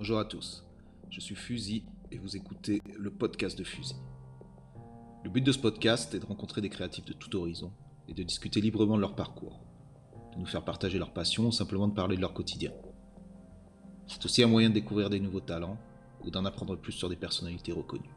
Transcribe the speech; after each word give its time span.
Bonjour 0.00 0.18
à 0.18 0.24
tous, 0.24 0.64
je 1.10 1.20
suis 1.20 1.34
Fusil 1.34 1.84
et 2.10 2.16
vous 2.16 2.34
écoutez 2.34 2.80
le 2.98 3.10
podcast 3.10 3.58
de 3.58 3.64
Fusil. 3.64 3.96
Le 5.24 5.28
but 5.28 5.42
de 5.42 5.52
ce 5.52 5.58
podcast 5.58 6.14
est 6.14 6.20
de 6.20 6.24
rencontrer 6.24 6.62
des 6.62 6.70
créatifs 6.70 7.04
de 7.04 7.12
tout 7.12 7.36
horizon 7.36 7.70
et 8.08 8.14
de 8.14 8.22
discuter 8.22 8.62
librement 8.62 8.96
de 8.96 9.02
leur 9.02 9.14
parcours, 9.14 9.60
de 10.32 10.38
nous 10.38 10.46
faire 10.46 10.64
partager 10.64 10.98
leur 10.98 11.12
passion 11.12 11.48
ou 11.48 11.52
simplement 11.52 11.86
de 11.86 11.92
parler 11.92 12.16
de 12.16 12.22
leur 12.22 12.32
quotidien. 12.32 12.72
C'est 14.06 14.24
aussi 14.24 14.42
un 14.42 14.46
moyen 14.46 14.70
de 14.70 14.74
découvrir 14.74 15.10
des 15.10 15.20
nouveaux 15.20 15.40
talents 15.40 15.76
ou 16.24 16.30
d'en 16.30 16.46
apprendre 16.46 16.76
plus 16.76 16.92
sur 16.92 17.10
des 17.10 17.16
personnalités 17.16 17.72
reconnues. 17.72 18.16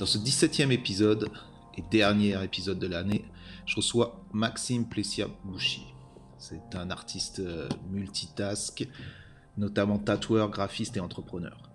Dans 0.00 0.06
ce 0.06 0.18
17e 0.18 0.72
épisode 0.72 1.30
et 1.76 1.82
dernier 1.92 2.42
épisode 2.42 2.80
de 2.80 2.88
l'année, 2.88 3.24
je 3.66 3.76
reçois 3.76 4.20
Maxime 4.32 4.88
Plessia-Bouchy. 4.88 5.84
C'est 6.38 6.74
un 6.74 6.90
artiste 6.90 7.38
euh, 7.38 7.68
multitask, 7.88 8.84
notamment 9.58 9.98
tatoueur, 9.98 10.50
graphiste 10.50 10.96
et 10.96 11.00
entrepreneur. 11.00 11.68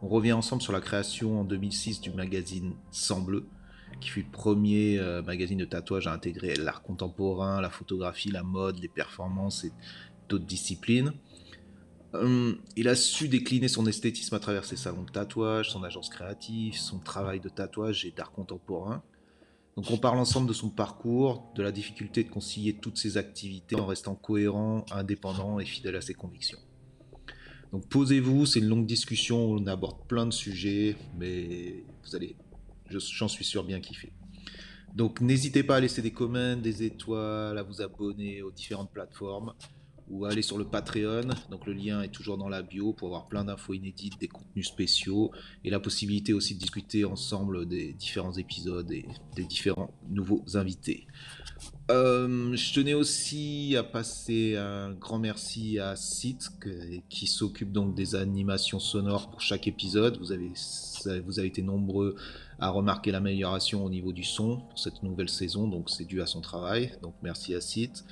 On 0.00 0.08
revient 0.08 0.32
ensemble 0.32 0.62
sur 0.62 0.72
la 0.72 0.80
création 0.80 1.40
en 1.40 1.44
2006 1.44 2.00
du 2.00 2.10
magazine 2.10 2.74
Sans 2.92 3.20
Bleu, 3.20 3.48
qui 4.00 4.10
fut 4.10 4.22
le 4.22 4.30
premier 4.30 4.98
euh, 4.98 5.22
magazine 5.22 5.58
de 5.58 5.64
tatouage 5.64 6.06
à 6.06 6.12
intégrer 6.12 6.54
l'art 6.54 6.82
contemporain, 6.82 7.60
la 7.60 7.70
photographie, 7.70 8.30
la 8.30 8.44
mode, 8.44 8.78
les 8.78 8.88
performances 8.88 9.64
et 9.64 9.72
d'autres 10.28 10.46
disciplines. 10.46 11.12
Hum, 12.14 12.56
il 12.76 12.88
a 12.88 12.94
su 12.94 13.28
décliner 13.28 13.68
son 13.68 13.86
esthétisme 13.86 14.34
à 14.34 14.38
travers 14.38 14.64
ses 14.64 14.76
salons 14.76 15.02
de 15.02 15.10
tatouage, 15.10 15.70
son 15.70 15.82
agence 15.82 16.08
créative, 16.08 16.76
son 16.76 17.00
travail 17.00 17.40
de 17.40 17.48
tatouage 17.48 18.06
et 18.06 18.12
d'art 18.12 18.30
contemporain. 18.30 19.02
Donc 19.76 19.90
on 19.90 19.98
parle 19.98 20.18
ensemble 20.18 20.48
de 20.48 20.52
son 20.52 20.70
parcours, 20.70 21.52
de 21.54 21.62
la 21.62 21.70
difficulté 21.70 22.24
de 22.24 22.30
concilier 22.30 22.74
toutes 22.74 22.98
ses 22.98 23.16
activités 23.16 23.76
en 23.76 23.86
restant 23.86 24.14
cohérent, 24.14 24.86
indépendant 24.90 25.58
et 25.60 25.64
fidèle 25.64 25.96
à 25.96 26.00
ses 26.00 26.14
convictions. 26.14 26.58
Donc 27.72 27.86
posez-vous, 27.88 28.46
c'est 28.46 28.60
une 28.60 28.68
longue 28.68 28.86
discussion, 28.86 29.52
on 29.52 29.66
aborde 29.66 30.06
plein 30.06 30.26
de 30.26 30.32
sujets, 30.32 30.96
mais 31.18 31.84
vous 32.04 32.16
allez, 32.16 32.36
j'en 32.88 33.28
suis 33.28 33.44
sûr, 33.44 33.64
bien 33.64 33.80
kiffer. 33.80 34.12
Donc 34.94 35.20
n'hésitez 35.20 35.62
pas 35.62 35.76
à 35.76 35.80
laisser 35.80 36.00
des 36.00 36.12
commentaires, 36.12 36.62
des 36.62 36.82
étoiles, 36.82 37.58
à 37.58 37.62
vous 37.62 37.82
abonner 37.82 38.42
aux 38.42 38.50
différentes 38.50 38.90
plateformes 38.90 39.52
ou 40.10 40.24
aller 40.24 40.42
sur 40.42 40.56
le 40.56 40.64
Patreon. 40.64 41.28
Donc 41.50 41.66
le 41.66 41.74
lien 41.74 42.02
est 42.02 42.08
toujours 42.08 42.38
dans 42.38 42.48
la 42.48 42.62
bio 42.62 42.92
pour 42.92 43.08
avoir 43.08 43.28
plein 43.28 43.44
d'infos 43.44 43.74
inédites, 43.74 44.18
des 44.18 44.28
contenus 44.28 44.66
spéciaux 44.66 45.30
et 45.64 45.70
la 45.70 45.80
possibilité 45.80 46.32
aussi 46.32 46.54
de 46.54 46.60
discuter 46.60 47.04
ensemble 47.04 47.68
des 47.68 47.92
différents 47.92 48.32
épisodes 48.32 48.90
et 48.90 49.04
des 49.36 49.44
différents 49.44 49.92
nouveaux 50.08 50.44
invités. 50.54 51.06
Euh, 51.90 52.54
je 52.54 52.74
tenais 52.74 52.92
aussi 52.92 53.74
à 53.76 53.82
passer 53.82 54.56
un 54.56 54.92
grand 54.92 55.18
merci 55.18 55.78
à 55.78 55.96
Site 55.96 56.50
qui 57.08 57.26
s'occupe 57.26 57.72
donc 57.72 57.94
des 57.94 58.14
animations 58.14 58.78
sonores 58.78 59.30
pour 59.30 59.40
chaque 59.40 59.66
épisode. 59.66 60.18
Vous 60.18 60.32
avez, 60.32 60.52
vous 61.24 61.38
avez 61.38 61.48
été 61.48 61.62
nombreux 61.62 62.16
à 62.58 62.70
remarquer 62.70 63.10
l'amélioration 63.10 63.84
au 63.84 63.90
niveau 63.90 64.12
du 64.12 64.24
son 64.24 64.58
pour 64.58 64.78
cette 64.78 65.02
nouvelle 65.02 65.28
saison, 65.28 65.68
donc 65.68 65.90
c'est 65.90 66.04
dû 66.04 66.20
à 66.20 66.26
son 66.26 66.40
travail. 66.40 66.92
Donc 67.02 67.14
merci 67.22 67.54
à 67.54 67.60
Site. 67.60 68.04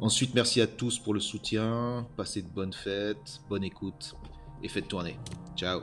Ensuite, 0.00 0.34
merci 0.34 0.60
à 0.60 0.66
tous 0.66 0.98
pour 0.98 1.12
le 1.14 1.20
soutien. 1.20 2.06
Passez 2.16 2.42
de 2.42 2.48
bonnes 2.48 2.72
fêtes, 2.72 3.40
bonne 3.48 3.64
écoute 3.64 4.14
et 4.62 4.68
faites 4.68 4.88
tourner. 4.88 5.16
Ciao. 5.56 5.82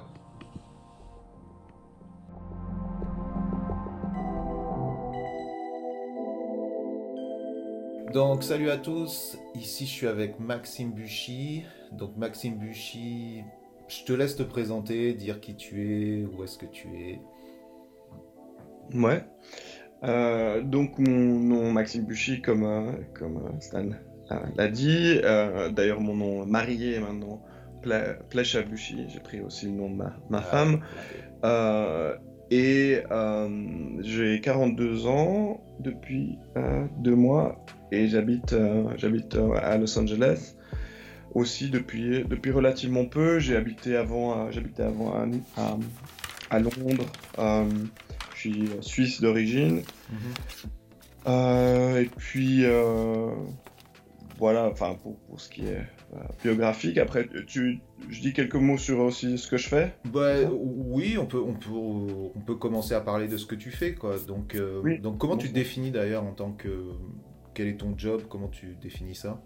Donc 8.13 8.43
salut 8.43 8.69
à 8.69 8.77
tous, 8.77 9.37
ici 9.55 9.85
je 9.85 9.91
suis 9.91 10.07
avec 10.07 10.37
Maxime 10.39 10.91
Buchy. 10.91 11.63
Donc 11.93 12.17
Maxime 12.17 12.57
Buchy, 12.57 13.43
je 13.87 14.03
te 14.03 14.11
laisse 14.11 14.35
te 14.35 14.43
présenter, 14.43 15.13
dire 15.13 15.39
qui 15.39 15.55
tu 15.55 15.81
es, 15.81 16.25
où 16.25 16.43
est-ce 16.43 16.57
que 16.57 16.65
tu 16.65 16.87
es. 16.89 17.21
Ouais. 18.93 19.23
Euh, 20.03 20.61
donc 20.61 20.99
mon 20.99 21.39
nom 21.39 21.71
Maxime 21.71 22.03
Buchy, 22.03 22.41
comme, 22.41 22.63
euh, 22.63 22.91
comme 23.13 23.37
euh, 23.37 23.59
Stan 23.61 23.85
l'a 24.55 24.67
dit. 24.67 25.21
D'ailleurs 25.21 26.01
mon 26.01 26.15
nom 26.15 26.45
marié 26.45 26.95
est 26.95 26.99
maintenant 26.99 27.41
Plesha 28.29 28.61
Buchy. 28.63 29.05
J'ai 29.07 29.19
pris 29.21 29.39
aussi 29.39 29.67
le 29.67 29.73
nom 29.73 29.89
de 29.89 29.95
ma, 29.95 30.17
ma 30.29 30.41
femme. 30.41 30.81
et 32.49 33.03
j'ai 34.01 34.41
42 34.41 35.07
ans 35.07 35.61
depuis 35.79 36.37
deux 36.99 37.15
mois 37.15 37.63
et 37.91 38.07
j'habite 38.07 38.55
j'habite 38.97 39.37
à 39.61 39.77
Los 39.77 39.97
Angeles 39.97 40.55
aussi 41.33 41.69
depuis, 41.69 42.23
depuis 42.23 42.51
relativement 42.51 43.05
peu. 43.05 43.39
J'ai 43.39 43.55
habité 43.55 43.95
avant, 43.95 44.51
j'habitais 44.51 44.83
avant 44.83 45.13
à, 45.13 45.25
à, 45.57 45.77
à 46.49 46.59
Londres 46.59 47.05
suis 48.41 48.69
euh, 48.69 48.81
suisse 48.81 49.21
d'origine. 49.21 49.81
Mhm. 50.09 50.17
Euh, 51.27 52.01
et 52.01 52.09
puis, 52.17 52.65
euh, 52.65 53.27
voilà, 54.39 54.67
enfin, 54.71 54.95
pour, 55.01 55.19
pour, 55.19 55.39
ce 55.39 55.49
qui 55.49 55.65
est 55.65 55.85
biographique. 56.43 56.97
Après, 56.97 57.27
tu, 57.45 57.79
je 58.09 58.21
dis 58.21 58.33
quelques 58.33 58.55
mots 58.55 58.79
sur 58.79 58.99
aussi 58.99 59.37
ce 59.37 59.47
que 59.47 59.57
je 59.57 59.69
fais 59.69 59.93
bah, 60.05 60.33
Oui, 60.51 61.17
on 61.19 61.27
peut, 61.27 61.39
on, 61.39 61.53
peut, 61.53 61.69
on 61.69 62.39
peut 62.39 62.55
commencer 62.55 62.95
à 62.95 63.01
parler 63.01 63.27
de 63.27 63.37
ce 63.37 63.45
que 63.45 63.55
tu 63.55 63.69
fais. 63.69 63.93
Quoi. 63.93 64.17
Donc, 64.27 64.57
donc 65.01 65.19
comment 65.19 65.37
tu 65.37 65.49
te 65.49 65.53
définis 65.53 65.91
d'ailleurs 65.91 66.23
en 66.23 66.33
tant 66.33 66.51
que... 66.51 66.69
Quel 67.53 67.67
est 67.67 67.77
ton 67.77 67.97
job? 67.97 68.23
Comment 68.29 68.47
tu 68.47 68.75
définis 68.81 69.15
ça? 69.15 69.41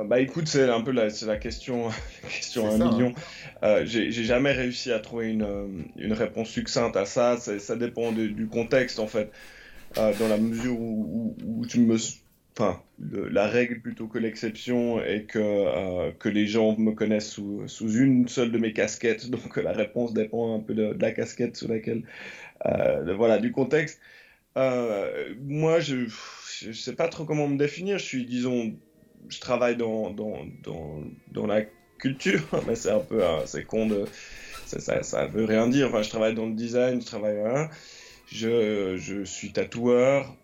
Ah 0.00 0.04
bah 0.04 0.20
écoute, 0.20 0.46
c'est 0.46 0.70
un 0.70 0.80
peu 0.80 0.92
la, 0.92 1.08
la 1.26 1.36
question, 1.38 1.88
la 2.22 2.28
question 2.28 2.68
un 2.68 2.78
million. 2.78 3.08
Hein. 3.16 3.66
Euh, 3.66 3.84
J'ai 3.84 4.12
jamais 4.12 4.52
réussi 4.52 4.92
à 4.92 5.00
trouver 5.00 5.30
une, 5.30 5.42
euh, 5.42 5.66
une 5.96 6.12
réponse 6.12 6.48
succincte 6.48 6.96
à 6.96 7.04
ça. 7.04 7.36
Ça 7.36 7.74
dépend 7.76 8.12
du 8.12 8.46
contexte 8.46 9.00
en 9.00 9.08
fait. 9.08 9.32
Euh, 9.96 10.12
dans 10.20 10.28
la 10.28 10.36
mesure 10.36 10.78
où, 10.78 11.34
où, 11.46 11.66
tu 11.66 11.80
me, 11.80 11.96
enfin, 12.56 12.82
la 13.00 13.46
règle 13.46 13.80
plutôt 13.80 14.06
que 14.06 14.18
l'exception 14.18 15.02
est 15.02 15.24
que 15.24 15.38
euh, 15.38 16.12
que 16.12 16.28
les 16.28 16.46
gens 16.46 16.76
me 16.78 16.92
connaissent 16.92 17.30
sous, 17.30 17.66
sous 17.66 17.94
une 17.94 18.28
seule 18.28 18.52
de 18.52 18.58
mes 18.58 18.72
casquettes. 18.72 19.30
Donc 19.30 19.56
la 19.56 19.72
réponse 19.72 20.12
dépend 20.14 20.54
un 20.54 20.60
peu 20.60 20.74
de, 20.74 20.92
de 20.92 21.02
la 21.02 21.10
casquette 21.10 21.56
sous 21.56 21.66
laquelle, 21.68 22.02
voilà, 23.16 23.38
du 23.38 23.50
contexte. 23.50 24.00
moi, 24.54 25.80
je, 25.80 26.06
je 26.66 26.72
sais 26.72 26.94
pas 26.94 27.08
trop 27.08 27.24
comment 27.24 27.48
me 27.48 27.58
définir. 27.58 27.98
Je 27.98 28.04
suis, 28.04 28.24
disons 28.26 28.74
je 29.28 29.40
travaille 29.40 29.76
dans, 29.76 30.10
dans, 30.10 30.38
dans, 30.62 31.02
dans 31.32 31.46
la 31.46 31.62
culture, 31.98 32.42
mais 32.66 32.74
c'est 32.74 32.90
un 32.90 33.00
peu, 33.00 33.22
c'est 33.46 33.64
con 33.64 33.86
de, 33.86 34.04
ça, 34.66 35.02
ça, 35.02 35.26
veut 35.26 35.44
rien 35.44 35.68
dire. 35.68 35.88
Enfin, 35.88 36.02
je 36.02 36.10
travaille 36.10 36.34
dans 36.34 36.46
le 36.46 36.54
design, 36.54 37.00
je 37.00 37.06
travaille, 37.06 37.38
hein. 37.38 37.68
je, 38.26 38.96
je 38.96 39.24
suis 39.24 39.52
tatoueur. 39.52 40.34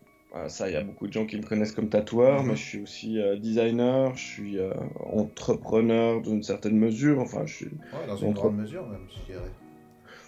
Ça, 0.48 0.68
il 0.68 0.72
y 0.72 0.76
a 0.76 0.82
beaucoup 0.82 1.06
de 1.06 1.12
gens 1.12 1.26
qui 1.26 1.36
me 1.36 1.44
connaissent 1.44 1.70
comme 1.70 1.88
tatoueur, 1.88 2.42
mhm. 2.42 2.48
mais 2.48 2.56
je 2.56 2.62
suis 2.64 2.82
aussi 2.82 3.20
euh, 3.20 3.36
designer, 3.36 4.16
je 4.16 4.24
suis 4.24 4.58
euh, 4.58 4.72
entrepreneur 4.98 6.20
dans 6.22 6.32
une 6.32 6.42
certaine 6.42 6.76
mesure. 6.76 7.20
Enfin, 7.20 7.46
je 7.46 7.54
suis 7.54 7.66
ouais, 7.66 8.06
dans 8.08 8.16
une 8.16 8.32
grande 8.32 8.56
mesure 8.56 8.84
même, 8.88 9.06
je 9.10 9.32
dirais. 9.32 9.50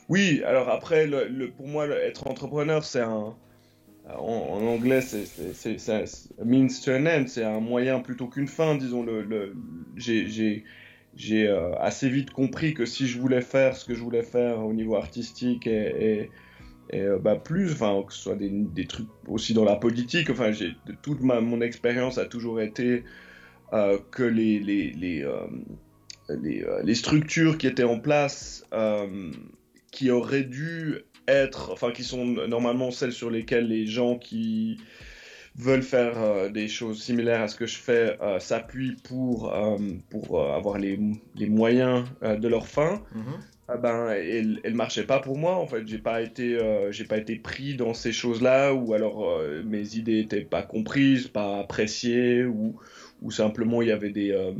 Oui, 0.08 0.44
alors 0.46 0.68
après, 0.68 1.08
le, 1.08 1.50
pour 1.50 1.66
moi, 1.66 1.88
être 1.88 2.28
entrepreneur, 2.28 2.84
c'est 2.84 3.00
un, 3.00 3.34
en, 4.08 4.66
anglais, 4.66 5.00
c'est 5.00 5.24
means 6.44 6.68
to 6.84 6.92
an 6.92 7.06
end, 7.06 7.24
c'est 7.26 7.44
un 7.44 7.60
moyen 7.60 8.00
plutôt 8.00 8.28
qu'une 8.28 8.48
fin, 8.48 8.76
disons. 8.76 9.02
Le, 9.02 9.54
j'ai 9.96 11.48
euh, 11.48 11.74
assez 11.78 12.08
vite 12.10 12.30
compris 12.30 12.74
que 12.74 12.84
si 12.84 13.06
je 13.06 13.18
voulais 13.18 13.40
faire 13.40 13.74
ce 13.74 13.84
que 13.84 13.94
je 13.94 14.02
voulais 14.02 14.22
faire 14.22 14.64
au 14.64 14.74
niveau 14.74 14.96
artistique 14.96 15.66
et, 15.66 16.30
euh, 16.94 17.18
bah 17.18 17.36
plus, 17.36 17.72
enfin 17.72 18.02
que 18.06 18.12
ce 18.12 18.20
soit 18.20 18.36
des, 18.36 18.86
trucs 18.86 19.08
aussi 19.26 19.54
dans 19.54 19.64
la 19.64 19.76
politique, 19.76 20.30
enfin 20.30 20.52
toute 21.02 21.20
mon 21.22 21.60
expérience 21.60 22.18
a 22.18 22.26
toujours 22.26 22.60
été 22.60 23.02
euh, 23.72 23.98
que 24.12 24.22
les 24.22 25.24
euh, 25.24 25.46
euh, 26.30 26.82
les, 26.84 26.94
structures 26.94 27.58
qui 27.58 27.66
étaient 27.66 27.82
en 27.82 27.98
place, 27.98 28.64
qui 29.90 30.10
auraient 30.10 30.44
dû 30.44 30.98
être, 31.28 31.70
enfin 31.72 31.90
qui 31.92 32.04
sont 32.04 32.24
normalement 32.24 32.90
celles 32.90 33.12
sur 33.12 33.30
lesquelles 33.30 33.68
les 33.68 33.86
gens 33.86 34.18
qui 34.18 34.78
veulent 35.58 35.82
faire 35.82 36.22
euh, 36.22 36.48
des 36.50 36.68
choses 36.68 37.02
similaires 37.02 37.42
à 37.42 37.48
ce 37.48 37.56
que 37.56 37.66
je 37.66 37.78
fais 37.78 38.18
euh, 38.20 38.38
s'appuient 38.38 38.96
pour, 39.04 39.54
euh, 39.54 39.78
pour 40.10 40.42
avoir 40.42 40.78
les, 40.78 40.98
les 41.34 41.46
moyens 41.46 42.04
de 42.22 42.48
leur 42.48 42.66
fin, 42.66 43.02
mhm. 43.14 43.22
ah 43.68 43.76
ben, 43.78 44.08
elle, 44.10 44.60
elle 44.64 44.74
marchait 44.74 45.06
pas 45.06 45.20
pour 45.20 45.38
moi 45.38 45.56
en 45.56 45.66
fait. 45.66 45.86
J'ai 45.86 45.98
pas 45.98 46.20
été, 46.20 46.58
j'ai 46.90 47.04
pas 47.04 47.16
été 47.16 47.36
pris 47.36 47.74
dans 47.74 47.94
ces 47.94 48.12
choses-là 48.12 48.74
ou 48.74 48.92
alors 48.94 49.40
mes 49.64 49.96
idées 49.96 50.20
étaient 50.20 50.44
pas 50.44 50.62
comprises, 50.62 51.28
pas 51.28 51.60
appréciées 51.60 52.44
ou, 52.44 52.76
ou 53.22 53.30
simplement 53.30 53.82
il 53.82 53.88
y 53.88 53.92
avait 53.92 54.10
des, 54.10 54.54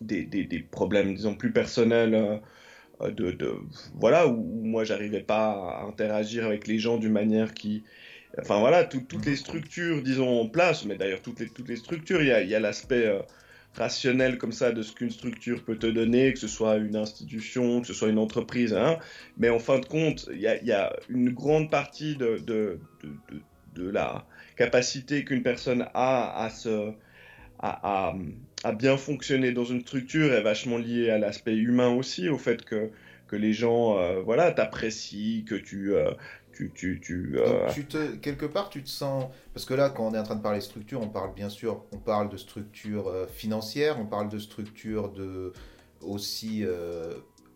des, 0.00 0.24
des, 0.24 0.44
des, 0.44 0.60
problèmes 0.60 1.14
disons 1.14 1.34
plus 1.34 1.52
personnels 1.52 2.40
de, 3.00 3.30
de, 3.30 3.54
voilà 3.94 4.26
où, 4.26 4.62
moi 4.64 4.84
j'arrivais 4.84 5.22
pas 5.22 5.50
à 5.50 5.84
interagir 5.86 6.46
avec 6.46 6.66
les 6.66 6.78
gens 6.78 6.96
d'une 6.96 7.12
manière 7.12 7.54
qui 7.54 7.84
enfin 8.38 8.58
voilà 8.58 8.84
toutes 8.84 9.24
les 9.24 9.36
structures 9.36 10.02
disons 10.02 10.40
en 10.40 10.48
place 10.48 10.84
mais 10.84 10.96
d'ailleurs 10.96 11.22
toutes 11.22 11.40
les 11.40 11.48
toutes 11.48 11.68
les 11.68 11.76
structures 11.76 12.20
il 12.22 12.28
y 12.28 12.32
a, 12.32 12.42
y 12.42 12.54
a 12.54 12.60
l'aspect 12.60 13.06
euh, 13.06 13.20
rationnel 13.78 14.38
comme 14.38 14.52
ça 14.52 14.72
de 14.72 14.82
ce 14.82 14.92
qu'une 14.92 15.10
structure 15.10 15.62
peut 15.64 15.76
te 15.76 15.86
donner, 15.86 16.32
que 16.32 16.38
ce 16.38 16.48
soit 16.48 16.76
une 16.76 16.96
institution, 16.96 17.80
que 17.80 17.86
ce 17.86 17.94
soit 17.94 18.08
une 18.08 18.18
entreprise. 18.18 18.74
Hein. 18.74 18.98
Mais 19.38 19.48
en 19.48 19.58
fin 19.58 19.78
de 19.78 19.86
compte, 19.86 20.28
il 20.32 20.40
y, 20.40 20.72
a, 20.72 20.96
une 21.08 21.30
grande 21.30 21.70
partie 21.70 22.16
de, 22.16 22.38
de, 22.38 22.80
de, 23.74 23.90
la 23.90 24.26
capacité 24.56 25.24
qu'une 25.24 25.42
personne 25.42 25.86
a 25.94 26.44
à, 26.44 26.50
se, 26.50 26.92
à, 27.60 28.08
à, 28.08 28.14
bien 28.76 28.96
fonctionner 28.96 29.52
dans 29.52 29.64
une 29.64 29.80
structure 29.82 30.32
est 30.32 30.42
vachement 30.42 30.78
liée 30.78 31.10
à 31.10 31.18
l'aspect 31.18 31.56
humain 31.56 31.94
aussi, 31.94 32.28
au 32.28 32.38
fait 32.38 32.64
que, 32.64 32.90
que 33.26 33.36
les 33.36 33.52
gens 33.52 33.98
euh, 33.98 34.20
voilà, 34.20 34.52
t'apprécient, 34.52 35.44
que 35.44 35.54
tu... 35.54 35.94
Euh, 35.94 36.10
tu, 36.54 36.72
tu, 36.74 36.98
tu, 37.00 37.34
euh, 37.36 37.70
tu, 37.72 37.84
te, 37.84 38.16
quelque 38.16 38.44
part, 38.44 38.68
tu 38.68 38.82
te 38.82 38.88
sens. 38.88 39.26
Parce 39.54 39.64
que 39.64 39.74
là, 39.74 39.90
quand 39.90 40.08
on 40.08 40.14
est 40.14 40.18
en 40.18 40.24
train 40.24 40.34
de 40.34 40.42
parler 40.42 40.60
structure, 40.60 41.00
on 41.00 41.08
parle 41.08 41.32
bien 41.32 41.50
sûr, 41.50 41.84
on 41.92 41.98
parle 41.98 42.28
de 42.28 42.36
structure 42.36 43.28
financière, 43.32 44.00
on 44.00 44.06
parle 44.06 44.28
de 44.28 44.40
structure 44.40 45.12
de 45.12 45.52
aussi 46.00 46.64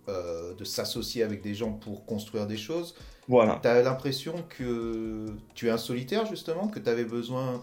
de 0.07 0.65
s'associer 0.65 1.25
avec 1.25 1.43
des 1.43 1.53
gens 1.53 1.73
pour 1.73 2.07
construire 2.07 2.47
des 2.47 2.57
choses. 2.57 2.95
Voilà. 3.27 3.59
Tu 3.61 3.67
as 3.67 3.83
l'impression 3.83 4.35
que 4.49 5.27
tu 5.57 5.67
es 5.67 5.71
un 5.71 5.79
solitaire 5.79 6.27
justement, 6.27 6.69
que 6.69 6.79
tu 6.79 6.89
avais 6.89 7.05
besoin 7.05 7.61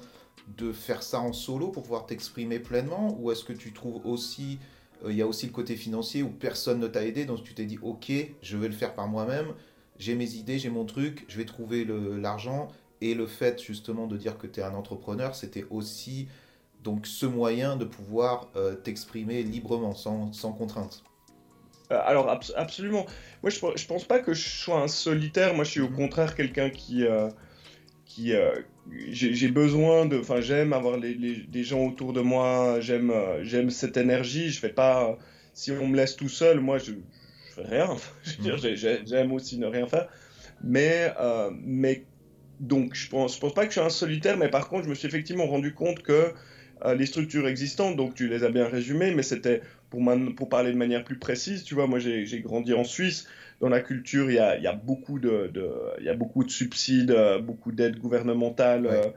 de 0.57 0.71
faire 0.71 1.03
ça 1.03 1.19
en 1.19 1.33
solo 1.33 1.69
pour 1.69 1.83
pouvoir 1.83 2.05
t'exprimer 2.05 2.59
pleinement, 2.59 3.17
ou 3.19 3.31
est-ce 3.31 3.43
que 3.43 3.53
tu 3.53 3.73
trouves 3.73 4.05
aussi 4.05 4.59
il 5.07 5.15
y 5.15 5.21
a 5.21 5.27
aussi 5.27 5.45
le 5.45 5.53
côté 5.53 5.77
financier 5.77 6.23
où 6.23 6.29
personne 6.29 6.77
ne 6.81 6.87
t'a 6.87 7.05
aidé, 7.05 7.23
donc 7.23 7.41
tu 7.41 7.53
t'es 7.53 7.63
dit 7.63 7.79
ok, 7.81 8.11
je 8.41 8.57
vais 8.57 8.67
le 8.67 8.73
faire 8.73 8.95
par 8.95 9.07
moi-même 9.07 9.53
j'ai 9.99 10.15
mes 10.15 10.35
idées, 10.35 10.57
j'ai 10.57 10.69
mon 10.69 10.85
truc, 10.85 11.25
je 11.27 11.37
vais 11.37 11.45
trouver 11.45 11.85
l'argent. 11.85 12.69
Et 13.01 13.13
le 13.13 13.27
fait 13.27 13.61
justement 13.61 14.07
de 14.07 14.17
dire 14.17 14.37
que 14.37 14.47
tu 14.47 14.61
es 14.61 14.63
un 14.63 14.73
entrepreneur, 14.73 15.35
c'était 15.35 15.65
aussi 15.69 16.27
donc 16.83 17.05
ce 17.05 17.25
moyen 17.25 17.75
de 17.75 17.85
pouvoir 17.85 18.49
euh, 18.55 18.75
t'exprimer 18.75 19.43
librement, 19.43 19.93
sans, 19.93 20.33
sans 20.33 20.53
contrainte. 20.53 21.03
Euh, 21.91 21.99
alors 22.03 22.29
absolument. 22.55 23.05
Moi 23.43 23.49
je, 23.49 23.59
je 23.75 23.87
pense 23.87 24.05
pas 24.05 24.19
que 24.19 24.33
je 24.33 24.47
sois 24.47 24.81
un 24.81 24.87
solitaire. 24.87 25.53
Moi 25.53 25.63
je 25.63 25.71
suis 25.71 25.81
au 25.81 25.89
mhm. 25.89 25.95
contraire 25.95 26.35
quelqu'un 26.35 26.69
qui 26.69 27.05
euh, 27.05 27.29
qui 28.05 28.33
j'ai 29.09 29.49
besoin 29.49 30.05
de. 30.05 30.17
Enfin 30.17 30.41
j'aime 30.41 30.73
avoir 30.73 30.97
les, 30.97 31.13
les, 31.13 31.63
gens 31.63 31.85
autour 31.85 32.13
de 32.13 32.21
moi. 32.21 32.79
J'aime 32.79 33.13
j'aime 33.41 33.69
cette 33.69 33.97
énergie. 33.97 34.49
Je 34.49 34.59
fais 34.59 34.69
pas. 34.69 35.17
Si 35.53 35.71
on 35.71 35.87
me 35.87 35.95
laisse 35.95 36.15
tout 36.15 36.29
seul, 36.29 36.59
moi 36.59 36.77
je 36.77 36.93
rien. 37.61 37.95
Mhm. 38.39 39.05
j'aime 39.05 39.31
aussi 39.31 39.57
ne 39.57 39.67
rien 39.67 39.87
faire. 39.87 40.07
Mais, 40.63 41.11
euh, 41.19 41.51
mais 41.63 42.03
donc, 42.59 42.93
je 42.93 43.09
pense, 43.09 43.35
je 43.35 43.39
pense 43.39 43.53
pas 43.53 43.63
que 43.63 43.73
je 43.73 43.79
suis 43.79 43.85
un 43.85 43.89
solitaire, 43.89 44.37
mais 44.37 44.49
par 44.49 44.67
contre, 44.67 44.85
je 44.85 44.89
me 44.89 44.95
suis 44.95 45.07
effectivement 45.07 45.47
rendu 45.47 45.73
compte 45.73 46.01
que 46.01 46.33
euh, 46.85 46.95
les 46.95 47.05
structures 47.05 47.47
existantes, 47.47 47.95
donc 47.95 48.15
tu 48.15 48.27
les 48.27 48.43
as 48.43 48.49
bien 48.49 48.67
résumées, 48.67 49.11
mais 49.13 49.23
c'était 49.23 49.61
pour, 49.89 50.01
pour 50.35 50.49
parler 50.49 50.71
de 50.71 50.77
manière 50.77 51.03
plus 51.03 51.17
précise, 51.17 51.63
tu 51.63 51.75
vois, 51.75 51.87
moi 51.87 51.99
j'ai 51.99 52.41
grandi 52.41 52.73
en 52.73 52.83
Suisse, 52.83 53.27
dans 53.59 53.69
la 53.69 53.81
culture, 53.81 54.29
il 54.29 54.35
y 54.35 54.39
a, 54.39 54.57
y 54.57 54.67
a, 54.67 54.73
beaucoup, 54.73 55.19
de, 55.19 55.49
de, 55.53 55.71
y 56.01 56.09
a 56.09 56.13
beaucoup 56.13 56.43
de 56.43 56.49
subsides, 56.49 57.11
euh, 57.11 57.39
beaucoup 57.39 57.71
d'aides 57.71 57.99
gouvernementales 57.99 59.13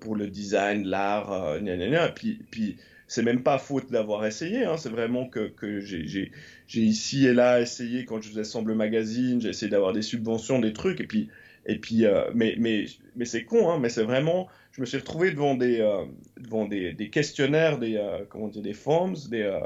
pour 0.00 0.16
le 0.16 0.26
design, 0.26 0.84
l'art, 0.84 1.56
et 1.56 2.12
puis, 2.14 2.40
puis 2.50 2.76
c'est 3.08 3.22
même 3.22 3.42
pas 3.42 3.58
faute 3.58 3.90
d'avoir 3.90 4.26
essayé, 4.26 4.64
hein, 4.64 4.76
c'est 4.76 4.88
vraiment 4.88 5.26
que, 5.28 5.48
que 5.48 5.80
j'ai 5.80 6.30
ici 6.74 7.26
et 7.26 7.34
là 7.34 7.60
essayé 7.60 8.04
quand 8.04 8.20
je 8.20 8.30
faisais 8.30 8.44
Semble 8.44 8.74
Magazine, 8.74 9.40
j'ai 9.40 9.50
essayé 9.50 9.70
d'avoir 9.70 9.92
des 9.92 10.02
subventions, 10.02 10.58
des 10.58 10.72
trucs, 10.72 11.00
et 11.00 11.06
puis, 11.06 11.28
et 11.66 11.78
puis 11.78 12.04
euh, 12.04 12.24
mais, 12.34 12.56
mais, 12.58 12.86
mais 13.14 13.24
c'est 13.24 13.44
con, 13.44 13.70
hein, 13.70 13.78
mais 13.80 13.88
c'est 13.88 14.02
vraiment, 14.02 14.48
je 14.72 14.80
me 14.80 14.86
suis 14.86 14.98
retrouvé 14.98 15.30
devant 15.30 15.54
des, 15.54 15.80
euh, 15.80 16.04
devant 16.40 16.66
des, 16.66 16.92
des, 16.92 17.08
questionnaires, 17.08 17.78
des, 17.78 17.96
euh, 17.96 18.24
comment 18.28 18.48
dire, 18.48 18.62
des 18.62 18.74
forms, 18.74 19.14
des, 19.30 19.60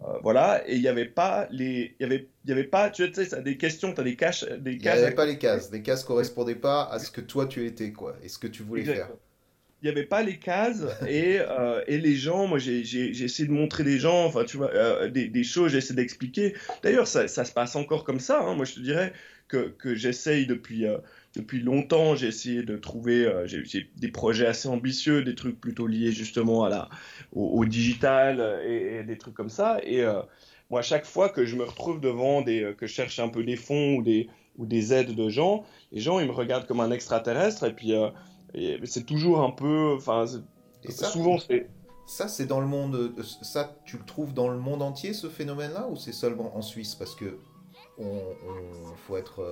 mhm. 0.00 0.18
voilà, 0.22 0.62
et 0.66 0.76
il 0.76 0.80
n'y 0.80 0.88
avait 0.88 1.06
pas 1.06 1.46
les, 1.50 1.94
il 1.98 2.02
y 2.02 2.04
avait, 2.04 2.28
y 2.46 2.52
avait 2.52 2.64
pas, 2.64 2.90
tu 2.90 3.12
sais, 3.12 3.24
ça, 3.24 3.40
des 3.40 3.56
questions, 3.56 3.92
tu 3.92 4.00
as 4.00 4.04
des 4.04 4.16
caches, 4.16 4.44
des 4.44 4.78
cases. 4.78 4.96
Il 4.96 5.00
n'y 5.00 5.06
avait 5.06 5.14
pas 5.14 5.26
les 5.26 5.38
cases, 5.38 5.70
les 5.70 5.82
cases 5.82 6.04
correspondaient 6.04 6.54
pas 6.54 6.84
à 6.84 6.98
ce 6.98 7.10
que 7.10 7.20
toi 7.20 7.46
tu 7.46 7.66
étais, 7.66 7.92
quoi, 7.92 8.16
et 8.22 8.28
ce 8.28 8.38
que 8.38 8.46
tu 8.46 8.62
voulais 8.62 8.84
faire 8.84 9.08
il 9.82 9.86
n'y 9.86 9.90
avait 9.90 10.06
pas 10.06 10.22
les 10.22 10.36
cases 10.36 10.84
et, 11.08 11.38
euh, 11.40 11.82
et 11.86 11.98
les 11.98 12.14
gens, 12.14 12.46
moi 12.46 12.58
j'ai 12.58 12.80
essayé 12.80 13.48
de 13.48 13.52
montrer 13.52 13.82
des 13.82 13.98
gens, 13.98 14.26
enfin 14.26 14.44
tu 14.44 14.58
vois, 14.58 14.70
euh, 14.74 15.08
des, 15.08 15.28
des, 15.28 15.44
choses, 15.44 15.72
j'ai 15.72 15.78
essayé 15.78 15.96
d'expliquer. 15.96 16.54
D'ailleurs, 16.82 17.06
ça, 17.06 17.28
ça, 17.28 17.44
se 17.44 17.52
passe 17.52 17.76
encore 17.76 18.04
comme 18.04 18.20
ça. 18.20 18.42
Hein. 18.42 18.54
Moi 18.54 18.66
je 18.66 18.74
te 18.74 18.80
dirais 18.80 19.12
que, 19.48 19.68
que 19.78 19.94
j'essaye 19.94 20.46
depuis, 20.46 20.86
euh, 20.86 20.98
depuis 21.36 21.60
longtemps, 21.60 22.16
j'ai 22.16 22.26
essayé 22.26 22.62
de 22.62 22.76
trouver 22.76 23.24
euh, 23.24 23.46
j'ai 23.46 23.90
des 23.96 24.08
projets 24.08 24.46
assez 24.46 24.68
ambitieux, 24.68 25.22
des 25.22 25.34
trucs 25.34 25.60
plutôt 25.60 25.86
liés 25.86 26.12
justement 26.12 26.64
à 26.64 26.68
la, 26.68 26.88
au, 27.32 27.64
digital 27.64 28.60
et, 28.66 28.98
et, 28.98 29.04
des 29.04 29.16
trucs 29.16 29.34
comme 29.34 29.50
ça. 29.50 29.78
Et 29.84 30.04
moi, 30.70 30.80
à 30.80 30.82
chaque 30.82 31.04
fois 31.04 31.28
que 31.28 31.44
je 31.44 31.56
me 31.56 31.64
retrouve 31.64 32.00
devant 32.00 32.42
des, 32.42 32.74
que 32.76 32.86
je 32.86 32.92
cherche 32.92 33.18
un 33.20 33.28
peu 33.28 33.44
des 33.44 33.56
fonds 33.56 33.96
ou 33.96 34.02
des, 34.02 34.28
ou 34.58 34.66
des 34.66 34.92
aides 34.92 35.14
de 35.14 35.28
gens, 35.28 35.64
les 35.92 36.00
gens 36.00 36.18
ils 36.18 36.26
me 36.26 36.32
regardent 36.32 36.66
comme 36.66 36.80
un 36.80 36.90
extraterrestre 36.90 37.64
et 37.64 37.72
puis 37.72 37.94
c'est 38.84 39.06
toujours 39.06 39.40
un 39.42 39.50
peu. 39.50 39.94
Enfin, 39.96 40.24
souvent 40.88 41.38
c'est. 41.38 41.68
Ça, 42.06 42.26
c'est 42.26 42.46
dans 42.46 42.60
le 42.60 42.66
monde. 42.66 43.14
Ça, 43.42 43.76
tu 43.84 43.96
le 43.96 44.04
trouves 44.04 44.34
dans 44.34 44.48
le 44.48 44.58
monde 44.58 44.82
entier, 44.82 45.12
ce 45.12 45.28
phénomène-là, 45.28 45.86
ou 45.88 45.94
c'est 45.94 46.12
seulement 46.12 46.56
en 46.56 46.62
Suisse? 46.62 46.94
Parce 46.94 47.14
que. 47.14 47.38
On, 47.98 48.20
faut 49.06 49.16
être. 49.16 49.44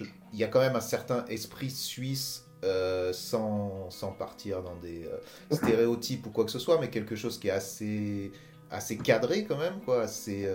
Euh, 0.00 0.04
il 0.32 0.38
y 0.38 0.44
a 0.44 0.48
quand 0.48 0.60
même 0.60 0.76
un 0.76 0.80
certain 0.80 1.24
esprit 1.26 1.70
suisse 1.70 2.46
euh, 2.64 3.12
sans, 3.12 3.90
sans, 3.90 4.12
partir 4.12 4.62
dans 4.62 4.76
des 4.76 5.04
euh, 5.04 5.18
stéréotypes 5.54 6.26
ou 6.26 6.30
quoi 6.30 6.44
que 6.44 6.50
ce 6.50 6.58
soit, 6.58 6.80
mais 6.80 6.88
quelque 6.88 7.14
chose 7.14 7.38
qui 7.38 7.48
est 7.48 7.52
assez, 7.52 8.32
assez 8.70 8.96
cadré 8.96 9.44
quand 9.44 9.58
même, 9.58 9.80
quoi, 9.84 10.02
assez 10.02 10.48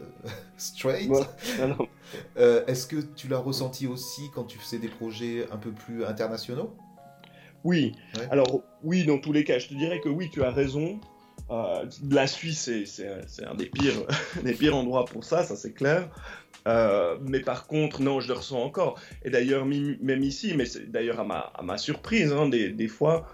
straight. 0.56 1.10
Est-ce 2.36 2.86
que 2.86 2.96
tu 2.96 3.28
l'as 3.28 3.38
ressenti 3.38 3.86
aussi 3.86 4.30
quand 4.34 4.44
tu 4.44 4.58
faisais 4.58 4.78
des 4.78 4.88
projets 4.88 5.46
un 5.50 5.58
peu 5.58 5.72
plus 5.72 6.04
internationaux? 6.04 6.74
Oui. 7.64 7.92
Alors, 8.30 8.62
oui, 8.82 9.04
dans 9.04 9.18
tous 9.18 9.32
les 9.32 9.44
cas, 9.44 9.58
je 9.58 9.68
te 9.68 9.74
dirais 9.74 10.00
que 10.00 10.08
oui, 10.08 10.30
tu 10.32 10.42
as 10.42 10.50
raison. 10.50 11.00
Euh, 11.52 11.84
la 12.10 12.26
Suisse, 12.26 12.70
c'est 12.86 13.44
un 13.44 13.54
des 13.54 13.66
pires, 13.66 14.06
des 14.42 14.54
pires 14.54 14.76
endroits 14.76 15.04
pour 15.04 15.24
ça, 15.24 15.44
ça 15.44 15.56
c'est 15.56 15.72
clair. 15.72 16.08
Euh, 16.66 17.16
mais 17.20 17.40
par 17.40 17.66
contre, 17.66 18.00
non, 18.00 18.20
je 18.20 18.28
le 18.28 18.34
ressens 18.34 18.62
encore. 18.62 18.98
Et 19.24 19.30
d'ailleurs, 19.30 19.66
même 19.66 20.22
ici, 20.22 20.54
mais 20.56 20.64
d'ailleurs 20.88 21.20
à 21.20 21.62
ma, 21.62 21.78
surprise, 21.78 22.32
hein, 22.32 22.48
des, 22.48 22.88
fois, 22.88 23.28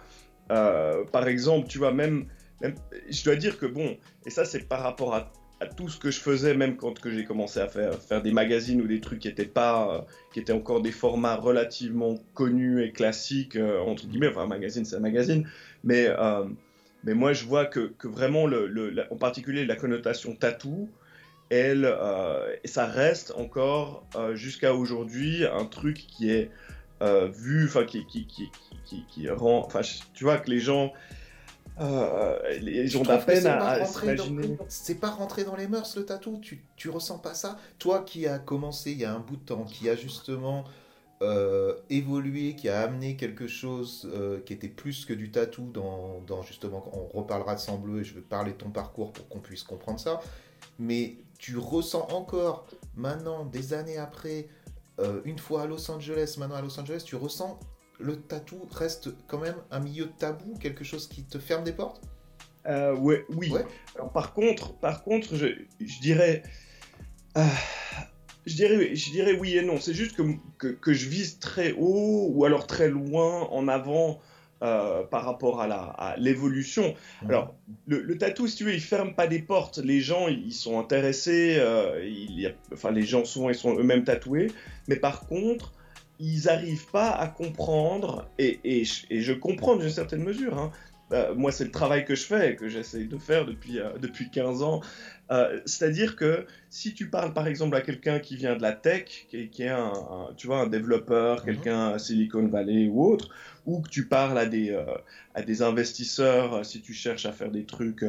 euh, 0.50 1.04
par 1.04 1.28
exemple, 1.28 1.68
tu 1.68 1.78
vois, 1.78 1.92
même, 1.92 2.26
je 2.62 3.24
dois 3.24 3.36
dire 3.36 3.58
que 3.58 3.66
bon, 3.66 3.96
et 4.26 4.30
ça 4.30 4.44
c'est 4.44 4.68
par 4.68 4.82
rapport 4.82 5.14
à 5.14 5.30
tout 5.76 5.88
ce 5.88 5.98
que 5.98 6.10
je 6.10 6.20
faisais, 6.20 6.54
même 6.54 6.76
quand 6.76 6.94
j'ai 7.04 7.24
commencé 7.24 7.60
à 7.60 7.68
faire, 7.68 8.22
des 8.22 8.32
magazines 8.32 8.80
ou 8.80 8.86
des 8.86 9.00
trucs 9.00 9.20
qui 9.20 9.28
étaient 9.28 9.44
pas, 9.44 10.06
qui 10.32 10.40
étaient 10.40 10.52
encore 10.52 10.80
des 10.80 10.92
formats 10.92 11.36
relativement 11.36 12.14
connus 12.34 12.82
et 12.82 12.92
classiques 12.92 13.58
entre 13.86 14.06
guillemets. 14.06 14.28
Enfin, 14.28 14.42
un 14.42 14.46
magazine, 14.46 14.84
c'est 14.84 14.96
un 14.96 15.00
magazine, 15.00 15.46
mais 15.84 16.08
mais 17.04 17.14
moi 17.14 17.32
je 17.32 17.44
vois 17.44 17.66
que, 17.66 17.92
que 17.98 18.08
vraiment 18.08 18.46
le, 18.46 18.94
en 19.10 19.16
particulier 19.16 19.64
la 19.64 19.76
connotation 19.76 20.34
tatou, 20.34 20.88
elle, 21.50 21.92
ça 22.64 22.86
reste 22.86 23.32
encore 23.36 24.04
jusqu'à 24.34 24.74
aujourd'hui 24.74 25.46
un 25.46 25.64
truc 25.64 25.96
qui 25.96 26.30
est 26.30 26.50
vu, 27.00 27.66
enfin 27.66 27.84
qui 27.84 28.04
qui, 28.06 28.26
qui, 28.26 28.50
qui, 28.84 29.04
qui 29.08 29.30
rend, 29.30 29.64
enfin 29.64 29.80
tu 30.12 30.24
vois 30.24 30.38
que 30.38 30.50
les 30.50 30.60
gens 30.60 30.92
euh, 31.80 32.58
ils 32.60 32.96
ont 32.98 33.02
de 33.02 33.08
la 33.08 33.18
peine 33.18 33.46
à, 33.46 33.84
s'imaginer. 33.84 34.58
C'est 34.68 34.96
pas 34.96 35.10
rentré 35.10 35.44
dans 35.44 35.54
les 35.54 35.68
mœurs 35.68 35.96
le 35.96 36.04
tatou, 36.04 36.38
tu, 36.42 36.64
tu 36.76 36.90
ressens 36.90 37.18
pas 37.18 37.34
ça? 37.34 37.58
Toi 37.78 38.02
qui 38.04 38.26
as 38.26 38.38
commencé 38.38 38.92
il 38.92 38.98
y 38.98 39.04
a 39.04 39.14
un 39.14 39.20
bout 39.20 39.36
de 39.36 39.44
temps, 39.44 39.64
qui 39.64 39.88
a 39.88 39.94
justement 39.94 40.64
euh, 41.22 41.74
évolué, 41.90 42.54
qui 42.54 42.68
a 42.68 42.80
amené 42.80 43.16
quelque 43.16 43.46
chose 43.46 44.08
euh, 44.14 44.40
qui 44.40 44.52
était 44.52 44.68
plus 44.68 45.04
que 45.04 45.12
du 45.12 45.30
tatou 45.30 45.70
dans, 45.72 46.20
dans, 46.26 46.42
justement, 46.42 46.84
on 46.92 47.18
reparlera 47.18 47.54
de 47.54 47.60
sang 47.60 47.78
bleu 47.78 48.00
et 48.00 48.04
je 48.04 48.14
vais 48.14 48.20
parler 48.20 48.52
de 48.52 48.56
ton 48.58 48.70
parcours 48.70 49.12
pour 49.12 49.28
qu'on 49.28 49.40
puisse 49.40 49.62
comprendre 49.62 49.98
ça, 49.98 50.20
mais 50.78 51.16
tu 51.38 51.56
ressens 51.56 52.06
encore 52.10 52.66
maintenant, 52.96 53.44
des 53.44 53.72
années 53.72 53.98
après, 53.98 54.48
une 55.24 55.38
fois 55.38 55.62
à 55.62 55.66
Los 55.66 55.88
Angeles, 55.90 56.34
maintenant 56.38 56.56
à 56.56 56.62
Los 56.62 56.80
Angeles, 56.80 57.02
tu 57.06 57.14
ressens 57.14 57.60
le 58.00 58.16
tatou 58.16 58.66
reste 58.70 59.10
quand 59.26 59.38
même 59.38 59.56
un 59.70 59.80
milieu 59.80 60.08
tabou, 60.18 60.54
quelque 60.58 60.84
chose 60.84 61.08
qui 61.08 61.24
te 61.24 61.38
ferme 61.38 61.64
des 61.64 61.72
portes? 61.72 62.00
Euh, 62.66 62.94
ouais, 62.96 63.24
Oui. 63.30 63.52
par 64.12 64.34
contre, 64.34 64.74
par 64.78 65.02
contre 65.02 65.34
je, 65.34 65.46
dirais. 66.00 66.42
Euh, 68.48 68.50
je 68.50 68.56
dirais, 68.56 68.94
je 68.94 69.10
dirais 69.10 69.32
oui 69.38 69.56
et 69.56 69.62
non. 69.62 69.78
C'est 69.80 69.94
juste 69.94 70.16
que, 70.58 70.68
que, 70.68 70.92
je 70.92 71.08
vise 71.08 71.38
très 71.38 71.72
haut 71.72 72.28
ou 72.32 72.44
alors 72.44 72.66
très 72.66 72.88
loin 72.88 73.48
en 73.50 73.68
avant 73.68 74.20
euh, 74.62 75.04
par 75.04 75.24
rapport 75.24 75.60
à 75.60 76.16
l'évolution. 76.18 76.94
Alors, 77.28 77.54
le, 77.86 78.00
le, 78.00 78.18
tatou, 78.18 78.46
si 78.48 78.56
tu 78.56 78.64
veux, 78.64 78.74
il 78.74 78.80
ferme 78.80 79.14
pas 79.14 79.26
des 79.26 79.40
portes. 79.40 79.78
Les 79.78 80.00
gens, 80.00 80.28
ils 80.28 80.52
sont 80.52 80.78
intéressés. 80.78 81.60
il 82.02 82.40
y 82.40 82.46
a, 82.46 82.52
enfin, 82.72 82.90
les 82.90 83.04
gens, 83.04 83.24
souvent, 83.24 83.50
ils 83.50 83.54
sont 83.54 83.78
eux-mêmes 83.78 84.04
tatoués. 84.04 84.50
Mais 84.88 84.96
par 84.96 85.26
contre, 85.26 85.72
ils 86.18 86.44
n'arrivent 86.46 86.90
pas 86.90 87.10
à 87.10 87.28
comprendre, 87.28 88.28
et, 88.38 88.58
et, 88.64 88.84
je 88.84 89.32
comprends 89.32 89.76
d'une 89.76 89.90
certaine 89.90 90.24
mesure, 90.24 90.58
hein, 90.58 90.72
euh, 91.12 91.34
moi, 91.34 91.52
c'est 91.52 91.64
le 91.64 91.70
travail 91.70 92.04
que 92.04 92.14
je 92.14 92.24
fais, 92.24 92.56
que 92.56 92.68
j'essaie 92.68 93.04
de 93.04 93.18
faire 93.18 93.46
depuis, 93.46 93.78
euh, 93.78 93.90
depuis 94.00 94.30
15 94.30 94.62
ans. 94.62 94.80
Euh, 95.30 95.60
c'est-à-dire 95.64 96.16
que 96.16 96.46
si 96.70 96.94
tu 96.94 97.08
parles 97.08 97.32
par 97.32 97.46
exemple 97.46 97.76
à 97.76 97.80
quelqu'un 97.80 98.18
qui 98.18 98.36
vient 98.36 98.56
de 98.56 98.62
la 98.62 98.72
tech, 98.72 99.26
qui, 99.28 99.62
est 99.62 99.68
un, 99.68 99.92
tu 100.36 100.46
vois, 100.46 100.60
un 100.60 100.66
développeur, 100.66 101.40
mhm. 101.40 101.44
quelqu'un 101.44 101.88
à 101.90 101.98
Silicon 101.98 102.46
Valley 102.48 102.88
ou 102.88 103.04
autre, 103.04 103.30
ou 103.66 103.80
que 103.80 103.88
tu 103.88 104.06
parles 104.06 104.38
à 104.38 104.46
des, 104.46 104.78
à 105.34 105.42
des 105.42 105.62
investisseurs, 105.62 106.64
si 106.64 106.80
tu 106.80 106.94
cherches 106.94 107.26
à 107.26 107.32
faire 107.32 107.50
des 107.50 107.64
trucs 107.64 108.04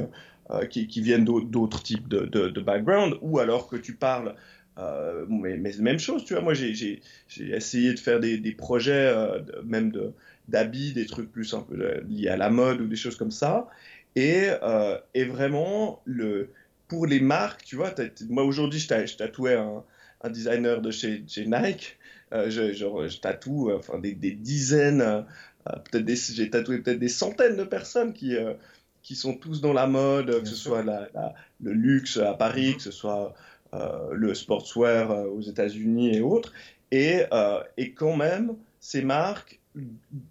qui, 0.70 0.88
qui, 0.88 1.02
viennent 1.02 1.26
d'autres 1.26 1.84
types 1.84 2.08
de, 2.08 2.26
de, 2.26 2.62
background, 2.62 3.18
ou 3.22 3.40
alors 3.40 3.68
que 3.68 3.76
tu 3.76 3.94
parles 3.94 4.36
mais, 5.28 5.58
mais, 5.58 5.74
même 5.80 6.00
chose, 6.00 6.24
tu 6.24 6.34
vois. 6.34 6.42
Moi, 6.42 6.54
j'ai 6.54 7.02
essayé 7.38 7.94
de 7.94 8.00
faire 8.00 8.22
des, 8.22 8.38
des 8.38 8.54
projets, 8.54 9.14
même 9.66 9.92
de, 9.92 10.14
d'habits, 10.50 10.94
des 10.94 11.06
trucs 11.06 11.32
plus 11.32 11.54
un 11.54 11.62
peu 11.62 11.80
euh, 11.80 12.02
liés 12.10 12.30
à 12.30 12.38
la 12.38 12.50
mode 12.50 12.82
ou 12.82 12.88
des 12.88 12.96
choses 12.96 13.16
comme 13.16 13.32
ça. 13.32 13.68
Et, 14.16 14.48
euh, 14.64 14.98
et 15.14 15.26
vraiment, 15.26 16.02
le, 16.06 16.50
pour 16.88 17.06
les 17.06 17.20
marques, 17.20 17.64
tu 17.64 17.76
vois, 17.76 17.94
moi 18.30 18.44
aujourd'hui, 18.44 18.80
je 18.80 19.16
tatouais 19.16 19.56
un, 19.56 19.84
un, 20.22 20.30
designer 20.30 20.82
de 20.82 20.92
chez, 20.92 21.24
chez 21.28 21.46
Nike. 21.46 21.98
Euh, 22.34 22.50
je, 22.50 22.74
je, 22.74 23.20
tatoue 23.20 23.72
enfin, 23.72 23.98
des, 24.00 24.14
des 24.14 24.32
dizaines, 24.32 25.26
peut-être 25.92 26.08
j'ai 26.34 26.50
tatoué 26.50 26.80
peut-être 26.80 27.00
des 27.00 27.10
centaines 27.10 27.58
de 27.58 27.64
personnes 27.64 28.14
qui, 28.14 28.36
qui 29.02 29.16
sont 29.16 29.36
tous 29.36 29.62
dans 29.62 29.74
la 29.74 29.88
mode, 29.88 30.42
que 30.42 30.48
ce 30.48 30.56
soit 30.56 30.84
la, 30.84 31.10
le 31.62 31.74
luxe 31.74 32.18
à 32.18 32.34
Paris, 32.34 32.76
que 32.76 32.84
ce 32.84 32.92
soit 32.92 33.34
le 33.74 34.34
sportswear 34.34 35.32
aux 35.32 35.42
États-Unis 35.42 36.16
et 36.16 36.22
autres. 36.22 36.54
Et, 36.92 37.24
et 37.78 37.94
quand 37.94 38.16
même, 38.16 38.56
ces 38.80 39.02
marques, 39.02 39.59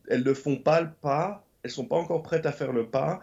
elles 0.09 0.25
ne 0.25 0.35
font 0.35 0.57
pas 0.57 0.81
le 0.81 0.91
pas, 1.01 1.45
elles 1.63 1.71
sont 1.71 1.87
pas 1.87 1.97
encore 1.97 2.23
prêtes 2.23 2.47
à 2.47 2.53
faire 2.53 2.73
le 2.73 2.87
pas, 2.87 3.21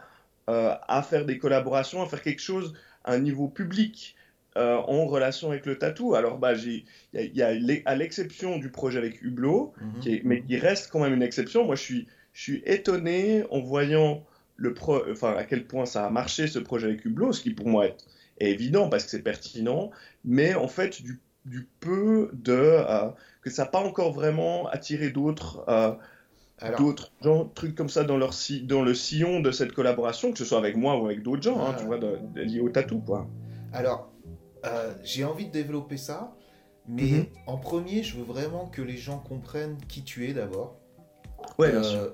euh, 0.49 0.75
à 0.87 1.01
faire 1.01 1.25
des 1.25 1.37
collaborations, 1.37 2.01
à 2.01 2.07
faire 2.07 2.21
quelque 2.21 2.41
chose 2.41 2.73
à 3.03 3.13
un 3.13 3.19
niveau 3.19 3.47
public 3.47 4.15
euh, 4.57 4.75
en 4.75 5.05
relation 5.05 5.49
avec 5.51 5.65
le 5.65 5.77
tatou. 5.77 6.15
Alors, 6.15 6.37
bah, 6.37 6.53
il 6.53 6.85
y 7.13 7.41
a, 7.41 7.53
à 7.85 7.95
l'exception 7.95 8.57
du 8.57 8.69
projet 8.69 8.99
avec 8.99 9.21
Hublot, 9.21 9.73
mhm. 9.81 10.19
mais 10.23 10.41
qui 10.43 10.57
reste 10.57 10.89
quand 10.91 10.99
même 10.99 11.13
une 11.13 11.23
exception. 11.23 11.65
Moi, 11.65 11.75
je 11.75 11.81
suis, 11.81 12.07
je 12.33 12.41
suis 12.41 12.63
étonné 12.65 13.43
en 13.49 13.59
voyant 13.59 14.23
le 14.55 14.73
pro, 14.73 15.01
enfin, 15.09 15.35
à 15.35 15.43
quel 15.43 15.65
point 15.65 15.85
ça 15.85 16.05
a 16.05 16.09
marché 16.09 16.47
ce 16.47 16.59
projet 16.59 16.87
avec 16.87 17.03
Hublot, 17.03 17.33
ce 17.33 17.41
qui 17.41 17.51
pour 17.51 17.67
moi 17.67 17.87
est, 17.87 17.97
évident 18.39 18.89
parce 18.89 19.05
que 19.05 19.09
c'est 19.09 19.23
pertinent, 19.23 19.91
mais 20.23 20.55
en 20.55 20.67
fait, 20.67 21.01
du, 21.01 21.19
du 21.45 21.67
peu 21.79 22.29
de. 22.33 22.53
Euh, 22.53 23.09
que 23.41 23.49
ça 23.49 23.63
n'a 23.63 23.69
pas 23.69 23.79
encore 23.79 24.11
vraiment 24.11 24.67
attiré 24.67 25.09
d'autres 25.09 25.65
d'autres 26.77 27.11
gens, 27.21 27.45
trucs 27.45 27.75
comme 27.75 27.89
ça 27.89 28.03
dans, 28.03 28.17
leur 28.17 28.33
dans 28.63 28.81
le 28.81 28.93
sillon 28.93 29.39
de 29.41 29.51
cette 29.51 29.73
collaboration, 29.73 30.31
que 30.31 30.37
ce 30.37 30.45
soit 30.45 30.57
avec 30.57 30.75
moi 30.75 30.97
ou 30.99 31.05
avec 31.05 31.21
d'autres 31.21 31.43
gens, 31.43 31.59
hein, 31.65 31.75
tu 31.77 31.85
vois, 31.85 31.99
liés 32.35 32.61
au 32.61 32.69
tatou, 32.69 32.99
quoi. 32.99 33.27
Alors, 33.73 34.09
euh, 34.65 34.93
j'ai 35.03 35.25
envie 35.25 35.47
de 35.47 35.51
développer 35.51 35.97
ça, 35.97 36.35
mais 36.87 37.03
mhm. 37.03 37.25
en 37.47 37.57
premier, 37.57 38.03
je 38.03 38.17
veux 38.17 38.23
vraiment 38.23 38.67
que 38.67 38.81
les 38.81 38.97
gens 38.97 39.19
comprennent 39.19 39.77
qui 39.87 40.03
tu 40.03 40.29
es 40.29 40.33
d'abord. 40.33 40.77
Ouais, 41.57 41.71
bien 41.71 41.83
sûr. 41.83 41.99
Euh, 41.99 42.09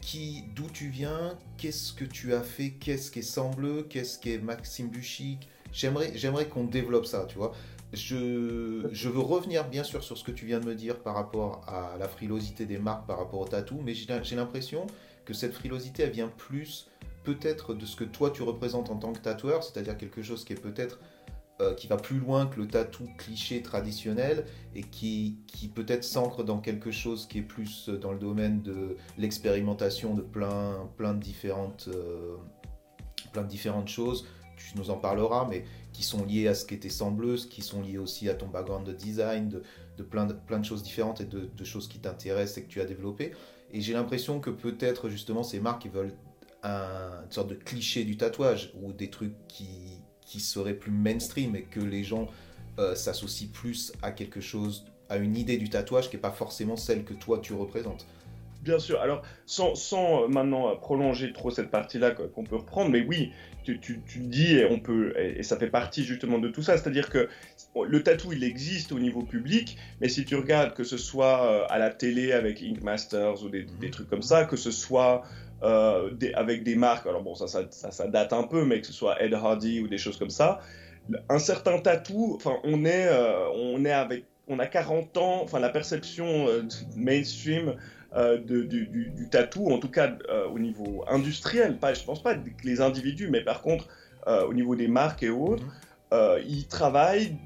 qui, 0.00 0.44
d'où 0.54 0.68
tu 0.68 0.88
viens, 0.88 1.38
qu'est-ce 1.56 1.92
que 1.92 2.04
tu 2.04 2.34
as 2.34 2.42
fait, 2.42 2.70
qu'est-ce 2.70 3.10
qu'est 3.10 3.22
Sambleu, 3.22 3.86
qu'est-ce 3.88 4.18
qu'est 4.18 4.38
Maxime 4.38 4.88
Buchic. 4.88 5.48
J'aimerais, 5.72 6.12
j'aimerais 6.14 6.46
qu'on 6.46 6.64
développe 6.64 7.06
ça, 7.06 7.26
tu 7.28 7.38
vois. 7.38 7.52
Je, 7.96 9.08
veux 9.08 9.20
revenir 9.20 9.68
bien 9.68 9.82
sûr 9.82 10.04
sur 10.04 10.18
ce 10.18 10.24
que 10.24 10.30
tu 10.30 10.44
viens 10.44 10.60
de 10.60 10.66
me 10.66 10.74
dire 10.74 10.98
par 11.00 11.14
rapport 11.14 11.62
à 11.66 11.96
la 11.98 12.08
frilosité 12.08 12.66
des 12.66 12.78
marques 12.78 13.06
par 13.06 13.18
rapport 13.18 13.40
au 13.40 13.48
tatou, 13.48 13.80
mais 13.82 13.94
j'ai 13.94 14.36
l'impression 14.36 14.86
que 15.24 15.32
cette 15.32 15.54
frilosité, 15.54 16.02
elle 16.02 16.10
vient 16.10 16.28
plus 16.28 16.88
peut-être 17.24 17.74
de 17.74 17.86
ce 17.86 17.96
que 17.96 18.04
toi 18.04 18.30
tu 18.30 18.42
représentes 18.42 18.90
en 18.90 18.96
tant 18.96 19.12
que 19.12 19.18
tatoueur, 19.18 19.64
c'est-à-dire 19.64 19.96
quelque 19.96 20.22
chose 20.22 20.44
qui 20.44 20.52
est 20.52 20.60
peut-être 20.60 21.00
euh, 21.62 21.74
va 21.88 21.96
plus 21.96 22.18
loin 22.18 22.46
que 22.46 22.60
le 22.60 22.68
tatou 22.68 23.08
cliché 23.16 23.62
traditionnel 23.62 24.44
et 24.74 24.82
qui, 24.82 25.38
peut-être 25.74 26.04
s'ancre 26.04 26.44
dans 26.44 26.58
quelque 26.58 26.90
chose 26.90 27.26
qui 27.26 27.38
est 27.38 27.42
plus 27.42 27.88
dans 27.88 28.12
le 28.12 28.18
domaine 28.18 28.60
de 28.60 28.96
l'expérimentation 29.16 30.14
de 30.14 30.20
euh, 30.36 30.74
plein 30.96 31.14
de 31.14 31.18
différentes 31.18 31.88
choses. 33.88 34.26
Tu 34.58 34.76
nous 34.76 34.90
en 34.90 34.96
parleras, 34.96 35.46
mais 35.48 35.64
qui 35.96 36.02
sont 36.02 36.26
liées 36.26 36.46
à 36.46 36.54
ce 36.54 36.66
qu'était 36.66 36.90
Sembleuse, 36.90 37.48
qui 37.48 37.62
sont 37.62 37.80
liées 37.80 37.96
aussi 37.96 38.28
à 38.28 38.34
ton 38.34 38.48
background 38.48 38.86
de 38.86 38.92
design, 38.92 39.48
de, 39.48 39.62
de, 39.96 40.02
plein, 40.02 40.26
de 40.26 40.34
plein 40.34 40.58
de 40.58 40.64
choses 40.64 40.82
différentes 40.82 41.22
et 41.22 41.24
de, 41.24 41.48
de 41.56 41.64
choses 41.64 41.88
qui 41.88 41.98
t'intéressent 41.98 42.58
et 42.58 42.62
que 42.64 42.68
tu 42.68 42.82
as 42.82 42.84
développées. 42.84 43.32
Et 43.72 43.80
j'ai 43.80 43.94
l'impression 43.94 44.38
que 44.38 44.50
peut-être 44.50 45.08
justement 45.08 45.42
ces 45.42 45.58
marques 45.58 45.86
veulent 45.86 46.12
un, 46.62 47.22
une 47.24 47.32
sorte 47.32 47.48
de 47.48 47.54
cliché 47.54 48.04
du 48.04 48.18
tatouage 48.18 48.74
ou 48.82 48.92
des 48.92 49.08
trucs 49.08 49.32
qui, 49.48 50.02
qui 50.20 50.40
seraient 50.40 50.74
plus 50.74 50.92
mainstream 50.92 51.56
et 51.56 51.62
que 51.62 51.80
les 51.80 52.04
gens 52.04 52.26
euh, 52.78 52.94
s'associent 52.94 53.48
plus 53.50 53.94
à 54.02 54.12
quelque 54.12 54.42
chose, 54.42 54.84
à 55.08 55.16
une 55.16 55.34
idée 55.34 55.56
du 55.56 55.70
tatouage 55.70 56.10
qui 56.10 56.16
n'est 56.16 56.22
pas 56.22 56.30
forcément 56.30 56.76
celle 56.76 57.04
que 57.04 57.14
toi 57.14 57.38
tu 57.38 57.54
représentes. 57.54 58.06
Bien 58.66 58.80
sûr. 58.80 59.00
Alors, 59.00 59.22
sans, 59.46 59.76
sans 59.76 60.24
euh, 60.24 60.26
maintenant 60.26 60.74
prolonger 60.74 61.32
trop 61.32 61.52
cette 61.52 61.70
partie-là 61.70 62.10
qu'on 62.10 62.42
peut 62.42 62.56
reprendre, 62.56 62.90
mais 62.90 63.00
oui, 63.00 63.30
tu, 63.62 63.78
tu, 63.78 64.00
tu, 64.04 64.18
dis, 64.18 64.56
et, 64.56 64.64
on 64.64 64.80
peut, 64.80 65.14
et, 65.16 65.44
ça 65.44 65.56
fait 65.56 65.70
partie 65.70 66.02
justement 66.02 66.40
de 66.40 66.48
tout 66.48 66.62
ça, 66.62 66.76
c'est-à-dire 66.76 67.08
que 67.08 67.28
le 67.80 68.02
tatou, 68.02 68.32
il 68.32 68.42
existe 68.42 68.90
au 68.90 68.98
niveau 68.98 69.22
public, 69.22 69.78
mais 70.00 70.08
si 70.08 70.24
tu 70.24 70.34
regardes 70.34 70.74
que 70.74 70.82
ce 70.82 70.96
soit 70.96 71.44
euh, 71.44 71.66
à 71.68 71.78
la 71.78 71.90
télé 71.90 72.32
avec 72.32 72.60
Ink 72.60 72.82
Masters 72.82 73.40
ou 73.44 73.50
des, 73.50 73.66
des 73.80 73.90
trucs 73.92 74.10
comme 74.10 74.22
ça, 74.22 74.44
que 74.46 74.56
ce 74.56 74.72
soit 74.72 75.22
euh, 75.62 76.10
des, 76.10 76.32
avec 76.34 76.64
des 76.64 76.74
marques, 76.74 77.06
alors 77.06 77.22
bon, 77.22 77.36
ça 77.36 77.46
ça, 77.46 77.68
ça, 77.70 77.92
ça, 77.92 78.08
date 78.08 78.32
un 78.32 78.42
peu, 78.42 78.64
mais 78.64 78.80
que 78.80 78.88
ce 78.88 78.92
soit 78.92 79.22
Ed 79.22 79.32
Hardy 79.32 79.78
ou 79.78 79.86
des 79.86 79.98
choses 79.98 80.18
comme 80.18 80.30
ça, 80.30 80.58
un 81.28 81.38
certain 81.38 81.78
tatou, 81.78 82.32
enfin, 82.34 82.56
on 82.64 82.84
est, 82.84 83.08
on 83.54 83.84
est 83.84 83.92
avec, 83.92 84.24
on 84.48 84.58
a 84.58 84.66
40 84.66 85.16
ans, 85.18 85.40
enfin, 85.44 85.60
la 85.60 85.68
perception 85.68 86.48
mainstream 86.96 87.76
euh, 88.14 88.38
du, 88.38 88.66
du, 88.66 89.28
tatou, 89.30 89.70
en 89.70 89.78
tout 89.78 89.90
cas 89.90 90.16
euh, 90.28 90.46
au 90.48 90.58
niveau 90.58 91.04
industriel. 91.08 91.76
Pas, 91.76 91.92
je 91.92 92.04
pense 92.04 92.22
pas 92.22 92.34
que 92.34 92.40
les 92.64 92.80
individus, 92.80 93.28
mais 93.28 93.42
par 93.42 93.62
contre, 93.62 93.88
euh, 94.26 94.46
au 94.46 94.54
niveau 94.54 94.74
des 94.76 94.88
marques 94.88 95.22
et 95.22 95.30
autres, 95.30 95.64
mhm. 96.12 96.42
ils 96.46 96.66
travaillent, 96.66 97.36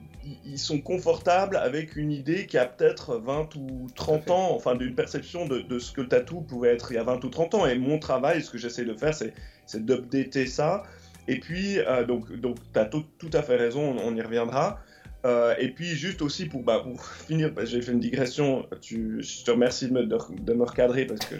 ils 0.45 0.59
sont 0.59 0.81
confortables 0.81 1.57
avec 1.57 1.97
une 1.97 2.13
idée 2.13 2.47
qui 2.47 2.59
a 2.59 2.67
peut-être 2.67 3.17
20 3.17 3.57
ou 3.57 3.89
30 3.95 4.31
ans, 4.31 4.55
enfin 4.55 4.75
d'une 4.77 4.95
perception 4.95 5.47
de, 5.47 5.79
ce 5.79 5.93
que 5.93 6.03
le 6.03 6.09
tatou 6.09 6.43
pouvait 6.43 6.75
être 6.75 6.93
il 6.93 6.97
y 6.97 6.99
a 6.99 7.05
20 7.05 7.25
ou 7.25 7.29
30 7.31 7.55
ans. 7.55 7.67
Et 7.67 7.79
mon 7.79 7.99
travail, 7.99 8.43
ce 8.43 8.51
que 8.51 8.59
j'essaie 8.59 8.85
de 8.85 8.95
faire, 8.95 9.15
c'est, 9.15 9.33
c'est 9.67 9.85
d'updater 9.85 10.47
ça. 10.47 10.83
Et 11.27 11.41
puis, 11.41 11.79
donc, 12.07 12.33
donc 12.41 12.57
tu 12.73 12.79
as 12.79 12.85
tout, 12.85 13.05
tout, 13.19 13.31
à 13.33 13.43
fait 13.43 13.57
raison, 13.57 13.97
on 14.05 14.15
y 14.15 14.23
reviendra. 14.23 14.79
Euh, 15.27 15.55
et 15.59 15.69
puis 15.69 15.89
juste 15.89 16.23
aussi 16.23 16.47
pour, 16.47 16.63
bah, 16.63 16.85
finir, 17.27 17.53
bah, 17.53 17.65
j'ai 17.65 17.83
fait 17.83 17.93
une 17.93 18.01
digression, 18.01 18.67
tu, 18.81 19.23
je 19.23 19.45
te 19.45 19.51
remercie 19.51 19.89
de 19.89 19.93
me, 19.93 20.65
recadrer 20.65 21.07
parce 21.07 21.21
que 21.27 21.37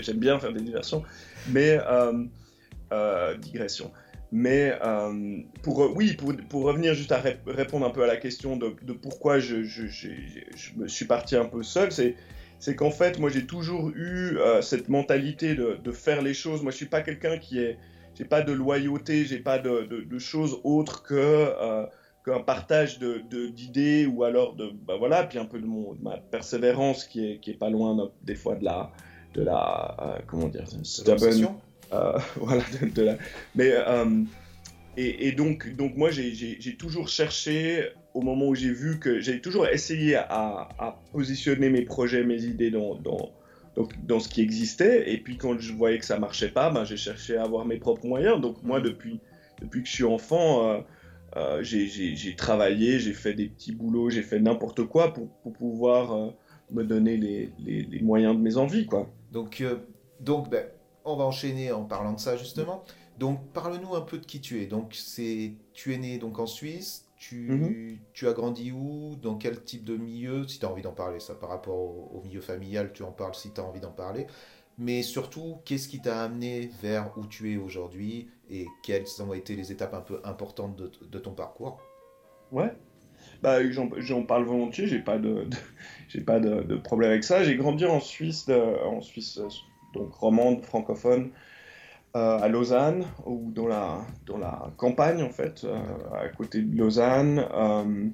j'aime 0.00 0.16
bien 0.18 0.38
faire 0.38 0.52
des 0.52 0.62
diversions, 0.62 1.04
mais 1.50 1.78
euh, 1.86 2.24
euh, 2.92 3.36
digression. 3.36 3.92
Mais 4.30 4.78
pour, 5.62 5.96
oui, 5.96 6.16
pour, 6.50 6.62
revenir 6.62 6.92
juste 6.92 7.12
à 7.12 7.22
répondre 7.46 7.86
un 7.86 7.90
peu 7.90 8.02
à 8.02 8.06
la 8.06 8.18
question 8.18 8.56
de, 8.56 8.68
pourquoi 8.92 9.38
je, 9.38 9.56
me 10.76 10.86
suis 10.86 11.06
parti 11.06 11.36
un 11.36 11.46
peu 11.46 11.62
seul, 11.62 11.92
c'est 11.92 12.14
c'est 12.60 12.74
qu'en 12.74 12.90
fait, 12.90 13.20
moi 13.20 13.30
j'ai 13.30 13.46
toujours 13.46 13.90
eu 13.90 14.36
cette 14.60 14.88
mentalité 14.88 15.54
de, 15.54 15.92
faire 15.92 16.20
les 16.20 16.34
choses. 16.34 16.62
Moi 16.62 16.72
je 16.72 16.76
suis 16.76 16.86
pas 16.86 17.00
quelqu'un 17.00 17.38
qui 17.38 17.58
est, 17.58 17.78
j'ai 18.18 18.26
pas 18.26 18.42
de 18.42 18.52
loyauté, 18.52 19.24
j'ai 19.24 19.38
pas 19.38 19.58
de, 19.58 20.18
choses 20.18 20.60
autres 20.62 21.02
que 21.02 21.86
un 22.32 22.40
partage 22.40 22.98
d'idées 22.98 24.04
de, 24.04 24.08
ou 24.08 24.24
alors 24.24 24.54
de 24.54 24.70
bah 24.86 24.96
voilà 24.98 25.24
puis 25.24 25.38
un 25.38 25.44
peu 25.44 25.58
de, 25.58 25.66
mon, 25.66 25.96
ma 26.00 26.16
persévérance 26.18 27.04
qui 27.04 27.32
est, 27.32 27.38
qui 27.38 27.50
est 27.50 27.58
pas 27.58 27.70
loin 27.70 28.10
des 28.22 28.34
fois 28.34 28.54
de 28.54 28.64
la 28.64 28.92
de 29.34 29.42
la 29.42 29.96
euh, 30.00 30.18
comment 30.26 30.48
dire 30.48 30.64
euh, 31.92 32.18
voilà 32.36 32.62
de, 32.94 33.02
la 33.02 33.16
mais 33.54 33.72
euh, 33.72 34.22
et, 34.96 35.28
et, 35.28 35.32
donc 35.32 35.74
donc 35.76 35.96
moi 35.96 36.10
j'ai 36.10 36.76
toujours 36.78 37.08
cherché 37.08 37.90
au 38.14 38.20
moment 38.20 38.48
où 38.48 38.54
j'ai 38.54 38.72
vu 38.72 38.98
que 38.98 39.20
j'ai 39.20 39.40
toujours 39.40 39.68
essayé 39.68 40.16
à, 40.16 40.68
à, 40.78 41.00
positionner 41.12 41.70
mes 41.70 41.82
projets 41.82 42.24
mes 42.24 42.44
idées 42.44 42.70
dans, 42.70 42.96
dans 42.96 43.30
donc, 43.76 43.94
dans 44.06 44.18
ce 44.18 44.28
qui 44.28 44.40
existait. 44.40 45.12
Et 45.12 45.18
puis 45.18 45.36
quand 45.36 45.58
je 45.60 45.72
voyais 45.72 45.98
que 45.98 46.04
ça 46.04 46.18
marchait 46.18 46.48
pas 46.48 46.70
ben, 46.70 46.84
j'ai 46.84 46.96
cherché 46.96 47.36
à 47.36 47.44
avoir 47.44 47.64
mes 47.64 47.76
propres 47.76 48.06
moyens. 48.06 48.40
Donc 48.40 48.62
moi 48.62 48.80
mmh. 48.80 48.82
depuis 48.82 49.20
depuis 49.60 49.82
que 49.82 49.88
je 49.88 49.94
suis 49.94 50.04
enfant 50.04 50.68
euh, 50.68 50.78
j'ai 51.60 52.34
travaillé, 52.36 52.98
j'ai 52.98 53.12
fait 53.12 53.34
des 53.34 53.48
petits 53.48 53.72
boulots, 53.72 54.10
j'ai 54.10 54.22
fait 54.22 54.40
n'importe 54.40 54.84
quoi 54.84 55.12
pour, 55.12 55.28
pour 55.42 55.52
pouvoir 55.52 56.12
euh, 56.12 56.30
me 56.70 56.84
donner 56.84 57.16
les, 57.16 57.52
les, 57.58 58.00
moyens 58.00 58.34
de 58.36 58.40
mes 58.40 58.56
envies. 58.56 58.86
Quoi. 58.86 59.10
Donc, 59.32 59.60
euh, 59.60 59.76
donc 60.20 60.50
ben, 60.50 60.66
on 61.04 61.16
va 61.16 61.24
enchaîner 61.24 61.72
en 61.72 61.84
parlant 61.84 62.12
de 62.12 62.20
ça 62.20 62.36
justement. 62.36 62.84
Donc 63.18 63.52
parle-nous 63.52 63.94
un 63.94 64.00
peu 64.00 64.18
de 64.18 64.26
qui 64.26 64.40
tu 64.40 64.62
es. 64.62 64.66
Donc 64.66 64.94
c'est 64.94 65.54
tu 65.72 65.92
es 65.92 65.98
né 65.98 66.18
donc 66.18 66.38
en 66.38 66.46
Suisse, 66.46 67.08
tu, 67.16 67.50
mm-hmm. 67.50 67.98
tu 68.12 68.28
as 68.28 68.32
grandi 68.32 68.70
où? 68.70 69.16
Dans 69.20 69.36
quel 69.36 69.62
type 69.62 69.84
de 69.84 69.96
milieu? 69.96 70.46
Si 70.46 70.60
tu 70.60 70.66
as 70.66 70.70
envie 70.70 70.82
d'en 70.82 70.92
parler, 70.92 71.20
ça 71.20 71.34
par 71.34 71.48
rapport 71.48 71.76
au, 72.14 72.22
milieu 72.24 72.40
familial, 72.40 72.92
tu 72.92 73.02
en 73.02 73.10
parles 73.10 73.34
si 73.34 73.52
tu 73.52 73.60
as 73.60 73.64
envie 73.64 73.80
d'en 73.80 73.90
parler. 73.90 74.26
mais 74.78 75.02
surtout, 75.02 75.58
qu'est-ce 75.64 75.88
qui 75.88 76.00
t'a 76.00 76.22
amené 76.22 76.70
vers 76.80 77.12
où 77.18 77.26
tu 77.26 77.52
es 77.52 77.56
aujourd'hui? 77.56 78.28
Et 78.50 78.66
quelles 78.82 79.06
ont 79.20 79.32
été 79.32 79.56
les 79.56 79.72
étapes 79.72 79.94
un 79.94 80.00
peu 80.00 80.20
importantes 80.24 80.76
de, 80.76 81.18
ton 81.18 81.32
parcours 81.32 81.80
Ouais. 82.52 82.72
Bah, 83.42 83.58
j'en 83.70 84.22
parle 84.24 84.44
volontiers, 84.44 84.86
j'ai 84.86 85.00
pas 85.00 85.18
de, 85.18 85.46
pas 86.26 86.40
de, 86.40 86.76
problème 86.76 87.10
avec 87.10 87.24
ça. 87.24 87.44
J'ai 87.44 87.56
grandi 87.56 87.84
en 87.84 88.00
Suisse, 88.00 88.48
en 88.48 89.00
Suisse 89.00 89.40
donc 89.94 90.12
romande, 90.14 90.62
francophone, 90.62 91.30
euh, 92.16 92.38
à 92.38 92.48
Lausanne 92.48 93.04
ou 93.26 93.50
dans 93.54 93.66
la 93.66 94.00
dans 94.26 94.38
la 94.38 94.72
campagne 94.76 95.22
en 95.22 95.30
fait, 95.30 95.64
euh, 95.64 95.78
à 96.14 96.28
côté 96.28 96.62
de 96.62 96.76
Lausanne, 96.76 97.44
euh, 97.52 98.08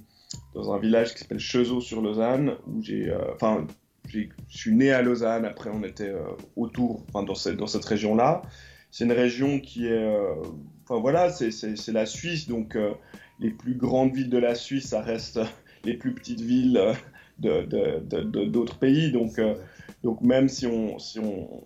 dans 0.55 0.73
un 0.73 0.79
village 0.79 1.14
qui 1.14 1.21
s'appelle 1.21 1.38
Chezeaux 1.38 1.81
sur 1.81 2.03
Lausanne, 2.03 2.57
où 2.67 2.83
j'ai, 2.83 3.14
enfin, 3.35 3.67
je 4.09 4.26
suis 4.49 4.75
né 4.75 4.91
à 4.93 5.00
Lausanne. 5.00 5.45
Après, 5.45 5.71
on 5.73 5.85
était 5.85 6.12
autour, 6.57 7.05
dans 7.12 7.35
cette 7.35 7.57
dans 7.57 7.69
cette 7.69 7.85
région-là. 7.85 8.43
C'est 8.95 9.07
une 9.07 9.13
région 9.13 9.59
qui 9.59 9.89
est, 9.89 10.09
enfin 10.85 11.01
voilà, 11.01 11.29
c'est 11.29 11.93
la 11.93 12.07
Suisse, 12.07 12.47
donc 12.47 12.79
les 13.41 13.51
plus 13.51 13.75
grandes 13.75 14.15
villes 14.15 14.31
de 14.31 14.39
la 14.39 14.55
Suisse, 14.55 14.87
ça 14.87 15.01
reste 15.01 15.41
les 15.85 15.95
plus 15.95 16.15
petites 16.15 16.41
villes 16.41 16.81
de 17.39 18.45
d'autres 18.45 18.79
pays. 18.79 19.11
Donc, 19.13 19.39
euh, 19.39 19.55
donc 20.03 20.21
même 20.21 20.49
si 20.49 20.67
on, 20.67 20.99
si 20.99 21.19
on, 21.19 21.65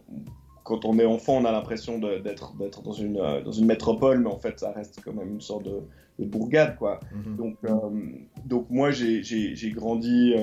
quand 0.64 0.84
on 0.84 0.98
est 0.98 1.04
enfant, 1.04 1.34
on 1.34 1.44
a 1.44 1.52
l'impression 1.52 1.98
d'être 1.98 2.82
dans 2.82 2.92
une, 2.92 3.18
euh, 3.18 3.42
dans 3.42 3.52
une 3.52 3.66
métropole, 3.66 4.20
mais 4.20 4.30
en 4.30 4.38
fait, 4.38 4.58
ça 4.58 4.72
reste 4.72 5.00
quand 5.04 5.12
même 5.12 5.34
une 5.34 5.40
sorte 5.40 5.64
de, 5.64 5.80
bourgade, 6.24 6.76
quoi. 6.76 6.98
Mhm. 7.12 7.36
Donc, 7.36 7.56
euh, 7.64 7.70
donc 8.44 8.66
moi, 8.70 8.90
j'ai 8.90 9.70
grandi 9.72 10.34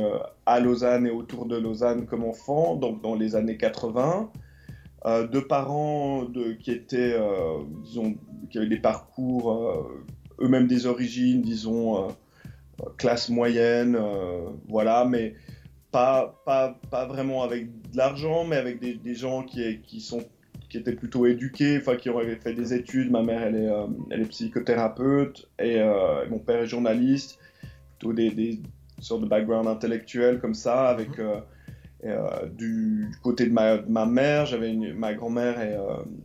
à 0.45 0.59
Lausanne 0.61 1.05
et 1.05 1.11
autour 1.11 1.45
de 1.47 1.57
Lausanne 1.57 2.05
comme 2.05 2.23
enfant, 2.23 2.75
donc 2.75 3.01
dans 3.01 3.15
les 3.15 3.35
années 3.35 3.57
80. 3.57 4.31
De 5.05 5.39
parents 5.39 6.25
de, 6.25 6.53
qui 6.53 6.71
étaient, 6.71 7.15
disons, 7.83 8.15
qui 8.49 8.57
avaient 8.57 8.67
des 8.67 8.79
parcours 8.79 9.87
eux-mêmes 10.39 10.67
des 10.67 10.85
origines, 10.85 11.41
disons, 11.41 12.09
euh, 12.09 12.11
classe 12.97 13.29
moyenne, 13.29 13.95
euh, 13.95 14.49
voilà, 14.67 15.05
mais 15.05 15.35
pas, 15.91 16.41
pas, 16.45 16.77
pas 16.91 17.05
vraiment 17.05 17.43
avec 17.43 17.67
de 17.91 17.97
l'argent, 17.97 18.45
mais 18.45 18.57
avec 18.57 18.79
des, 18.79 18.95
des 18.95 19.15
gens 19.15 19.43
qui, 19.43 19.79
qui, 19.81 20.01
sont, 20.01 20.25
qui 20.69 20.77
étaient 20.77 20.95
plutôt 20.95 21.25
éduqués, 21.25 21.77
enfin, 21.77 21.95
qui 21.95 22.09
auraient 22.09 22.35
fait 22.35 22.53
des 22.53 22.73
études. 22.73 23.11
Ma 23.11 23.21
mère, 23.21 23.43
elle 23.43 23.55
est, 23.55 23.69
euh, 23.69 23.87
elle 24.11 24.21
est 24.21 24.29
psychothérapeute 24.29 25.49
et 25.59 25.79
mon 26.29 26.39
père 26.39 26.61
est 26.61 26.67
journaliste, 26.67 27.39
plutôt 27.97 28.13
des, 28.13 28.31
des, 28.31 28.59
sortes 28.99 29.21
de 29.21 29.27
background 29.27 29.67
intellectuel 29.67 30.39
comme 30.39 30.53
ça, 30.53 30.87
avec. 30.87 31.09
Du, 32.53 33.11
côté 33.23 33.45
de 33.45 33.51
ma, 33.51 34.05
mère, 34.05 34.45
j'avais 34.45 34.73
ma 34.73 35.13
grand-mère 35.13 35.57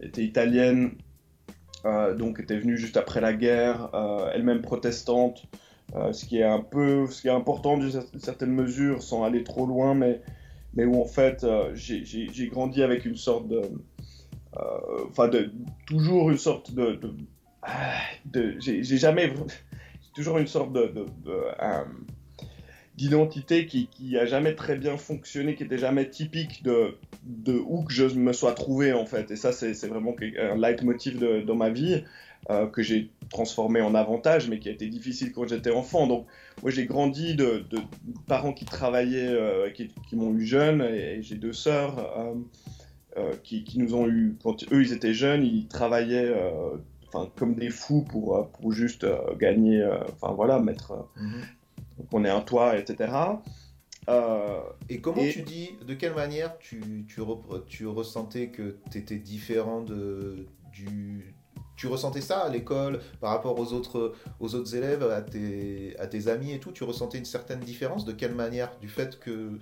était 0.02 0.22
italienne 0.24 0.92
euh, 1.86 2.14
donc 2.14 2.40
était 2.40 2.58
venue 2.58 2.76
juste 2.76 2.96
après 2.96 3.20
la 3.20 3.32
guerre, 3.32 3.88
euh, 3.94 4.30
elle-même 4.34 4.60
protestante, 4.60 5.44
euh, 5.94 6.12
ce 6.12 6.26
qui 6.26 6.38
est 6.38 6.44
un 6.44 6.60
peu, 6.60 7.06
ce 7.06 7.22
qui 7.22 7.28
est 7.28 7.32
important 7.32 7.78
d'une 7.78 8.02
certaine 8.18 8.52
mesure, 8.52 9.02
sans 9.02 9.24
aller 9.24 9.42
trop 9.44 9.66
loin, 9.66 9.94
mais, 9.94 10.20
où 10.76 11.00
en 11.00 11.06
fait 11.06 11.46
j'ai 11.74 12.48
grandi 12.48 12.82
avec 12.82 13.06
une 13.06 13.16
sorte 13.16 13.48
de, 13.48 13.62
enfin 15.08 15.28
de, 15.28 15.50
toujours 15.86 16.30
une 16.30 16.38
sorte 16.38 16.72
de, 16.74 16.92
de, 16.92 17.14
de 18.26 18.56
j'ai 18.60 18.82
jamais, 18.82 19.32
toujours 20.14 20.38
une 20.38 20.46
sorte 20.46 20.72
de 20.72 20.92
d'identité 23.00 23.64
qui, 23.64 23.86
qui 23.86 24.18
a 24.18 24.26
jamais 24.26 24.54
très 24.54 24.76
bien 24.76 24.98
fonctionné, 24.98 25.54
qui 25.54 25.62
était 25.62 25.78
jamais 25.78 26.10
typique 26.10 26.62
de, 26.62 26.98
où 27.66 27.82
que 27.82 27.94
je 27.94 28.04
me 28.04 28.34
sois 28.34 28.52
trouvé 28.52 28.92
en 28.92 29.06
fait. 29.06 29.30
Et 29.30 29.36
ça, 29.36 29.52
c'est 29.52 29.86
vraiment 29.86 30.14
un 30.38 30.56
leitmotiv 30.58 31.18
de, 31.18 31.40
dans 31.40 31.54
ma 31.54 31.70
vie 31.70 32.04
euh, 32.50 32.66
que 32.66 32.82
j'ai 32.82 33.10
transformé 33.30 33.80
en 33.80 33.94
avantage, 33.94 34.50
mais 34.50 34.58
qui 34.58 34.68
a 34.68 34.72
été 34.72 34.86
difficile 34.88 35.32
quand 35.32 35.48
j'étais 35.48 35.70
enfant. 35.70 36.06
Donc, 36.06 36.26
moi, 36.60 36.70
j'ai 36.70 36.84
grandi 36.84 37.34
de, 37.34 37.64
parents 38.28 38.52
qui 38.52 38.66
travaillaient, 38.66 39.32
euh, 39.32 39.70
qui, 39.70 39.90
m'ont 40.12 40.34
eu 40.34 40.44
jeune, 40.44 40.82
et, 40.82 41.22
j'ai 41.22 41.36
deux 41.36 41.54
sœurs 41.54 41.96
euh, 43.16 43.32
qui, 43.42 43.64
qui, 43.64 43.78
nous 43.78 43.94
ont 43.94 44.08
eu 44.08 44.36
quand 44.42 44.62
eux 44.74 44.82
ils 44.82 44.92
étaient 44.92 45.14
jeunes, 45.14 45.42
ils 45.42 45.68
travaillaient. 45.68 46.34
Enfin, 47.08 47.28
comme 47.34 47.54
des 47.54 47.70
fous 47.70 48.02
pour, 48.02 48.50
pour 48.52 48.72
juste 48.72 49.06
gagner, 49.38 49.84
enfin 50.12 50.32
voilà, 50.32 50.60
mettre, 50.60 51.08
mhm 51.16 51.42
qu'on 52.10 52.24
ait 52.24 52.30
un 52.30 52.40
toit, 52.40 52.78
etc. 52.78 53.12
Euh, 54.08 54.60
et 54.88 55.00
comment 55.00 55.22
tu 55.30 55.42
dis, 55.42 55.70
de 55.86 55.94
quelle 55.94 56.14
manière 56.14 56.58
tu, 56.58 57.04
tu, 57.06 57.20
tu 57.68 57.86
ressentais 57.86 58.48
que 58.48 58.76
tu 58.90 58.98
étais 58.98 59.18
différent 59.18 59.82
de, 59.82 60.46
du... 60.72 61.34
Tu 61.76 61.86
ressentais 61.86 62.20
ça 62.20 62.40
à 62.40 62.48
l'école 62.50 63.00
par 63.20 63.30
rapport 63.30 63.58
aux 63.58 63.72
autres, 63.72 64.14
aux 64.38 64.54
autres 64.54 64.74
élèves, 64.74 65.02
à 65.02 65.22
tes, 65.22 65.96
à 65.98 66.06
tes 66.06 66.28
amis 66.28 66.52
et 66.52 66.60
tout 66.60 66.72
Tu 66.72 66.84
ressentais 66.84 67.18
une 67.18 67.24
certaine 67.24 67.60
différence? 67.60 68.04
De 68.04 68.12
quelle 68.12 68.34
manière 68.34 68.76
Du 68.80 68.88
fait 68.88 69.18
que... 69.18 69.58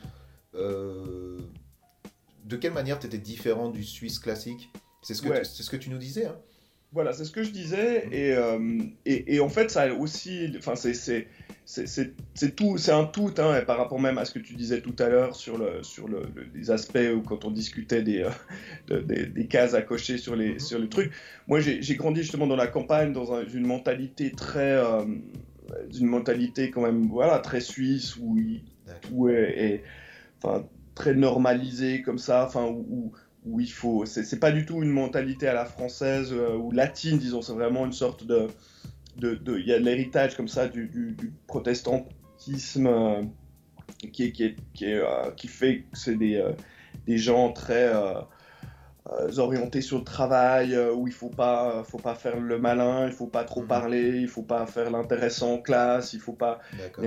Euh, 0.54 1.38
de 2.44 2.56
quelle 2.56 2.72
manière 2.72 2.98
tu 2.98 3.06
étais 3.06 3.18
différent 3.18 3.68
du 3.68 3.84
Suisse 3.84 4.18
classique? 4.18 4.70
C'est 5.02 5.14
ce, 5.14 5.22
que 5.22 5.44
c'est 5.44 5.62
ce 5.62 5.70
que 5.70 5.76
tu 5.76 5.90
nous 5.90 5.98
disais. 5.98 6.26
Hein 6.26 6.36
voilà, 6.92 7.12
c'est 7.12 7.24
ce 7.24 7.30
que 7.30 7.42
je 7.42 7.50
disais. 7.50 8.06
Mm. 8.06 8.12
Et, 8.12 8.32
euh, 8.32 8.78
et, 9.06 9.34
et, 9.36 9.40
en 9.40 9.48
fait, 9.48 9.70
ça 9.70 9.92
aussi... 9.94 10.52
Enfin, 10.58 10.74
c'est 10.76 10.94
c'est 11.70 12.56
tout, 12.56 12.78
c'est 12.78 12.92
un 12.92 13.04
tout, 13.04 13.30
hein, 13.36 13.60
par 13.66 13.76
rapport 13.76 14.00
même 14.00 14.16
à 14.16 14.24
ce 14.24 14.32
que 14.32 14.38
tu 14.38 14.54
disais 14.54 14.80
tout 14.80 14.94
à 14.98 15.08
l'heure 15.10 15.36
sur, 15.36 15.58
le, 15.58 15.82
sur 15.82 16.08
le, 16.08 16.22
les 16.54 16.70
aspects 16.70 16.98
où 17.14 17.20
quand 17.20 17.44
on 17.44 17.50
discutait 17.50 18.00
des, 18.02 18.26
euh, 18.90 19.02
des, 19.02 19.26
des, 19.26 19.46
cases 19.46 19.74
à 19.74 19.82
cocher 19.82 20.16
sur 20.16 20.34
les, 20.34 20.54
mhm. 20.54 20.60
sur 20.60 20.78
les 20.78 20.88
trucs. 20.88 21.12
Moi, 21.46 21.60
j'ai 21.60 21.94
grandi 21.96 22.22
justement 22.22 22.46
dans 22.46 22.56
la 22.56 22.68
campagne, 22.68 23.12
dans 23.12 23.44
une 23.44 23.66
mentalité 23.66 24.30
très, 24.30 24.76
euh, 24.76 25.04
une 26.00 26.06
mentalité 26.06 26.70
quand 26.70 26.80
même, 26.80 27.08
voilà, 27.08 27.38
très 27.38 27.60
suisse 27.60 28.16
où 28.16 28.38
tout 29.02 29.28
est, 29.28 29.82
enfin, 30.42 30.64
très 30.94 31.12
normalisé 31.12 32.00
comme 32.00 32.18
ça, 32.18 32.46
enfin, 32.46 32.64
où, 32.64 32.86
où 32.90 33.12
il 33.46 33.70
faut, 33.70 34.04
c'est 34.06 34.40
pas 34.40 34.50
du 34.50 34.66
tout 34.66 34.82
une 34.82 34.90
mentalité 34.90 35.48
à 35.48 35.54
la 35.54 35.64
française 35.64 36.32
euh, 36.32 36.56
ou 36.56 36.70
latine, 36.70 37.18
disons, 37.18 37.42
c'est 37.42 37.52
vraiment 37.52 37.86
une 37.86 37.92
sorte 37.92 38.24
de 38.26 38.48
il 39.20 39.66
y 39.66 39.72
a 39.72 39.78
l'héritage 39.80 40.36
comme 40.36 40.46
ça 40.46 40.68
du, 40.68 40.86
du, 40.86 41.32
protestantisme 41.48 42.86
euh, 42.86 43.22
qui, 44.12 44.32
qui, 44.32 44.54
qui, 44.74 44.92
euh, 44.92 45.32
qui, 45.36 45.48
fait 45.48 45.80
que 45.80 45.98
c'est 45.98 46.14
des, 46.14 46.40
des, 47.04 47.18
gens 47.18 47.52
très 47.52 47.92
orientés 49.38 49.80
sur 49.80 49.98
le 49.98 50.04
travail, 50.04 50.78
où 50.94 51.08
il 51.08 51.12
faut 51.12 51.30
pas, 51.30 51.82
faut 51.82 51.98
pas 51.98 52.14
faire 52.14 52.38
le 52.38 52.60
malin, 52.60 53.08
il 53.08 53.12
faut 53.12 53.26
pas 53.26 53.42
trop 53.42 53.62
mhm. 53.62 53.66
parler, 53.66 54.20
il 54.20 54.28
faut 54.28 54.42
pas 54.42 54.66
faire 54.66 54.88
l'intéressant 54.88 55.54
en 55.54 55.58
classe, 55.58 56.12
il 56.12 56.20
faut 56.20 56.34
pas 56.34 56.60
quand, 56.92 57.02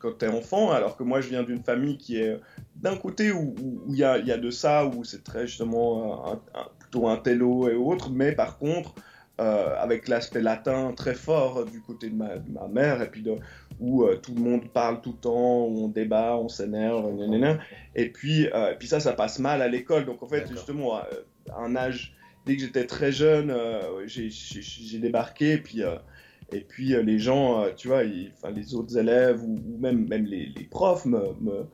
quand 0.00 0.18
tu 0.18 0.24
es 0.26 0.28
enfant, 0.28 0.70
alors 0.70 0.98
que 0.98 1.02
moi 1.02 1.22
je 1.22 1.30
viens 1.30 1.44
d'une 1.44 1.62
famille 1.62 1.96
qui 1.96 2.18
est 2.18 2.38
d'un 2.82 2.96
côté 2.96 3.32
où 3.32 3.54
il 3.88 3.96
y, 3.96 4.04
a, 4.04 4.18
y, 4.18 4.32
a, 4.32 4.38
de 4.38 4.50
ça, 4.50 4.86
où 4.86 5.04
c'est 5.04 5.24
très 5.24 5.46
justement 5.46 6.40
plutôt 6.78 7.08
un 7.08 7.16
télo 7.16 7.68
et 7.68 7.74
autres, 7.74 8.10
mais 8.10 8.32
par 8.32 8.58
contre 8.58 8.94
euh, 9.40 9.74
avec 9.78 10.08
l'aspect 10.08 10.42
latin 10.42 10.92
très 10.94 11.14
fort 11.14 11.64
du 11.64 11.80
côté 11.80 12.10
de 12.10 12.14
ma, 12.14 12.36
mère, 12.68 13.00
et 13.00 13.10
puis 13.10 13.24
où 13.80 14.04
euh, 14.04 14.16
tout 14.16 14.34
le 14.34 14.40
monde 14.40 14.70
parle 14.70 15.00
tout 15.00 15.12
le 15.12 15.18
temps, 15.18 15.64
où 15.64 15.84
on 15.84 15.88
débat, 15.88 16.36
on 16.36 16.48
s'énerve, 16.48 17.10
et 17.96 18.10
puis, 18.10 18.46
euh, 18.52 18.72
et 18.72 18.76
puis 18.76 18.86
ça, 18.86 19.00
ça 19.00 19.14
passe 19.14 19.38
mal 19.38 19.62
à 19.62 19.68
l'école. 19.68 20.04
Donc 20.04 20.22
en 20.22 20.28
fait, 20.28 20.46
justement, 20.48 20.96
à 20.96 21.06
un 21.56 21.74
âge, 21.74 22.14
dès 22.44 22.56
que 22.56 22.62
j'étais 22.62 22.86
très 22.86 23.10
jeune, 23.10 23.52
j'ai 24.06 24.98
débarqué, 24.98 25.52
et 25.52 25.58
puis, 25.58 25.80
et 26.52 26.60
puis 26.60 26.94
les 27.02 27.18
gens, 27.18 27.64
tu 27.74 27.88
vois, 27.88 28.04
les 28.04 28.74
autres 28.74 28.98
élèves, 28.98 29.42
ou, 29.42 29.58
même, 29.80 30.06
même 30.08 30.26
les, 30.26 30.52
les 30.54 30.64
profs 30.64 31.06
me, 31.06 31.32
me, 31.40 31.66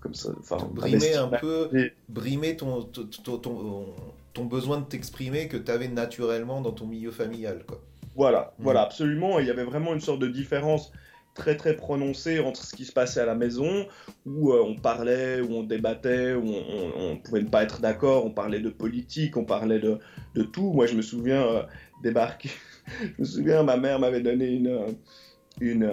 comme 0.00 0.14
ça, 0.14 0.30
enfin, 0.38 0.58
brimer 0.72 1.14
un 1.14 1.28
peu, 1.28 1.68
brimer 2.08 2.56
ton, 2.56 2.82
ton, 2.82 3.38
ton 3.38 3.86
ton 4.34 4.44
besoin 4.44 4.80
de 4.80 4.84
t'exprimer 4.84 5.48
que 5.48 5.56
tu 5.56 5.70
avais 5.70 5.88
naturellement 5.88 6.60
dans 6.60 6.72
ton 6.72 6.86
milieu 6.86 7.12
familial. 7.12 7.64
Quoi. 7.66 7.80
Voilà, 8.16 8.52
mm. 8.58 8.62
voilà, 8.62 8.82
absolument. 8.82 9.38
Il 9.38 9.46
y 9.46 9.50
avait 9.50 9.64
vraiment 9.64 9.94
une 9.94 10.00
sorte 10.00 10.18
de 10.18 10.28
différence 10.28 10.92
très 11.34 11.56
très 11.56 11.74
prononcée 11.74 12.38
entre 12.38 12.62
ce 12.62 12.76
qui 12.76 12.84
se 12.84 12.92
passait 12.92 13.20
à 13.20 13.26
la 13.26 13.34
maison, 13.34 13.86
où 14.26 14.52
euh, 14.52 14.62
on 14.62 14.76
parlait, 14.76 15.40
où 15.40 15.52
on 15.52 15.62
débattait, 15.62 16.34
où 16.34 16.44
on, 16.46 17.14
ne 17.14 17.18
pouvait 17.18 17.42
pas 17.42 17.64
être 17.64 17.80
d'accord, 17.80 18.24
on 18.24 18.30
parlait 18.30 18.60
de 18.60 18.70
politique, 18.70 19.36
on 19.36 19.44
parlait 19.44 19.80
de, 19.80 19.98
de 20.34 20.42
tout. 20.42 20.72
Moi, 20.72 20.86
je 20.86 20.94
me 20.94 21.02
souviens 21.02 21.42
euh, 21.42 21.62
débarquer. 22.02 22.50
je 23.00 23.20
me 23.20 23.24
souviens, 23.24 23.62
ma 23.62 23.76
mère 23.76 23.98
m'avait 23.98 24.20
donné 24.20 24.46
une. 24.46 24.96
Euh, 25.62 25.66
une, 25.66 25.90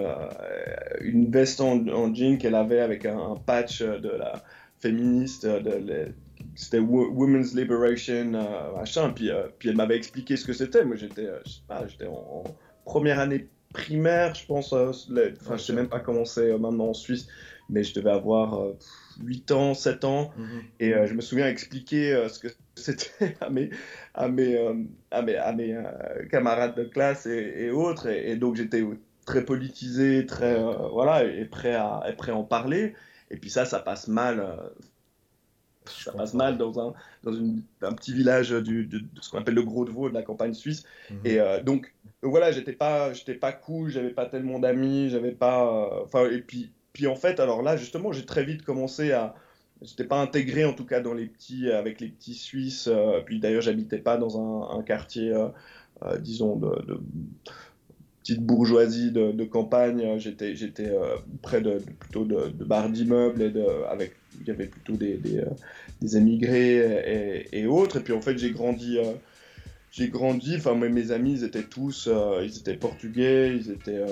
une 1.00 1.30
veste 1.30 1.60
en, 1.60 1.86
en 1.88 2.14
jean 2.14 2.38
qu'elle 2.38 2.54
avait 2.54 2.80
avec 2.80 3.06
un, 3.06 3.36
patch 3.46 3.82
de 3.82 4.08
la 4.08 4.42
féministe 4.80 5.46
de, 5.46 6.12
c'était 6.56 6.78
Women's 6.80 7.54
Liberation, 7.54 8.34
euh, 8.34 8.76
machin. 8.76 9.10
Puis, 9.10 9.30
euh, 9.30 9.46
puis 9.58 9.68
elle 9.68 9.76
m'avait 9.76 9.96
expliqué 9.96 10.36
ce 10.36 10.44
que 10.44 10.52
c'était. 10.52 10.84
Moi, 10.84 10.96
j'étais, 10.96 11.26
euh, 11.26 11.38
j'étais 11.86 12.06
en, 12.06 12.44
première 12.84 13.20
année 13.20 13.48
primaire, 13.72 14.34
je 14.34 14.44
pense. 14.44 14.72
enfin, 14.72 15.56
je 15.56 15.62
sais 15.62 15.72
même 15.72 15.88
pas 15.88 16.00
comment 16.00 16.24
c'est 16.24 16.58
maintenant 16.58 16.88
en 16.88 16.94
Suisse, 16.94 17.28
mais 17.70 17.84
je 17.84 17.94
devais 17.94 18.10
avoir, 18.10 18.74
8 19.20 19.50
ans, 19.52 19.74
7 19.74 20.04
ans. 20.04 20.32
Mhm. 20.36 20.62
Et 20.80 20.94
euh, 20.94 21.06
je 21.06 21.14
me 21.14 21.20
souviens 21.20 21.48
expliquer 21.48 22.12
euh, 22.12 22.28
ce 22.28 22.38
que 22.38 22.48
c'était 22.74 23.36
à 23.40 23.50
mes, 23.50 23.70
à 24.14 24.28
mes, 24.28 24.56
euh, 24.56 24.74
à 25.10 25.22
mes, 25.22 25.36
à 25.36 25.52
mes 25.52 25.74
euh, 25.74 25.82
camarades 26.30 26.76
de 26.76 26.84
classe 26.84 27.26
et, 27.26 27.54
et 27.58 27.70
autres. 27.70 28.08
Et, 28.08 28.30
et 28.30 28.36
donc 28.36 28.56
j'étais 28.56 28.82
très 29.24 29.44
politisé, 29.44 30.26
très 30.26 30.58
euh, 30.58 30.88
voilà, 30.92 31.24
et 31.24 31.44
prêt 31.44 31.74
à, 31.74 32.02
et 32.08 32.12
prêt 32.14 32.32
à 32.32 32.36
en 32.36 32.44
parler. 32.44 32.94
Et 33.30 33.36
puis 33.36 33.50
ça, 33.50 33.64
ça 33.64 33.78
passe 33.78 34.08
mal. 34.08 34.40
euh, 34.40 34.56
ça 35.86 36.12
passe 36.12 36.32
mal 36.34 36.58
dans 36.58 36.78
un, 36.78 36.92
dans 37.24 37.32
une- 37.32 37.62
un 37.82 37.92
petit 37.92 38.12
village 38.12 38.50
du, 38.50 38.86
de, 38.86 38.98
de 38.98 39.20
ce 39.20 39.30
qu'on 39.30 39.38
appelle 39.38 39.54
le 39.54 39.64
Gros 39.64 39.84
de 39.84 39.90
Vaud, 39.90 40.08
de 40.08 40.14
la 40.14 40.22
campagne 40.22 40.54
suisse. 40.54 40.84
Mhm. 41.10 41.20
Et 41.24 41.40
euh, 41.40 41.60
donc, 41.62 41.92
donc 42.22 42.30
voilà, 42.30 42.52
j'étais 42.52 42.72
pas, 42.72 43.12
j'étais 43.12 43.34
pas 43.34 43.52
cool, 43.52 43.90
j'avais 43.90 44.10
pas 44.10 44.26
tellement 44.26 44.60
d'amis, 44.60 45.10
j'avais 45.10 45.32
pas. 45.32 46.02
Enfin, 46.04 46.30
et 46.30 46.40
puis, 46.40 46.70
puis 46.92 47.08
en 47.08 47.16
fait, 47.16 47.40
alors 47.40 47.62
là, 47.62 47.76
justement, 47.76 48.12
j'ai 48.12 48.24
très 48.24 48.44
vite 48.44 48.62
commencé 48.62 49.12
à. 49.12 49.34
J'étais 49.80 50.04
pas 50.04 50.20
intégré 50.20 50.64
en 50.64 50.74
tout 50.74 50.84
cas 50.86 51.00
dans 51.00 51.14
les 51.14 51.26
petits, 51.26 51.68
avec 51.68 52.00
les 52.00 52.08
petits 52.08 52.34
Suisses. 52.34 52.88
puis 53.24 53.40
d'ailleurs, 53.40 53.62
j'habitais 53.62 53.98
pas 53.98 54.16
dans 54.16 54.38
un, 54.38 54.78
un 54.78 54.82
quartier, 54.84 55.34
disons, 56.20 56.54
de, 56.54 56.82
de 56.86 57.00
petite 58.22 58.44
bourgeoisie 58.46 59.12
de, 59.12 59.32
de 59.32 59.44
campagne. 59.44 60.18
J'étais, 60.18 60.56
j'étais 60.56 60.88
euh, 60.90 61.16
près 61.42 61.60
de, 61.62 61.80
plutôt 62.00 62.24
de, 62.24 62.50
de 62.50 62.64
bars 62.64 62.90
d'immeubles 62.90 63.42
et 63.42 63.50
de, 63.50 63.64
avec, 63.88 64.20
il 64.40 64.46
y 64.46 64.50
avait 64.50 64.68
plutôt 64.68 64.96
des, 64.96 65.18
des, 65.18 65.38
euh, 65.38 65.50
des 66.00 66.16
émigrés 66.16 66.78
et, 67.50 67.60
et 67.60 67.66
autres. 67.66 67.98
Et 67.98 68.04
puis 68.04 68.12
en 68.12 68.20
fait, 68.22 68.38
j'ai 68.38 68.52
grandi. 68.52 68.98
euh, 68.98 69.14
j'ai 69.90 70.08
grandi, 70.08 70.56
enfin 70.56 70.74
mes, 70.74 70.88
mes 70.88 71.10
amis 71.12 71.32
ils 71.34 71.44
étaient 71.44 71.68
tous, 71.68 72.08
ils 72.42 72.58
étaient 72.58 72.76
portugais, 72.76 73.56
ils 73.56 73.70
étaient, 73.70 74.02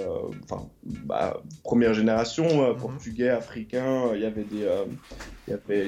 enfin 0.44 0.70
bah, 0.84 1.42
première 1.64 1.94
génération 1.94 2.74
Mhm. 2.74 2.74
portugais, 2.76 3.30
africains. 3.30 4.14
Il 4.14 4.20
y 4.20 4.24
avait 4.26 4.44
des, 4.44 4.66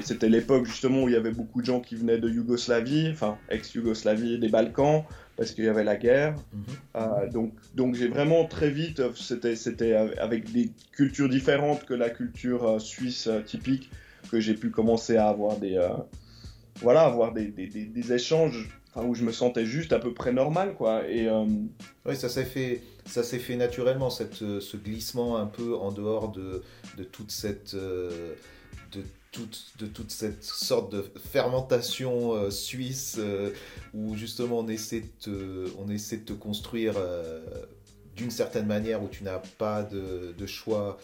c'était 0.01 0.29
l'époque 0.29 0.65
justement 0.65 1.03
où 1.03 1.09
il 1.09 1.13
y 1.13 1.15
avait 1.17 1.31
beaucoup 1.31 1.61
de 1.61 1.65
gens 1.65 1.79
qui 1.81 1.95
venaient 1.95 2.17
de 2.19 2.29
Yougoslavie, 2.29 3.09
enfin 3.11 3.41
ex-Yougoslavie, 3.49 4.39
des 4.39 4.49
Balkans, 4.49 5.05
parce 5.37 5.51
qu'il 5.51 5.65
y 5.65 5.67
avait 5.67 5.83
la 5.83 5.95
guerre. 5.95 6.35
Mhm. 6.53 6.63
Euh, 6.95 7.29
donc, 7.29 7.53
donc 7.75 7.95
j'ai 7.95 8.07
vraiment 8.07 8.45
très 8.45 8.69
vite, 8.69 8.99
euh, 8.99 9.11
c'était, 9.15 9.55
c'était 9.55 9.93
avec 9.93 10.51
des 10.51 10.71
cultures 10.91 11.29
différentes 11.29 11.85
que 11.85 11.93
la 11.93 12.09
culture 12.09 12.67
euh, 12.67 12.79
suisse 12.79 13.27
euh, 13.27 13.41
typique, 13.41 13.89
que 14.31 14.39
j'ai 14.39 14.53
pu 14.53 14.69
commencer 14.69 15.17
à 15.17 15.27
avoir 15.27 15.57
des, 15.57 15.77
voilà, 16.81 17.01
avoir 17.01 17.33
des, 17.33 17.47
des, 17.47 17.67
des, 17.67 17.83
des 17.85 18.13
échanges, 18.13 18.69
où 18.95 19.15
je 19.15 19.23
me 19.25 19.33
sentais 19.33 19.65
juste 19.65 19.91
à 19.91 19.99
peu 19.99 20.13
près 20.13 20.31
normal, 20.31 20.75
quoi. 20.75 21.05
Et 21.09 21.27
Oui, 22.05 22.15
ça 22.15 22.29
s'est 22.29 22.45
fait, 22.45 22.81
ça 23.05 23.21
s'est 23.21 23.39
fait 23.39 23.57
naturellement, 23.57 24.09
cette, 24.09 24.35
ce 24.35 24.77
glissement 24.77 25.35
un 25.37 25.45
peu 25.45 25.75
en 25.75 25.91
dehors 25.91 26.31
de, 26.31 26.63
de 26.97 27.03
toute 27.03 27.31
cette, 27.31 27.75
de 27.75 29.03
toute, 29.33 29.73
de 29.79 29.87
toute 29.87 30.11
cette 30.11 30.43
sorte 30.43 30.93
de 30.93 31.03
fermentation 31.31 32.33
euh, 32.33 32.51
suisse 32.51 33.17
euh, 33.19 33.51
où 33.93 34.15
justement 34.15 34.59
on 34.59 34.67
essaie 34.69 35.01
de 35.01 35.07
te, 35.19 35.69
on 35.77 35.89
essaie 35.89 36.17
de 36.17 36.23
te 36.23 36.33
construire 36.33 36.93
euh, 36.97 37.43
d'une 38.15 38.31
certaine 38.31 38.67
manière 38.67 39.03
où 39.03 39.09
tu 39.09 39.25
n'as 39.25 39.41
pas 39.57 39.83
de, 39.83 40.33
de 40.37 40.45
choix 40.45 40.97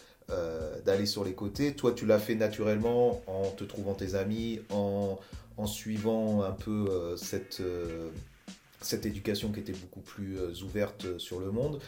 d'aller 0.85 1.07
sur 1.07 1.25
les 1.25 1.33
côtés. 1.33 1.73
Toi, 1.73 1.91
tu 1.91 2.05
l'as 2.05 2.19
fait 2.19 2.35
naturellement 2.35 3.19
en 3.25 3.49
te 3.49 3.63
trouvant 3.63 3.95
tes 3.95 4.13
amis, 4.13 4.59
en, 4.69 5.17
en 5.57 5.65
suivant 5.65 6.43
un 6.43 6.51
peu 6.51 7.15
cette, 7.17 7.63
cette 8.79 9.07
éducation 9.07 9.51
qui 9.51 9.61
était 9.61 9.73
beaucoup 9.73 10.01
plus 10.01 10.37
ouverte 10.61 11.17
sur 11.17 11.39
le 11.39 11.49
monde. 11.49 11.79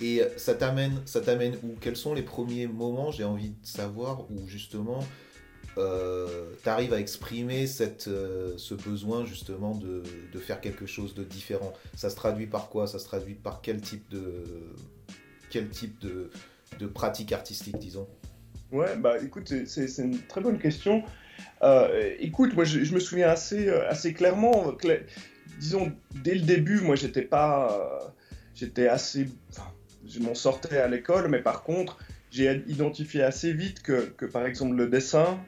Et 0.00 0.22
ça 0.38 0.54
t'amène, 0.54 1.02
ça 1.04 1.20
t'amène 1.20 1.58
où? 1.62 1.74
Quels 1.78 1.94
sont 1.94 2.14
les 2.14 2.22
premiers 2.22 2.66
moments, 2.66 3.10
j'ai 3.10 3.24
envie 3.24 3.50
de 3.50 3.66
savoir, 3.66 4.22
où 4.30 4.46
justement 4.46 5.04
euh, 5.80 6.26
tu 6.62 6.68
arrives 6.68 6.92
à 6.92 7.00
exprimer 7.00 7.66
euh, 8.06 8.54
ce 8.56 8.74
besoin 8.74 9.24
justement 9.24 9.74
de, 9.74 10.02
faire 10.38 10.60
quelque 10.60 10.86
chose 10.86 11.14
de 11.14 11.24
différent 11.24 11.72
Ça 11.96 12.10
se 12.10 12.16
traduit 12.16 12.46
par 12.46 12.68
quoi? 12.68 12.86
Ça 12.86 12.98
se 12.98 13.04
traduit 13.04 13.34
par 13.34 13.60
quel 13.62 13.80
type 13.80 14.08
de, 14.10 14.44
quel 15.50 15.68
type 15.68 15.98
de, 16.00 16.30
pratique 16.86 17.32
artistique, 17.32 17.78
disons? 17.78 18.08
Ouais, 18.72 18.96
bah 18.96 19.16
écoute, 19.22 19.52
c'est- 19.66 19.98
une 19.98 20.18
très 20.26 20.40
bonne 20.40 20.58
question. 20.58 21.02
Euh, 21.62 22.14
écoute, 22.20 22.54
moi 22.54 22.64
je, 22.64 22.94
me 22.94 23.00
souviens 23.00 23.28
assez, 23.28 23.68
euh, 23.68 23.88
assez 23.88 24.12
clairement, 24.12 24.72
cla- 24.72 25.02
disons, 25.58 25.92
dès 26.22 26.34
le 26.34 26.42
début, 26.42 26.80
moi 26.80 26.96
j'étais 26.96 27.22
pas. 27.22 28.14
j'étais 28.54 28.88
assez. 28.88 29.28
je 30.06 30.20
m'en 30.20 30.34
sortais 30.34 30.78
à 30.78 30.88
l'école, 30.88 31.28
mais 31.28 31.40
par 31.40 31.62
contre, 31.62 31.98
j'ai 32.30 32.62
identifié 32.68 33.22
assez 33.22 33.52
vite 33.52 33.82
que 33.82 34.26
par 34.26 34.46
exemple, 34.46 34.76
le 34.76 34.88
dessin, 34.88 35.38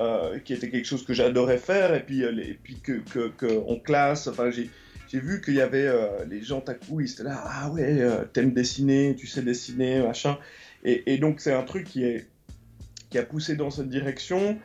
euh, 0.00 0.38
qui 0.40 0.52
était 0.52 0.70
quelque 0.70 0.86
chose 0.86 1.04
que 1.04 1.12
j'adorais 1.14 1.58
faire, 1.58 1.94
et 1.94 2.02
puis, 2.04 2.22
euh, 2.24 2.30
les- 2.30 2.54
puis 2.54 2.80
que, 2.80 2.92
que, 3.12 3.28
que 3.28 3.78
classe, 3.80 4.26
enfin, 4.26 4.50
j'ai. 4.50 4.70
J'ai 5.12 5.20
vu 5.20 5.40
qu'il 5.40 5.54
y 5.54 5.60
avait 5.60 5.86
euh, 5.86 6.24
les 6.28 6.42
gens, 6.42 6.60
étaient 6.60 7.22
là, 7.22 7.40
ah 7.46 7.70
ouais, 7.70 8.00
euh, 8.00 8.24
t'aimes 8.24 8.52
dessiner, 8.52 9.14
tu 9.14 9.28
sais 9.28 9.42
dessiner, 9.42 10.00
machin. 10.02 10.38
Et, 10.82 11.12
et 11.12 11.18
donc, 11.18 11.40
c'est 11.40 11.52
un 11.52 11.62
truc 11.62 11.84
qui, 11.84 12.02
est, 12.04 12.26
qui 13.10 13.18
a 13.18 13.22
poussé 13.22 13.54
dans 13.54 13.70
cette 13.70 13.88
direction. 13.88 14.58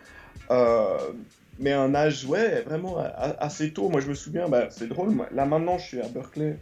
Mais 1.59 1.73
un 1.73 1.93
âge, 1.93 2.25
ouais, 2.25 2.61
vraiment 2.61 2.97
assez 2.97 3.73
tôt. 3.73 3.89
Moi, 3.89 4.01
je 4.01 4.07
me 4.07 4.15
souviens, 4.15 4.47
bah, 4.49 4.69
c'est 4.71 4.87
drôle, 4.87 5.13
là 5.31 5.45
maintenant, 5.45 5.77
je 5.77 5.85
suis 5.85 6.01
à 6.01 6.07
Berkeley, 6.07 6.57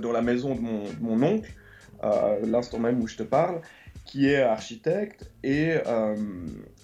dans 0.00 0.12
la 0.12 0.22
maison 0.22 0.54
de 0.54 0.60
mon, 0.60 0.84
de 0.84 1.00
mon 1.00 1.22
oncle, 1.22 1.52
l'instant 2.46 2.78
même 2.78 3.02
où 3.02 3.08
je 3.08 3.16
te 3.16 3.24
parle, 3.24 3.60
qui 4.06 4.28
est 4.28 4.40
architecte. 4.40 5.28
Et, 5.42 5.74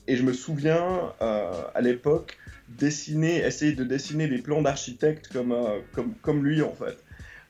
et 0.07 0.17
je 0.17 0.23
me 0.23 0.33
souviens, 0.33 1.13
euh, 1.23 1.51
à 1.75 1.81
l'époque, 1.81 2.37
dessiner, 2.69 3.45
essayer 3.45 3.73
de 3.73 3.85
dessiner 3.85 4.29
des 4.29 4.39
plans 4.39 4.63
d'architecte 4.63 5.29
comme, 5.33 5.53
euh, 5.53 5.81
comme, 5.93 6.15
comme 6.23 6.45
lui, 6.45 6.63
en 6.63 6.73
fait. 6.73 6.97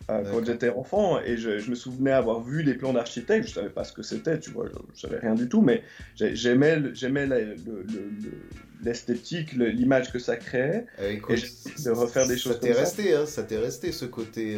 Euh, 0.09 0.23
quand 0.31 0.45
j'étais 0.45 0.69
enfant, 0.69 1.21
et 1.21 1.37
je, 1.37 1.59
je 1.59 1.69
me 1.69 1.75
souvenais 1.75 2.13
avoir 2.13 2.41
vu 2.41 2.63
des 2.63 2.75
plans 2.75 2.93
d'architecte, 2.93 3.49
je 3.49 3.55
savais 3.55 3.71
pas 3.71 3.83
ce 3.83 3.93
que 3.93 4.03
c'était, 4.03 4.39
tu 4.39 4.51
vois, 4.51 4.67
je, 4.69 4.75
je 4.95 5.01
savais 5.01 5.19
rien 5.19 5.35
du 5.35 5.49
tout, 5.49 5.63
mais 5.63 5.83
j'ai- 6.15 6.37
j'aimais 6.37 6.81
j'aimais 6.95 7.27
la- 7.27 7.41
le- 7.41 7.55
le- 7.67 7.83
le- 8.23 8.43
l'esthétique, 8.85 9.55
le- 9.55 9.67
l'image 9.71 10.13
que 10.13 10.21
ça 10.21 10.37
créait. 10.37 10.87
Euh, 11.01 11.11
écoute, 11.11 11.37
Et 11.39 11.83
de 11.83 11.91
refaire 11.91 12.29
des 12.29 12.37
choses 12.39 12.53
Ça 12.53 12.59
t'est 12.61 12.69
comme 12.69 12.75
ça. 12.77 12.81
resté, 12.83 13.15
hein, 13.15 13.27
ça 13.27 13.43
t'est 13.43 13.59
resté 13.59 13.91
ce 13.91 14.05
côté 14.05 14.57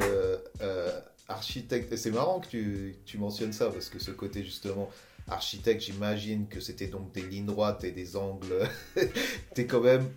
euh, 0.60 0.90
architecte. 1.28 1.92
Et 1.92 1.96
c'est 1.96 2.10
marrant 2.10 2.40
que 2.40 2.48
tu, 2.48 2.94
tu 3.06 3.16
mentionnes 3.16 3.52
ça 3.54 3.70
parce 3.70 3.88
que 3.88 3.98
ce 3.98 4.10
côté 4.10 4.44
justement 4.44 4.90
architecte, 5.28 5.82
j'imagine 5.82 6.46
que 6.48 6.60
c'était 6.60 6.86
donc 6.88 7.12
des 7.12 7.22
lignes 7.22 7.46
droites 7.46 7.84
et 7.84 7.90
des 7.92 8.16
angles. 8.16 8.68
t'es 9.54 9.66
quand 9.66 9.80
même, 9.80 10.08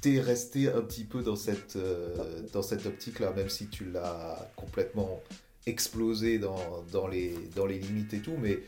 t'es 0.00 0.20
resté 0.20 0.68
un 0.68 0.80
petit 0.82 1.04
peu 1.04 1.22
dans 1.22 1.36
cette 1.36 1.76
euh, 1.76 2.42
dans 2.52 2.62
cette 2.62 2.86
optique-là, 2.86 3.32
même 3.36 3.48
si 3.48 3.66
tu 3.68 3.84
l'as 3.90 4.50
complètement 4.56 5.20
explosé 5.66 6.38
dans, 6.38 6.82
dans 6.92 7.06
les 7.08 7.34
dans 7.56 7.66
les 7.66 7.78
limites 7.78 8.14
et 8.14 8.20
tout, 8.20 8.36
mais 8.38 8.60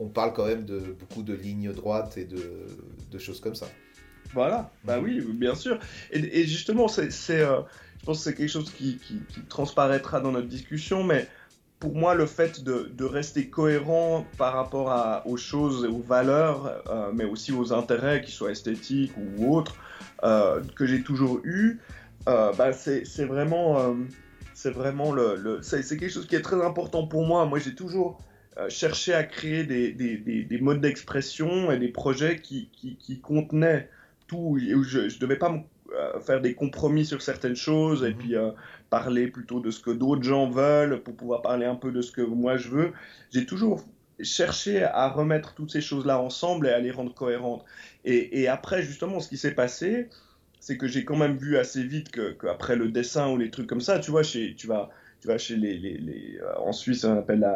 on 0.00 0.08
parle 0.08 0.32
quand 0.32 0.46
même 0.46 0.64
de 0.64 0.78
beaucoup 0.78 1.22
de 1.22 1.32
lignes 1.34 1.72
droites 1.72 2.18
et 2.18 2.24
de, 2.24 2.66
de 3.10 3.18
choses 3.18 3.40
comme 3.40 3.54
ça. 3.54 3.68
Voilà, 4.34 4.70
bah 4.84 4.98
Mhm. 4.98 5.04
oui, 5.04 5.20
bien 5.34 5.54
sûr. 5.54 5.78
Et, 6.10 6.40
et 6.40 6.46
justement, 6.46 6.88
c'est, 6.88 7.10
c'est, 7.12 7.40
euh, 7.40 7.60
je 8.00 8.04
pense 8.04 8.18
que 8.18 8.24
c'est 8.24 8.34
quelque 8.34 8.50
chose 8.50 8.70
qui, 8.72 8.98
qui- 8.98 9.20
qui 9.32 9.40
transparaîtra 9.48 10.20
dans 10.20 10.32
notre 10.32 10.48
discussion, 10.48 11.04
mais 11.04 11.28
pour 11.78 11.94
moi, 11.94 12.14
le 12.14 12.26
fait 12.26 12.62
de, 12.64 13.04
rester 13.04 13.48
cohérent 13.48 14.26
par 14.38 14.54
rapport 14.54 15.22
aux 15.26 15.36
choses 15.36 15.84
aux 15.84 16.00
valeurs, 16.00 16.82
euh, 16.88 17.10
mais 17.12 17.24
aussi 17.24 17.52
aux 17.52 17.72
intérêts, 17.72 18.22
qu'ils 18.22 18.32
soient 18.32 18.50
esthétiques 18.50 19.12
ou 19.16 19.54
autres, 19.54 19.76
euh, 20.24 20.62
que 20.74 20.86
j'ai 20.86 21.02
toujours 21.02 21.40
eu, 21.44 21.80
euh, 22.28 22.52
bah, 22.54 22.72
c'est, 22.72 23.02
vraiment, 23.24 23.96
c'est 24.54 24.70
vraiment 24.70 25.12
le, 25.12 25.60
c'est, 25.62 25.82
quelque 25.86 26.08
chose 26.08 26.26
qui 26.26 26.34
est 26.34 26.42
très 26.42 26.64
important 26.64 27.06
pour 27.06 27.26
moi. 27.26 27.44
Moi, 27.44 27.58
j'ai 27.58 27.74
toujours 27.74 28.22
cherché 28.68 29.12
à 29.12 29.22
créer 29.22 29.64
des, 29.64 29.92
des, 29.92 30.16
des, 30.16 30.44
des 30.44 30.58
modes 30.58 30.80
d'expression 30.80 31.70
et 31.70 31.78
des 31.78 31.88
projets 31.88 32.40
qui, 32.40 32.70
qui, 32.72 33.20
contenaient 33.20 33.90
tout, 34.26 34.58
où 34.58 34.82
je 34.82 35.00
ne 35.00 35.18
devais 35.20 35.36
pas 35.36 35.50
me- 35.50 35.60
faire 36.20 36.40
des 36.40 36.54
compromis 36.54 37.04
sur 37.06 37.22
certaines 37.22 37.56
choses 37.56 38.04
et 38.04 38.10
Mhm. 38.10 38.16
puis 38.16 38.36
euh, 38.36 38.50
parler 38.90 39.28
plutôt 39.28 39.60
de 39.60 39.70
ce 39.70 39.80
que 39.80 39.90
d'autres 39.90 40.22
gens 40.22 40.48
veulent 40.50 41.02
pour 41.02 41.16
pouvoir 41.16 41.42
parler 41.42 41.66
un 41.66 41.76
peu 41.76 41.92
de 41.92 42.02
ce 42.02 42.12
que 42.12 42.22
moi 42.22 42.56
je 42.56 42.68
veux. 42.68 42.92
J'ai 43.32 43.46
toujours 43.46 43.84
cherché 44.20 44.82
à 44.82 45.08
remettre 45.08 45.54
toutes 45.54 45.70
ces 45.70 45.80
choses-là 45.82 46.20
ensemble 46.20 46.66
et 46.68 46.70
à 46.70 46.78
les 46.78 46.90
rendre 46.90 47.12
cohérentes. 47.14 47.64
Et, 48.04 48.40
et 48.40 48.48
après, 48.48 48.82
justement, 48.82 49.20
ce 49.20 49.28
qui 49.28 49.36
s'est 49.36 49.54
passé, 49.54 50.08
c'est 50.58 50.78
que 50.78 50.86
j'ai 50.86 51.04
quand 51.04 51.16
même 51.16 51.36
vu 51.36 51.58
assez 51.58 51.82
vite 51.84 52.10
que, 52.10 52.32
que 52.32 52.46
après 52.46 52.76
le 52.76 52.88
dessin 52.88 53.30
ou 53.30 53.36
les 53.36 53.50
trucs 53.50 53.66
comme 53.68 53.80
ça, 53.82 53.98
tu 53.98 54.10
vois, 54.10 54.22
chez, 54.22 54.54
tu 54.56 54.66
vas, 54.66 54.88
tu 55.20 55.28
vas 55.28 55.38
chez 55.38 55.56
les, 55.56 55.74
les, 55.78 55.98
les- 55.98 56.38
euh, 56.40 56.58
en 56.58 56.72
Suisse, 56.72 57.04
on 57.04 57.16
appelle 57.18 57.46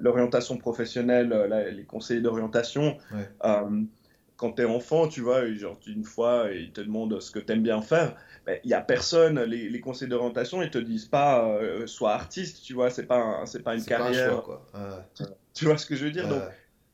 l'orientation 0.00 0.58
professionnelle, 0.58 1.32
euh, 1.32 1.48
la- 1.48 1.70
les 1.70 1.84
conseillers 1.84 2.20
d'orientation. 2.20 2.98
Ouais. 3.12 3.28
Euh, 3.44 3.82
quand 4.40 4.52
t'es 4.52 4.64
enfant, 4.64 5.06
tu 5.06 5.20
vois, 5.20 5.52
genre 5.54 5.78
une 5.86 6.02
fois, 6.02 6.48
ils 6.50 6.72
te 6.72 6.80
demandent 6.80 7.20
ce 7.20 7.30
que 7.30 7.38
t'aimes 7.38 7.62
bien 7.62 7.82
faire. 7.82 8.16
Ben, 8.46 8.58
Il 8.64 8.70
y 8.70 8.74
a 8.74 8.80
personne, 8.80 9.38
les, 9.42 9.68
les 9.68 9.80
conseillers 9.80 10.08
d'orientation, 10.08 10.62
ils 10.62 10.70
te 10.70 10.78
disent 10.78 11.04
pas 11.04 11.46
euh, 11.46 11.86
sois 11.86 12.14
artiste, 12.14 12.62
tu 12.64 12.72
vois, 12.72 12.88
c'est 12.88 13.04
pas, 13.06 13.18
un- 13.18 13.44
c'est 13.44 13.62
pas 13.62 13.74
une 13.74 13.80
C'est 13.80 13.90
pas 13.90 13.96
un 13.96 14.12
carrière. 14.12 14.30
choix, 14.30 14.42
quoi. 14.42 14.66
Ouais. 14.74 15.26
tu 15.52 15.66
vois 15.66 15.76
ce 15.76 15.84
que 15.84 15.94
je 15.94 16.06
veux 16.06 16.10
dire? 16.10 16.26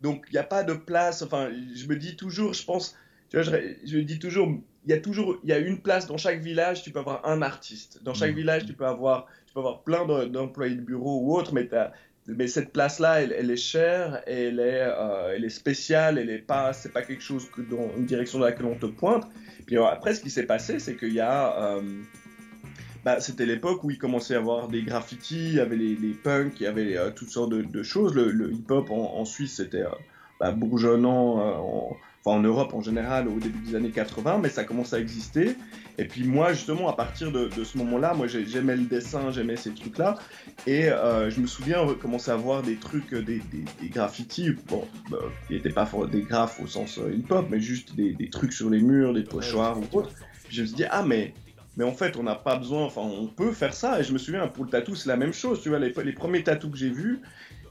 Donc, 0.01 0.27
il 0.29 0.33
n'y 0.33 0.39
a 0.39 0.43
pas 0.45 0.65
de 0.65 0.75
place. 0.75 1.23
Enfin, 1.23 1.51
je 1.75 1.87
me 1.87 1.97
dis 1.97 2.17
toujours, 2.17 2.53
je 2.53 2.65
pense, 2.65 2.97
tu 3.31 3.37
vois, 3.37 3.45
je, 3.45 3.75
je 3.85 3.99
dis 3.99 4.19
toujours, 4.19 4.49
il 4.85 4.91
y 4.91 4.93
a 4.93 5.01
toujours, 5.01 5.39
il 5.45 5.49
y 5.51 5.53
a 5.53 5.59
une 5.59 5.81
place 5.81 6.07
dans 6.07 6.17
chaque 6.17 6.41
village, 6.41 6.83
tu 6.83 6.91
peux 6.91 6.99
avoir 6.99 7.25
un 7.27 7.43
artiste. 7.43 8.03
Dans 8.03 8.15
chaque 8.15 8.33
Mm. 8.33 8.37
village, 8.37 8.67
tu 8.67 8.73
peux 8.75 8.87
avoir, 8.87 9.27
tu 9.47 9.55
peux 9.55 9.61
avoir 9.61 9.83
plein 9.85 10.05
de- 10.05 10.27
d'employés 10.27 10.75
de 10.77 10.81
bureau 10.83 11.21
ou 11.23 11.37
autre, 11.37 11.55
mais 11.55 11.67
t'as- 11.69 11.93
mais 12.29 12.49
cette 12.49 12.73
place-là, 12.73 13.23
elle, 13.23 13.51
est 13.51 13.57
chère, 13.57 14.21
elle 14.27 14.59
est, 14.59 14.83
euh, 14.83 15.35
elle 15.35 15.45
est 15.45 15.51
spéciale, 15.51 16.19
elle 16.19 16.31
est 16.31 16.39
pas, 16.39 16.73
c'est 16.73 16.93
pas 16.93 17.03
quelque 17.03 17.23
chose 17.23 17.49
que 17.51 17.61
dans 17.63 17.89
une 17.97 18.05
direction 18.05 18.41
dans 18.41 18.47
laquelle 18.47 18.67
on 18.67 18.75
te 18.75 18.87
pointe. 18.87 19.29
Puis 19.67 19.77
euh, 19.77 19.85
après, 19.85 20.15
ce 20.15 20.21
qui 20.21 20.31
s'est 20.31 20.47
passé, 20.47 20.81
c'est 20.81 20.97
qu'il 20.97 21.13
y 21.13 21.21
a, 21.21 21.77
euh, 21.77 21.83
bah, 23.05 23.21
c'était 23.21 23.47
l'époque 23.47 23.85
où 23.85 23.91
il 23.91 23.99
commençait 23.99 24.35
à 24.35 24.39
y 24.39 24.41
avoir 24.41 24.67
des 24.67 24.83
graffitis, 24.83 25.51
il 25.51 25.55
y 25.55 25.61
avait 25.61 25.77
les, 25.77 25.95
les 25.95 26.15
punks, 26.15 26.59
il 26.59 26.65
y 26.65 26.67
avait 26.67 26.97
toutes 27.15 27.31
sortes 27.31 27.51
de, 27.51 27.83
choses. 27.85 28.15
Le, 28.15 28.53
hip-hop 28.53 28.91
en, 28.91 29.25
Suisse, 29.25 29.57
c'était 29.57 29.85
bah, 30.41 30.51
bourgeonnant, 30.51 31.97
enfin 32.27 32.39
en 32.39 32.43
Europe 32.43 32.75
en 32.75 32.81
général, 32.81 33.29
au 33.29 33.39
début 33.39 33.59
des 33.61 33.75
années 33.75 33.91
80, 33.91 34.39
mais 34.43 34.49
ça 34.49 34.65
commençait 34.65 34.97
à 34.97 34.99
exister. 34.99 35.57
Et 35.99 36.05
puis 36.05 36.25
moi, 36.25 36.53
justement, 36.53 36.89
à 36.89 36.93
partir 36.93 37.33
de, 37.33 37.49
ce 37.65 37.79
moment-là, 37.79 38.15
moi 38.15 38.27
j'ai- 38.27 38.47
j'aimais 38.47 38.77
le 38.77 38.85
dessin, 38.85 39.31
j'aimais 39.31 39.57
ces 39.57 39.73
trucs-là. 39.73 40.17
Et 40.67 40.89
euh, 40.89 41.31
je 41.31 41.41
me 41.41 41.47
souviens 41.47 41.87
commencer 41.95 42.31
à 42.31 42.37
voir 42.37 42.63
des 42.63 42.77
trucs, 42.77 43.15
euh, 43.15 43.23
des, 43.23 43.41
graffitis, 43.89 44.51
bon, 44.69 44.85
bah, 45.11 45.19
qui 45.47 45.55
n'étaient 45.55 45.71
pas 45.71 45.89
des 46.11 46.23
graphes 46.23 46.61
au 46.61 46.67
sens 46.67 46.99
euh, 46.99 47.15
hip-hop, 47.15 47.47
mais 47.51 47.61
juste 47.61 47.95
des, 47.95 48.29
trucs 48.31 48.53
sur 48.53 48.69
les 48.69 48.81
murs, 48.81 49.15
des 49.15 49.23
pochoirs 49.23 49.79
ou 49.79 49.99
autre. 49.99 50.11
Je 50.51 50.63
me 50.63 50.67
suis 50.67 50.77
dit, 50.77 50.85
ah, 50.91 51.05
mais, 51.07 51.33
mais 51.77 51.85
en 51.85 51.93
fait, 51.93 52.17
on 52.17 52.23
n'a 52.23 52.35
pas 52.35 52.57
besoin, 52.57 52.85
enfin, 52.85 53.03
on 53.03 53.27
peut 53.27 53.53
faire 53.53 53.75
ça. 53.75 54.01
Et 54.01 54.05
je 54.05 54.13
me 54.13 54.19
souviens, 54.19 54.47
pour 54.49 54.65
le 54.65 54.71
tatou, 54.71 54.95
c'est 54.95 55.09
la 55.09 55.17
même 55.17 55.33
chose. 55.33 55.63
Tu 55.63 55.69
vois, 55.69 55.79
les, 55.79 56.13
premiers 56.13 56.43
tatous 56.43 56.71
que 56.71 56.77
j'ai 56.77 56.91
vus, 56.91 57.21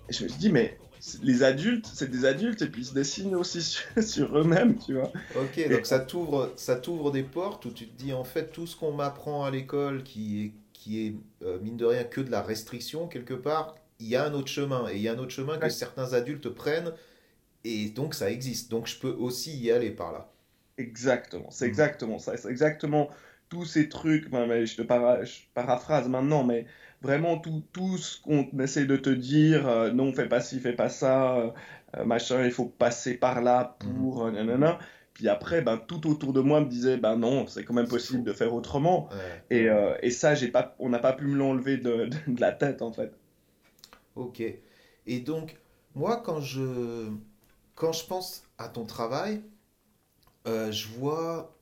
je 0.10 0.24
me 0.24 0.30
suis 0.30 0.40
dit, 0.40 0.52
mais 0.52 0.78
les 1.22 1.44
adultes, 1.44 1.90
c'est 1.94 2.10
des 2.10 2.26
adultes, 2.26 2.62
et 2.62 2.68
puis 2.70 2.82
ils 2.82 2.86
se 2.86 2.94
dessinent 2.94 3.36
aussi 3.36 3.62
sur, 3.64 3.84
sur 4.04 4.38
eux-mêmes, 4.38 4.78
tu 4.80 4.94
vois. 4.96 5.12
Ok, 5.36 5.70
donc 5.70 5.86
ça 5.86 6.00
t'ouvre, 6.00 6.54
ça 6.56 6.76
t'ouvre 6.78 7.12
des 7.12 7.24
portes 7.24 7.66
où 7.66 7.72
tu 7.72 7.88
te 7.88 7.96
dis 7.98 8.14
en 8.14 8.24
fait 8.24 8.52
tout 8.52 8.66
ce 8.68 8.76
qu'on 8.76 8.94
m'apprend 8.94 9.44
à 9.44 9.52
l'école 9.52 10.04
qui 10.04 10.46
est, 10.46 10.54
qui 10.74 11.08
est 11.08 11.16
euh, 11.44 11.60
mine 11.60 11.78
de 11.78 11.86
rien 11.86 12.04
que 12.06 12.22
de 12.22 12.32
la 12.32 12.42
restriction 12.42 13.08
quelque 13.08 13.34
part, 13.34 13.76
il 14.00 14.08
y 14.08 14.16
a 14.16 14.26
un 14.26 14.34
autre 14.34 14.48
chemin 14.48 14.88
et 14.90 14.96
il 14.96 15.02
y 15.02 15.08
a 15.10 15.14
un 15.14 15.18
autre 15.20 15.32
chemin 15.32 15.58
que 15.58 15.70
certains 15.70 16.14
adultes 16.14 16.50
prennent 16.50 16.94
et 17.66 17.90
donc 17.92 18.16
ça 18.16 18.32
existe. 18.32 18.72
Donc 18.72 18.88
je 18.88 19.00
peux 19.00 19.12
aussi 19.12 19.58
y 19.58 19.72
aller 19.72 19.92
par 19.92 20.14
là. 20.14 20.32
Exactement, 20.78 21.52
c'est 21.52 21.66
Mhm. 21.66 21.68
exactement 21.68 22.20
ça. 22.20 22.36
C'est 22.38 22.50
exactement 22.50 23.10
tous 23.50 23.66
ces 23.66 23.88
trucs, 23.90 24.30
ben, 24.30 24.46
mais 24.48 24.66
je 24.66 24.76
te 24.78 24.82
para- 24.82 25.24
je 25.24 25.40
paraphrase 25.54 26.08
maintenant, 26.10 26.44
mais 26.44 26.66
vraiment 27.02 27.38
tout, 27.38 27.64
tout 27.72 27.98
ce 27.98 28.22
qu'on 28.22 28.48
essaie 28.60 28.86
de 28.86 28.98
te 28.98 29.10
dire, 29.10 29.68
euh, 29.68 29.92
non, 29.92 30.12
fais 30.14 30.28
pas 30.28 30.42
ci, 30.42 30.60
fais 30.60 30.74
pas 30.74 30.90
ça, 30.90 31.38
euh, 31.38 31.50
euh, 31.98 32.06
machin, 32.06 32.44
il 32.44 32.52
faut 32.52 32.66
passer 32.66 33.16
par 33.16 33.42
là 33.42 33.78
pour, 33.80 34.32
nanana. 34.32 34.80
Puis 35.14 35.30
après, 35.30 35.62
ben, 35.62 35.78
tout 35.78 36.10
autour 36.10 36.34
de 36.34 36.42
moi 36.42 36.60
me 36.60 36.66
disait, 36.66 36.98
ben 36.98 37.16
non, 37.16 37.48
c'est 37.48 37.64
quand 37.64 37.74
même 37.74 37.88
possible 37.88 38.24
de 38.24 38.34
faire 38.34 38.54
autrement. 38.54 39.08
Ouais. 39.12 39.58
Et, 39.58 39.70
euh, 39.70 39.96
et 40.02 40.10
ça, 40.10 40.36
j'ai 40.36 40.50
pas, 40.50 40.76
on 40.80 40.90
n'a 40.90 41.00
pas 41.00 41.14
pu 41.14 41.26
me 41.26 41.38
l'enlever 41.38 41.78
de, 41.78 42.08
de, 42.08 42.18
de 42.28 42.42
la 42.42 42.52
tête, 42.52 42.82
en 42.82 42.92
fait. 42.92 43.14
Ok. 44.16 44.42
Et 45.08 45.20
donc, 45.20 45.56
moi, 45.94 46.22
quand 46.26 46.42
je, 46.42 47.10
quand 47.76 47.94
je 47.94 48.06
pense 48.06 48.44
à 48.58 48.68
ton 48.68 48.86
travail, 48.86 49.42
je 50.46 50.88
vois, 50.98 51.56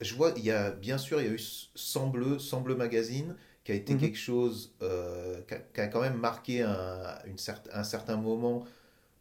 je 0.00 0.14
vois, 0.14 0.32
il 0.36 0.44
y 0.44 0.50
a, 0.50 0.70
bien 0.72 0.98
sûr, 0.98 1.20
il 1.20 1.26
y 1.26 1.30
a 1.30 1.32
eu 1.32 1.40
Sembleu, 1.74 2.38
Sembleu 2.38 2.74
Magazine, 2.74 3.36
qui 3.64 3.72
a 3.72 3.74
été 3.74 3.96
Mhm. 3.96 3.98
quelque 3.98 4.18
chose, 4.18 4.74
euh, 4.82 5.40
qui 5.42 5.54
a, 5.54 5.58
qui 5.58 5.80
a 5.80 5.88
quand 5.88 6.00
même 6.02 6.18
marqué 6.18 6.62
un, 6.62 7.18
une 7.26 7.36
cer- 7.36 7.62
un 7.72 7.84
certain 7.84 8.16
moment, 8.16 8.64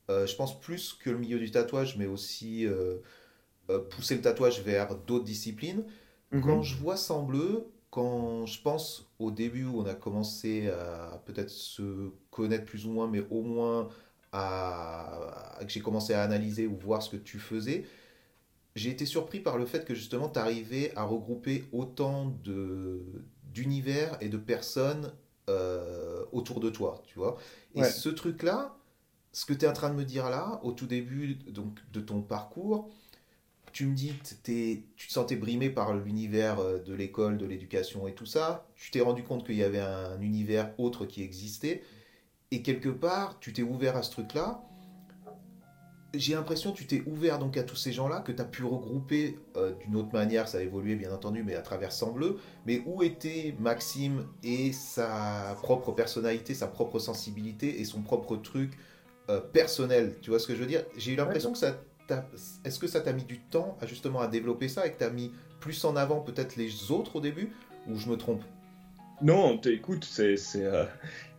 euh, 0.10 0.28
je 0.28 0.36
pense 0.36 0.60
plus 0.62 0.94
que 0.94 1.10
le 1.12 1.18
milieu 1.20 1.40
du 1.40 1.52
tatouage, 1.52 1.98
mais 1.98 2.08
aussi 2.08 2.68
euh, 3.70 3.80
pousser 3.90 4.16
le 4.16 4.22
tatouage 4.22 4.62
vers 4.62 4.96
d'autres 4.96 5.26
disciplines. 5.26 5.84
Quand 6.42 6.62
Mhm. 6.62 6.64
je 6.64 6.78
vois 6.78 6.98
Sembleu, 6.98 7.68
quand 7.92 8.46
je 8.46 8.62
pense 8.62 9.08
au 9.20 9.32
début 9.32 9.66
où 9.66 9.82
on 9.82 9.86
a 9.86 9.96
commencé 9.96 10.70
à 10.70 11.22
peut-être 11.26 11.50
se 11.50 12.12
connaître 12.32 12.66
plus 12.66 12.86
ou 12.88 12.92
moins, 12.92 13.08
mais 13.08 13.26
au 13.32 13.44
moins 13.44 13.90
à, 14.32 15.58
à- 15.60 15.66
que 15.66 15.72
j'ai 15.72 15.82
commencé 15.82 16.14
à 16.14 16.24
analyser 16.24 16.68
ou 16.68 16.78
voir 16.78 17.04
ce 17.04 17.10
que 17.12 17.18
tu 17.18 17.40
faisais, 17.40 17.86
j'ai 18.76 18.90
été 18.92 19.06
surpris 19.06 19.40
par 19.40 19.58
le 19.58 19.66
fait 19.66 19.86
que 19.86 19.96
justement 19.96 20.30
tu 20.30 20.40
arrivais 20.40 20.94
à 20.96 21.04
regrouper 21.04 21.66
autant 21.74 22.28
de 22.44 23.04
d'univers 23.54 24.18
et 24.22 24.30
de 24.30 24.38
personnes 24.38 25.14
euh, 25.50 26.24
autour 26.32 26.60
de 26.60 26.70
toi, 26.70 27.02
tu 27.06 27.18
vois. 27.20 27.38
Et 27.76 27.82
Ouais. 27.82 27.90
ce 27.90 28.10
truc-là, 28.10 28.76
ce 29.34 29.46
que 29.46 29.54
tu 29.54 29.66
es 29.66 29.68
en 29.68 29.74
train 29.74 29.90
de 29.90 29.96
me 29.96 30.06
dire 30.06 30.30
là, 30.30 30.60
au 30.64 30.72
tout 30.72 30.88
début 30.88 31.36
donc, 31.36 31.80
de 31.92 32.02
ton 32.02 32.22
parcours, 32.22 32.90
tu 33.72 33.86
me 33.86 33.96
dis 33.96 34.14
que 34.14 34.28
tu 34.96 35.08
te 35.08 35.12
sentais 35.14 35.36
brimé 35.38 35.70
par 35.70 35.94
l'univers 35.96 36.60
euh, 36.60 36.80
de 36.80 36.94
l'école, 36.94 37.38
de 37.38 37.46
l'éducation 37.46 38.08
et 38.08 38.14
tout 38.14 38.26
ça. 38.26 38.68
Tu 38.76 38.92
t'es 38.92 39.02
rendu 39.02 39.24
compte 39.24 39.46
qu'il 39.46 39.56
y 39.56 39.64
avait 39.64 39.80
un 39.80 40.20
univers 40.22 40.74
autre 40.80 41.06
qui 41.06 41.24
existait. 41.24 41.84
Et 42.52 42.64
quelque 42.64 42.90
part, 42.90 43.40
tu 43.40 43.54
t'es 43.54 43.64
ouvert 43.64 43.98
à 43.98 44.04
ce 44.04 44.12
truc-là. 44.12 44.64
J'ai 46.14 46.34
l'impression 46.34 46.74
que 46.74 46.78
tu 46.78 46.86
t'es 46.88 47.04
ouvert 47.08 47.40
donc 47.40 47.56
à 47.56 47.64
tous 47.64 47.78
ces 47.78 47.94
gens-là, 47.94 48.20
que 48.20 48.34
tu 48.34 48.42
as 48.42 48.46
pu 48.46 48.66
regrouper 48.66 49.40
euh, 49.56 49.72
d'une 49.76 49.96
autre 49.96 50.12
manière, 50.12 50.48
ça 50.50 50.58
a 50.58 50.62
évolué 50.62 50.96
bien 50.96 51.14
entendu, 51.14 51.42
mais 51.42 51.56
à 51.56 51.62
travers 51.62 51.94
Sembleu. 51.94 52.38
Mais 52.66 52.84
où 52.86 53.02
était 53.02 53.56
Maxime 53.60 54.26
et 54.44 54.74
sa 54.74 55.56
propre 55.62 55.94
personnalité, 55.94 56.54
sa 56.54 56.68
propre 56.68 57.00
sensibilité 57.00 57.80
et 57.80 57.86
son 57.86 58.02
propre 58.02 58.36
truc 58.36 58.74
euh, 59.30 59.40
personnel? 59.40 60.18
Tu 60.22 60.32
vois 60.32 60.40
ce 60.40 60.48
que 60.48 60.54
je 60.54 60.60
veux 60.60 60.68
dire? 60.68 60.84
J'ai 60.98 61.14
eu 61.14 61.16
l'impression 61.16 61.54
que 61.54 61.58
ça 61.58 61.82
t'a- 62.08 62.28
Est-ce 62.66 62.78
que 62.80 62.88
ça 62.88 63.00
t'a 63.00 63.14
mis 63.14 63.24
du 63.24 63.40
temps 63.40 63.78
à 63.80 63.86
justement 63.86 64.20
à 64.20 64.28
développer 64.28 64.68
ça 64.68 64.86
et 64.86 64.92
que 64.92 64.98
tu 64.98 65.06
as 65.06 65.10
mis 65.10 65.32
plus 65.62 65.86
en 65.86 65.96
avant 65.96 66.20
peut-être 66.20 66.58
les 66.58 66.92
autres 66.92 67.16
au 67.16 67.22
début? 67.22 67.54
Ou 67.88 67.96
je 67.96 68.10
me 68.10 68.18
trompe? 68.18 68.44
Non, 69.22 69.62
écoute, 69.62 70.04
c'est, 70.04 70.36
c'est, 70.36 70.66
euh, 70.66 70.84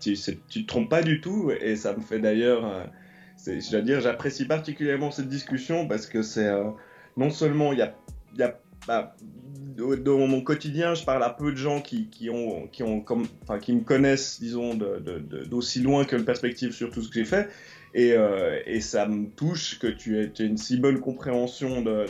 tu, 0.01 0.17
c'est- 0.17 0.47
tu 0.49 0.63
te 0.63 0.69
trompes 0.69 0.89
pas 0.89 1.03
du 1.03 1.21
tout, 1.21 1.51
et 1.51 1.77
ça 1.77 1.95
me 1.95 2.01
fait 2.01 2.21
d'ailleurs, 2.21 2.65
je 3.47 3.77
dois 3.77 4.01
j'apprécie 4.01 4.47
particulièrement 4.47 5.11
cette 5.11 5.29
discussion 5.29 5.87
parce 5.89 6.07
que 6.07 6.23
c'est 6.23 6.47
euh, 6.47 6.71
non 7.17 7.31
seulement 7.31 7.73
il 7.73 7.79
y 7.79 7.83
a, 7.83 7.95
y 8.37 8.43
a 8.43 8.59
bah, 8.87 9.15
dans 9.77 10.27
mon 10.27 10.43
quotidien, 10.43 10.95
je 10.95 11.05
parle 11.05 11.23
à 11.23 11.31
peu 11.31 11.53
de 11.53 11.57
gens 11.57 11.81
qui, 11.81 12.09
qui 12.09 12.31
ont, 12.31 12.67
qui 12.67 12.83
ont 12.83 13.05
enfin, 13.43 13.59
qui 13.59 13.73
me 13.73 13.81
connaissent, 13.81 14.41
disons, 14.41 14.75
d'aussi 14.75 15.81
loin 15.81 16.05
que 16.05 16.17
le 16.17 16.25
perspective 16.25 16.73
sur 16.73 16.91
tout 16.91 17.01
ce 17.01 17.09
que 17.09 17.15
j'ai 17.15 17.25
fait, 17.25 17.49
et, 17.95 18.13
euh, 18.13 18.61
et 18.67 18.81
ça 18.81 19.07
me 19.07 19.29
touche 19.29 19.79
que 19.79 19.87
tu 19.87 20.19
aies, 20.19 20.33
une 20.41 20.57
si 20.57 20.79
bonne 20.79 21.01
compréhension 21.01 21.81
de, 21.81 22.07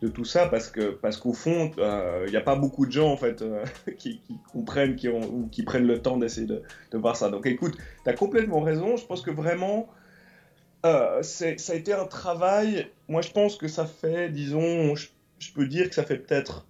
de 0.00 0.08
tout 0.08 0.24
ça 0.24 0.46
parce 0.46 0.68
que 0.68 0.90
parce 0.90 1.16
qu'au 1.16 1.32
fond 1.32 1.72
il 1.76 2.30
n'y 2.30 2.36
a 2.36 2.40
pas 2.40 2.54
beaucoup 2.54 2.86
de 2.86 2.92
gens 2.92 3.10
en 3.10 3.16
fait 3.16 3.42
euh, 3.42 3.64
qui, 3.98 4.20
qui 4.20 4.38
comprennent 4.52 4.94
qui 4.94 5.08
ont 5.08 5.20
ou 5.20 5.48
qui 5.50 5.64
prennent 5.64 5.86
le 5.86 6.00
temps 6.00 6.16
d'essayer 6.16 6.46
de, 6.46 6.62
de 6.92 6.98
voir 6.98 7.16
ça. 7.16 7.30
Donc 7.30 7.46
écoute 7.46 7.76
tu 8.04 8.10
as 8.10 8.12
complètement 8.12 8.60
raison. 8.60 8.96
Je 8.96 9.04
pense 9.06 9.22
que 9.22 9.30
vraiment 9.30 9.88
euh, 10.86 11.22
c'est 11.22 11.58
ça 11.58 11.72
a 11.72 11.76
été 11.76 11.92
un 11.92 12.04
travail 12.06 12.88
moi 13.08 13.22
je 13.22 13.30
pense 13.30 13.56
que 13.56 13.68
ça 13.68 13.86
fait 13.86 14.28
disons 14.28 14.94
je, 14.94 15.08
je 15.38 15.52
peux 15.52 15.66
dire 15.66 15.88
que 15.88 15.94
ça 15.94 16.04
fait 16.04 16.18
peut-être 16.18 16.66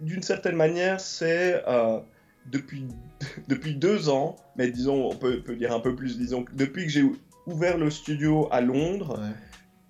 d'une 0.00 0.22
certaine 0.22 0.56
manière 0.56 1.00
c'est 1.00 1.62
euh, 1.66 2.00
depuis 2.46 2.84
depuis 3.48 3.74
deux 3.74 4.08
ans 4.08 4.36
mais 4.56 4.70
disons 4.70 5.10
on 5.10 5.16
peut, 5.16 5.40
peut 5.42 5.56
dire 5.56 5.72
un 5.72 5.80
peu 5.80 5.94
plus 5.96 6.18
disons 6.18 6.44
depuis 6.52 6.84
que 6.84 6.90
j'ai 6.90 7.04
ouvert 7.46 7.78
le 7.78 7.90
studio 7.90 8.48
à 8.50 8.60
Londres 8.60 9.18
Ouais. 9.18 9.34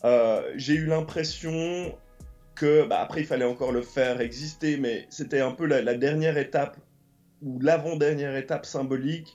euh, 0.05 0.53
j'ai 0.57 0.75
eu 0.75 0.87
l'impression 0.87 1.95
que, 2.55 2.87
bah, 2.87 3.01
après, 3.01 3.21
il 3.23 3.27
fallait 3.27 3.45
encore 3.45 3.73
le 3.73 3.81
faire 3.83 4.21
exister, 4.21 4.77
mais 4.77 5.07
c'était 5.09 5.41
un 5.41 5.53
peu 5.53 5.67
la, 5.67 5.81
la 5.83 5.95
dernière 5.95 6.37
étape, 6.37 6.77
ou 7.43 7.59
l'avant-dernière 7.61 8.37
étape 8.37 8.67
symbolique, 8.67 9.35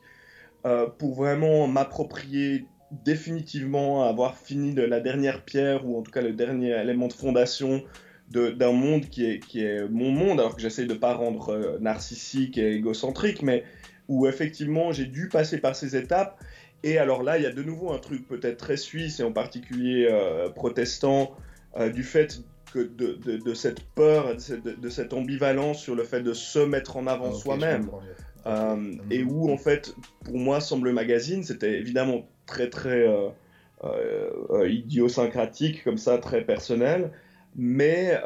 euh, 0.65 0.87
pour 0.87 1.15
vraiment 1.15 1.67
m'approprier 1.67 2.65
définitivement, 3.03 4.03
avoir 4.03 4.37
fini 4.37 4.73
de 4.73 4.81
la 4.83 4.99
dernière 4.99 5.43
pierre, 5.43 5.85
ou 5.85 5.97
en 5.97 6.03
tout 6.03 6.11
cas 6.11 6.21
le 6.21 6.33
dernier 6.33 6.69
élément 6.79 7.07
de 7.07 7.13
fondation 7.13 7.83
de- 8.29 8.49
d'un 8.49 8.71
monde 8.71 9.05
qui 9.09 9.25
est, 9.25 9.39
qui 9.39 9.63
est 9.63 9.87
mon 9.89 10.11
monde, 10.11 10.39
alors 10.39 10.55
que 10.55 10.61
j'essaie 10.61 10.85
de 10.85 10.93
ne 10.93 10.97
pas 10.99 11.13
rendre 11.13 11.49
euh, 11.49 11.77
narcissique 11.79 12.57
et 12.57 12.73
égocentrique, 12.73 13.41
mais 13.43 13.63
où 14.07 14.27
effectivement 14.27 14.91
j'ai 14.91 15.05
dû 15.05 15.27
passer 15.27 15.57
par 15.59 15.75
ces 15.75 15.95
étapes. 15.95 16.39
Et 16.83 16.97
alors 16.97 17.23
là, 17.23 17.37
il 17.37 17.43
y 17.43 17.47
a 17.47 17.51
de 17.51 17.63
nouveau 17.63 17.91
un 17.91 17.97
truc 17.99 18.27
peut-être 18.27 18.57
très 18.57 18.77
suisse 18.77 19.19
et 19.19 19.23
en 19.23 19.31
particulier 19.31 20.07
euh, 20.09 20.49
protestant 20.49 21.31
euh, 21.77 21.89
du 21.89 22.03
fait 22.03 22.39
que 22.71 22.79
de, 22.79 23.13
de- 23.25 23.37
de 23.37 23.53
cette 23.53 23.81
peur, 23.95 24.35
de 24.35 24.39
cette, 24.39 24.63
de 24.63 24.89
cette 24.89 25.13
ambivalence 25.13 25.79
sur 25.79 25.95
le 25.95 26.03
fait 26.03 26.21
de 26.21 26.33
se 26.33 26.59
mettre 26.59 26.97
en 26.97 27.07
avant 27.07 27.29
Ah, 27.29 27.39
soi-même. 27.39 27.89
Euh, 28.47 28.91
et 29.09 29.23
où 29.23 29.49
en 29.51 29.57
fait, 29.57 29.95
pour 30.23 30.37
moi, 30.37 30.59
semble 30.61 30.91
magazine, 30.91 31.43
c'était 31.43 31.79
évidemment 31.79 32.27
très 32.45 32.69
très 32.69 33.07
euh, 33.07 33.29
euh, 33.83 34.29
euh, 34.51 34.69
idiosyncratique 34.69 35.83
comme 35.83 35.97
ça, 35.97 36.17
très 36.17 36.43
personnel. 36.43 37.11
Mais, 37.57 38.19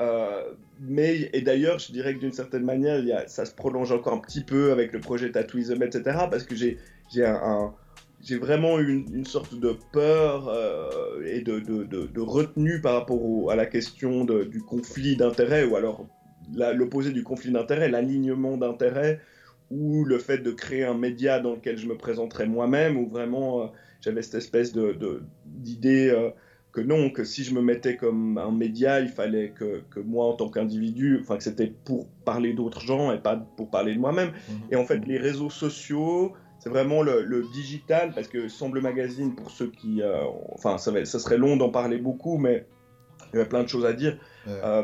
mais 0.81 1.29
et 1.33 1.41
d'ailleurs, 1.41 1.77
je 1.77 1.91
dirais 1.91 2.15
que 2.15 2.19
d'une 2.19 2.31
certaine 2.31 2.63
manière, 2.63 2.99
ça 3.29 3.45
se 3.45 3.53
prolonge 3.53 3.91
encore 3.91 4.13
un 4.13 4.17
petit 4.17 4.41
peu 4.41 4.71
avec 4.71 4.91
le 4.91 4.99
projet 4.99 5.31
Tattooism, 5.31 5.83
etc. 5.83 6.01
Parce 6.31 6.45
que 6.45 6.55
j'ai 6.55 6.79
un, 7.23 7.71
j'ai 8.21 8.39
vraiment 8.39 8.79
eu 8.79 9.05
une, 9.13 9.25
sorte 9.25 9.53
de 9.53 9.77
peur 9.93 10.51
et 11.23 11.41
de, 11.41 11.59
de, 11.59 11.83
de, 11.83 12.21
retenue 12.21 12.81
par 12.81 12.95
rapport 12.95 13.51
à 13.51 13.55
la 13.55 13.67
question 13.67 14.25
du 14.25 14.63
conflit 14.63 15.15
d'intérêts, 15.15 15.63
ou 15.63 15.75
alors 15.75 16.07
l'opposé 16.73 17.11
du 17.11 17.21
conflit 17.21 17.51
d'intérêts, 17.51 17.87
l'alignement 17.87 18.57
d'intérêts, 18.57 19.19
ou 19.69 20.05
le 20.05 20.17
fait 20.17 20.39
de 20.39 20.49
créer 20.49 20.85
un 20.85 20.95
média 20.95 21.39
dans 21.39 21.53
lequel 21.53 21.77
je 21.77 21.85
me 21.85 21.95
présenterais 21.95 22.47
moi-même, 22.47 22.97
ou 22.97 23.07
vraiment 23.07 23.71
j'avais 24.01 24.21
cette 24.21 24.35
espèce 24.35 24.73
d'idée 25.45 26.31
que 26.71 26.81
non, 26.81 27.09
que 27.09 27.23
si 27.23 27.43
je 27.43 27.53
me 27.53 27.61
mettais 27.61 27.95
comme 27.95 28.37
un 28.37 28.51
média, 28.51 28.99
il 28.99 29.09
fallait 29.09 29.49
que, 29.49 29.81
que 29.89 29.99
moi, 29.99 30.25
en 30.25 30.33
tant 30.33 30.49
qu'individu, 30.49 31.19
enfin 31.21 31.37
que 31.37 31.43
c'était 31.43 31.67
pour 31.67 32.07
parler 32.25 32.53
d'autres 32.53 32.81
gens 32.81 33.11
et 33.11 33.19
pas 33.19 33.37
pour 33.57 33.69
parler 33.69 33.95
de 33.95 33.99
moi-même. 33.99 34.29
Mhm. 34.29 34.59
Et 34.71 34.75
en 34.75 34.85
fait, 34.85 34.99
les 35.05 35.17
réseaux 35.17 35.49
sociaux, 35.49 36.33
c'est 36.59 36.69
vraiment 36.69 37.01
le, 37.01 37.43
digital, 37.53 38.13
parce 38.13 38.27
que 38.27 38.47
Semble 38.47 38.81
Magazine, 38.81 39.35
pour 39.35 39.49
ceux 39.49 39.71
qui... 39.71 40.01
Euh, 40.01 40.25
enfin, 40.53 40.77
ça, 40.77 40.93
ça, 41.05 41.19
serait 41.19 41.37
long 41.37 41.57
d'en 41.57 41.69
parler 41.69 41.97
beaucoup, 41.97 42.37
mais 42.37 42.67
il 43.33 43.39
y 43.39 43.41
a 43.41 43.45
plein 43.45 43.63
de 43.63 43.69
choses 43.69 43.85
à 43.85 43.93
dire. 43.93 44.19
Euh, 44.47 44.83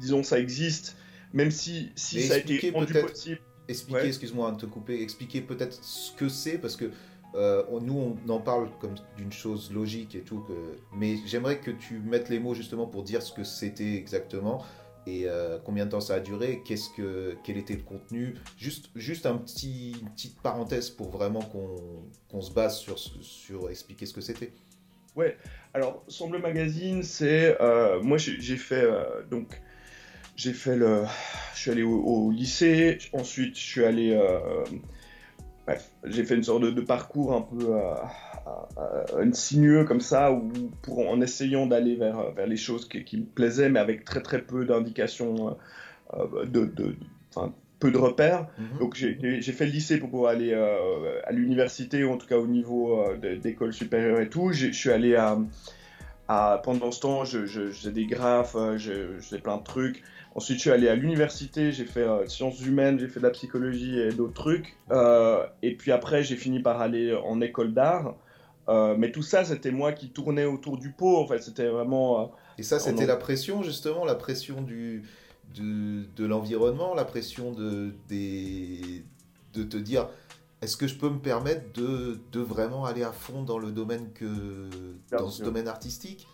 disons, 0.00 0.22
ça 0.22 0.38
existe, 0.38 0.96
même 1.34 1.50
si, 1.50 1.92
si 1.94 2.22
ça 2.22 2.34
a 2.34 2.38
été 2.38 2.70
rendu 2.70 2.92
possible. 2.94 3.40
Expliquer, 3.68 4.06
excuse-moi 4.06 4.52
de 4.52 4.56
te 4.56 4.64
couper, 4.64 5.02
expliquer 5.02 5.42
peut-être 5.42 5.74
ce 5.84 6.16
que 6.16 6.30
c'est, 6.30 6.56
parce 6.56 6.74
que 6.74 6.86
euh, 7.34 7.62
nous, 7.80 8.16
on 8.26 8.30
en 8.30 8.40
parle 8.40 8.68
comme 8.80 8.94
d'une 9.16 9.32
chose 9.32 9.70
logique 9.72 10.14
et 10.14 10.20
tout, 10.20 10.44
mais 10.94 11.16
j'aimerais 11.26 11.58
que 11.58 11.70
tu 11.70 11.98
mettes 11.98 12.28
les 12.28 12.38
mots 12.38 12.54
justement 12.54 12.86
pour 12.86 13.02
dire 13.02 13.22
ce 13.22 13.32
que 13.32 13.44
c'était 13.44 13.94
exactement 13.94 14.64
et 15.06 15.22
euh, 15.26 15.58
combien 15.64 15.86
de 15.86 15.90
temps 15.90 16.00
ça 16.00 16.14
a 16.14 16.20
duré, 16.20 16.62
qu'est-ce 16.64 16.90
que, 16.90 17.36
quel 17.42 17.56
était 17.56 17.74
le 17.74 17.82
contenu. 17.82 18.34
Juste, 18.58 18.90
juste 18.94 19.24
un 19.24 19.36
petit, 19.38 19.92
une 20.02 20.10
petite 20.10 20.38
parenthèse 20.40 20.90
pour 20.90 21.08
vraiment 21.08 21.40
qu'on 21.40 22.40
se 22.40 22.52
base 22.52 22.78
sur, 22.78 22.98
sur 22.98 23.70
expliquer 23.70 24.04
ce 24.04 24.12
que 24.12 24.20
c'était. 24.20 24.52
Ouais, 25.16 25.36
alors 25.72 26.04
Semble 26.08 26.38
Magazine, 26.38 27.02
c'est. 27.02 27.56
Euh, 27.60 28.02
moi, 28.02 28.18
j'ai 28.18 28.56
fait. 28.56 28.86
donc, 29.30 29.60
j'ai 30.36 30.52
fait 30.52 30.76
le. 30.76 31.04
Je 31.54 31.60
suis 31.60 31.70
allé 31.70 31.82
au, 31.82 32.30
lycée, 32.30 32.98
ensuite, 33.14 33.56
je 33.56 33.62
suis 33.62 33.84
allé 33.84 34.14
bref, 35.68 35.90
j'ai 36.04 36.24
fait 36.24 36.34
une 36.34 36.42
sorte 36.42 36.62
de, 36.62 36.80
parcours 36.80 37.34
un 37.34 37.42
peu 37.42 37.74
euh, 37.74 37.94
euh, 38.78 39.04
euh, 39.18 39.32
sinueux 39.32 39.84
comme 39.84 40.00
ça, 40.00 40.32
où, 40.32 40.50
pour, 40.80 41.06
en 41.10 41.20
essayant 41.20 41.66
d'aller 41.66 41.94
vers, 41.94 42.32
vers 42.32 42.46
les 42.46 42.56
choses 42.56 42.88
qui, 42.88 43.18
me 43.18 43.24
plaisaient, 43.24 43.68
mais 43.68 43.78
avec 43.78 44.04
très 44.04 44.22
très 44.22 44.40
peu 44.40 44.64
d'indications, 44.64 45.56
de, 46.46 46.64
de 46.64 46.96
peu 47.80 47.90
de 47.90 47.98
repères. 47.98 48.46
Mhm. 48.58 48.78
Donc 48.78 48.94
j'ai 48.94 49.40
fait 49.42 49.66
le 49.66 49.72
lycée 49.72 49.98
pour 49.98 50.08
pouvoir 50.08 50.32
aller 50.32 50.54
à 50.54 51.32
l'université, 51.32 52.02
ou 52.02 52.12
en 52.12 52.16
tout 52.16 52.26
cas 52.26 52.38
au 52.38 52.46
niveau 52.46 53.04
d'école 53.42 53.74
supérieure 53.74 54.20
et 54.20 54.30
tout. 54.30 54.52
Je 54.52 54.68
suis 54.72 54.90
allé 54.90 55.16
à, 55.16 55.38
à, 56.28 56.62
pendant 56.64 56.90
ce 56.92 57.00
temps, 57.00 57.24
je, 57.26 57.44
je, 57.44 57.70
faisais 57.70 57.92
des 57.92 58.06
graphes, 58.06 58.56
je, 58.78 59.16
je 59.18 59.20
faisais 59.20 59.38
plein 59.38 59.58
de 59.58 59.64
trucs. 59.64 60.02
Ensuite, 60.34 60.58
je 60.58 60.62
suis 60.62 60.70
allé 60.70 60.88
à 60.88 60.94
l'université, 60.94 61.72
j'ai 61.72 61.84
fait 61.84 62.02
euh, 62.02 62.26
sciences 62.28 62.60
humaines, 62.60 62.98
j'ai 62.98 63.08
fait 63.08 63.20
de 63.20 63.24
la 63.24 63.30
psychologie 63.30 63.98
et 63.98 64.10
d'autres 64.10 64.34
trucs. 64.34 64.76
Euh, 64.90 65.44
et 65.62 65.74
puis 65.74 65.90
après, 65.90 66.22
j'ai 66.22 66.36
fini 66.36 66.60
par 66.60 66.80
aller 66.80 67.14
en 67.14 67.40
école 67.40 67.74
d'art. 67.74 68.14
Euh, 68.68 68.94
mais 68.96 69.10
tout 69.10 69.22
ça, 69.22 69.44
c'était 69.44 69.70
moi 69.70 69.92
qui 69.92 70.10
tournais 70.10 70.44
autour 70.44 70.76
du 70.76 70.92
pot. 70.92 71.16
En 71.16 71.26
fait, 71.26 71.42
c'était 71.42 71.68
vraiment. 71.68 72.32
et 72.58 72.62
ça, 72.62 72.78
c'était 72.78 73.06
la 73.06 73.16
pression, 73.16 73.62
justement, 73.62 74.04
la 74.04 74.14
pression 74.14 74.60
du, 74.60 75.02
de, 75.56 76.04
de 76.16 76.26
l'environnement, 76.26 76.94
la 76.94 77.04
pression 77.04 77.52
de, 77.52 77.94
des, 78.08 79.04
de 79.54 79.62
te 79.62 79.76
dire 79.76 80.08
est-ce 80.60 80.76
que 80.76 80.86
je 80.86 80.96
peux 80.96 81.08
me 81.08 81.20
permettre 81.20 81.72
de, 81.74 82.18
de, 82.32 82.40
vraiment 82.40 82.84
aller 82.84 83.04
à 83.04 83.12
fond 83.12 83.42
dans 83.42 83.58
le 83.58 83.70
domaine 83.70 84.12
que 84.12 84.68
dans 85.10 85.30
ce 85.30 85.42
domaine 85.42 85.68
artistique? 85.68 86.26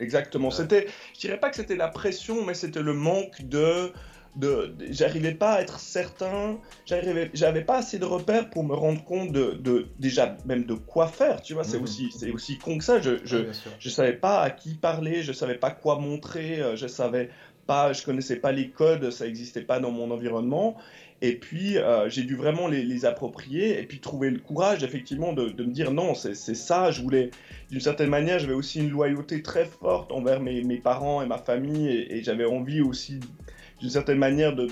Exactement. 0.00 0.50
C'était, 0.50 0.88
je 1.14 1.20
dirais 1.20 1.38
pas 1.38 1.50
que 1.50 1.56
c'était 1.56 1.76
la 1.76 1.88
pression, 1.88 2.44
mais 2.44 2.54
c'était 2.54 2.82
le 2.82 2.94
manque 2.94 3.42
de, 3.42 3.92
de, 4.36 4.74
j'arrivais 4.90 5.34
pas 5.34 5.54
à 5.54 5.60
être 5.62 5.78
certain, 5.78 6.58
j'arrivais, 6.86 7.30
j'avais 7.34 7.62
pas 7.62 7.78
assez 7.78 7.98
de 7.98 8.04
repères 8.04 8.50
pour 8.50 8.64
me 8.64 8.74
rendre 8.74 9.04
compte 9.04 9.32
de, 9.32 9.52
de 9.52 9.86
déjà 9.98 10.36
même 10.44 10.64
de 10.64 10.74
quoi 10.74 11.06
faire. 11.06 11.42
Tu 11.42 11.54
vois, 11.54 11.64
c'est 11.64 11.78
mhm. 11.78 11.84
aussi, 11.84 12.10
c'est 12.16 12.30
aussi 12.30 12.58
con 12.58 12.78
que 12.78 12.84
ça. 12.84 13.00
Je, 13.00 13.18
je, 13.24 13.38
je, 13.78 13.88
savais 13.88 14.14
pas 14.14 14.40
à 14.40 14.50
qui 14.50 14.74
parler, 14.74 15.22
je 15.22 15.32
savais 15.32 15.56
pas 15.56 15.70
quoi 15.70 15.98
montrer, 15.98 16.60
euh, 16.60 16.76
je 16.76 16.86
savais 16.86 17.30
pas, 17.66 17.92
je 17.92 18.04
connaissais 18.04 18.36
pas 18.36 18.52
les 18.52 18.70
codes, 18.70 19.10
ça 19.10 19.26
existait 19.26 19.62
pas 19.62 19.80
dans 19.80 19.90
mon 19.90 20.10
environnement. 20.10 20.76
Et 21.22 21.36
puis, 21.36 21.78
euh, 21.78 22.08
j'ai 22.10 22.22
dû 22.22 22.36
vraiment 22.36 22.68
les, 22.68 23.04
approprier 23.06 23.80
et 23.80 23.84
puis 23.84 23.98
trouver 24.00 24.30
le 24.30 24.38
courage, 24.38 24.82
effectivement, 24.82 25.32
de, 25.32 25.44
me 25.46 25.72
dire 25.72 25.90
non, 25.90 26.14
c'est 26.14 26.34
ça. 26.34 26.90
Je 26.90 27.02
voulais, 27.02 27.30
d'une 27.70 27.80
certaine 27.80 28.10
manière, 28.10 28.38
j'avais 28.38 28.54
aussi 28.54 28.80
une 28.80 28.90
loyauté 28.90 29.42
très 29.42 29.64
forte 29.64 30.12
envers 30.12 30.40
mes, 30.40 30.76
parents 30.76 31.22
et 31.22 31.26
ma 31.26 31.38
famille 31.38 31.88
et 31.88 32.22
j'avais 32.22 32.44
envie 32.44 32.82
aussi, 32.82 33.20
d'une 33.80 33.90
certaine 33.90 34.18
manière, 34.18 34.54
de, 34.54 34.66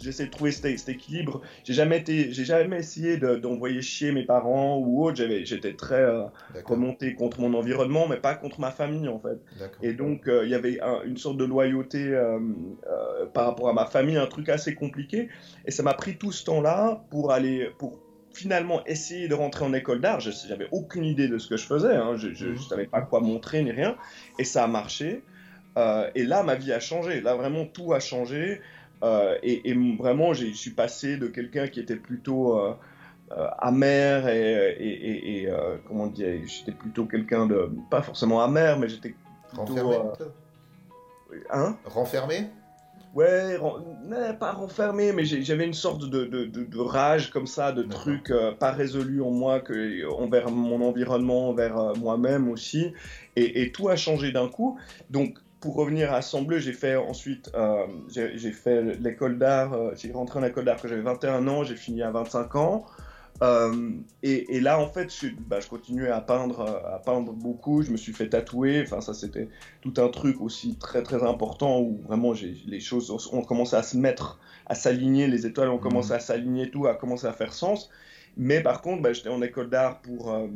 j'essaie 0.00 0.26
de 0.26 0.30
trouver 0.30 0.52
cet, 0.52 0.88
équilibre. 0.88 1.40
J'ai 1.64 1.72
jamais 1.72 1.98
été, 1.98 2.32
j'ai 2.32 2.44
jamais 2.44 2.78
essayé 2.78 3.16
d'envoyer 3.16 3.82
chier 3.82 4.12
mes 4.12 4.24
parents 4.24 4.78
ou 4.78 5.04
autre. 5.04 5.16
J'avais, 5.16 5.44
j'étais 5.44 5.74
très 5.74 6.02
euh, 6.02 6.24
remonté 6.64 7.14
contre 7.14 7.40
mon 7.40 7.54
environnement, 7.54 8.06
mais 8.08 8.16
pas 8.16 8.34
contre 8.34 8.60
ma 8.60 8.70
famille 8.70 9.08
en 9.08 9.18
fait. 9.18 9.38
Et 9.82 9.92
donc 9.92 10.28
euh, 10.28 10.44
il 10.44 10.50
y 10.50 10.54
avait 10.54 10.78
une 11.04 11.16
sorte 11.16 11.36
de 11.36 11.44
loyauté 11.44 12.08
euh, 12.08 12.38
par 13.32 13.46
rapport 13.46 13.68
à 13.68 13.72
ma 13.72 13.86
famille, 13.86 14.16
un 14.16 14.26
truc 14.26 14.48
assez 14.48 14.74
compliqué. 14.74 15.28
Et 15.64 15.70
ça 15.70 15.82
m'a 15.82 15.94
pris 15.94 16.16
tout 16.16 16.32
ce 16.32 16.44
temps-là 16.44 17.04
pour 17.10 17.32
aller, 17.32 17.70
pour 17.78 17.98
finalement 18.32 18.84
essayer 18.84 19.28
de 19.28 19.34
rentrer 19.34 19.64
en 19.64 19.72
école 19.72 20.00
d'art. 20.00 20.20
Je 20.20 20.30
n'avais 20.48 20.68
aucune 20.70 21.04
idée 21.04 21.28
de 21.28 21.38
ce 21.38 21.48
que 21.48 21.56
je 21.56 21.64
faisais. 21.64 21.94
Hein. 21.94 22.16
Je 22.16 22.28
ne 22.28 22.50
mhm. 22.50 22.58
savais 22.58 22.86
pas 22.86 23.00
quoi 23.00 23.20
montrer 23.20 23.62
ni 23.62 23.70
rien. 23.70 23.96
Et 24.38 24.44
ça 24.44 24.64
a 24.64 24.66
marché. 24.66 25.22
et 26.14 26.22
là, 26.24 26.42
ma 26.42 26.54
vie 26.54 26.72
a 26.72 26.80
changé. 26.80 27.22
Là, 27.22 27.34
vraiment, 27.34 27.64
tout 27.64 27.94
a 27.94 28.00
changé. 28.00 28.60
Euh, 29.02 29.36
et, 29.42 29.74
vraiment, 29.98 30.32
je 30.32 30.46
suis 30.46 30.70
passé 30.70 31.16
de 31.16 31.26
quelqu'un 31.26 31.68
qui 31.68 31.80
était 31.80 31.96
plutôt 31.96 32.58
euh, 32.58 32.74
euh, 33.32 33.48
amer 33.58 34.28
et, 34.28 35.42
et 35.42 35.48
comment 35.86 36.06
dire, 36.06 36.40
j'étais 36.46 36.72
plutôt 36.72 37.04
quelqu'un 37.04 37.46
de 37.46 37.70
pas 37.90 38.02
forcément 38.02 38.42
amer, 38.42 38.78
mais 38.78 38.88
j'étais 38.88 39.14
renfermé. 39.52 39.96
Hein? 41.50 41.76
Renfermé? 41.84 42.46
Ouais, 43.14 43.58
pas 44.38 44.52
renfermé, 44.52 45.12
mais 45.12 45.24
j'avais 45.24 45.64
une 45.64 45.72
sorte 45.72 46.02
de, 46.02 46.26
de, 46.26 46.44
de, 46.44 46.78
rage 46.78 47.30
comme 47.30 47.46
ça, 47.46 47.72
de 47.72 47.82
trucs 47.82 48.30
pas 48.60 48.72
résolus 48.72 49.22
en 49.22 49.30
moi, 49.30 49.60
que, 49.60 50.06
envers 50.12 50.50
mon 50.50 50.86
environnement, 50.86 51.48
envers 51.48 51.94
moi-même 51.96 52.50
aussi. 52.50 52.92
Et, 53.34 53.62
et, 53.62 53.72
tout 53.72 53.88
a 53.88 53.96
changé 53.96 54.32
d'un 54.32 54.48
coup. 54.48 54.78
Donc, 55.08 55.38
pour 55.60 55.76
revenir 55.76 56.12
à 56.12 56.16
Assemblée, 56.16 56.60
j'ai 56.60 56.72
fait 56.72 56.96
ensuite, 56.96 57.50
euh, 57.54 57.86
j'ai 58.08 58.52
fait 58.52 58.82
l'école 59.00 59.38
d'art, 59.38 59.72
euh, 59.72 59.92
j'ai 59.96 60.12
rentré 60.12 60.38
en 60.38 60.44
école 60.44 60.64
d'art 60.64 60.78
quand 60.80 60.88
j'avais 60.88 61.02
21 61.02 61.48
ans, 61.48 61.64
j'ai 61.64 61.76
fini 61.76 62.02
à 62.02 62.10
25 62.10 62.54
ans. 62.56 62.86
Euh, 63.42 63.90
et, 64.22 64.60
là, 64.60 64.80
en 64.80 64.88
fait, 64.88 65.14
je, 65.14 65.28
bah, 65.46 65.60
je, 65.60 65.68
continuais 65.68 66.08
à 66.08 66.22
peindre, 66.22 66.82
à 66.90 66.98
peindre 67.00 67.32
beaucoup. 67.32 67.82
Je 67.82 67.90
me 67.90 67.98
suis 67.98 68.14
fait 68.14 68.30
tatouer. 68.30 68.82
Enfin, 68.82 69.02
ça, 69.02 69.12
c'était 69.12 69.48
tout 69.82 69.92
un 69.98 70.08
truc 70.08 70.40
aussi 70.40 70.76
très, 70.76 71.02
très 71.02 71.22
important 71.22 71.80
où 71.80 72.00
vraiment 72.08 72.32
les 72.66 72.80
choses 72.80 73.10
ont 73.10 73.42
commencé 73.42 73.76
à 73.76 73.82
se 73.82 73.98
mettre, 73.98 74.40
à 74.64 74.74
s'aligner. 74.74 75.26
Les 75.26 75.44
étoiles 75.44 75.68
ont 75.68 75.78
commencé 75.78 76.14
mmh. 76.14 76.16
à 76.16 76.20
s'aligner, 76.20 76.70
tout 76.70 76.86
a 76.86 76.94
commencé 76.94 77.26
à 77.26 77.34
faire 77.34 77.52
sens. 77.52 77.90
Mais 78.36 78.60
par 78.60 78.82
contre, 78.82 79.00
bah, 79.00 79.12
j'étais 79.14 79.30
en 79.30 79.40
école 79.40 79.70
d'art 79.70 80.02
pour, 80.02 80.30
euh, 80.30 80.46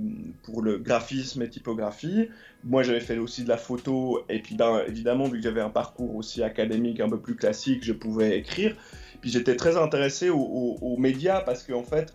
pour 0.43 0.61
le 0.61 0.79
graphisme 0.79 1.41
et 1.43 1.49
typographie. 1.49 2.29
Moi, 2.63 2.83
j'avais 2.83 3.01
fait 3.01 3.17
aussi 3.17 3.43
de 3.43 3.49
la 3.49 3.57
photo. 3.57 4.23
Et 4.29 4.41
puis, 4.41 4.55
ben, 4.55 4.83
évidemment, 4.87 5.25
vu 5.25 5.39
que 5.39 5.43
j'avais 5.43 5.63
un 5.63 5.71
parcours 5.71 6.15
aussi 6.15 6.43
académique 6.43 7.01
un 7.01 7.09
peu 7.09 7.19
plus 7.19 7.37
classique, 7.37 7.83
je 7.83 7.95
pouvais 7.95 8.39
écrire. 8.39 8.77
Puis 9.23 9.31
j'étais 9.31 9.57
très 9.57 9.77
intéressé 9.79 10.29
aux, 10.31 10.97
médias 10.99 11.41
parce 11.41 11.63
qu'en 11.63 11.81
en 11.81 11.83
fait, 11.83 12.15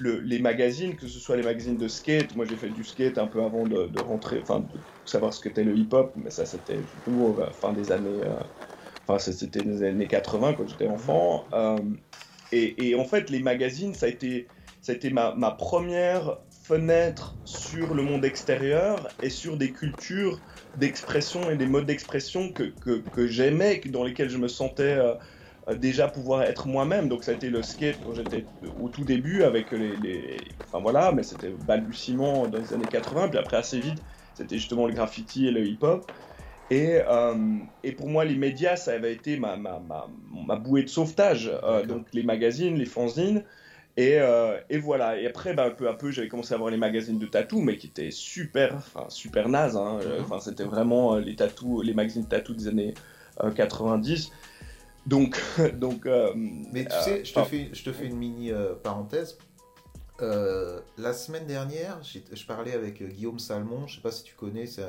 le, 0.00 0.18
les 0.20 0.40
magazines, 0.40 0.96
que 0.96 1.06
ce 1.06 1.20
soit 1.20 1.36
les 1.36 1.42
magazines 1.42 1.76
de 1.76 1.88
skate, 1.88 2.34
moi 2.34 2.44
j'ai 2.44 2.56
fait 2.56 2.70
du 2.70 2.84
skate 2.84 3.18
un 3.18 3.26
peu 3.26 3.42
avant 3.42 3.64
de, 3.64 4.00
rentrer, 4.00 4.40
enfin 4.42 4.60
de 4.60 4.80
savoir 5.04 5.32
ce 5.32 5.40
qu'était 5.40 5.64
le 5.64 5.76
hip-hop, 5.76 6.12
mais 6.16 6.30
ça 6.30 6.46
c'était 6.46 6.84
euh, 7.08 7.50
fin 7.52 7.72
des 7.72 7.90
années, 7.90 8.20
euh, 8.22 8.34
enfin 9.06 9.18
c'était 9.18 9.60
les 9.60 9.82
années 9.82 10.06
80 10.06 10.54
quand 10.54 10.66
j'étais 10.68 10.86
enfant. 10.86 11.48
et, 12.52 12.88
et, 12.88 12.94
en 12.94 13.04
fait, 13.04 13.30
les 13.30 13.40
magazines, 13.40 13.94
ça 13.94 14.06
a 14.06 14.08
été 14.08 14.48
c'était 14.84 15.08
ma, 15.08 15.34
ma, 15.34 15.50
première 15.50 16.36
fenêtre 16.50 17.38
sur 17.46 17.94
le 17.94 18.02
monde 18.02 18.22
extérieur 18.22 19.08
et 19.22 19.30
sur 19.30 19.56
des 19.56 19.72
cultures 19.72 20.38
d'expression 20.74 21.50
et 21.50 21.56
des 21.56 21.64
modes 21.64 21.86
d'expression 21.86 22.52
que, 22.52 22.64
que, 22.64 23.02
que 23.14 23.26
j'aimais, 23.26 23.80
dans 23.86 24.04
lesquels 24.04 24.28
je 24.28 24.36
me 24.36 24.46
sentais 24.46 24.98
euh, 24.98 25.14
euh, 25.68 25.74
déjà 25.74 26.08
pouvoir 26.08 26.42
être 26.42 26.68
moi-même. 26.68 27.08
Donc 27.08 27.24
ça 27.24 27.30
a 27.30 27.34
été 27.34 27.48
le 27.48 27.62
skate 27.62 27.98
quand 28.04 28.12
j'étais 28.12 28.44
au 28.78 28.90
tout 28.90 29.04
début 29.04 29.42
avec 29.42 29.70
les, 29.70 29.96
les... 29.96 30.36
Enfin 30.66 30.80
voilà, 30.80 31.12
mais 31.12 31.22
c'était 31.22 31.54
balbutiement 31.66 32.46
dans 32.46 32.58
les 32.58 32.74
années 32.74 32.84
80, 32.84 33.28
puis 33.28 33.38
après 33.38 33.56
assez 33.56 33.80
vite, 33.80 34.02
c'était 34.34 34.58
justement 34.58 34.86
le 34.86 34.92
graffiti 34.92 35.46
et 35.46 35.50
le 35.50 35.66
hip-hop. 35.66 36.04
Et, 36.68 36.98
euh, 37.08 37.56
et, 37.82 37.92
pour 37.92 38.08
moi, 38.08 38.26
les 38.26 38.36
médias, 38.36 38.76
ça 38.76 38.92
avait 38.92 39.14
été 39.14 39.38
ma, 39.38 39.56
ma, 39.56 39.80
ma, 39.80 40.08
ma 40.46 40.56
bouée 40.56 40.82
de 40.82 40.88
sauvetage. 40.88 41.50
donc 41.88 42.08
les 42.12 42.22
magazines, 42.22 42.76
les 42.76 42.84
fanzines, 42.84 43.44
Et, 43.96 44.18
euh, 44.18 44.58
et, 44.70 44.78
voilà. 44.78 45.20
Et 45.20 45.26
après, 45.26 45.54
bah, 45.54 45.70
peu 45.70 45.88
à 45.88 45.94
peu, 45.94 46.10
j'avais 46.10 46.28
commencé 46.28 46.52
à 46.52 46.56
voir 46.56 46.70
les 46.70 46.76
magazines 46.76 47.18
de 47.18 47.26
tatou, 47.26 47.60
mais 47.60 47.76
qui 47.76 47.86
étaient 47.86 48.10
super, 48.10 48.74
enfin 48.74 49.06
super 49.08 49.48
naze. 49.48 49.76
Hein. 49.76 50.00
Mhm. 50.02 50.22
Enfin, 50.22 50.40
c'était 50.40 50.64
vraiment 50.64 51.16
les 51.16 51.36
tatous, 51.36 51.84
les 51.84 51.94
magazines 51.94 52.24
de 52.24 52.28
tatou 52.28 52.54
des 52.54 52.68
années 52.68 52.94
90. 53.54 54.32
Donc, 55.06 55.40
donc. 55.74 56.06
mais 56.72 56.84
tu 56.86 56.96
sais, 57.02 57.24
je 57.24 57.34
te 57.34 57.42
fais, 57.44 57.70
je 57.72 57.84
te 57.84 57.92
fais 57.92 58.06
une 58.06 58.16
mini 58.16 58.50
parenthèse. 58.82 59.38
la 60.20 61.12
semaine 61.12 61.46
dernière, 61.46 62.00
je 62.02 62.46
parlais 62.46 62.72
avec 62.72 63.02
Guillaume 63.02 63.38
Salmon. 63.38 63.86
Je 63.86 63.96
sais 63.96 64.02
pas 64.02 64.10
si 64.10 64.24
tu 64.24 64.34
connais, 64.34 64.66
c'est 64.66 64.82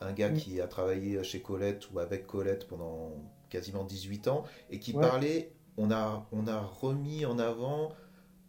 un 0.00 0.12
gars 0.12 0.30
qui 0.30 0.60
a 0.60 0.66
travaillé 0.66 1.22
chez 1.22 1.40
Colette 1.40 1.92
ou 1.92 2.00
avec 2.00 2.26
Colette 2.26 2.66
pendant 2.66 3.12
quasiment 3.50 3.84
18 3.84 4.28
ans 4.28 4.44
et 4.70 4.80
qui 4.80 4.94
parlait, 4.94 5.52
on 5.76 5.90
a, 5.90 6.26
on 6.32 6.46
a 6.48 6.58
remis 6.58 7.24
en 7.24 7.38
avant 7.38 7.92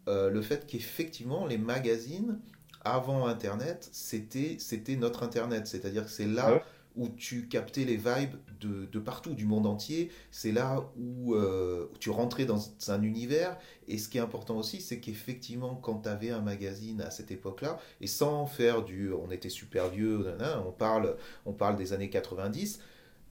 euh, 0.07 0.29
le 0.29 0.41
fait 0.41 0.65
qu'effectivement 0.65 1.45
les 1.45 1.57
magazines 1.57 2.39
avant 2.85 3.27
Internet, 3.27 3.87
c'était 3.91 4.57
notre 4.97 5.23
Internet. 5.23 5.67
C'est-à-dire 5.67 6.05
que 6.05 6.11
c'est 6.11 6.27
là 6.27 6.59
ah 6.61 6.63
où 6.95 7.09
tu 7.09 7.47
captais 7.47 7.85
les 7.85 7.97
vibes 7.97 8.35
de, 8.61 8.85
de 8.85 8.99
partout, 8.99 9.33
du 9.33 9.45
monde 9.45 9.65
entier. 9.65 10.11
C'est 10.31 10.51
là 10.51 10.83
où 10.97 11.33
euh, 11.33 11.91
tu 11.99 12.09
rentrais 12.09 12.45
dans 12.45 12.59
un 12.87 13.01
univers. 13.01 13.57
Et 13.87 13.97
ce 13.97 14.09
qui 14.09 14.17
est 14.17 14.21
important 14.21 14.57
aussi, 14.57 14.81
c'est 14.81 14.99
qu'effectivement, 14.99 15.75
quand 15.75 16.03
tu 16.03 16.09
avais 16.09 16.29
un 16.29 16.41
magazine 16.41 17.01
à 17.01 17.09
cette 17.09 17.31
époque-là, 17.31 17.79
et 18.01 18.07
sans 18.07 18.45
faire 18.45 18.83
du 18.83 19.11
on 19.11 19.31
était 19.31 19.49
super 19.49 19.89
vieux, 19.89 20.35
on, 20.65 20.71
parle, 20.71 21.15
on 21.45 21.53
parle 21.53 21.77
des 21.77 21.93
années 21.93 22.09
90, 22.09 22.79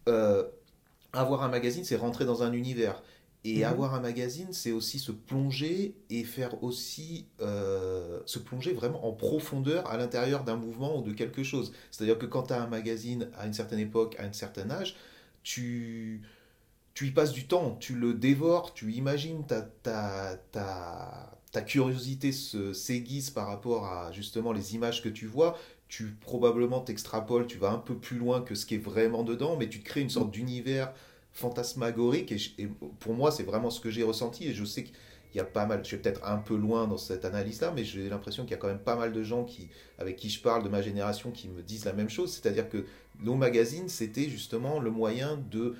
euh, 0.08 0.44
avoir 1.12 1.42
un 1.42 1.48
magazine, 1.48 1.84
c'est 1.84 1.96
rentrer 1.96 2.24
dans 2.24 2.42
un 2.42 2.52
univers. 2.52 3.02
Et 3.44 3.58
mhm. 3.58 3.64
avoir 3.64 3.94
un 3.94 4.00
magazine, 4.00 4.52
c'est 4.52 4.70
aussi 4.70 5.00
se 5.00 5.10
plonger 5.10 5.96
et 6.10 6.22
faire 6.22 6.62
aussi 6.62 7.26
euh, 7.40 8.20
se 8.24 8.38
plonger 8.38 8.72
vraiment 8.72 9.04
en 9.06 9.12
profondeur 9.12 9.88
à 9.88 9.96
l'intérieur 9.96 10.44
d'un 10.44 10.56
mouvement 10.56 10.98
ou 10.98 11.02
de 11.02 11.12
quelque 11.12 11.42
chose. 11.42 11.72
C'est-à-dire 11.90 12.18
que 12.18 12.26
quand 12.26 12.44
tu 12.44 12.52
as 12.52 12.62
un 12.62 12.68
magazine 12.68 13.28
à 13.36 13.46
une 13.46 13.52
certaine 13.52 13.80
époque, 13.80 14.14
à 14.20 14.24
un 14.24 14.32
certain 14.32 14.70
âge, 14.70 14.96
tu, 15.42 16.22
tu 16.94 17.08
y 17.08 17.10
passes 17.10 17.32
du 17.32 17.48
temps, 17.48 17.76
tu 17.80 17.94
le 17.94 18.14
dévores, 18.14 18.74
tu 18.74 18.92
imagines 18.92 19.44
ta, 19.44 19.62
ta, 19.62 20.36
ta, 20.52 21.36
ta 21.50 21.62
curiosité 21.62 22.30
se 22.30 22.72
s'aiguise 22.72 23.30
par 23.30 23.48
rapport 23.48 23.86
à 23.86 24.12
justement 24.12 24.52
les 24.52 24.76
images 24.76 25.02
que 25.02 25.08
tu 25.08 25.26
vois. 25.26 25.58
Tu 25.88 26.16
probablement 26.20 26.80
t'extrapoles, 26.80 27.48
tu 27.48 27.58
vas 27.58 27.70
un 27.70 27.78
peu 27.78 27.96
plus 27.96 28.18
loin 28.18 28.40
que 28.40 28.54
ce 28.54 28.66
qui 28.66 28.76
est 28.76 28.78
vraiment 28.78 29.24
dedans, 29.24 29.56
mais 29.56 29.68
tu 29.68 29.80
crées 29.80 30.00
une 30.00 30.10
sorte 30.10 30.30
d'univers 30.30 30.94
fantasmagorique. 31.32 32.32
Et, 32.58 32.68
pour 33.00 33.14
moi, 33.14 33.30
c'est 33.30 33.42
vraiment 33.42 33.70
ce 33.70 33.80
que 33.80 33.90
j'ai 33.90 34.02
ressenti. 34.02 34.48
Et 34.48 34.54
je 34.54 34.64
sais 34.64 34.84
qu'il 34.84 34.94
y 35.34 35.40
a 35.40 35.44
pas 35.44 35.66
mal, 35.66 35.80
je 35.82 35.88
suis 35.88 35.96
peut-être 35.96 36.24
un 36.24 36.38
peu 36.38 36.56
loin 36.56 36.86
dans 36.86 36.98
cette 36.98 37.24
analyse-là, 37.24 37.72
mais 37.74 37.84
j'ai 37.84 38.08
l'impression 38.08 38.44
qu'il 38.44 38.52
y 38.52 38.54
a 38.54 38.58
quand 38.58 38.68
même 38.68 38.78
pas 38.78 38.96
mal 38.96 39.12
de 39.12 39.22
gens 39.22 39.44
qui, 39.44 39.68
avec 39.98 40.16
qui 40.16 40.30
je 40.30 40.40
parle 40.40 40.62
de 40.62 40.68
ma 40.68 40.82
génération 40.82 41.30
qui 41.30 41.48
me 41.48 41.62
disent 41.62 41.84
la 41.84 41.92
même 41.92 42.10
chose. 42.10 42.32
C'est-à-dire 42.32 42.68
que 42.68 42.86
nos 43.20 43.34
magazines, 43.34 43.88
c'était 43.88 44.28
justement 44.28 44.78
le 44.80 44.90
moyen 44.90 45.36
de 45.50 45.74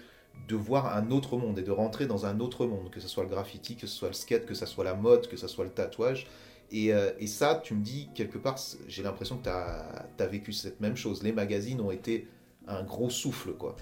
de 0.49 0.57
voir 0.57 0.97
un 0.97 1.11
autre 1.11 1.37
monde 1.37 1.59
et 1.59 1.63
de 1.63 1.71
rentrer 1.71 2.07
dans 2.07 2.27
un 2.27 2.41
autre 2.41 2.67
monde, 2.67 2.91
que 2.91 3.01
ce 3.01 3.09
soit 3.09 3.23
le 3.23 3.29
graffiti, 3.29 3.77
que 3.77 3.87
ce 3.87 3.95
soit 3.95 4.09
le 4.09 4.15
skate, 4.15 4.47
que 4.47 4.55
ce 4.55 4.67
soit 4.67 4.85
la 4.85 4.95
mode, 4.95 5.29
que 5.29 5.37
ce 5.37 5.47
soit 5.47 5.65
le 5.65 5.71
tatouage. 5.71 6.27
Et, 6.71 6.93
euh, 6.93 7.13
et 7.19 7.27
ça, 7.27 7.61
tu 7.63 7.75
me 7.75 7.83
dis, 7.83 8.09
quelque 8.15 8.39
part, 8.39 8.59
j'ai 8.89 9.03
l'impression 9.03 9.37
que 9.37 9.45
tu 9.45 9.51
as, 9.51 10.07
as, 10.19 10.27
vécu 10.27 10.53
cette 10.53 10.81
même 10.81 10.97
chose. 10.97 11.23
Les 11.23 11.33
magazines 11.33 11.81
ont 11.81 11.91
été 11.91 12.27
un 12.67 12.83
gros 12.83 13.11
souffle, 13.11 13.53
quoi. 13.53 13.77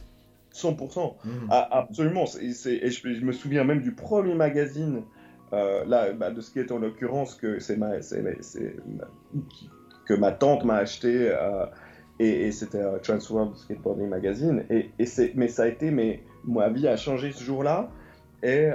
100%. 0.54 1.14
Mmh. 1.24 1.28
Ah, 1.50 1.68
absolument. 1.70 2.24
et 2.40 2.90
je, 2.90 3.24
me 3.24 3.32
souviens 3.32 3.64
même 3.64 3.80
du 3.80 3.92
premier 3.92 4.34
magazine, 4.34 5.02
euh, 5.52 5.84
là, 5.84 6.12
bah, 6.12 6.30
de 6.30 6.40
ce 6.40 6.50
qui 6.50 6.60
est 6.60 6.70
en 6.70 6.78
l'occurrence 6.78 7.34
que 7.34 7.58
c'est 7.58 7.76
ma, 7.76 7.98
que 10.06 10.14
ma 10.14 10.32
tante 10.32 10.64
m'a 10.64 10.76
acheté, 10.76 11.28
euh, 11.30 11.66
et, 12.18 12.52
c'était 12.52 12.78
euh, 12.78 12.98
Transworld 12.98 13.56
Skateboarding 13.56 14.08
Magazine. 14.08 14.64
Et, 14.70 14.90
et 14.98 15.32
mais 15.34 15.48
ça 15.48 15.64
a 15.64 15.66
été, 15.68 15.90
mais 15.90 16.22
ma 16.44 16.68
vie 16.68 16.86
a 16.86 16.96
changé 16.96 17.32
ce 17.32 17.42
jour-là. 17.42 17.90
Et, 18.42 18.70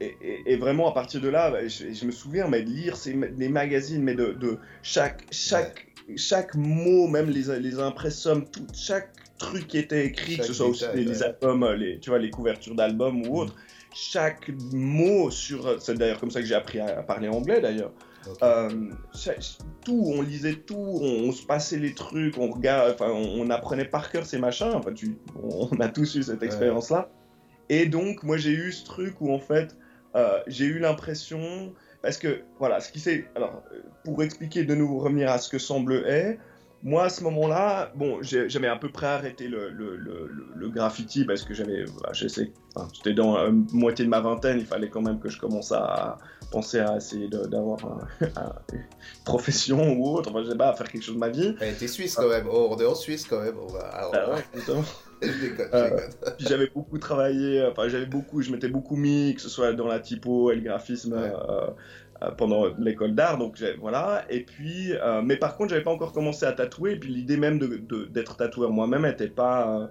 et, 0.00 0.56
vraiment 0.56 0.88
à 0.88 0.92
partir 0.92 1.20
de 1.20 1.28
là, 1.28 1.50
bah, 1.50 1.66
je, 1.66 2.04
me 2.04 2.10
souviens 2.10 2.48
mais 2.48 2.62
de 2.62 2.70
lire 2.70 2.96
ces, 2.96 3.12
les 3.12 3.48
magazines, 3.48 4.02
mais 4.02 4.14
de, 4.14 4.32
de 4.32 4.58
chaque, 4.82 5.24
chaque, 5.30 5.88
chaque 6.16 6.54
mot, 6.54 7.06
même 7.06 7.28
les, 7.28 7.58
les 7.60 7.78
impressums, 7.80 8.44
tout, 8.46 8.66
chaque 8.72 9.10
truc 9.40 9.66
qui 9.66 9.78
était 9.78 10.06
écrit, 10.06 10.36
que 10.36 10.44
ce 10.44 10.52
soit 10.52 10.66
aussi 10.66 10.84
les, 10.94 11.22
albums, 11.22 11.68
les, 11.72 11.98
tu 11.98 12.10
vois, 12.10 12.18
les 12.18 12.30
couvertures 12.30 12.74
d'albums 12.74 13.26
ou 13.26 13.40
autres, 13.40 13.54
chaque 13.92 14.50
mot 14.72 15.30
sur. 15.30 15.80
C'est 15.80 15.94
d'ailleurs 15.94 16.20
comme 16.20 16.30
ça 16.30 16.40
que 16.40 16.46
j'ai 16.46 16.54
appris 16.54 16.78
à, 16.78 17.02
parler 17.02 17.28
anglais 17.28 17.60
d'ailleurs. 17.60 17.92
Euh, 18.42 18.68
tout, 19.82 20.04
on 20.14 20.20
lisait 20.20 20.56
tout, 20.56 20.76
on, 20.76 21.32
se 21.32 21.44
passait 21.44 21.78
les 21.78 21.94
trucs, 21.94 22.36
on 22.36 22.50
regarde, 22.50 22.92
enfin, 22.92 23.10
on, 23.10 23.48
apprenait 23.48 23.86
par 23.86 24.10
cœur 24.12 24.26
ces 24.26 24.38
machins. 24.38 24.72
Enfin, 24.74 24.92
tu, 24.92 25.16
on, 25.42 25.80
a 25.80 25.88
tous 25.88 26.16
eu 26.16 26.22
cette 26.22 26.42
expérience-là. 26.42 27.08
Et 27.70 27.86
donc, 27.86 28.22
moi, 28.22 28.36
j'ai 28.36 28.52
eu 28.52 28.72
ce 28.72 28.84
truc 28.84 29.20
où 29.20 29.32
en 29.32 29.38
fait, 29.38 29.76
euh, 30.16 30.38
j'ai 30.46 30.66
eu 30.66 30.78
l'impression, 30.78 31.72
parce 32.02 32.18
que 32.18 32.42
voilà, 32.58 32.80
ce 32.80 32.92
qui 32.92 33.00
s'est, 33.00 33.24
alors, 33.34 33.62
pour 34.04 34.22
expliquer 34.22 34.64
de 34.64 34.74
nouveau 34.74 34.98
revenir 34.98 35.30
à 35.30 35.38
ce 35.38 35.48
que 35.48 35.58
semble 35.58 35.94
est, 36.06 36.38
moi, 36.82 37.04
à 37.04 37.08
ce 37.10 37.22
moment-là, 37.24 37.92
bon, 37.94 38.18
j'avais 38.22 38.68
à 38.68 38.76
peu 38.76 38.88
près 38.88 39.06
arrêté 39.06 39.48
le, 39.48 39.68
le, 39.70 39.96
le, 39.96 40.68
graffiti 40.70 41.24
parce 41.24 41.42
que 41.42 41.52
j'avais, 41.52 41.84
bah, 42.02 42.12
j'étais 42.12 43.14
dans 43.14 43.36
la 43.36 43.50
moitié 43.72 44.04
de 44.04 44.10
ma 44.10 44.20
vingtaine, 44.20 44.58
il 44.58 44.66
fallait 44.66 44.88
quand 44.88 45.02
même 45.02 45.20
que 45.20 45.28
je 45.28 45.38
commence 45.38 45.72
à 45.72 46.18
penser 46.50 46.78
à 46.78 46.96
essayer 46.96 47.28
d'avoir 47.28 47.78
une 48.20 48.84
profession 49.24 49.92
ou 49.92 50.16
autre, 50.16 50.30
enfin, 50.30 50.42
je 50.42 50.50
sais 50.50 50.56
pas, 50.56 50.70
à 50.70 50.74
faire 50.74 50.90
quelque 50.90 51.02
chose 51.02 51.16
de 51.16 51.20
ma 51.20 51.28
vie. 51.28 51.54
Eh, 51.60 51.72
t'es 51.74 51.86
suisse 51.86 52.14
quand 52.14 52.28
même, 52.28 52.46
oh, 52.50 52.68
on 52.70 52.80
est 52.80 52.86
en 52.86 52.94
Suisse 52.94 53.26
quand 53.28 53.40
même. 53.40 53.56
On 53.58 53.72
va... 53.72 53.90
Ah 53.92 54.30
ouais, 54.30 54.44
euh, 55.74 56.00
j'avais 56.38 56.68
beaucoup 56.74 56.98
travaillé, 56.98 57.62
enfin 57.70 57.88
j'avais 57.88 58.06
beaucoup, 58.06 58.40
je 58.40 58.50
m'étais 58.50 58.68
beaucoup 58.68 58.96
mis, 58.96 59.34
que 59.34 59.42
ce 59.42 59.50
soit 59.50 59.74
dans 59.74 59.86
la 59.86 60.00
typo 60.00 60.50
et 60.50 60.54
le 60.54 60.62
graphisme, 60.62 61.12
euh, 61.12 61.28
euh, 61.28 61.70
pendant 62.36 62.66
l'école 62.78 63.14
d'art, 63.14 63.38
donc 63.38 63.62
voilà. 63.80 64.24
Et 64.28 64.40
puis, 64.40 64.92
euh, 64.92 65.22
mais 65.22 65.36
par 65.36 65.56
contre, 65.56 65.70
j'avais 65.70 65.82
pas 65.82 65.90
encore 65.90 66.12
commencé 66.12 66.44
à 66.44 66.52
tatouer. 66.52 66.92
Et 66.92 66.96
puis 66.96 67.12
l'idée 67.12 67.36
même 67.36 67.58
d'être 67.58 67.86
de, 67.86 68.04
d'être 68.04 68.36
tatoueur 68.36 68.70
moi-même 68.70 69.06
était 69.06 69.28
pas, 69.28 69.68
euh, 69.68 69.86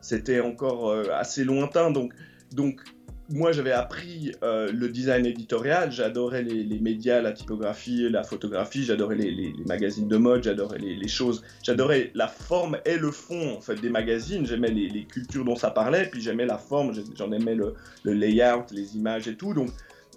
c'était 0.00 0.40
encore 0.40 0.94
assez 1.12 1.44
lointain. 1.44 1.90
Donc, 1.90 2.12
donc 2.52 2.80
moi, 3.28 3.50
j'avais 3.52 3.72
appris 3.72 4.32
le 4.42 4.88
design 4.88 5.26
éditorial. 5.26 5.90
J'adorais 5.90 6.42
les, 6.42 6.62
les, 6.64 6.78
médias, 6.78 7.20
la 7.20 7.32
typographie, 7.32 8.08
la 8.10 8.24
photographie. 8.24 8.84
J'adorais 8.84 9.16
les, 9.16 9.30
les, 9.30 9.64
magazines 9.66 10.08
de 10.08 10.16
mode. 10.16 10.42
J'adorais 10.44 10.78
les, 10.78 11.08
choses. 11.08 11.42
J'adorais 11.62 12.10
la 12.14 12.28
forme 12.28 12.78
et 12.84 12.96
le 12.96 13.10
fond 13.10 13.56
en 13.56 13.60
fait 13.60 13.80
des 13.80 13.90
magazines. 13.90 14.44
J'aimais 14.46 14.70
les, 14.70 15.04
cultures 15.04 15.44
dont 15.44 15.56
ça 15.56 15.70
parlait. 15.70 16.08
Puis 16.10 16.20
j'aimais 16.20 16.46
la 16.46 16.58
forme. 16.58 16.92
J'en 17.16 17.32
aimais 17.32 17.54
le, 17.54 17.74
le 18.02 18.12
layout, 18.12 18.66
les 18.72 18.96
images 18.96 19.26
et 19.28 19.36
tout. 19.36 19.54
Donc 19.54 19.70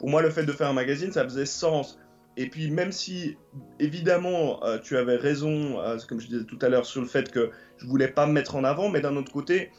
pour 0.05 0.11
moi, 0.11 0.21
le 0.21 0.29
fait 0.29 0.43
de 0.43 0.51
faire 0.51 0.67
un 0.67 0.73
magazine, 0.73 1.11
ça 1.11 1.23
faisait 1.23 1.47
sens. 1.47 1.97
Et 2.37 2.47
puis, 2.47 2.69
même 2.69 2.91
si, 2.91 3.37
évidemment, 3.79 4.63
euh, 4.63 4.77
tu 4.77 4.97
avais 4.97 5.15
raison, 5.15 5.79
euh, 5.79 5.97
comme 6.07 6.19
je 6.19 6.27
disais 6.27 6.43
tout 6.43 6.59
à 6.61 6.69
l'heure, 6.69 6.85
sur 6.85 7.01
le 7.01 7.07
fait 7.07 7.31
que 7.31 7.49
je 7.77 7.87
voulais 7.87 8.09
pas 8.09 8.27
me 8.27 8.31
mettre 8.31 8.55
en 8.55 8.63
avant, 8.63 8.87
mais 8.87 9.01
d'un 9.01 9.15
autre 9.15 9.31
côté, 9.31 9.71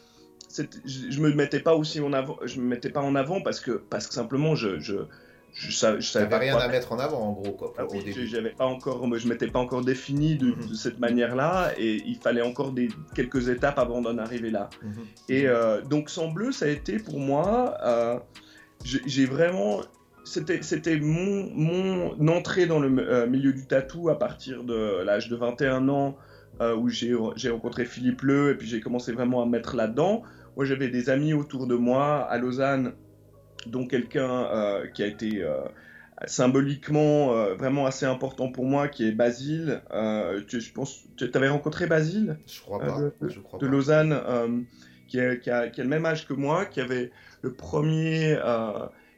je, 0.53 0.65
je 0.85 1.21
me 1.21 1.33
mettais 1.33 1.61
pas 1.61 1.77
aussi 1.77 2.01
en 2.01 2.13
avant, 2.13 2.39
je 2.45 2.59
me 2.59 2.67
mettais 2.67 2.91
pas 2.91 3.03
en 3.03 3.15
avant 3.15 3.41
parce 3.41 3.61
que, 3.61 3.71
parce 3.71 4.09
que 4.09 4.15
simplement, 4.15 4.57
je, 4.57 4.81
je, 4.81 4.97
je, 5.53 5.71
savais, 5.71 6.01
je 6.01 6.09
savais 6.09 6.29
pas 6.29 6.39
rien 6.39 6.57
à 6.57 6.67
mettre 6.67 6.91
en 6.91 6.99
avant, 6.99 7.21
en 7.21 7.33
gros, 7.33 7.53
quoi. 7.53 7.73
Ah 7.79 7.85
j'avais 8.25 8.51
pas 8.51 8.67
encore, 8.67 9.09
je 9.17 9.29
m'étais 9.29 9.47
pas 9.47 9.61
encore 9.61 9.85
défini 9.85 10.35
de, 10.35 10.47
mhm. 10.47 10.75
cette 10.75 10.99
manière-là, 10.99 11.71
et 11.79 12.03
il 12.05 12.17
fallait 12.17 12.43
encore 12.43 12.73
des, 12.73 12.89
quelques 13.15 13.49
étapes 13.49 13.79
avant 13.79 14.01
d'en 14.01 14.19
arriver 14.19 14.51
là. 14.51 14.71
Mhm. 14.83 14.93
Et 15.29 15.47
euh, 15.47 15.83
donc, 15.83 16.11
sans 16.11 16.33
bleu, 16.33 16.51
ça 16.51 16.65
a 16.65 16.69
été 16.69 16.99
pour 16.99 17.21
moi, 17.21 17.77
j'ai 18.83 19.27
vraiment 19.27 19.83
c'était 20.27 20.99
mon, 20.99 21.51
mon 21.55 22.29
entrée 22.29 22.67
dans 22.67 22.81
le 22.81 22.91
euh, 22.99 23.27
milieu 23.27 23.53
du 23.53 23.67
tatou 23.67 24.09
à 24.09 24.19
partir 24.19 24.65
de 24.65 25.03
l'âge 25.05 25.29
de 25.29 25.37
21 25.37 25.89
ans 25.89 26.17
euh, 26.61 26.75
où 26.75 26.89
j'ai 26.89 27.15
rencontré 27.51 27.85
Philippe 27.85 28.23
Leu 28.23 28.51
et 28.51 28.55
puis 28.57 28.67
j'ai 28.67 28.81
commencé 28.81 29.13
vraiment 29.13 29.43
à 29.43 29.47
mettre 29.47 29.77
là-dedans. 29.77 30.23
Moi 30.57 30.65
j'avais 30.65 30.89
des 30.89 31.11
amis 31.11 31.33
autour 31.33 31.67
de 31.67 31.77
moi 31.77 32.25
à 32.25 32.39
Lausanne, 32.39 32.95
dont 33.67 33.87
quelqu'un 33.87 34.47
euh, 34.47 34.87
qui 34.89 35.03
a 35.03 35.07
été 35.07 35.45
symboliquement 36.27 37.55
vraiment 37.55 37.87
assez 37.87 38.07
important 38.07 38.51
pour 38.51 38.65
moi 38.65 38.89
qui 38.89 39.07
est 39.07 39.13
Basile. 39.13 39.83
Tu, 40.49 40.61
je 40.61 40.73
pense, 40.73 41.05
tu 41.17 41.31
avais 41.35 41.49
rencontré 41.49 41.87
Basile? 41.87 42.39
Je 42.47 42.61
crois 42.63 42.81
pas. 42.81 43.01
de, 43.01 43.29
je 43.29 43.39
crois 43.39 43.61
de 43.61 43.67
Lausanne 43.67 44.19
qui, 45.09 45.19
qui, 45.41 45.51
a, 45.51 45.69
qui, 45.69 45.81
a, 45.81 45.85
le 45.85 45.91
même 45.91 46.07
âge 46.07 46.27
que 46.27 46.33
moi, 46.33 46.65
qui 46.65 46.81
avait 46.81 47.13
le 47.43 47.53
premier 47.53 48.37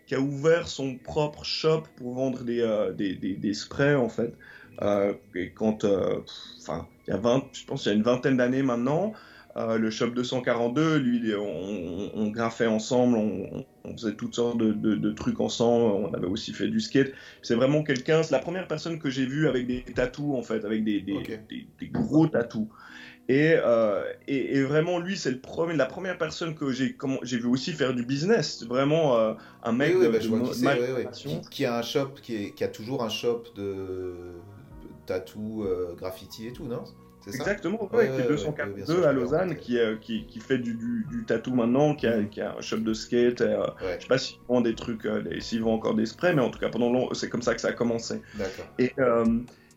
qui 0.08 0.14
a 0.14 0.20
ouvert 0.20 0.66
son 0.66 0.96
propre 0.96 1.44
shop 1.44 1.82
pour 1.96 2.14
vendre 2.14 2.42
des, 2.42 2.62
euh, 2.62 2.92
des, 2.92 3.14
des, 3.14 3.54
sprays 3.54 3.94
en 3.94 4.08
fait. 4.08 4.32
Euh, 4.80 5.12
et 5.34 5.50
quand, 5.50 5.84
euh, 5.84 6.20
enfin, 6.62 6.88
il 7.06 7.10
y 7.10 7.12
a 7.12 7.18
20, 7.18 7.44
je 7.52 7.64
pense, 7.66 7.84
il 7.84 7.90
y 7.90 7.92
a 7.92 7.94
une 7.94 8.02
vingtaine 8.02 8.38
d'années 8.38 8.62
maintenant. 8.62 9.12
Le 9.56 9.90
shop 9.90 10.10
242, 10.10 10.98
lui, 10.98 11.34
on, 11.34 12.10
on, 12.14 12.28
graffait 12.28 12.68
ensemble, 12.68 13.16
on, 13.16 13.64
on, 13.82 13.92
faisait 13.96 14.14
toutes 14.14 14.36
sortes 14.36 14.56
de, 14.56 14.72
de, 14.72 14.94
de, 14.94 15.10
trucs 15.10 15.40
ensemble. 15.40 15.84
On 15.84 16.14
avait 16.14 16.28
aussi 16.28 16.52
fait 16.52 16.68
du 16.68 16.78
skate. 16.78 17.12
C'est 17.42 17.56
vraiment 17.56 17.82
quelqu'un, 17.82 18.22
c'est 18.22 18.30
la 18.30 18.38
première 18.38 18.68
personne 18.68 19.00
que 19.00 19.10
j'ai 19.10 19.26
vue 19.26 19.48
avec 19.48 19.66
des 19.66 19.82
tatous 19.82 20.36
en 20.36 20.42
fait, 20.44 20.64
avec 20.64 20.84
des, 20.84 21.00
des, 21.00 21.14
Ok. 21.14 21.40
des, 21.50 21.66
des 21.80 21.88
gros 21.88 22.28
tatous. 22.28 22.68
Et, 23.28 23.54
euh, 23.56 24.02
et, 24.26 24.56
et 24.56 24.62
vraiment, 24.62 24.98
lui, 24.98 25.16
c'est 25.16 25.30
le 25.30 25.38
premier, 25.40 25.76
la 25.76 25.84
première 25.86 26.16
personne 26.16 26.54
que 26.54 26.72
j'ai 26.72 26.96
j'ai 27.22 27.38
vu 27.38 27.46
aussi 27.46 27.72
faire 27.72 27.92
du 27.94 28.02
business. 28.02 28.64
Vraiment 28.64 29.18
euh, 29.18 29.34
un 29.62 29.72
mec 29.72 29.90
Oui, 29.92 29.96
oui, 30.00 30.06
de, 30.06 30.12
bah, 30.12 30.18
je 30.20 30.24
de 30.24 30.28
vois 30.28 30.38
mo- 30.38 30.50
qui 30.50 30.64
ouais, 30.64 30.92
ouais. 30.92 31.66
a 31.66 31.78
un 31.78 31.82
shop, 31.82 32.08
qui, 32.22 32.34
est- 32.36 32.50
qui 32.54 32.64
a 32.64 32.68
toujours 32.68 33.02
un 33.02 33.10
shop 33.10 33.44
de 33.54 34.14
tatou, 35.06 35.64
euh, 35.64 35.94
graffiti 35.94 36.46
et 36.48 36.52
tout, 36.52 36.64
non? 36.64 36.84
C'est 37.24 37.32
ça? 37.32 37.36
Exactement, 37.40 37.82
ouais, 37.82 37.88
Ouais, 37.98 38.04
qui 38.14 38.20
est 38.20 38.24
ouais, 38.24 38.28
242 38.28 38.70
ouais, 38.70 38.74
bien 38.76 38.86
sûr, 38.86 39.06
à 39.08 39.12
Lausanne, 39.12 39.56
qui, 39.56 39.78
qui, 40.00 40.26
qui 40.26 40.40
fait 40.40 40.58
du, 40.58 40.74
du, 40.74 41.04
du 41.10 41.24
tatou 41.26 41.54
maintenant, 41.54 41.94
qui 41.94 42.06
a, 42.06 42.16
Mhm. 42.16 42.30
qui 42.30 42.40
a 42.40 42.56
un 42.56 42.60
shop 42.62 42.78
de 42.78 42.94
skate. 42.94 43.42
Et, 43.42 43.56
je 43.98 44.02
sais 44.02 44.08
pas 44.08 44.16
s'ils 44.18 44.38
vendent 44.48 44.64
des 44.64 44.74
trucs, 44.74 45.06
s'ils 45.40 45.60
vendent 45.62 45.74
encore 45.74 45.94
des 45.94 46.06
sprays, 46.06 46.34
mais 46.34 46.40
en 46.40 46.50
tout 46.50 46.58
cas, 46.58 46.70
pendant 46.70 46.90
longtemps, 46.90 47.12
c'est 47.14 47.28
comme 47.28 47.42
ça 47.42 47.54
que 47.54 47.60
ça 47.60 47.68
a 47.68 47.72
commencé. 47.72 48.22
d'accord. 48.34 48.66
Et 48.78 48.92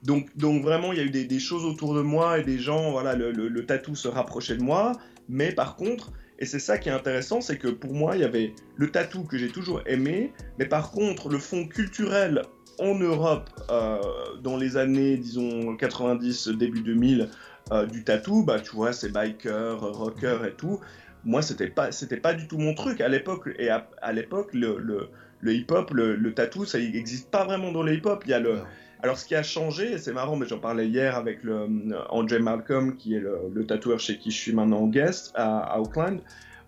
donc, 0.03 0.29
vraiment, 0.63 0.93
il 0.93 0.97
y 0.97 1.01
a 1.01 1.03
eu 1.03 1.09
des, 1.09 1.39
choses 1.39 1.63
autour 1.63 1.93
de 1.93 2.01
moi 2.01 2.39
et 2.39 2.43
des 2.43 2.57
gens, 2.57 2.91
voilà, 2.91 3.15
le, 3.15 3.65
tatou 3.65 3.95
se 3.95 4.07
rapprochait 4.07 4.57
de 4.57 4.63
moi. 4.63 4.93
Mais 5.29 5.51
par 5.51 5.75
contre, 5.75 6.11
et 6.39 6.45
c'est 6.45 6.59
ça 6.59 6.77
qui 6.77 6.89
est 6.89 6.91
intéressant, 6.91 7.39
c'est 7.39 7.57
que 7.57 7.67
pour 7.67 7.93
moi, 7.93 8.15
il 8.15 8.21
y 8.21 8.25
avait 8.25 8.53
le 8.75 8.89
tatou 8.89 9.23
que 9.23 9.37
j'ai 9.37 9.49
toujours 9.49 9.81
aimé, 9.85 10.33
mais 10.57 10.65
par 10.65 10.91
contre, 10.91 11.29
le 11.29 11.37
fond 11.37 11.67
culturel 11.67 12.41
en 12.79 12.95
Europe, 12.95 13.49
euh, 13.69 13.99
dans 14.41 14.57
les 14.57 14.75
années, 14.75 15.17
disons, 15.17 15.75
90, 15.75 16.47
début 16.49 16.81
2000, 16.81 17.29
euh, 17.71 17.85
du 17.85 18.03
tatou, 18.03 18.43
bah, 18.43 18.59
tu 18.59 18.75
vois, 18.75 18.91
c'est 18.91 19.09
biker, 19.09 19.79
rocker 19.79 20.39
et 20.47 20.53
tout. 20.53 20.79
Moi, 21.23 21.43
c'était 21.43 21.69
pas, 21.69 21.91
c'était 21.91 22.17
pas 22.17 22.33
du 22.33 22.47
tout 22.47 22.57
mon 22.57 22.73
truc 22.73 23.01
à 23.01 23.07
l'époque. 23.07 23.49
Et 23.59 23.69
à, 23.69 24.11
l'époque, 24.11 24.49
le, 24.53 25.11
hip-hop, 25.45 25.91
le, 25.91 26.15
le 26.15 26.33
tatou, 26.33 26.65
ça 26.65 26.79
n'existe 26.79 27.29
pas 27.29 27.45
vraiment 27.45 27.71
dans 27.71 27.83
le 27.83 27.93
hip-hop. 27.93 28.23
Il 28.25 28.31
y 28.31 28.33
a 28.33 28.39
le. 28.39 28.61
Alors, 29.03 29.17
ce 29.17 29.25
qui 29.25 29.33
a 29.33 29.41
changé, 29.41 29.97
c'est 29.97 30.13
marrant, 30.13 30.35
mais 30.35 30.45
j'en 30.47 30.59
parlais 30.59 30.87
hier 30.87 31.15
avec 31.15 31.43
le, 31.43 31.53
euh, 31.53 32.01
André 32.09 32.39
Malcolm, 32.39 32.97
qui 32.97 33.15
est 33.15 33.19
le, 33.19 33.65
tatoueur 33.65 33.99
chez 33.99 34.17
qui 34.19 34.29
je 34.29 34.37
suis 34.37 34.53
maintenant 34.53 34.85
guest 34.87 35.31
à, 35.33 35.59
à 35.59 35.79
Auckland. 35.79 36.21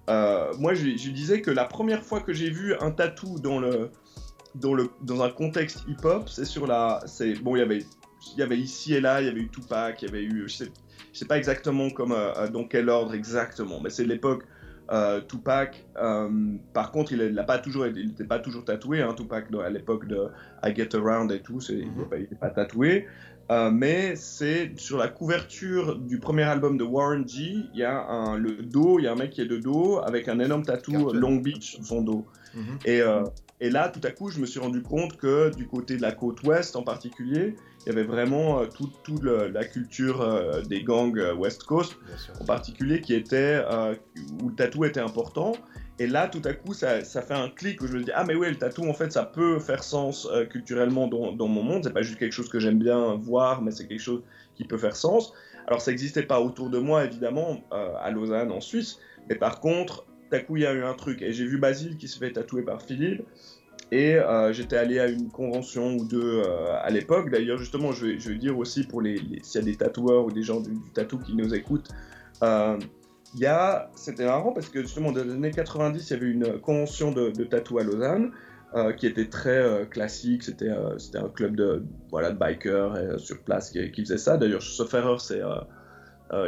Euh, 0.10 0.52
moi, 0.58 0.74
je, 0.74 0.84
disais 1.10 1.42
que 1.42 1.52
la 1.52 1.66
première 1.66 2.04
fois 2.04 2.22
que 2.22 2.34
j'ai 2.34 2.50
vu 2.50 2.74
un 2.82 2.90
tatou 2.90 3.40
dans, 3.40 3.60
le, 3.60 3.92
dans, 4.56 4.74
le, 4.74 4.90
dans 5.02 5.22
un 5.22 5.30
contexte 5.30 5.84
hip-hop, 5.88 6.28
c'est 6.28 6.46
sur 6.46 6.66
la. 6.66 7.02
c'est 7.06 7.36
Bon, 7.36 7.56
il 7.56 7.60
y 7.60 7.62
avait. 7.64 7.86
Il 8.36 8.40
y 8.40 8.42
avait 8.42 8.58
ici 8.58 8.94
et 8.94 9.02
là, 9.02 9.22
il 9.22 9.28
y 9.28 9.30
avait 9.30 9.42
eu 9.42 9.50
Tupac, 9.50 10.02
il 10.02 10.06
y 10.06 10.10
avait 10.10 10.24
eu. 10.24 10.46
Je 10.48 10.54
sais, 10.54 10.72
sais 11.12 11.26
pas 11.26 11.38
exactement 11.38 11.90
comme, 11.90 12.14
euh, 12.14 12.48
dans 12.48 12.64
quel 12.64 12.90
ordre 12.90 13.14
exactement, 13.14 13.82
mais 13.82 13.90
c'est 13.90 14.06
l'époque 14.06 14.44
euh, 14.92 15.22
Tupac. 15.22 15.86
euh, 15.98 16.30
par 16.74 16.92
contre, 16.92 17.12
il 17.14 17.20
n'a 17.34 17.44
pas 17.44 17.58
toujours, 17.60 17.88
il 17.88 18.08
n'était 18.08 18.24
pas 18.26 18.40
toujours 18.40 18.66
tatoué, 18.66 19.02
hein, 19.02 19.14
Tupac, 19.16 19.46
à 19.64 19.70
l'époque 19.70 20.08
de 20.08 20.28
I 20.64 20.76
Get 20.76 20.96
Around 20.96 21.32
et 21.32 21.42
tout, 21.42 21.60
il 21.70 21.88
Mhm. 21.88 22.06
n'est 22.12 22.38
pas, 22.38 22.50
tatoué. 22.50 23.08
Euh, 23.52 23.72
mais 23.72 24.16
c'est 24.16 24.72
sur 24.78 24.98
la 24.98 25.10
couverture 25.10 25.98
du 25.98 26.18
premier 26.20 26.44
album 26.44 26.78
de 26.78 26.84
Warren 26.84 27.28
G, 27.28 27.66
il 27.74 27.80
y 27.80 27.84
a 27.84 28.06
un, 28.08 28.38
le 28.38 28.56
dos, 28.64 29.00
il 29.00 29.04
y 29.04 29.08
a 29.08 29.12
un 29.12 29.16
mec 29.16 29.32
qui 29.32 29.42
est 29.42 29.46
de 29.46 29.58
dos 29.58 30.00
avec 30.00 30.28
un 30.28 30.40
énorme 30.40 30.64
tatou. 30.64 31.12
Long 31.14 31.36
Beach 31.38 31.76
sur 31.76 31.86
son 31.86 32.02
dos. 32.02 32.26
Mhm. 32.54 32.78
Et, 32.86 33.02
et 33.60 33.70
là, 33.70 33.90
tout 33.90 34.02
à 34.04 34.12
coup, 34.12 34.30
je 34.30 34.40
me 34.40 34.46
suis 34.46 34.60
rendu 34.60 34.82
compte 34.82 35.18
que 35.18 35.54
du 35.56 35.68
côté 35.68 35.98
de 35.98 36.02
la 36.02 36.12
côte 36.12 36.42
ouest 36.44 36.76
en 36.76 36.84
particulier, 36.84 37.56
il 37.86 37.90
y 37.90 37.92
avait 37.92 38.04
vraiment 38.04 38.62
euh, 38.62 38.66
toute 38.66 39.04
tout 39.04 39.20
la 39.22 39.66
culture 39.66 40.22
euh, 40.22 40.62
des 40.62 40.84
gangs 40.84 41.18
euh, 41.18 41.34
West 41.34 41.64
Coast 41.64 41.98
en 42.40 42.46
particulier 42.46 43.02
qui 43.02 43.14
était 43.14 43.62
où 44.42 44.50
le 44.50 44.56
tatou 44.56 44.86
était 44.86 45.00
important. 45.00 45.54
Et 46.00 46.08
là, 46.08 46.28
tout 46.28 46.42
à 46.46 46.54
coup, 46.54 46.74
ça, 46.74 47.04
ça 47.04 47.22
fait 47.22 47.36
un 47.36 47.50
clic 47.50 47.82
où 47.82 47.88
je 47.88 47.94
me 47.94 48.04
dis 48.04 48.12
ah 48.16 48.24
mais 48.24 48.34
oui, 48.34 48.50
le 48.50 48.56
tatou 48.56 48.88
en 48.90 48.94
fait, 48.94 49.12
ça 49.12 49.24
peut 49.24 49.60
faire 49.60 49.84
sens 49.84 50.28
euh, 50.32 50.46
culturellement 50.46 51.08
dans, 51.08 51.32
dans 51.32 51.48
mon 51.48 51.62
monde. 51.62 51.84
C'est 51.84 51.94
pas 51.94 52.02
juste 52.02 52.18
quelque 52.18 52.34
chose 52.34 52.50
que 52.50 52.60
j'aime 52.60 52.80
bien 52.80 53.16
voir, 53.16 53.62
mais 53.62 53.72
c'est 53.72 53.88
quelque 53.88 54.02
chose 54.02 54.24
qui 54.56 54.64
peut 54.64 54.78
faire 54.78 54.96
sens. 54.96 55.34
Alors 55.68 55.82
ça 55.82 55.92
n'existait 55.92 56.24
pas 56.24 56.42
autour 56.42 56.70
de 56.70 56.80
moi 56.80 57.06
évidemment 57.06 57.64
euh, 57.72 57.94
à 58.02 58.10
Lausanne 58.10 58.52
en 58.52 58.60
Suisse, 58.60 59.00
mais 59.30 59.36
par 59.36 59.60
contre, 59.60 60.06
tout 60.30 60.36
à 60.36 60.40
coup, 60.40 60.58
il 60.58 60.64
y 60.64 60.66
a 60.66 60.74
eu 60.74 60.84
un 60.84 60.94
truc 60.96 61.22
et 61.22 61.32
j'ai 61.32 61.46
vu 61.46 61.60
Basile 61.60 61.96
qui 61.96 62.08
se 62.08 62.18
fait 62.18 62.32
tatouer 62.32 62.64
par 62.64 62.82
Philippe. 62.82 63.22
Et 63.94 64.16
euh, 64.16 64.52
j'étais 64.52 64.76
allé 64.76 64.98
à 64.98 65.06
une 65.06 65.30
convention 65.30 65.94
ou 65.94 66.04
deux 66.04 66.42
euh, 66.44 66.76
à 66.82 66.90
l'époque. 66.90 67.30
D'ailleurs, 67.30 67.60
justement, 67.60 67.92
je 67.92 68.08
vais, 68.08 68.38
dire 68.40 68.58
aussi 68.58 68.88
pour 68.88 69.04
les, 69.04 69.22
s'il 69.44 69.62
y 69.62 69.64
a 69.64 69.66
des 69.66 69.76
tatoueurs 69.76 70.26
ou 70.26 70.32
des 70.32 70.42
gens 70.42 70.62
du, 70.62 70.72
tatou 70.96 71.20
qui 71.20 71.36
nous 71.36 71.54
écoutent, 71.54 71.90
euh, 72.42 72.80
y 73.36 73.46
a, 73.46 73.92
c'était 73.94 74.26
marrant 74.26 74.52
parce 74.52 74.70
que 74.70 74.82
justement 74.82 75.12
dans 75.12 75.24
les 75.24 75.34
années 75.34 75.52
90, 75.52 76.10
il 76.10 76.14
y 76.14 76.16
avait 76.16 76.32
une 76.32 76.60
convention 76.60 77.12
de, 77.12 77.30
de 77.30 77.44
tatou 77.44 77.78
à 77.78 77.84
Lausanne 77.84 78.32
euh, 78.74 78.94
qui 78.94 79.06
était 79.06 79.30
très 79.30 79.88
classique. 79.92 80.42
C'était, 80.42 80.72
c'était 80.98 81.20
un 81.20 81.30
club 81.30 81.56
de, 81.56 81.84
voilà, 82.10 82.32
de 82.32 82.40
bikers 82.40 83.20
sur 83.20 83.44
place 83.44 83.70
qui, 83.70 83.92
qui 83.92 84.02
faisait 84.02 84.18
ça. 84.18 84.38
D'ailleurs, 84.38 84.64
sauf 84.64 84.92
erreur, 84.96 85.22
c'est, 85.22 85.42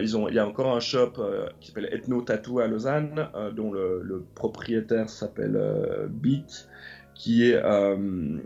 ils 0.02 0.18
ont, 0.18 0.28
il 0.30 0.34
y 0.34 0.40
a 0.40 0.48
encore 0.48 0.76
un 0.76 0.80
shop 0.80 1.14
qui 1.60 1.68
s'appelle 1.68 1.90
Ethno 1.92 2.24
Tattoo 2.24 2.58
à 2.58 2.66
Lausanne, 2.66 3.30
dont 3.56 3.72
le, 3.72 4.26
propriétaire 4.34 5.12
s'appelle 5.12 5.62
Beat, 6.10 6.68
qui 7.16 7.50
est, 7.50 7.56
euh, 7.56 8.38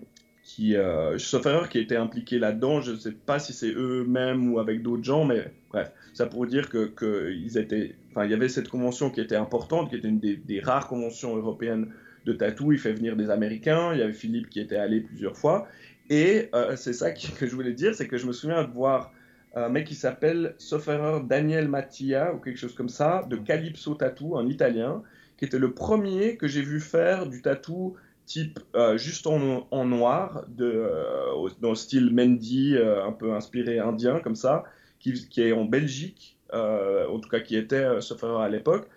qui, 0.43 0.75
euh, 0.75 1.17
sauf 1.17 1.45
erreur, 1.45 1.69
qui 1.69 1.79
était 1.79 1.95
impliqué 1.95 2.39
là-dedans. 2.39 2.81
Je 2.81 2.91
ne 2.91 2.97
sais 2.97 3.11
pas 3.11 3.39
si 3.39 3.53
c'est 3.53 3.71
eux-mêmes 3.71 4.51
ou 4.51 4.59
avec 4.59 4.81
d'autres 4.81 5.03
gens, 5.03 5.25
mais 5.25 5.51
bref, 5.69 5.91
ça 6.13 6.25
pour 6.25 6.45
dire 6.47 6.69
que, 6.69 6.85
que 6.85 7.31
ils 7.31 7.57
étaient, 7.57 7.95
enfin, 8.11 8.25
il 8.25 8.31
y 8.31 8.33
avait 8.33 8.49
cette 8.49 8.69
convention 8.69 9.09
qui 9.09 9.21
était 9.21 9.35
importante, 9.35 9.89
qui 9.89 9.95
était 9.95 10.07
une 10.07 10.19
des, 10.19 10.59
rares 10.61 10.87
conventions 10.87 11.35
européennes 11.35 11.91
de 12.25 12.33
tatou. 12.33 12.71
Il 12.71 12.79
fait 12.79 12.93
venir 12.93 13.15
des 13.15 13.29
Américains. 13.29 13.93
Il 13.93 13.99
y 13.99 14.01
avait 14.01 14.13
Philippe 14.13 14.49
qui 14.49 14.59
était 14.59 14.77
allé 14.77 15.01
plusieurs 15.01 15.37
fois. 15.37 15.67
Et 16.09 16.49
euh, 16.55 16.75
c'est 16.75 16.93
ça 16.93 17.11
que 17.39 17.45
je 17.45 17.53
voulais 17.53 17.73
dire, 17.73 17.93
c'est 17.93 18.07
que 18.07 18.17
je 18.17 18.25
me 18.25 18.33
souviens 18.33 18.63
de 18.63 18.71
voir 18.71 19.11
un 19.55 19.69
mec 19.69 19.87
qui 19.87 19.95
s'appelle, 19.95 20.53
sauf 20.57 20.87
erreur, 20.87 21.23
Daniel 21.23 21.67
Mattia 21.67 22.33
ou 22.33 22.37
quelque 22.37 22.57
chose 22.57 22.75
comme 22.75 22.89
ça, 22.89 23.25
de 23.29 23.35
Calypso 23.35 23.95
Tattoo, 23.95 24.37
un 24.37 24.47
italien, 24.47 25.01
qui 25.37 25.45
était 25.45 25.59
le 25.59 25.73
premier 25.73 26.37
que 26.37 26.47
j'ai 26.47 26.61
vu 26.61 26.79
faire 26.79 27.27
du 27.27 27.41
tatou 27.41 27.95
type 28.29 28.59
euh, 28.75 28.95
juste 28.95 29.25
en, 29.25 29.67
en 29.71 29.85
noir, 29.85 30.45
de, 30.47 30.71
euh, 30.71 31.31
au- 31.33 31.49
dans 31.49 31.69
le 31.71 31.75
style 31.75 32.13
Mendy, 32.13 32.75
euh, 32.75 33.03
un 33.03 33.11
peu 33.11 33.33
inspiré 33.33 33.79
indien 33.79 34.19
comme 34.19 34.35
ça, 34.35 34.63
qui, 34.99 35.27
qui 35.27 35.41
est 35.41 35.51
en 35.51 35.65
Belgique, 35.65 36.37
en 36.53 37.19
tout 37.19 37.29
cas 37.29 37.39
qui 37.39 37.55
était, 37.57 38.01
sauf 38.01 38.23
erreur 38.23 38.41
à 38.41 38.49
l'époque. 38.49 38.87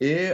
Et, 0.00 0.30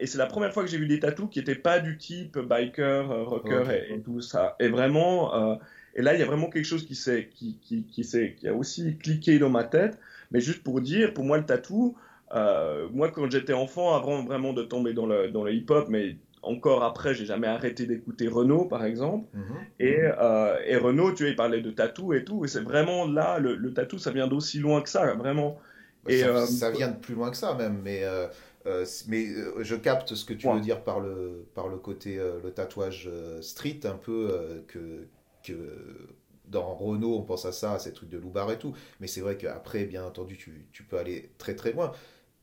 et 0.00 0.06
c'est 0.06 0.18
la 0.18 0.26
première 0.26 0.52
fois 0.52 0.62
que 0.62 0.70
j'ai 0.70 0.78
vu 0.78 0.86
des 0.86 1.00
tatous 1.00 1.28
qui 1.30 1.38
n'étaient 1.40 1.54
pas 1.54 1.80
du 1.80 1.98
type 1.98 2.38
biker, 2.38 3.26
rocker 3.26 3.64
et, 3.70 3.94
et 3.94 4.00
tout 4.00 4.20
ça. 4.20 4.56
Et 4.60 4.68
vraiment, 4.68 5.58
et 5.94 6.02
là, 6.02 6.14
il 6.14 6.20
y 6.20 6.22
a 6.22 6.26
vraiment 6.26 6.48
quelque 6.50 6.64
chose 6.64 6.86
qui, 6.86 6.94
s'est, 6.94 7.28
qui, 7.34 7.58
qui, 7.60 7.84
qui, 7.84 8.48
a 8.48 8.54
aussi 8.54 8.96
cliqué 8.98 9.38
dans 9.38 9.50
ma 9.50 9.64
tête. 9.64 9.98
Mais 10.30 10.40
juste 10.40 10.62
pour 10.62 10.80
dire, 10.80 11.12
pour 11.14 11.24
moi, 11.24 11.38
le 11.38 11.44
tatou, 11.46 11.96
moi, 12.32 13.10
quand 13.10 13.30
j'étais 13.30 13.52
enfant, 13.54 13.94
avant 13.94 14.24
vraiment 14.24 14.52
de 14.52 14.62
tomber 14.62 14.92
dans 14.92 15.06
le, 15.06 15.28
dans 15.28 15.44
le 15.44 15.52
hip-hop, 15.52 15.88
mais 15.88 16.16
encore 16.42 16.82
après, 16.84 17.14
j'ai 17.14 17.26
jamais 17.26 17.46
arrêté 17.46 17.86
d'écouter 17.86 18.28
Renault, 18.28 18.66
par 18.66 18.84
exemple. 18.84 19.28
Mhm. 19.34 19.66
Et, 19.78 19.98
euh, 20.00 20.58
et 20.66 20.76
Renault, 20.76 21.12
tu 21.12 21.22
vois, 21.24 21.30
il 21.30 21.36
parlait 21.36 21.60
de 21.60 21.70
tatou 21.70 22.12
et 22.14 22.24
tout. 22.24 22.44
Et 22.44 22.48
c'est 22.48 22.60
vraiment 22.62 23.06
là, 23.06 23.38
le, 23.38 23.56
le 23.56 23.72
tatou, 23.72 23.98
ça 23.98 24.10
vient 24.10 24.28
d'aussi 24.28 24.58
loin 24.58 24.82
que 24.82 24.88
ça, 24.88 25.14
vraiment. 25.14 25.58
Bah, 26.04 26.10
Et, 26.12 26.18
ça, 26.18 26.26
euh, 26.28 26.46
ça 26.46 26.70
vient 26.70 26.88
de 26.88 26.98
plus 26.98 27.14
loin 27.14 27.30
que 27.30 27.36
ça 27.36 27.54
même, 27.54 27.80
mais, 27.82 28.04
euh, 28.04 28.26
euh, 28.66 28.84
mais 29.08 29.26
je 29.60 29.74
capte 29.76 30.14
ce 30.14 30.24
que 30.24 30.34
tu 30.34 30.46
Ouais. 30.48 30.54
veux 30.54 30.60
dire 30.60 30.82
par 30.82 31.00
le, 31.00 31.46
par 31.54 31.68
le 31.68 31.78
côté, 31.78 32.16
le 32.16 32.50
tatouage 32.50 33.08
street, 33.40 33.80
un 33.84 33.96
peu 33.96 34.64
que, 34.68 35.06
que 35.44 36.08
dans 36.46 36.74
Renault 36.74 37.16
on 37.16 37.22
pense 37.22 37.46
à 37.46 37.52
ça, 37.52 37.74
à 37.74 37.78
ces 37.78 37.92
trucs 37.92 38.10
de 38.10 38.18
loubar 38.18 38.50
et 38.50 38.58
tout, 38.58 38.74
mais 39.00 39.06
c'est 39.06 39.20
vrai 39.20 39.36
qu'après, 39.36 39.84
bien 39.84 40.04
entendu, 40.04 40.36
tu, 40.36 40.66
tu 40.72 40.82
peux 40.82 40.98
aller 40.98 41.30
très 41.38 41.54
très 41.54 41.72
loin. 41.72 41.92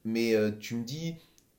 Mais 0.05 0.33
tu 0.59 0.75
me 0.75 0.83
dis, 0.83 1.15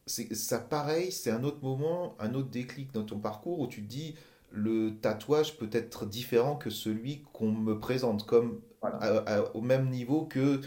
ça 0.07 0.59
pareil, 0.59 1.13
c'est 1.13 1.31
un 1.31 1.45
autre 1.45 1.63
moment, 1.63 2.17
un 2.19 2.35
autre 2.35 2.51
déclic 2.51 2.93
dans 2.93 3.05
ton 3.05 3.19
parcours 3.19 3.61
où 3.61 3.67
tu 3.67 3.83
te 3.83 3.87
dis, 3.89 4.15
le 4.51 4.99
tatouage 5.01 5.57
peut 5.59 5.69
être 5.73 6.07
différent 6.07 6.57
que 6.57 6.71
celui 6.71 7.23
qu'on 7.33 7.53
me 7.53 7.79
présente, 7.79 8.27
comme 8.27 8.61
Voilà. 8.81 8.97
à- 8.99 9.37
à- 9.39 9.55
au 9.55 9.61
même 9.61 9.89
niveau 9.91 10.25
que 10.27 10.61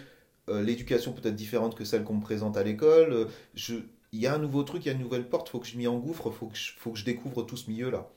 euh, 0.50 0.62
l'éducation 0.62 1.14
peut 1.14 1.28
être 1.28 1.36
différente 1.36 1.76
que 1.76 1.86
celle 1.86 2.04
qu'on 2.04 2.16
me 2.16 2.22
présente 2.22 2.58
à 2.58 2.64
l'école. 2.64 3.28
Il 4.14 4.20
y 4.20 4.28
a 4.28 4.34
un 4.36 4.38
nouveau 4.40 4.64
truc, 4.64 4.86
il 4.86 4.88
y 4.88 4.92
a 4.92 4.94
une 4.94 5.02
nouvelle 5.02 5.28
porte, 5.28 5.50
faut 5.50 5.60
que 5.60 5.68
je 5.68 5.78
m'y 5.78 5.88
engouffre, 5.88 6.32
faut 6.32 6.48
que 6.48 6.56
je, 6.58 6.72
faut 6.78 6.92
que 6.92 7.00
je 7.00 7.04
découvre 7.06 7.44
tout 7.44 7.58
ce 7.58 7.70
milieu-là. 7.70 8.10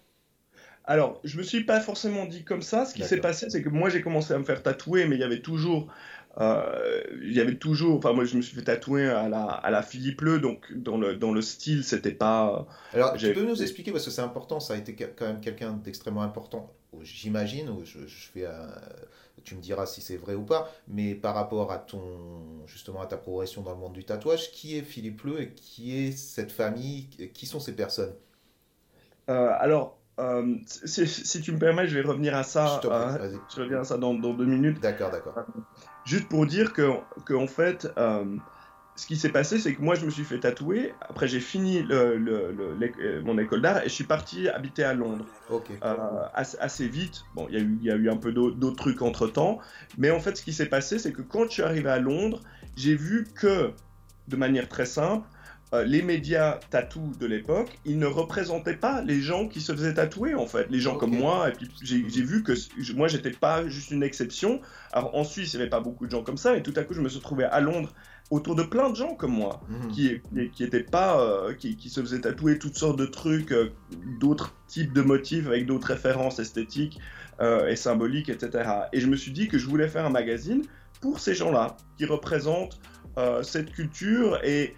Alors, 0.84 1.20
je 1.24 1.36
me 1.38 1.42
suis 1.42 1.64
pas 1.64 1.80
forcément 1.80 2.26
dit 2.26 2.44
comme 2.44 2.62
ça. 2.62 2.86
Ce 2.86 2.94
qui 2.94 3.02
s'est 3.04 3.20
passé, 3.20 3.50
c'est 3.50 3.62
que 3.62 3.68
moi, 3.68 3.88
j'ai 3.90 4.00
commencé 4.02 4.32
à 4.34 4.38
me 4.38 4.44
faire 4.44 4.62
tatouer, 4.62 5.06
mais 5.06 5.16
il 5.16 5.20
y 5.20 5.24
avait 5.24 5.42
toujours, 5.42 5.92
euh, 6.38 7.02
il 7.22 7.32
y 7.32 7.40
avait 7.40 7.56
toujours, 7.56 7.98
enfin, 7.98 8.12
moi, 8.12 8.24
je 8.24 8.36
me 8.36 8.42
suis 8.42 8.54
fait 8.54 8.62
tatouer 8.62 9.08
à 9.08 9.28
la, 9.28 9.44
à 9.44 9.70
la 9.70 9.82
Philippe 9.82 10.20
Leu, 10.20 10.38
donc 10.38 10.72
dans 10.74 10.98
le, 10.98 11.16
dans 11.16 11.32
le 11.32 11.42
style, 11.42 11.84
c'était 11.84 12.12
pas. 12.12 12.66
Alors, 12.92 13.14
tu 13.14 13.32
peux 13.32 13.44
nous 13.44 13.62
expliquer, 13.62 13.92
parce 13.92 14.04
que 14.04 14.10
c'est 14.10 14.22
important, 14.22 14.60
ça 14.60 14.74
a 14.74 14.76
été 14.76 14.94
quand 14.94 15.26
même 15.26 15.40
quelqu'un 15.40 15.72
d'extrêmement 15.72 16.22
important 16.22 16.72
j'imagine, 17.02 17.70
je, 17.84 18.06
je 18.06 18.28
fais 18.32 18.46
tu 19.44 19.54
me 19.54 19.60
diras 19.60 19.86
si 19.86 20.00
c'est 20.00 20.16
vrai 20.16 20.34
ou 20.34 20.42
pas, 20.42 20.70
mais 20.88 21.14
par 21.14 21.34
rapport 21.34 21.70
à 21.70 21.78
ton 21.78 22.00
justement 22.66 23.00
à 23.00 23.06
ta 23.06 23.16
progression 23.16 23.62
dans 23.62 23.72
le 23.72 23.78
monde 23.78 23.92
du 23.92 24.04
tatouage, 24.04 24.50
qui 24.50 24.76
est 24.76 24.82
Philippe 24.82 25.22
Leu 25.22 25.40
et 25.40 25.52
qui 25.52 25.96
est 25.96 26.10
cette 26.10 26.50
famille, 26.50 27.08
qui 27.32 27.46
sont 27.46 27.60
ces 27.60 27.72
personnes? 27.72 28.12
Euh, 29.28 29.50
Alors, 29.60 29.98
euh, 30.18 30.56
si, 30.64 31.40
tu 31.40 31.52
me 31.52 31.58
permets, 31.58 31.86
je 31.86 31.96
vais 31.96 32.06
revenir 32.06 32.34
à 32.34 32.42
ça. 32.42 32.80
Euh, 32.84 33.36
je 33.54 33.62
reviens 33.62 33.80
à 33.80 33.84
ça 33.84 33.98
dans, 33.98 34.14
dans 34.14 34.34
deux 34.34 34.46
minutes. 34.46 34.80
D'accord, 34.80 35.10
d'accord. 35.10 35.34
Juste 36.06 36.28
pour 36.28 36.46
dire 36.46 36.72
que, 36.72 36.92
que 37.26 37.34
en 37.34 37.46
fait, 37.46 37.86
ce 38.96 39.06
qui 39.06 39.16
s'est 39.16 39.28
passé, 39.28 39.58
c'est 39.58 39.74
que 39.74 39.82
moi, 39.82 39.94
je 39.94 40.06
me 40.06 40.10
suis 40.10 40.24
fait 40.24 40.40
tatouer. 40.40 40.94
Après, 41.02 41.28
j'ai 41.28 41.40
fini 41.40 41.82
le, 41.82 42.16
le, 42.16 43.20
mon 43.22 43.36
école 43.38 43.60
d'art 43.60 43.82
et 43.82 43.84
je 43.84 43.94
suis 43.94 44.04
parti 44.04 44.48
habiter 44.48 44.84
à 44.84 44.94
Londres. 44.94 45.26
Euh, 45.82 45.96
assez, 46.32 46.88
vite. 46.88 47.24
Bon, 47.34 47.46
il 47.50 47.82
y, 47.82 47.90
a 47.90 47.94
eu 47.94 48.08
un 48.08 48.16
peu 48.16 48.32
d'autres 48.32 48.76
trucs 48.76 49.02
entre 49.02 49.26
temps. 49.26 49.58
Mais 49.98 50.10
en 50.10 50.18
fait, 50.18 50.36
ce 50.36 50.42
qui 50.42 50.54
s'est 50.54 50.66
passé, 50.66 50.98
c'est 50.98 51.12
que 51.12 51.20
quand 51.20 51.44
je 51.44 51.50
suis 51.50 51.62
arrivé 51.62 51.90
à 51.90 51.98
Londres, 51.98 52.40
j'ai 52.74 52.94
vu 52.94 53.26
que, 53.34 53.70
de 54.28 54.36
manière 54.36 54.66
très 54.66 54.86
simple, 54.86 55.28
euh, 55.74 55.84
les 55.84 56.02
médias 56.02 56.60
tatou 56.70 57.12
de 57.18 57.26
l'époque, 57.26 57.78
ils 57.84 57.98
ne 57.98 58.06
représentaient 58.06 58.76
pas 58.76 59.02
les 59.02 59.20
gens 59.20 59.48
qui 59.48 59.60
se 59.60 59.72
faisaient 59.72 59.94
tatouer, 59.94 60.34
en 60.34 60.46
fait. 60.46 60.68
Les 60.70 60.80
gens 60.80 60.96
comme 60.96 61.16
moi. 61.16 61.48
Et 61.48 61.52
puis, 61.52 61.68
j'ai 61.82 62.22
vu 62.22 62.42
que 62.42 62.52
moi, 62.94 63.08
j'étais 63.08 63.30
pas 63.30 63.66
juste 63.66 63.90
une 63.90 64.02
exception. 64.02 64.60
Alors, 64.92 65.14
en 65.14 65.24
Suisse, 65.24 65.52
il 65.52 65.56
n'y 65.56 65.62
avait 65.62 65.70
pas 65.70 65.80
beaucoup 65.80 66.06
de 66.06 66.10
gens 66.10 66.22
comme 66.22 66.36
ça. 66.36 66.56
Et 66.56 66.62
tout 66.62 66.74
à 66.76 66.84
coup, 66.84 66.94
je 66.94 67.00
me 67.00 67.08
suis 67.08 67.18
retrouvé 67.18 67.44
à 67.44 67.60
Londres 67.60 67.92
autour 68.30 68.54
de 68.56 68.62
plein 68.62 68.90
de 68.90 68.96
gens 68.96 69.14
comme 69.14 69.32
moi, 69.32 69.60
mhm. 69.68 69.88
qui 69.88 70.20
qui 70.52 70.64
étaient 70.64 70.82
pas, 70.82 71.20
euh, 71.20 71.54
qui, 71.54 71.76
qui, 71.76 71.88
se 71.88 72.00
faisaient 72.00 72.20
tatouer 72.20 72.58
toutes 72.58 72.76
sortes 72.76 72.98
de 72.98 73.06
trucs, 73.06 73.52
euh, 73.52 73.70
d'autres 74.20 74.54
types 74.66 74.92
de 74.92 75.02
motifs 75.02 75.46
avec 75.46 75.66
d'autres 75.66 75.88
références 75.88 76.38
esthétiques 76.38 76.98
euh, 77.40 77.68
et 77.68 77.76
symboliques, 77.76 78.28
etc. 78.28 78.68
Et 78.92 79.00
je 79.00 79.06
me 79.06 79.16
suis 79.16 79.30
dit 79.30 79.48
que 79.48 79.58
je 79.58 79.66
voulais 79.66 79.88
faire 79.88 80.06
un 80.06 80.10
magazine 80.10 80.62
pour 81.00 81.20
ces 81.20 81.34
gens-là, 81.34 81.76
qui 81.98 82.04
représentent 82.04 82.80
cette 83.42 83.72
culture 83.72 84.38
et 84.44 84.74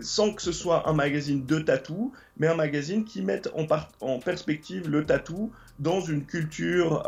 sans 0.00 0.32
que 0.32 0.42
ce 0.42 0.52
soit 0.52 0.88
un 0.88 0.92
magazine 0.92 1.44
de 1.44 1.58
tatou, 1.58 2.12
mais 2.38 2.46
un 2.46 2.54
magazine 2.54 3.04
qui 3.04 3.22
mette 3.22 3.50
en, 3.54 3.66
en 4.00 4.18
perspective 4.18 4.88
le 4.88 5.04
tatou 5.04 5.52
dans 5.78 6.00
une 6.00 6.24
culture 6.24 7.02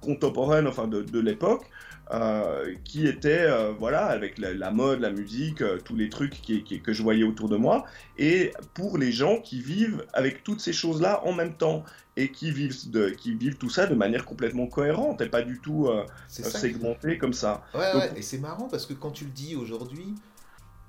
contemporaine, 0.00 0.66
enfin 0.66 0.88
de, 0.88 1.02
de 1.02 1.20
l'époque, 1.20 1.66
euh, 2.12 2.72
qui 2.84 3.08
était, 3.08 3.46
euh, 3.48 3.72
voilà, 3.76 4.06
avec 4.06 4.38
la, 4.38 4.70
mode, 4.70 5.00
la 5.00 5.10
musique, 5.10 5.60
euh, 5.60 5.78
tous 5.84 5.96
les 5.96 6.08
trucs 6.08 6.40
qui, 6.40 6.62
que 6.62 6.92
je 6.92 7.02
voyais 7.02 7.24
autour 7.24 7.48
de 7.48 7.56
moi, 7.56 7.84
et 8.16 8.52
pour 8.74 8.96
les 8.96 9.10
gens 9.10 9.40
qui 9.40 9.60
vivent 9.60 10.04
avec 10.12 10.44
toutes 10.44 10.60
ces 10.60 10.72
choses-là 10.72 11.22
en 11.24 11.32
même 11.32 11.54
temps, 11.54 11.82
et 12.16 12.30
qui 12.30 12.52
vivent, 12.52 12.90
de, 12.90 13.08
qui 13.08 13.34
vivent 13.34 13.56
tout 13.56 13.70
ça 13.70 13.86
de 13.86 13.96
manière 13.96 14.24
complètement 14.24 14.68
cohérente, 14.68 15.20
et 15.20 15.28
pas 15.28 15.42
du 15.42 15.58
tout 15.58 15.88
segmenté 16.28 17.18
comme 17.18 17.32
ça. 17.32 17.64
Ouais, 17.74 17.92
ouais, 17.96 18.12
et 18.14 18.22
c'est 18.22 18.38
marrant 18.38 18.68
parce 18.68 18.86
que 18.86 18.94
quand 18.94 19.10
tu 19.10 19.24
le 19.24 19.32
dis 19.32 19.56
aujourd'hui, 19.56 20.14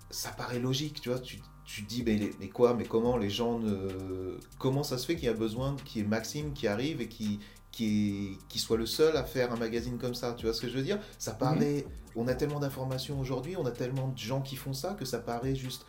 ça 0.09 0.29
paraît 0.31 0.59
logique, 0.59 1.01
tu 1.01 1.09
vois, 1.09 1.19
tu, 1.19 1.39
tu 1.65 1.83
te 1.83 1.89
dis, 1.89 2.03
mais, 2.03 2.31
mais, 2.39 2.49
quoi, 2.49 2.73
mais 2.73 2.85
comment 2.85 3.17
les 3.17 3.29
gens 3.29 3.59
ne... 3.59 4.37
Comment 4.57 4.83
ça 4.83 4.97
se 4.97 5.05
fait 5.05 5.15
qu'il 5.15 5.25
y 5.25 5.29
a 5.29 5.33
besoin 5.33 5.75
qu'il 5.85 6.01
y 6.01 6.05
ait 6.05 6.07
Maxime 6.07 6.53
qui 6.53 6.67
arrive 6.67 7.01
et 7.01 7.07
qui, 7.07 7.39
qui, 7.71 8.39
qui 8.49 8.59
soit 8.59 8.77
le 8.77 8.85
seul 8.85 9.15
à 9.17 9.23
faire 9.23 9.51
un 9.51 9.57
magazine 9.57 9.97
comme 9.97 10.15
ça. 10.15 10.33
Tu 10.33 10.45
vois 10.45 10.53
ce 10.55 10.61
que 10.61 10.69
je 10.69 10.75
veux 10.75 10.83
dire? 10.83 10.99
Ça 11.19 11.33
mhm. 11.33 11.37
paraît. 11.37 11.85
On 12.15 12.27
a 12.27 12.33
tellement 12.33 12.59
d'informations 12.59 13.19
aujourd'hui, 13.19 13.55
on 13.57 13.65
a 13.65 13.71
tellement 13.71 14.07
de 14.07 14.17
gens 14.17 14.41
qui 14.41 14.55
font 14.55 14.73
ça 14.73 14.95
que 14.95 15.05
ça 15.05 15.19
paraît 15.19 15.53
juste 15.53 15.85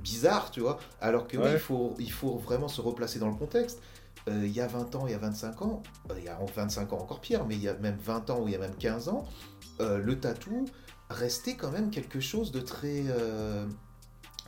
bizarre, 0.00 0.52
tu 0.52 0.60
vois? 0.60 0.78
Alors 1.00 1.26
que 1.26 1.36
il, 1.36 1.58
faut, 1.58 1.94
il 1.98 2.12
faut 2.12 2.36
vraiment 2.36 2.68
se 2.68 2.80
replacer 2.80 3.18
dans 3.18 3.28
le 3.28 3.34
contexte. 3.34 3.80
Euh, 4.28 4.42
il 4.44 4.52
y 4.52 4.60
a 4.60 4.66
20 4.66 4.94
ans, 4.96 5.06
il 5.06 5.12
y 5.12 5.14
a 5.14 5.18
25 5.18 5.62
ans, 5.62 5.82
euh, 6.10 6.14
il 6.18 6.24
y 6.24 6.28
a 6.28 6.38
25 6.54 6.92
ans 6.92 6.98
encore 6.98 7.20
pire, 7.20 7.44
mais 7.46 7.54
il 7.54 7.62
y 7.62 7.68
a 7.68 7.74
même 7.74 7.96
20 7.96 8.30
ans 8.30 8.40
ou 8.40 8.48
il 8.48 8.52
y 8.52 8.56
a 8.56 8.58
même 8.58 8.74
15 8.74 9.08
ans, 9.08 9.24
euh, 9.80 9.98
le 9.98 10.18
tatou 10.18 10.64
restait 11.10 11.54
quand 11.54 11.70
même 11.70 11.90
quelque 11.90 12.20
chose 12.20 12.52
de 12.52 12.60
très 12.60 13.04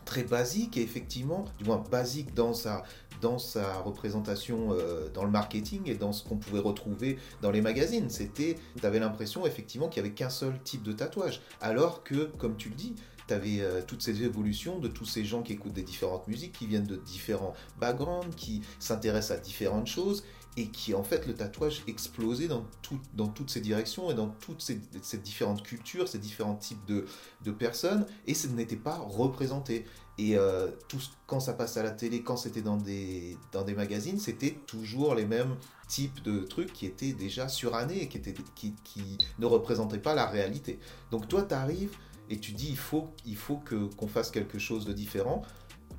très 0.09 0.25
basique 0.25 0.79
et 0.79 0.83
effectivement, 0.83 1.45
du 1.59 1.65
moins 1.65 1.85
basique 1.91 2.33
dans 2.33 2.55
sa, 2.55 2.83
dans 3.21 3.39
sa 3.39 3.75
représentation 3.81 4.69
euh, 4.73 5.11
dans 5.13 5.23
le 5.23 5.31
marketing 5.31 5.83
et 5.85 5.97
dans 5.97 6.15
ce 6.15 6.25
qu'on 6.25 6.39
pouvait 6.39 6.61
retrouver 6.61 7.19
dans 7.43 7.51
les 7.51 7.61
magazines. 7.61 8.09
C'était, 8.09 8.57
tu 8.81 8.87
avais 8.87 9.01
l'impression 9.01 9.45
effectivement 9.45 9.89
qu'il 9.89 10.03
n'y 10.03 10.09
avait 10.09 10.15
qu'un 10.15 10.31
seul 10.31 10.59
type 10.65 10.83
de 10.83 10.93
tatouage. 10.93 11.43
Alors 11.61 12.05
que, 12.05 12.25
comme 12.39 12.57
tu 12.57 12.71
le 12.71 12.75
dis, 12.75 12.95
tu 13.29 13.35
avais 13.35 13.61
euh, 13.61 13.83
toutes 13.87 14.01
ces 14.01 14.23
évolutions 14.23 14.79
de 14.79 14.89
tous 14.89 15.05
ces 15.05 15.27
gens 15.27 15.43
qui 15.43 15.53
écoutent 15.53 15.75
des 15.75 15.83
différentes 15.83 16.27
musiques, 16.27 16.53
qui 16.53 16.67
viennent 16.67 16.87
de 16.87 16.97
différents 16.97 17.53
backgrounds, 17.79 18.35
qui 18.35 18.63
s'intéressent 18.79 19.37
à 19.37 19.41
différentes 19.41 19.89
choses 19.89 20.25
et 20.59 20.67
qui 20.67 20.93
en 20.93 21.05
fait 21.05 21.25
le 21.29 21.35
tatouage 21.35 21.85
explosait 21.87 22.49
dans, 22.49 22.67
tout, 22.83 22.99
dans 23.15 23.29
toutes 23.29 23.49
ces 23.49 23.61
directions 23.61 24.11
et 24.11 24.15
dans 24.15 24.27
toutes 24.27 24.61
ces, 24.61 24.81
différentes 25.19 25.63
cultures, 25.63 26.09
ces 26.09 26.19
différents 26.19 26.57
types 26.57 26.85
de, 26.87 27.05
personnes, 27.53 28.05
et 28.27 28.35
ce 28.35 28.49
n'était 28.49 28.77
pas 28.77 28.99
représenté. 28.99 29.85
Et 30.19 30.37
euh, 30.37 30.69
tout, 30.89 30.99
quand 31.29 31.39
ça 31.39 31.53
passe 31.53 31.77
à 31.77 31.85
la 31.85 31.93
télé, 31.93 32.23
quand 32.23 32.37
c'était 32.37 32.61
dans 32.61 32.77
des, 32.77 33.39
magazines, 33.77 34.19
c'était 34.19 34.59
toujours 34.67 35.15
les 35.15 35.27
mêmes 35.27 35.55
types 35.87 36.23
de 36.25 36.41
trucs 36.41 36.73
qui 36.73 36.87
étaient 36.87 37.13
déjà 37.13 37.49
surannés 37.49 38.03
et 38.03 38.09
qui, 38.09 39.19
ne 39.39 39.47
représentaient 39.47 39.99
pas 39.99 40.17
la 40.17 40.27
réalité. 40.27 40.81
Donc 41.13 41.29
toi, 41.29 41.45
tu 41.45 41.55
arrives 41.55 41.97
et 42.31 42.39
tu 42.39 42.51
dis 42.51 42.69
il 42.71 42.77
faut, 42.77 43.09
il 43.25 43.37
faut 43.37 43.63
qu'on 43.97 44.09
fasse 44.09 44.33
quelque 44.33 44.59
chose 44.59 44.85
de 44.85 44.93
différent 44.93 45.43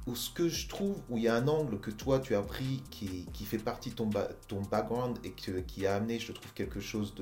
où 0.09 0.15
ce 0.15 0.29
que 0.31 0.49
je 0.49 0.67
trouve, 0.67 0.97
où 1.09 1.17
il 1.17 1.23
y 1.23 1.27
a 1.27 1.35
un 1.35 1.47
angle 1.47 1.79
que 1.79 1.91
toi 1.91 2.19
tu 2.19 2.35
as 2.35 2.41
pris 2.41 2.81
qui, 2.89 3.45
fait 3.45 3.57
partie 3.57 3.91
de 3.91 3.95
ton, 3.95 4.61
background 4.69 5.17
et 5.23 5.31
qui 5.31 5.85
a 5.85 5.95
amené, 5.95 6.19
je 6.19 6.31
trouve, 6.31 6.51
quelque 6.53 6.79
chose 6.79 7.13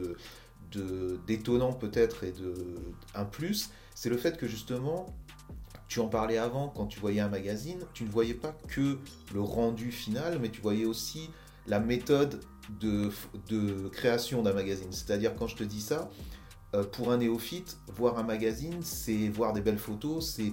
d'étonnant 1.27 1.73
peut-être 1.73 2.23
et 2.23 2.31
de 2.31 2.53
un 3.13 3.25
plus, 3.25 3.69
c'est 3.93 4.09
le 4.09 4.17
fait 4.17 4.37
que 4.37 4.47
justement, 4.47 5.13
tu 5.87 5.99
en 5.99 6.07
parlais 6.07 6.37
avant 6.37 6.69
quand 6.69 6.85
tu 6.87 6.99
voyais 6.99 7.19
un 7.19 7.29
magazine, 7.29 7.79
tu 7.93 8.03
ne 8.03 8.09
voyais 8.09 8.33
pas 8.33 8.55
que 8.67 8.97
le 9.33 9.41
rendu 9.41 9.91
final, 9.91 10.39
mais 10.41 10.49
tu 10.49 10.61
voyais 10.61 10.85
aussi 10.85 11.29
la 11.65 11.79
méthode 11.79 12.39
de, 12.79 13.09
de 13.49 13.87
création 13.89 14.41
d'un 14.41 14.53
magazine. 14.53 14.91
C'est-à-dire 14.91 15.35
quand 15.35 15.47
je 15.47 15.55
te 15.55 15.63
dis 15.63 15.81
ça, 15.81 16.09
euh, 16.75 16.83
pour 16.83 17.11
un 17.11 17.17
néophyte, 17.17 17.77
voir 17.95 18.17
un 18.17 18.23
magazine, 18.23 18.81
c'est 18.81 19.29
voir 19.29 19.53
des 19.53 19.61
belles 19.61 19.77
photos, 19.77 20.35
c'est 20.35 20.51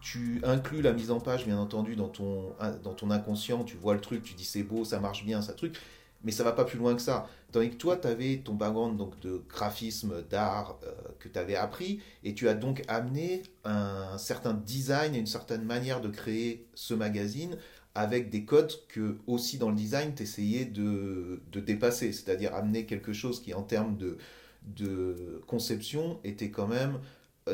tu 0.00 0.40
inclus 0.44 0.82
la 0.82 0.92
mise 0.92 1.10
en 1.10 1.20
page, 1.20 1.44
bien 1.44 1.58
entendu, 1.58 1.96
dans 1.96 2.08
ton, 2.08 2.54
dans 2.82 2.94
ton 2.94 3.10
inconscient, 3.10 3.64
tu 3.64 3.76
vois 3.76 3.94
le 3.94 4.00
truc, 4.00 4.22
tu 4.22 4.34
dis 4.34 4.44
c'est 4.44 4.62
beau, 4.62 4.84
ça 4.84 5.00
marche 5.00 5.24
bien, 5.24 5.42
ça 5.42 5.52
truc, 5.52 5.76
mais 6.24 6.32
ça 6.32 6.44
va 6.44 6.52
pas 6.52 6.64
plus 6.64 6.78
loin 6.78 6.94
que 6.94 7.02
ça. 7.02 7.28
Tandis 7.52 7.70
que 7.70 7.76
toi, 7.76 7.96
tu 7.96 8.06
avais 8.06 8.38
ton 8.38 8.54
background 8.54 8.96
donc, 8.96 9.18
de 9.20 9.42
graphisme, 9.48 10.22
d'art 10.28 10.78
euh, 10.84 10.92
que 11.18 11.28
tu 11.28 11.38
avais 11.38 11.56
appris, 11.56 12.00
et 12.24 12.34
tu 12.34 12.48
as 12.48 12.54
donc 12.54 12.82
amené 12.88 13.42
un 13.64 14.18
certain 14.18 14.54
design 14.54 15.14
et 15.14 15.18
une 15.18 15.26
certaine 15.26 15.64
manière 15.64 16.00
de 16.00 16.08
créer 16.08 16.66
ce 16.74 16.94
magazine 16.94 17.56
avec 17.94 18.30
des 18.30 18.44
codes 18.44 18.72
que 18.88 19.18
aussi 19.26 19.58
dans 19.58 19.70
le 19.70 19.76
design, 19.76 20.14
tu 20.14 20.22
essayais 20.22 20.64
de, 20.64 21.42
de 21.50 21.60
dépasser, 21.60 22.12
c'est-à-dire 22.12 22.54
amener 22.54 22.86
quelque 22.86 23.12
chose 23.12 23.42
qui 23.42 23.54
en 23.54 23.62
termes 23.62 23.96
de, 23.96 24.18
de 24.62 25.42
conception 25.46 26.20
était 26.24 26.50
quand 26.50 26.68
même 26.68 27.00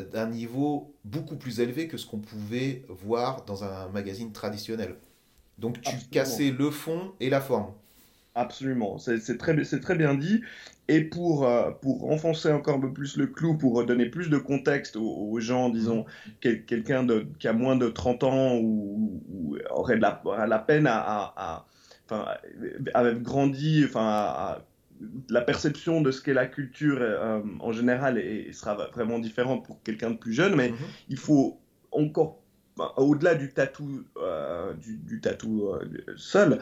d'un 0.00 0.28
niveau 0.28 0.94
beaucoup 1.04 1.36
plus 1.36 1.60
élevé 1.60 1.88
que 1.88 1.96
ce 1.96 2.06
qu'on 2.06 2.18
pouvait 2.18 2.84
voir 2.88 3.44
dans 3.44 3.64
un 3.64 3.88
magazine 3.88 4.32
traditionnel. 4.32 4.96
Donc 5.58 5.80
tu 5.80 5.96
cassais 6.10 6.50
le 6.50 6.70
fond 6.70 7.12
et 7.20 7.30
la 7.30 7.40
forme. 7.40 7.72
Absolument, 8.36 8.98
c'est 8.98 9.38
très, 9.38 9.54
très 9.62 9.94
bien 9.94 10.14
dit. 10.14 10.42
Et 10.88 11.02
pour, 11.02 11.46
euh, 11.46 11.70
pour 11.70 12.10
enfoncer 12.10 12.50
encore 12.50 12.76
un 12.76 12.80
peu 12.80 12.92
plus 12.92 13.16
le 13.16 13.28
clou, 13.28 13.56
pour 13.56 13.86
donner 13.86 14.06
plus 14.06 14.28
de 14.28 14.38
contexte 14.38 14.96
aux, 14.96 15.38
gens, 15.38 15.68
disons, 15.70 16.04
quelqu'un 16.40 17.06
qui 17.38 17.46
a 17.46 17.52
moins 17.52 17.76
de 17.76 17.88
30 17.88 18.24
ans 18.24 18.56
ou, 18.56 19.56
aurait 19.70 19.96
de 19.96 20.02
la, 20.02 20.20
la 20.46 20.58
peine 20.58 20.88
à, 20.88 20.98
à, 20.98 21.66
à, 22.10 22.38
à 22.92 23.12
grandi, 23.12 23.84
enfin, 23.86 24.04
à, 24.04 24.64
la 25.28 25.40
perception 25.40 26.00
de 26.00 26.10
ce 26.10 26.22
qu'est 26.22 26.34
la 26.34 26.46
culture 26.46 26.98
euh, 27.00 27.40
en 27.60 27.72
général 27.72 28.18
et, 28.18 28.52
sera 28.52 28.74
vraiment 28.92 29.18
différente 29.18 29.64
pour 29.64 29.82
quelqu'un 29.82 30.10
de 30.10 30.16
plus 30.16 30.32
jeune, 30.32 30.54
mais 30.54 30.70
mhm. 30.70 30.76
il 31.08 31.16
faut 31.18 31.58
encore 31.92 32.40
au-delà 32.96 33.36
du 33.36 33.52
tatou, 33.52 34.02
euh, 34.16 34.72
du, 34.74 35.20
tatou 35.20 35.68
euh, 35.68 35.84
seul, 36.16 36.58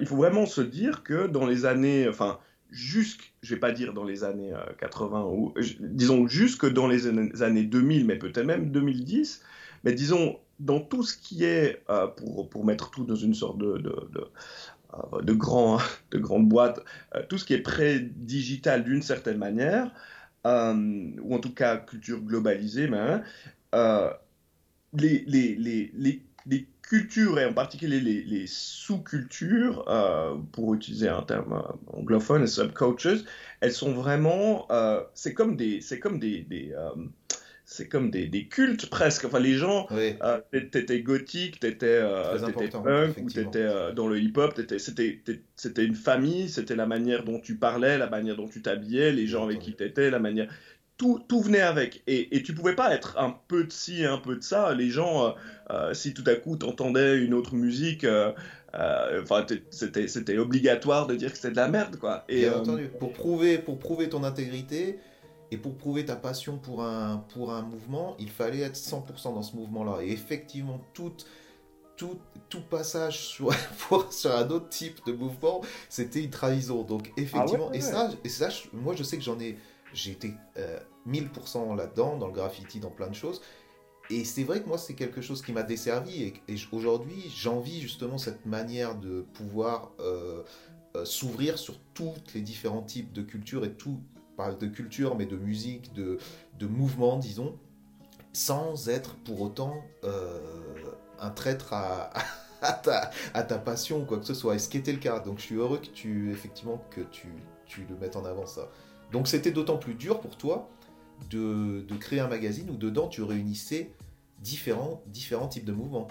il 0.00 0.06
faut 0.06 0.16
vraiment 0.16 0.46
se 0.46 0.62
dire 0.62 1.02
que 1.02 1.26
dans 1.26 1.46
les 1.46 1.66
années, 1.66 2.08
enfin, 2.08 2.38
jusque, 2.70 3.34
je 3.42 3.54
vais 3.54 3.60
pas 3.60 3.70
dire 3.70 3.92
dans 3.92 4.04
les 4.04 4.24
années 4.24 4.54
80, 4.78 5.24
ou 5.24 5.52
disons 5.80 6.26
jusque 6.26 6.66
dans 6.66 6.88
les 6.88 7.06
années 7.42 7.64
2000, 7.64 8.06
mais 8.06 8.16
peut-être 8.16 8.46
même 8.46 8.70
2010, 8.70 9.42
mais 9.84 9.92
disons 9.92 10.38
dans 10.58 10.80
tout 10.80 11.02
ce 11.02 11.18
qui 11.18 11.44
est, 11.44 11.84
pour, 12.16 12.48
pour 12.48 12.64
mettre 12.64 12.90
tout 12.90 13.04
dans 13.04 13.14
une 13.14 13.34
sorte 13.34 13.58
de, 13.58 13.76
de 13.76 14.24
de, 15.22 15.32
grands, 15.32 15.78
de 16.10 16.18
grandes 16.18 16.48
boîtes, 16.48 16.80
euh, 17.14 17.22
tout 17.28 17.38
ce 17.38 17.44
qui 17.44 17.54
est 17.54 17.62
pré-digital 17.62 18.84
d'une 18.84 19.02
certaine 19.02 19.38
manière, 19.38 19.90
euh, 20.46 21.10
ou 21.20 21.34
en 21.34 21.38
tout 21.38 21.54
cas 21.54 21.76
culture 21.76 22.20
globalisée, 22.20 22.88
mais, 22.88 23.22
les, 24.94 25.24
les, 25.26 25.54
les, 25.56 26.22
les, 26.46 26.66
cultures, 26.82 27.40
et 27.40 27.46
en 27.46 27.54
particulier 27.54 28.00
les, 28.00 28.46
sous-cultures, 28.46 29.88
euh, 29.88 30.36
pour 30.52 30.74
utiliser 30.74 31.08
un 31.08 31.22
terme 31.22 31.54
euh, 31.54 31.96
anglophone, 31.96 32.42
les 32.42 32.48
subcultures, 32.48 33.24
elles 33.60 33.72
sont 33.72 33.94
vraiment, 33.94 34.66
euh, 34.70 35.02
c'est 35.14 35.32
comme 35.32 35.56
des, 35.56 35.80
c'est 35.80 35.98
comme 35.98 36.18
des, 36.18 36.44
c'est 37.72 37.88
comme 37.88 38.10
des, 38.10 38.26
des, 38.26 38.46
cultes 38.46 38.86
presque. 38.90 39.24
Enfin, 39.24 39.40
les 39.40 39.54
gens, 39.54 39.86
oui. 39.90 40.14
t'étais 40.70 41.00
gothique, 41.00 41.60
t'étais 41.60 42.02
punk, 42.82 43.16
ou 43.18 43.30
t'étais 43.30 43.92
dans 43.94 44.06
le 44.06 44.20
hip-hop, 44.20 44.60
c'était 44.78 45.84
une 45.84 45.94
famille, 45.94 46.48
c'était 46.48 46.76
la 46.76 46.86
manière 46.86 47.24
dont 47.24 47.40
tu 47.40 47.56
parlais, 47.56 47.98
la 47.98 48.08
manière 48.08 48.36
dont 48.36 48.48
tu 48.48 48.62
t'habillais, 48.62 49.12
les 49.12 49.26
gens 49.26 49.44
avec 49.44 49.60
qui 49.60 49.74
t'étais, 49.74 50.10
la 50.10 50.18
manière 50.18 50.48
tout, 51.28 51.40
venait 51.40 51.60
avec. 51.60 52.02
Et, 52.06 52.36
et 52.36 52.42
tu 52.42 52.54
pouvais 52.54 52.74
pas 52.74 52.94
être 52.94 53.18
un 53.18 53.34
peu 53.48 53.64
de 53.64 53.72
ci, 53.72 54.04
un 54.04 54.18
peu 54.18 54.36
de 54.36 54.42
ça. 54.42 54.74
Les 54.74 54.90
gens, 54.90 55.26
euh, 55.26 55.30
euh, 55.70 55.94
si 55.94 56.14
tout 56.14 56.24
à 56.26 56.34
coup 56.34 56.56
tu 56.56 56.66
entendais 56.66 57.18
une 57.18 57.34
autre 57.34 57.54
musique, 57.54 58.04
euh, 58.04 58.32
enfin, 58.74 59.44
c'était 59.70 60.38
obligatoire 60.38 61.06
de 61.06 61.14
dire 61.14 61.30
que 61.30 61.36
c'était 61.36 61.50
de 61.50 61.56
la 61.56 61.68
merde, 61.68 61.96
quoi. 61.96 62.24
Et, 62.28 62.48
entendu. 62.48 62.88
Pour 62.98 63.12
prouver, 63.12 63.58
pour 63.58 63.78
prouver 63.78 64.08
ton 64.08 64.24
intégrité 64.24 64.98
et 65.52 65.58
pour 65.58 65.76
prouver 65.76 66.04
ta 66.04 66.16
passion 66.16 66.56
pour 66.56 66.82
un, 66.82 67.18
pour 67.34 67.52
un 67.52 67.62
mouvement, 67.62 68.16
il 68.18 68.30
fallait 68.30 68.60
être 68.60 68.76
100% 68.76 69.34
dans 69.34 69.42
ce 69.42 69.54
mouvement-là. 69.54 70.02
Et 70.02 70.10
effectivement, 70.10 70.80
tout, 70.94 71.12
tout, 71.96 72.18
tout 72.48 72.62
passage 72.62 73.20
sur, 73.20 73.52
sur 74.10 74.34
un 74.34 74.48
autre 74.48 74.70
type 74.70 75.04
de 75.06 75.12
mouvement, 75.12 75.60
c'était 75.90 76.24
une 76.24 76.30
trahison. 76.30 76.82
Donc, 76.82 77.12
effectivement, 77.18 77.68
ah 77.70 77.76
et, 77.76 77.80
Ça, 77.82 78.10
et 78.24 78.28
ça, 78.30 78.48
moi, 78.72 78.94
je 78.96 79.02
sais 79.02 79.18
que 79.18 79.22
j'en 79.22 79.38
ai 79.38 79.58
j'ai 79.92 80.12
été 80.12 80.32
1000% 81.06 81.72
euh, 81.72 81.76
là-dedans, 81.76 82.16
dans 82.16 82.26
le 82.26 82.32
graffiti, 82.32 82.80
dans 82.80 82.90
plein 82.90 83.08
de 83.08 83.14
choses. 83.14 83.42
Et 84.10 84.24
c'est 84.24 84.44
vrai 84.44 84.62
que 84.62 84.68
moi, 84.68 84.78
c'est 84.78 84.94
quelque 84.94 85.20
chose 85.20 85.42
qui 85.42 85.52
m'a 85.52 85.62
desservi. 85.62 86.32
Et, 86.48 86.54
aujourd'hui, 86.72 87.30
j'envie 87.34 87.80
justement 87.80 88.18
cette 88.18 88.46
manière 88.46 88.94
de 88.94 89.26
pouvoir 89.34 89.92
euh, 90.00 90.42
euh, 90.96 91.04
s'ouvrir 91.04 91.58
sur 91.58 91.78
tous 91.94 92.14
les 92.34 92.40
différents 92.40 92.82
types 92.82 93.12
de 93.12 93.22
cultures 93.22 93.64
et 93.64 93.72
tout, 93.72 94.00
pas 94.36 94.52
de 94.52 94.66
culture, 94.66 95.16
mais 95.16 95.26
de 95.26 95.36
musique, 95.36 95.92
de, 95.92 96.18
de 96.58 96.66
mouvement, 96.66 97.18
disons, 97.18 97.58
sans 98.32 98.88
être 98.88 99.16
pour 99.24 99.40
autant 99.42 99.74
un 101.18 101.30
traître 101.30 101.72
à, 101.72 102.12
à, 102.62 102.72
ta, 102.72 103.10
à, 103.34 103.42
ta, 103.42 103.58
passion 103.58 104.02
ou 104.02 104.04
quoi 104.04 104.18
que 104.18 104.26
ce 104.26 104.34
soit. 104.34 104.54
Et 104.54 104.58
ce 104.58 104.68
qui 104.68 104.78
était 104.78 104.92
le 104.92 104.98
cas. 104.98 105.20
Donc 105.20 105.38
je 105.38 105.44
suis 105.44 105.56
heureux 105.56 105.78
que 105.78 105.86
tu, 105.86 106.30
effectivement, 106.30 106.82
que 106.90 107.00
tu, 107.00 107.28
tu 107.66 107.84
le 107.88 107.96
mettes 107.96 108.16
en 108.16 108.24
avant, 108.24 108.46
ça. 108.46 108.68
Donc 109.12 109.28
c'était 109.28 109.50
d'autant 109.50 109.76
plus 109.76 109.94
dur 109.94 110.20
pour 110.20 110.36
toi 110.36 110.68
de, 111.30 111.84
créer 112.00 112.20
un 112.20 112.28
magazine 112.28 112.68
où 112.70 112.76
dedans 112.76 113.08
tu 113.08 113.22
réunissais 113.22 113.92
différents, 114.40 115.02
différents 115.06 115.48
types 115.48 115.64
de 115.64 115.72
mouvements. 115.72 116.08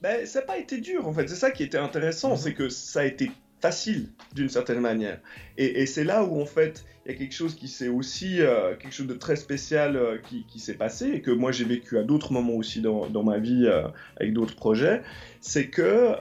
Ben, 0.00 0.26
ça 0.26 0.40
n'a 0.40 0.46
pas 0.46 0.58
été 0.58 0.78
dur 0.78 1.06
en 1.06 1.12
fait, 1.12 1.28
c'est 1.28 1.36
ça 1.36 1.50
qui 1.50 1.62
était 1.62 1.78
intéressant, 1.78 2.30
mhm. 2.30 2.36
c'est 2.36 2.54
que 2.54 2.68
ça 2.68 3.00
a 3.00 3.04
été 3.04 3.30
facile 3.62 4.08
d'une 4.34 4.48
certaine 4.48 4.80
manière. 4.80 5.18
Et, 5.56 5.86
c'est 5.86 6.04
là 6.04 6.24
où 6.24 6.40
en 6.40 6.44
fait 6.46 6.84
il 7.04 7.12
y 7.12 7.14
a 7.14 7.18
quelque 7.18 7.34
chose 7.34 7.54
qui 7.54 7.68
s'est 7.68 7.88
aussi, 7.88 8.40
euh, 8.40 8.74
quelque 8.76 8.92
chose 8.92 9.06
de 9.06 9.14
très 9.14 9.36
spécial 9.36 9.96
euh, 9.96 10.18
qui, 10.18 10.58
s'est 10.58 10.74
passé 10.74 11.06
et 11.14 11.20
que 11.20 11.30
moi 11.30 11.52
j'ai 11.52 11.64
vécu 11.64 11.96
à 11.98 12.02
d'autres 12.02 12.32
moments 12.32 12.54
aussi 12.54 12.80
dans, 12.80 13.22
ma 13.22 13.38
vie 13.38 13.66
euh, 13.66 13.82
avec 14.16 14.32
d'autres 14.32 14.54
projets, 14.56 15.00
c'est 15.40 15.68
que 15.68 16.14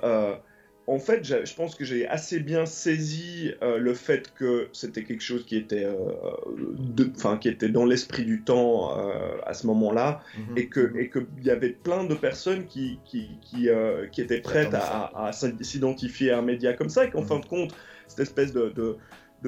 en 0.92 1.00
fait, 1.00 1.24
je 1.24 1.54
pense 1.54 1.76
que 1.76 1.86
j'ai 1.86 2.06
assez 2.06 2.42
bien 2.42 2.66
saisi 2.66 3.54
euh, 3.62 3.78
le 3.78 3.94
fait 3.94 4.34
que 4.36 4.68
c'était 4.74 5.06
quelque 5.06 5.24
chose 5.24 5.46
qui 5.46 5.56
était, 5.56 5.86
euh, 5.86 7.38
qui 7.40 7.48
était 7.48 7.70
dans 7.70 7.86
l'esprit 7.86 8.26
du 8.26 8.42
temps 8.42 9.00
euh, 9.00 9.38
à 9.46 9.54
ce 9.54 9.68
moment-là, 9.68 10.22
mhm. 10.38 10.58
et 10.58 10.68
que 10.68 10.92
et 10.98 11.10
qu'il 11.10 11.46
y 11.46 11.50
avait 11.50 11.70
plein 11.70 12.04
de 12.04 12.14
personnes 12.14 12.66
qui 12.66 13.00
qui, 13.06 13.30
qui, 13.42 13.70
qui 14.12 14.22
étaient 14.22 14.42
prêtes 14.42 14.74
à, 14.74 15.32
s'identifier 15.62 16.32
à 16.32 16.40
un 16.40 16.42
média 16.42 16.74
comme 16.74 16.90
ça, 16.90 17.06
et 17.06 17.10
qu'en 17.10 17.22
mhm. 17.22 17.28
fin 17.28 17.40
de 17.40 17.46
compte, 17.46 17.74
cette 18.10 18.20
espèce 18.20 18.52
de 18.52 18.68
de 18.76 18.98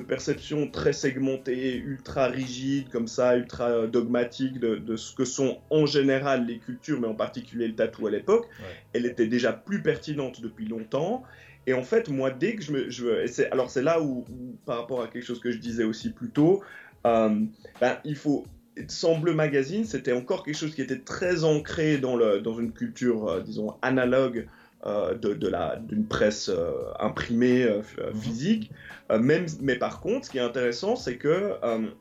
perception 0.02 0.68
très 0.70 0.94
segmentée, 0.94 1.76
ultra 1.76 2.28
rigide, 2.28 2.90
comme 2.90 3.08
ça, 3.08 3.38
ultra 3.38 3.70
euh, 3.70 3.88
dogmatique 3.88 4.60
de, 4.60 4.96
ce 4.96 5.14
que 5.14 5.26
sont 5.26 5.60
en 5.70 5.86
général 5.86 6.46
les 6.46 6.58
cultures, 6.58 7.00
mais 7.00 7.08
en 7.08 7.16
particulier 7.16 7.68
le 7.68 7.76
tatou 7.76 8.08
à 8.08 8.12
l'époque, 8.12 8.48
elle 8.94 9.06
était 9.06 9.28
déjà 9.28 9.54
plus 9.54 9.82
pertinente 9.82 10.42
depuis 10.42 10.66
longtemps. 10.66 11.24
Et 11.68 11.74
en 11.74 11.84
fait, 11.84 12.10
moi, 12.10 12.32
dès 12.32 12.56
que 12.56 12.64
je 12.64 12.72
me... 12.72 12.90
Je, 12.90 13.52
alors 13.52 13.70
c'est 13.70 13.84
là 13.84 14.02
où, 14.02 14.26
par 14.66 14.80
rapport 14.80 15.02
à 15.02 15.08
quelque 15.08 15.26
chose 15.26 15.40
que 15.40 15.52
je 15.52 15.58
disais 15.58 15.84
aussi 15.84 16.12
plus 16.12 16.30
tôt, 16.30 16.64
euh, 17.06 17.40
ben, 17.80 17.98
il 18.04 18.16
faut... 18.16 18.46
Semble 18.88 19.36
Magazine, 19.36 19.86
c'était 19.86 20.14
encore 20.14 20.44
quelque 20.44 20.58
chose 20.58 20.74
qui 20.74 20.82
était 20.82 20.98
très 20.98 21.44
ancré 21.44 22.00
dans, 22.00 22.16
le, 22.16 22.42
dans 22.42 22.60
une 22.60 22.72
culture, 22.72 23.28
euh, 23.28 23.42
disons, 23.42 23.76
analogue 23.84 24.48
euh, 24.86 25.14
de, 25.16 25.48
la, 25.48 25.78
d'une 25.78 26.06
presse 26.06 26.50
euh, 26.50 26.74
imprimée 27.00 27.64
euh, 27.64 27.82
physique. 28.14 28.70
même, 29.10 29.46
mais 29.62 29.76
par 29.76 30.02
contre, 30.02 30.26
ce 30.26 30.32
qui 30.32 30.40
est 30.40 30.42
intéressant, 30.42 30.98
c'est 30.98 31.16
que 31.16 31.54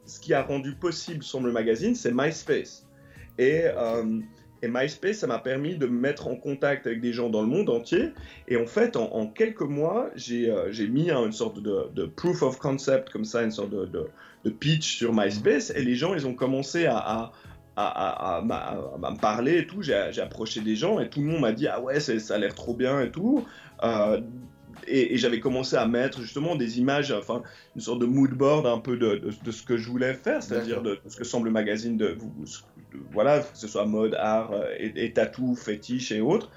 ce 0.05 0.19
qui 0.19 0.35
a 0.35 0.43
rendu 0.43 0.75
possible 0.75 1.23
le 1.45 1.53
Magazine, 1.53 1.95
c'est 1.95 2.11
MySpace. 2.13 2.89
Et, 3.39 3.65
et 4.63 4.69
MySpace, 4.69 5.19
ça 5.19 5.27
m'a 5.27 5.39
permis 5.39 5.77
de 5.77 5.87
me 5.87 5.99
mettre 5.99 6.27
en 6.27 6.37
contact 6.37 6.87
avec 6.87 7.01
des 7.01 7.13
gens 7.13 7.31
dans 7.31 7.43
le 7.43 7.49
monde 7.49 7.71
entier. 7.71 8.11
Et 8.49 8.57
en 8.57 8.67
fait, 8.67 8.97
en, 8.97 9.27
quelques 9.27 9.61
mois, 9.61 10.11
j'ai, 10.17 10.51
mis 10.89 11.11
une 11.11 11.33
sorte 11.33 11.63
de, 11.63 11.89
de, 11.95 12.07
proof 12.07 12.43
of 12.43 12.59
concept, 12.59 13.11
comme 13.11 13.25
ça, 13.25 13.43
une 13.43 13.51
sorte 13.51 13.71
de, 13.71 13.87
de, 14.45 14.51
pitch 14.51 14.97
sur 14.97 15.13
MySpace. 15.15 15.71
Et 15.71 15.83
les 15.83 15.95
gens, 15.95 16.15
ils 16.15 16.27
ont 16.27 16.35
commencé 16.35 16.87
à 16.87 16.97
à, 16.97 17.33
à, 17.77 18.43
me 18.45 19.21
parler 19.21 19.59
et 19.59 19.67
tout. 19.67 19.83
J'ai 19.83 20.21
approché 20.21 20.61
des 20.61 20.77
gens 20.77 21.01
et 21.01 21.09
tout 21.09 21.21
le 21.21 21.27
monde 21.27 21.41
m'a 21.41 21.53
dit 21.53 21.69
Ah 21.69 21.81
ouais, 21.81 22.01
ça 22.01 22.35
a 22.35 22.39
l'air 22.39 22.55
trop 22.55 22.75
bien 22.75 23.01
et 23.01 23.11
tout. 23.11 23.45
Euh, 23.83 24.21
et, 24.87 25.17
j'avais 25.19 25.41
commencé 25.41 25.77
à 25.77 25.87
mettre 25.87 26.21
justement 26.21 26.57
des 26.57 26.79
images, 26.79 27.13
enfin 27.13 27.43
une 27.77 27.83
sorte 27.83 28.01
de 28.01 28.07
mood 28.07 28.31
board 28.31 28.67
un 28.67 28.79
peu 28.79 28.97
de, 28.97 29.23
de, 29.45 29.51
ce 29.51 29.63
que 29.63 29.77
je 29.77 29.89
voulais 29.89 30.15
faire, 30.15 30.43
c'est-à-dire 30.43 30.83
de, 30.83 30.99
ce 31.07 31.17
que 31.17 31.25
semble 31.25 31.47
le 31.47 31.53
magazine 31.53 31.97
de, 31.97 32.17
voilà, 33.13 33.41
que 33.41 33.47
ce 33.57 33.69
soit 33.69 33.85
mode, 33.85 34.15
art 34.15 34.53
euh, 34.53 34.65
et, 34.79 35.05
et 35.05 35.13
tatou, 35.13 35.55
fétiche 35.55 36.13
et 36.13 36.21
autres. 36.21 36.51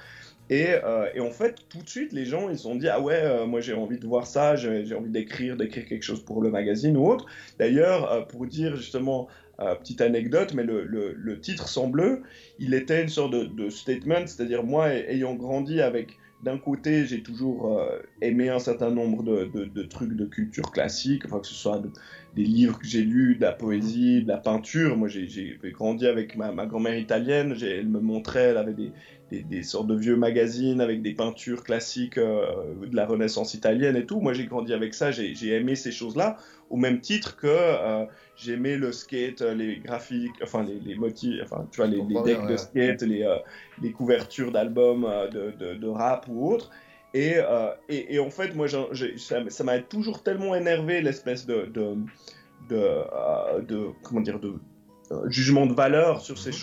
Et, 0.51 0.68
euh, 0.84 1.07
et, 1.16 1.22
en 1.22 1.32
fait, 1.32 1.55
tout 1.70 1.80
de 1.80 1.89
suite, 1.89 2.13
les 2.13 2.26
gens, 2.26 2.49
ils 2.49 2.57
se 2.57 2.63
sont 2.63 2.76
dit, 2.76 2.88
ah 2.88 3.01
ouais, 3.01 3.47
moi 3.47 3.61
j'ai 3.61 3.74
envie 3.74 3.97
de 3.97 4.05
voir 4.05 4.28
ça, 4.28 4.55
j'ai 4.55 4.93
envie 4.93 5.09
d'écrire, 5.09 5.57
d'écrire 5.57 5.88
quelque 5.88 6.03
chose 6.03 6.24
pour 6.24 6.41
le 6.41 6.51
magazine 6.51 6.95
ou 6.97 7.07
autre. 7.07 7.26
D'ailleurs, 7.57 8.28
pour 8.28 8.45
dire 8.45 8.76
justement 8.76 9.28
euh, 9.60 9.76
petite 9.76 10.01
anecdote, 10.01 10.53
mais 10.53 10.64
le, 10.64 10.84
le, 10.84 11.39
titre 11.39 11.68
sans 11.68 11.88
bleu, 11.88 12.24
il 12.60 12.74
était 12.74 13.01
une 13.01 13.10
sorte 13.10 13.34
de, 13.34 13.70
statement, 13.70 14.28
c'est-à-dire 14.28 14.64
moi, 14.64 14.89
ayant 14.89 15.36
grandi 15.36 15.82
avec, 15.82 16.18
d'un 16.43 16.58
côté, 16.58 17.06
j'ai 17.06 17.24
toujours 17.24 17.80
euh, 17.80 17.99
aimé 18.22 18.49
un 18.49 18.60
certain 18.60 18.91
nombre 18.91 19.24
de, 19.24 19.45
de, 19.66 19.84
trucs 19.84 20.16
de 20.16 20.26
culture 20.26 20.72
classique, 20.72 21.24
que 21.24 21.43
ce 21.43 21.53
soit 21.53 21.82
des 22.36 22.43
livres 22.43 22.80
que 22.80 22.86
j'ai 22.86 23.03
lus, 23.03 23.36
de 23.36 23.41
la 23.41 23.53
poésie, 23.53 24.24
de 24.24 24.28
la 24.28 24.38
peinture. 24.38 24.97
Moi, 24.97 25.08
j'ai 25.08 25.58
grandi 25.72 26.06
avec 26.06 26.36
ma, 26.36 26.51
ma 26.51 26.66
grand-mère 26.66 26.97
italienne, 26.97 27.56
elle 27.62 27.88
me 27.88 28.01
montrait, 28.01 28.49
elle 28.49 28.58
avait 28.58 28.74
des, 28.74 28.91
des, 29.32 29.63
sortes 29.63 29.88
de 29.88 29.95
vieux 29.95 30.15
magazines 30.15 30.82
avec 30.82 31.01
des 31.01 31.13
peintures 31.13 31.63
classiques 31.63 32.17
euh, 32.17 32.45
de 32.86 32.95
la 32.95 33.05
Renaissance 33.05 33.53
italienne 33.53 33.95
et 33.95 34.05
tout. 34.05 34.19
Moi, 34.19 34.34
j'ai 34.34 34.45
grandi 34.45 34.73
avec 34.73 34.93
ça, 34.93 35.11
j'ai 35.11 35.53
aimé 35.53 35.76
ces 35.76 35.91
choses-là, 35.91 36.38
au 36.69 36.78
même 36.78 37.01
titre 37.01 37.36
que 37.36 37.47
euh, 37.47 38.05
j'aimais 38.36 38.78
le 38.78 38.91
skate, 38.91 39.41
les 39.41 39.78
graphiques, 39.78 40.36
enfin 40.43 40.63
les, 40.63 40.80
les 40.80 40.95
motifs, 40.95 41.41
enfin 41.43 41.67
tu 41.71 41.78
vois, 41.78 41.88
les, 41.88 42.01
decks 42.23 42.47
de 42.47 42.57
skate, 42.57 43.01
les, 43.01 43.23
euh, 43.23 43.38
les 43.82 43.91
couvertures 43.91 44.51
d'albums 44.51 45.07
de, 45.32 45.53
de, 45.57 45.76
de, 45.76 45.88
rap 45.88 46.28
ou 46.30 46.51
autres. 46.51 46.69
Et, 47.13 47.36
et, 47.88 48.15
et, 48.15 48.19
en 48.19 48.30
fait, 48.30 48.53
moi, 48.55 48.67
ça 48.67 49.63
m'a 49.63 49.80
toujours 49.80 50.21
tellement 50.21 50.53
énervé 50.53 51.01
l'espèce 51.01 51.45
de, 51.45 51.65
de, 51.73 51.95
de, 52.67 53.61
de, 53.61 53.88
comment 54.03 54.19
dire, 54.19 54.39
de 54.39 54.55
jugement 55.28 55.65
de 55.65 55.73
valeur 55.73 56.19
sur 56.19 56.38
ces 56.38 56.49
mhm. 56.49 56.53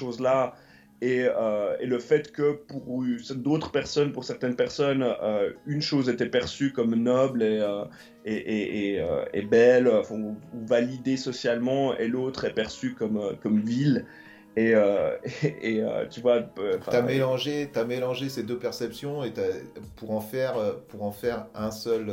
Euh, 1.02 1.76
et, 1.80 1.86
le 1.86 1.98
fait 1.98 2.30
que 2.30 2.52
pour 2.52 3.02
d'autres 3.34 3.72
personnes, 3.72 4.12
pour 4.12 4.24
certaines 4.24 4.54
personnes, 4.54 5.02
euh, 5.02 5.50
une 5.66 5.82
chose 5.82 6.08
était 6.08 6.28
perçue 6.28 6.72
comme 6.72 6.94
noble 6.94 7.42
et, 7.42 7.60
euh, 9.00 9.42
belle, 9.50 9.88
ou, 10.10 10.36
validée 10.64 11.16
socialement, 11.16 11.96
et 11.96 12.06
l'autre 12.06 12.44
est 12.44 12.54
perçue 12.54 12.94
comme, 12.94 13.60
vile. 13.64 14.06
Et, 14.56 14.74
tu 16.10 16.20
vois. 16.20 16.42
tu 16.42 16.96
as 16.96 17.02
mélangé, 17.02 17.68
as 17.74 17.84
mélangé 17.84 18.28
ces 18.28 18.44
deux 18.44 18.58
perceptions 18.58 19.24
et 19.24 19.32
pour, 19.96 20.12
en 20.12 20.20
faire, 20.20 20.54
pour 20.88 21.02
en 21.02 21.12
faire 21.12 21.46
un 21.54 21.70
seul 21.70 22.12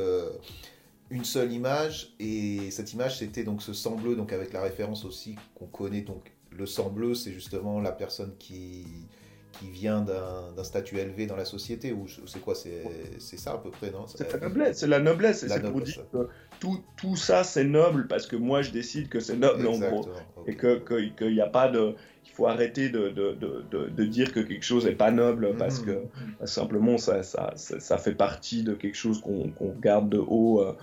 une 1.12 1.26
seule 1.26 1.52
image 1.52 2.14
et 2.20 2.70
cette 2.70 2.94
image 2.94 3.18
c'était 3.18 3.44
donc 3.44 3.64
ce 3.64 3.74
sang 3.74 3.96
bleu 3.96 4.16
donc 4.16 4.32
avec 4.32 4.54
la 4.54 4.62
référence 4.62 5.06
aussi 5.06 5.38
qu'on 5.56 5.66
connaît 5.66 6.02
donc 6.02 6.32
le 6.60 6.66
sang 6.66 6.90
bleu, 6.90 7.16
c'est 7.16 7.32
justement 7.32 7.80
la 7.80 7.92
personne 7.92 8.34
qui, 8.38 8.86
qui 9.54 9.70
vient 9.70 10.02
d'un 10.02 10.64
statut 10.64 10.98
élevé 10.98 11.26
dans 11.26 11.36
la 11.36 11.46
société 11.46 11.92
ou 11.92 12.06
c'est 12.28 12.40
quoi 12.40 12.54
c'est 12.56 13.38
ça 13.38 13.54
à 13.54 13.58
peu 13.58 13.72
près 13.72 13.92
non? 13.92 14.06
C'est 14.08 14.32
la 14.32 14.40
noblesse 14.40 14.78
c'est 14.78 14.88
la 14.88 15.00
noblesse 15.00 15.46
c'est 15.48 15.62
pour 15.62 15.82
dire 15.82 16.06
que 16.12 16.28
tout, 16.60 16.82
tout 16.98 17.16
ça 17.16 17.44
c'est 17.44 17.64
noble 17.64 18.08
parce 18.08 18.28
que 18.28 18.36
moi 18.36 18.62
je 18.62 18.72
décide 18.72 19.10
que 19.10 19.20
c'est 19.20 19.36
noble 19.36 19.68
en 19.68 19.78
gros. 19.78 20.08
Et 20.48 20.56
que 20.56 20.78
qu'il 21.18 21.34
n'y 21.34 21.42
a 21.42 21.48
pas 21.48 21.68
de 21.68 21.96
il 22.26 22.32
faut 22.32 22.48
arrêter 22.48 22.90
de, 22.90 23.10
de, 23.10 23.34
de, 23.34 23.90
de, 23.90 24.06
dire 24.06 24.32
que 24.32 24.40
quelque 24.40 24.64
chose 24.64 24.86
n'est 24.86 24.94
pas 24.94 25.12
noble 25.12 25.56
parce 25.58 25.80
que 25.80 26.04
simplement 26.46 26.98
ça, 26.98 27.24
ça, 27.24 27.54
ça, 27.56 27.98
fait 27.98 28.14
partie 28.14 28.64
de 28.64 28.74
quelque 28.76 28.96
chose 28.96 29.20
qu'on 29.20 29.52
regarde 29.60 30.10
de 30.10 30.20
haut 30.20 30.62
euh, 30.62 30.74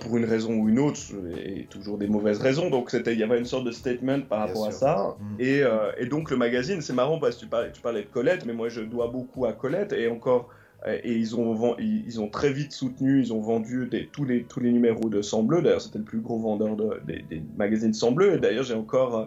pour 0.00 0.16
une 0.16 0.24
raison 0.24 0.54
ou 0.54 0.68
une 0.68 0.78
autre, 0.78 0.98
et 1.36 1.66
toujours 1.70 1.98
des 1.98 2.08
mauvaises 2.08 2.40
raisons. 2.40 2.70
Donc 2.70 2.90
il 2.92 3.18
y 3.18 3.22
avait 3.22 3.38
une 3.38 3.44
sorte 3.44 3.64
de 3.64 3.70
statement 3.70 4.20
par 4.22 4.40
rapport 4.40 4.66
à 4.66 4.72
ça. 4.72 5.16
Mm. 5.20 5.40
Et, 5.40 5.62
euh, 5.62 5.92
et, 5.98 6.06
donc 6.06 6.30
le 6.30 6.36
magazine, 6.36 6.80
c'est 6.80 6.92
marrant 6.92 7.18
parce 7.18 7.36
que 7.36 7.40
tu 7.42 7.46
parlais, 7.46 7.70
tu 7.72 7.80
parlais, 7.80 8.02
de 8.02 8.08
Colette, 8.08 8.44
mais 8.44 8.54
moi 8.54 8.68
je 8.68 8.80
dois 8.80 9.08
beaucoup 9.08 9.46
à 9.46 9.52
Colette 9.52 9.92
et 9.92 10.08
encore. 10.08 10.48
Et 10.86 11.12
ils 11.12 11.34
ont, 11.34 11.76
ils 11.80 12.20
ont 12.20 12.28
très 12.28 12.52
vite 12.52 12.70
soutenu, 12.70 13.20
ils 13.20 13.32
ont 13.32 13.40
vendu 13.40 13.88
des, 13.90 14.06
tous, 14.06 14.24
les, 14.24 14.44
tous 14.44 14.60
les 14.60 14.70
numéros 14.70 15.08
de 15.08 15.22
Sang 15.22 15.42
Bleu. 15.42 15.60
D'ailleurs, 15.60 15.80
c'était 15.80 15.98
le 15.98 16.04
plus 16.04 16.20
gros 16.20 16.38
vendeur 16.38 16.76
de, 16.76 17.00
des, 17.04 17.24
des, 17.28 17.42
magazines 17.56 17.92
Sang 17.92 18.12
Bleu. 18.12 18.34
Et 18.34 18.38
d'ailleurs, 18.38 18.62
j'ai 18.62 18.74
encore 18.74 19.18
euh, 19.18 19.24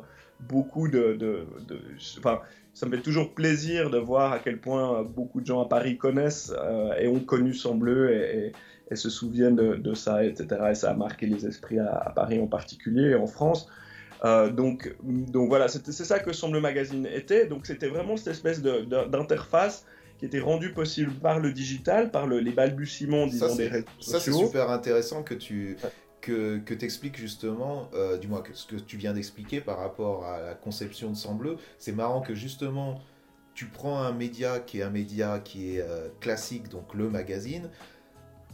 beaucoup 0.49 0.88
de, 0.88 1.18
de, 1.20 1.45
enfin, 2.20 2.39
ça 2.74 2.86
me 2.86 2.95
fait 2.95 3.02
toujours 3.02 3.34
plaisir 3.34 3.89
de 3.89 3.97
voir 3.97 4.32
à 4.32 4.39
quel 4.39 4.60
point 4.60 5.04
beaucoup 5.04 5.41
de 5.41 5.45
gens 5.45 5.62
à 5.62 5.68
Paris 5.68 5.97
connaissent 5.97 6.54
et 6.97 7.10
ont 7.10 7.20
connu 7.20 7.54
Sang 7.54 7.76
Bleu 7.76 8.14
et, 8.14 8.54
et 8.91 8.95
se 8.95 9.09
souviennent 9.09 9.55
de, 9.55 9.93
ça, 9.93 10.23
etc. 10.23 10.47
Et 10.71 10.75
ça 10.75 10.91
a 10.91 10.93
marqué 10.93 11.25
les 11.25 11.45
esprits 11.47 11.79
à, 11.79 12.11
Paris 12.13 12.39
en 12.39 12.47
particulier 12.47 13.11
et 13.11 13.15
en 13.15 13.27
France. 13.27 13.67
Euh, 14.23 14.51
donc, 14.51 14.93
donc 15.03 15.47
voilà, 15.47 15.67
c'est 15.67 15.91
ça 15.91 16.19
que 16.19 16.33
Semble 16.33 16.59
Magazine 16.59 17.07
était. 17.07 17.47
Donc 17.47 17.65
c'était 17.65 17.87
vraiment 17.87 18.17
cette 18.17 18.27
espèce 18.27 18.61
d'interface 18.61 19.85
qui 20.19 20.25
était 20.25 20.39
rendue 20.39 20.73
possible 20.73 21.13
par 21.13 21.39
le 21.39 21.51
digital, 21.51 22.11
par 22.11 22.27
le, 22.27 22.39
les 22.39 22.51
balbutiements, 22.51 23.25
disons, 23.25 23.55
des 23.55 23.67
réseaux 23.67 23.87
sociaux. 23.99 24.19
Ça, 24.19 24.19
c'est 24.19 24.45
super 24.45 24.69
intéressant 24.69 25.23
que 25.23 25.33
tu 25.33 25.77
que, 26.21 26.59
que 26.59 26.73
expliques 26.85 27.17
justement, 27.17 27.89
euh, 27.93 28.17
du 28.17 28.27
moins 28.27 28.41
que 28.41 28.53
ce 28.53 28.67
que 28.67 28.75
tu 28.75 28.97
viens 28.97 29.13
d'expliquer 29.13 29.59
par 29.59 29.79
rapport 29.79 30.25
à 30.25 30.39
la 30.39 30.53
conception 30.53 31.09
de 31.09 31.15
Sembleux. 31.15 31.57
C'est 31.79 31.91
marrant 31.91 32.21
que 32.21 32.35
justement, 32.35 32.99
tu 33.55 33.65
prends 33.65 34.01
un 34.01 34.13
média 34.13 34.59
qui 34.59 34.79
est 34.79 34.83
un 34.83 34.91
média 34.91 35.39
qui 35.39 35.75
est 35.75 35.81
euh, 35.81 36.09
classique, 36.19 36.69
donc 36.69 36.93
le 36.93 37.09
magazine, 37.09 37.69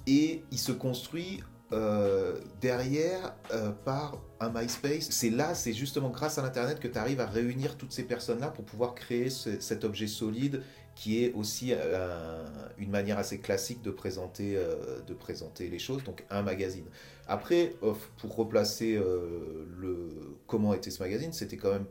et 0.08 0.44
il 0.52 0.58
se 0.58 0.72
construit 0.72 1.44
euh, 1.74 2.40
derrière 2.62 3.36
euh, 3.52 3.72
par 3.72 4.22
un 4.40 4.50
MySpace. 4.50 5.10
C'est 5.10 5.30
là, 5.30 5.54
c'est 5.54 5.74
justement 5.74 6.10
grâce 6.10 6.38
à 6.38 6.42
l'Internet 6.42 6.80
que 6.80 6.88
tu 6.88 6.98
arrives 6.98 7.20
à 7.20 7.26
réunir 7.26 7.76
toutes 7.76 7.92
ces 7.92 8.04
personnes-là 8.04 8.48
pour 8.48 8.64
pouvoir 8.64 8.96
créer 8.96 9.30
cet 9.30 9.84
objet 9.84 10.08
solide 10.08 10.64
qui 10.96 11.24
est 11.24 11.34
aussi 11.34 11.74
euh, 11.74 12.46
une 12.78 12.90
manière 12.90 13.18
assez 13.18 13.40
classique 13.40 13.82
de 13.82 13.92
présenter, 13.92 14.58
de 15.06 15.14
présenter 15.14 15.68
les 15.68 15.78
choses, 15.78 16.04
donc 16.06 16.24
un 16.30 16.42
magazine. 16.42 16.86
Après, 17.28 17.76
pour 18.18 18.36
replacer 18.36 18.96
le 18.96 20.38
comment 20.48 20.74
était 20.74 20.90
ce 20.90 21.04
magazine, 21.04 21.34
c'était 21.34 21.58
quand 21.58 21.72
même, 21.74 21.86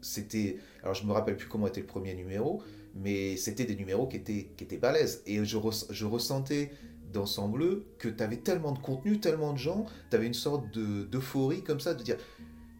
c'était, 0.00 0.58
alors 0.82 0.94
je 0.94 1.04
me 1.04 1.12
rappelle 1.12 1.36
plus 1.36 1.48
comment 1.48 1.66
était 1.66 1.80
le 1.80 1.86
premier 1.86 2.14
numéro, 2.14 2.62
mais 2.94 3.36
c'était 3.36 3.64
des 3.64 3.76
numéros 3.76 4.06
qui 4.06 4.16
étaient, 4.16 4.52
qui 4.56 4.64
étaient 4.64 4.78
balèzes. 4.78 5.22
Et 5.26 5.44
je 5.44 6.06
ressentais 6.06 6.70
d'ensemble 7.12 7.82
que 7.98 8.08
tu 8.08 8.22
avais 8.22 8.36
tellement 8.36 8.72
de 8.72 8.78
contenu, 8.78 9.18
tellement 9.20 9.52
de 9.52 9.58
gens, 9.58 9.86
tu 10.10 10.16
avais 10.16 10.26
une 10.26 10.34
sorte 10.34 10.70
d'euphorie 10.76 11.62
comme 11.62 11.80
ça, 11.80 11.94
de 11.94 12.02
dire 12.02 12.16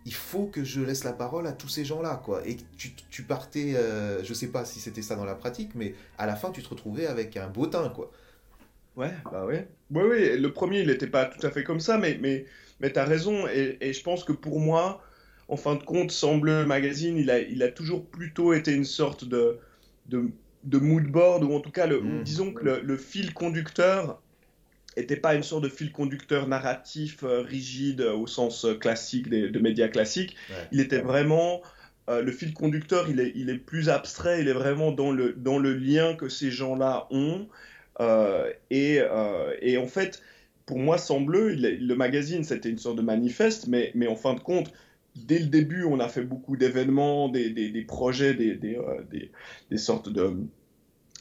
il 0.07 0.15
faut 0.15 0.47
que 0.47 0.63
je 0.63 0.81
laisse 0.81 1.03
la 1.03 1.13
parole 1.13 1.49
à 1.49 1.53
tous 1.53 1.69
ces 1.69 1.85
gens-là, 1.85 2.23
quoi. 2.25 2.47
Et 2.47 2.57
tu, 2.77 2.93
tu 3.11 3.25
partais, 3.25 3.75
euh, 3.75 4.23
je 4.23 4.33
sais 4.35 4.47
pas 4.47 4.65
si 4.65 4.79
c'était 4.79 5.03
ça 5.03 5.17
dans 5.17 5.25
la 5.25 5.35
pratique, 5.35 5.71
mais 5.75 5.95
à 6.17 6.27
la 6.27 6.37
fin, 6.37 6.53
tu 6.53 6.63
te 6.63 6.69
retrouvais 6.69 7.07
avec 7.07 7.37
un 7.37 7.49
beau 7.49 7.67
teint, 7.67 7.89
quoi. 7.89 8.13
Ouais, 8.95 9.13
bah 9.31 9.45
ouais. 9.45 9.69
Oui, 9.91 10.03
oui, 10.09 10.39
le 10.39 10.53
premier, 10.53 10.81
il 10.81 10.87
n'était 10.87 11.09
pas 11.09 11.27
tout 11.27 11.45
à 11.45 11.51
fait 11.51 11.65
comme 11.65 11.81
ça, 11.81 11.99
mais, 11.99 12.19
mais, 12.23 12.47
mais 12.79 12.93
tu 12.93 13.01
as 13.01 13.05
raison, 13.05 13.49
et, 13.49 13.79
et, 13.81 13.93
je 13.93 14.03
pense 14.05 14.23
que 14.23 14.33
pour 14.33 14.61
moi, 14.61 15.03
en 15.49 15.57
fin 15.57 15.75
de 15.75 15.83
compte, 15.83 16.13
Semble 16.13 16.65
Magazine, 16.67 17.17
il 17.17 17.29
a, 17.29 17.41
il 17.41 17.63
a 17.65 17.69
toujours 17.69 18.07
plutôt 18.07 18.53
été 18.53 18.73
une 18.73 18.85
sorte 18.85 19.25
de, 19.25 19.59
de, 20.07 20.31
de 20.67 20.79
mood 20.79 21.05
board, 21.05 21.45
ou 21.45 21.55
en 21.55 21.61
tout 21.61 21.71
cas, 21.71 21.87
le, 21.87 22.01
mmh. 22.01 22.23
disons 22.25 22.53
que 22.53 22.65
le, 22.65 22.81
le 22.83 22.97
fil 22.97 23.33
conducteur 23.33 24.21
n'était 24.97 25.17
pas 25.17 25.35
une 25.35 25.43
sorte 25.43 25.65
de 25.65 25.69
fil 25.69 25.93
conducteur 25.93 26.49
narratif 26.49 27.23
euh, 27.23 27.43
rigide 27.43 28.01
euh, 28.01 28.15
au 28.15 28.27
sens 28.27 28.65
euh, 28.65 28.75
classique 28.75 29.29
des, 29.29 29.51
de 29.51 29.59
médias 29.59 29.89
classiques. 29.89 30.37
Il 30.73 30.81
était 30.81 31.01
vraiment 31.01 31.63
le 32.09 32.31
fil 32.31 32.55
conducteur, 32.55 33.11
il 33.11 33.19
est, 33.19 33.33
il 33.35 33.51
est 33.51 33.59
plus 33.59 33.89
abstrait, 33.89 34.41
il 34.41 34.47
est 34.47 34.53
vraiment 34.53 34.93
dans 34.93 35.11
le, 35.11 35.33
dans 35.33 35.59
le 35.59 35.75
lien 35.75 36.15
que 36.15 36.29
ces 36.29 36.53
gens-là 36.53 37.09
ont. 37.11 37.49
et, 38.71 39.01
et, 39.61 39.77
en 39.77 39.87
fait, 39.89 40.23
pour 40.67 40.79
moi, 40.79 40.99
sans 40.99 41.21
bleu, 41.21 41.53
le 41.57 41.95
magazine, 41.97 42.45
c'était 42.45 42.69
une 42.69 42.79
sorte 42.79 42.95
de 42.95 43.03
manifeste, 43.03 43.67
mais, 43.67 43.91
mais 43.97 44.07
en 44.07 44.15
fin 44.15 44.35
de 44.35 44.41
compte, 44.41 44.73
dès 45.17 45.39
le 45.39 45.47
début, 45.47 45.85
on 45.85 46.01
a 46.01 46.09
fait 46.09 46.23
beaucoup 46.23 46.57
d'événements, 46.57 47.29
des, 47.29 47.51
des, 47.51 47.83
projets, 47.83 48.35
des, 48.35 48.59
des 49.71 49.79
sortes 49.79 50.09
de 50.09 50.37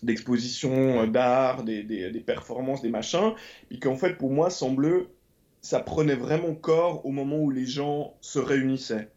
d'expositions 0.04 1.02
euh, 1.02 1.08
d'art, 1.08 1.64
des, 1.64 2.24
performances, 2.26 2.82
des 2.82 2.90
machins, 2.90 3.34
et 3.72 3.80
qu'en 3.80 3.96
fait, 3.96 4.18
pour 4.18 4.32
moi, 4.32 4.50
semble 4.50 5.08
ça 5.62 5.80
prenait 5.80 6.16
vraiment 6.16 6.54
corps 6.54 7.06
au 7.08 7.12
moment 7.12 7.40
où 7.40 7.50
les 7.50 7.66
gens 7.66 8.16
se 8.22 8.38
réunissaient. 8.38 9.10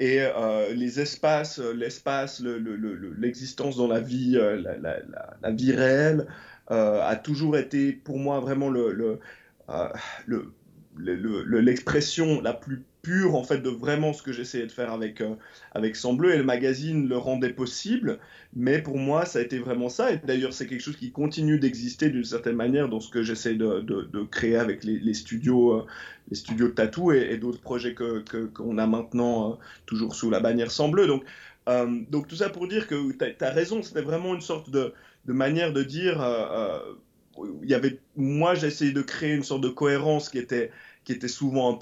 Et 0.00 0.20
euh, 0.20 0.74
les 0.74 0.98
espaces, 0.98 1.60
euh, 1.60 1.72
l'espace, 1.72 2.42
l'existence 3.18 3.76
le, 3.76 3.82
dans 3.82 3.88
la 3.88 4.00
vie, 4.00 4.32
la, 4.32 4.56
la, 4.56 4.96
la, 5.42 5.50
vie 5.52 5.72
réelle, 5.72 6.26
a 6.68 7.16
toujours 7.16 7.56
été 7.56 7.92
pour 7.92 8.18
moi 8.18 8.40
vraiment 8.40 8.70
le, 8.70 9.20
l'expression 10.96 12.40
la 12.40 12.52
plus 12.52 12.82
pure 13.02 13.34
en 13.34 13.42
fait 13.42 13.58
de 13.58 13.68
vraiment 13.68 14.12
ce 14.12 14.22
que 14.22 14.32
j'essayais 14.32 14.66
de 14.66 14.72
faire 14.72 14.92
avec 14.92 15.20
euh, 15.20 15.34
avec 15.72 15.96
Sang 15.96 16.14
Bleu 16.14 16.32
et 16.32 16.38
le 16.38 16.44
magazine 16.44 17.08
le 17.08 17.18
rendait 17.18 17.52
possible. 17.52 18.20
Mais 18.54 18.80
pour 18.80 18.96
moi 18.96 19.26
ça 19.26 19.40
a 19.40 19.42
été 19.42 19.58
vraiment 19.58 19.88
ça. 19.88 20.12
Et 20.12 20.18
d'ailleurs 20.18 20.52
c'est 20.52 20.66
quelque 20.66 20.80
chose 20.80 20.96
qui 20.96 21.10
continue 21.10 21.58
d'exister 21.58 22.10
d'une 22.10 22.24
certaine 22.24 22.56
manière 22.56 22.88
dans 22.88 23.00
ce 23.00 23.10
que 23.10 23.22
j'essaie 23.22 23.54
de, 23.54 23.80
de, 23.80 24.22
créer 24.22 24.56
avec 24.56 24.84
les, 24.84 25.14
studios 25.14 25.72
euh, 25.72 25.86
les 26.30 26.36
studios 26.36 26.68
de 26.68 26.72
tatou 26.72 27.12
et, 27.12 27.36
d'autres 27.36 27.60
projets 27.60 27.94
que 27.94 28.20
qu'on 28.54 28.78
a 28.78 28.86
maintenant 28.86 29.52
euh, 29.52 29.54
toujours 29.84 30.14
sous 30.14 30.30
la 30.30 30.40
bannière 30.40 30.70
Sang 30.70 30.88
Bleu 30.88 31.06
donc 31.06 31.24
donc 32.10 32.26
tout 32.26 32.36
ça 32.36 32.48
pour 32.48 32.66
dire 32.66 32.88
que 32.88 33.12
tu 33.12 33.44
as, 33.44 33.50
raison 33.50 33.82
c'était 33.82 34.02
vraiment 34.02 34.34
une 34.34 34.40
sorte 34.40 34.70
de, 34.70 34.92
de 35.26 35.32
manière 35.32 35.72
de 35.72 35.84
dire 35.84 36.20
il 37.62 37.70
y 37.70 37.74
avait 37.74 38.00
moi 38.16 38.54
j'essayais 38.54 38.90
de 38.92 39.02
créer 39.02 39.32
une 39.32 39.44
sorte 39.44 39.62
de 39.62 39.68
cohérence 39.68 40.28
qui 40.28 40.38
était 40.38 40.72
qui 41.04 41.12
était 41.12 41.28
souvent 41.28 41.78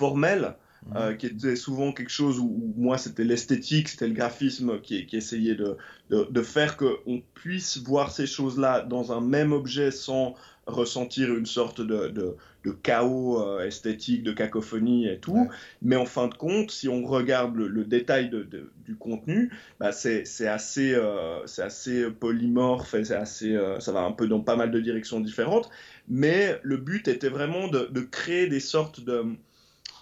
formel, 0.00 0.54
mhm. 0.86 0.96
euh, 0.96 1.14
qui 1.14 1.26
était 1.26 1.56
souvent 1.56 1.92
quelque 1.92 2.16
chose 2.22 2.38
où, 2.40 2.72
moi 2.78 2.96
c'était 2.96 3.24
l'esthétique, 3.24 3.88
c'était 3.90 4.08
le 4.08 4.14
graphisme 4.14 4.80
qui, 4.80 5.06
qui 5.06 5.16
essayait 5.18 5.54
de, 5.54 5.76
de, 6.08 6.26
de 6.30 6.42
faire 6.42 6.78
qu'on 6.78 7.22
puisse 7.34 7.76
voir 7.78 8.10
ces 8.10 8.26
choses-là 8.26 8.80
dans 8.80 9.12
un 9.12 9.20
même 9.20 9.52
objet 9.52 9.90
sans 9.90 10.34
ressentir 10.66 11.34
une 11.34 11.46
sorte 11.46 11.80
de, 11.80 12.08
de, 12.08 12.36
de 12.64 12.70
chaos 12.70 13.42
euh, 13.42 13.66
esthétique, 13.66 14.22
de 14.22 14.32
cacophonie 14.32 15.08
et 15.08 15.18
tout. 15.18 15.50
Mais 15.82 15.96
en 15.96 16.06
fin 16.06 16.28
de 16.28 16.34
compte, 16.34 16.70
si 16.70 16.88
on 16.88 17.04
regarde 17.04 17.56
le, 17.56 17.84
détail 17.84 18.30
du 18.30 18.94
contenu, 18.96 19.50
bah 19.80 19.90
c'est 19.90 20.46
assez, 20.46 20.94
euh, 20.94 21.44
c'est 21.46 21.62
assez 21.62 22.08
polymorphe 22.10 22.94
et 22.94 23.12
assez, 23.12 23.58
ça 23.80 23.92
va 23.92 24.00
un 24.02 24.12
peu 24.12 24.28
dans 24.28 24.40
pas 24.40 24.56
mal 24.56 24.70
de 24.70 24.80
directions 24.80 25.20
différentes. 25.20 25.68
Mais 26.08 26.58
le 26.62 26.76
but 26.76 27.06
était 27.08 27.28
vraiment 27.28 27.68
de, 27.68 28.00
créer 28.00 28.48
des 28.48 28.60
sortes 28.60 29.00
de 29.00 29.24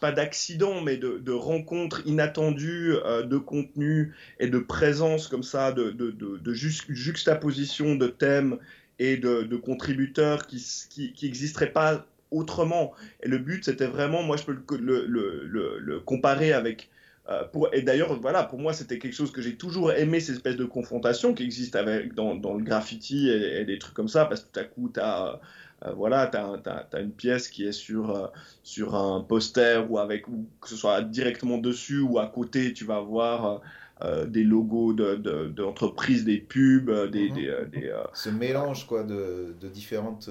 pas 0.01 0.13
d'accident, 0.13 0.81
mais 0.81 0.97
de, 0.97 1.33
rencontres 1.33 2.03
inattendues, 2.07 2.95
euh, 3.05 3.23
de 3.23 3.39
contenu 3.39 4.15
et 4.39 4.49
de 4.49 4.59
présence 4.59 5.29
comme 5.29 5.43
ça, 5.43 5.73
de, 5.73 6.53
juxtaposition 6.53 7.95
de 7.95 8.07
thèmes 8.07 8.59
et 8.99 9.17
de, 9.17 9.57
contributeurs 9.57 10.47
qui 10.47 11.15
n'existeraient 11.23 11.73
pas 11.73 12.07
autrement. 12.31 12.93
Et 13.23 13.29
le 13.29 13.39
but, 13.39 13.65
c'était 13.65 13.87
vraiment, 13.87 14.23
moi 14.23 14.37
je 14.37 14.45
peux 14.45 14.59
le, 14.77 16.01
comparer 16.01 16.53
avec... 16.53 16.91
Euh, 17.29 17.45
et 17.75 17.83
d'ailleurs, 17.83 18.19
voilà, 18.19 18.43
pour 18.43 18.59
moi, 18.59 18.73
c'était 18.73 18.99
quelque 18.99 19.15
chose 19.15 19.33
que 19.33 19.43
j'ai 19.43 19.57
toujours 19.57 19.93
aimé, 19.93 20.19
ces 20.19 20.33
espèces 20.33 20.57
de 20.57 20.65
confrontations 20.65 21.35
qui 21.35 21.43
existent 21.43 21.81
dans 22.15 22.55
le 22.55 22.65
graffiti 22.65 23.29
et, 23.29 23.61
et, 23.61 23.65
des 23.67 23.79
trucs 23.79 23.93
comme 23.93 24.09
ça, 24.09 24.25
parce 24.25 24.41
que 24.41 24.47
tout 24.51 24.61
à 24.61 24.65
coup, 24.65 24.91
tu 24.93 25.01
as 25.01 25.39
euh, 25.85 25.93
voilà, 25.93 26.27
tu 26.27 26.37
as, 26.37 27.01
une 27.01 27.13
pièce 27.13 27.49
qui 27.49 27.65
est 27.65 27.73
sur, 27.73 28.11
euh, 28.11 28.27
sur 28.63 28.97
un 28.97 29.21
poster 29.21 29.89
ou 29.89 29.99
avec, 29.99 30.27
ou 30.29 30.47
que 30.61 30.69
ce 30.69 30.77
soit 30.77 31.03
directement 31.03 31.59
dessus 31.59 32.01
ou 32.01 32.19
à 32.19 32.27
côté, 32.27 32.73
tu 32.73 32.85
vas 32.85 33.01
voir 33.01 33.61
euh, 34.03 34.27
des 34.27 34.43
logos 34.43 34.93
d'entreprises, 34.93 36.25
de, 36.25 36.33
des 36.33 36.39
pubs, 36.39 37.11
des, 37.11 37.31
mhm. 37.31 37.91
Ce 38.13 38.29
mélange 38.29 38.87
quoi, 38.87 39.05
de, 39.05 39.55
de 39.61 39.69
différentes, 39.69 40.29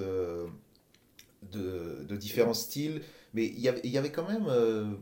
de, 1.52 2.04
de, 2.06 2.16
différents 2.16 2.54
styles, 2.54 3.00
mais 3.32 3.46
il 3.46 3.60
y 3.60 3.68
avait, 3.68 3.80
y 3.84 3.96
avait 3.96 4.12
quand 4.12 4.28
même 4.28 4.98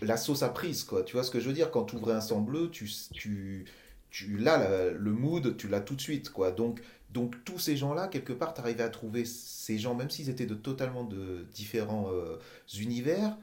la 0.00 0.16
sauce 0.16 0.44
à 0.44 0.48
prise, 0.48 0.84
quoi. 0.84 1.02
Tu 1.02 1.14
vois 1.14 1.24
ce 1.24 1.30
que 1.32 1.40
je 1.40 1.48
veux 1.48 1.54
dire? 1.54 1.72
Quand 1.72 1.84
tu 1.84 1.96
ouvrais 1.96 2.14
un 2.14 2.20
sang 2.20 2.40
bleu, 2.40 2.70
tu, 2.70 2.88
tu, 3.12 3.64
tu 4.10 4.36
l'as, 4.36 4.90
le 4.90 5.10
mood, 5.10 5.56
tu 5.56 5.66
l'as 5.66 5.80
tout 5.80 5.96
de 5.96 6.00
suite, 6.00 6.30
quoi. 6.30 6.52
Donc, 6.52 6.80
donc 7.12 7.44
tous 7.44 7.58
ces 7.58 7.76
gens-là, 7.76 8.08
quelque 8.08 8.32
part, 8.32 8.54
tu 8.54 8.60
arrivais 8.60 8.82
à 8.84 8.88
trouver 8.90 9.24
ces 9.24 9.78
gens, 9.78 9.94
même 9.94 10.10
s'ils 10.10 10.30
étaient 10.30 10.46
de 10.46 10.54
totalement 10.54 11.04
de 11.04 11.46
différents 11.52 12.10
euh, 12.12 12.38
univers, 12.78 13.36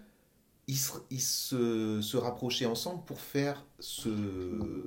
ils, 0.67 0.77
se, 0.77 0.93
ils 1.11 1.21
se, 1.21 2.01
se 2.01 2.17
rapprochaient 2.17 2.65
ensemble 2.67 3.03
pour 3.05 3.21
faire 3.21 3.65
ce, 3.79 4.09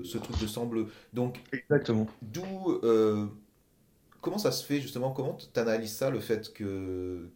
ce 0.04 0.18
truc 0.18 0.38
de 0.38 0.46
sang 0.46 0.66
bleu. 0.66 0.88
Donc, 1.14 1.40
Exactement. 1.52 2.06
d'où. 2.22 2.80
euh, 2.84 3.26
comment 4.20 4.38
ça 4.38 4.52
se 4.52 4.64
fait 4.64 4.80
justement? 4.80 5.12
Comment 5.12 5.36
tu 5.36 5.58
analyses 5.60 5.94
ça, 5.94 6.10
le 6.10 6.20
fait 6.20 6.52
que, 6.52 7.30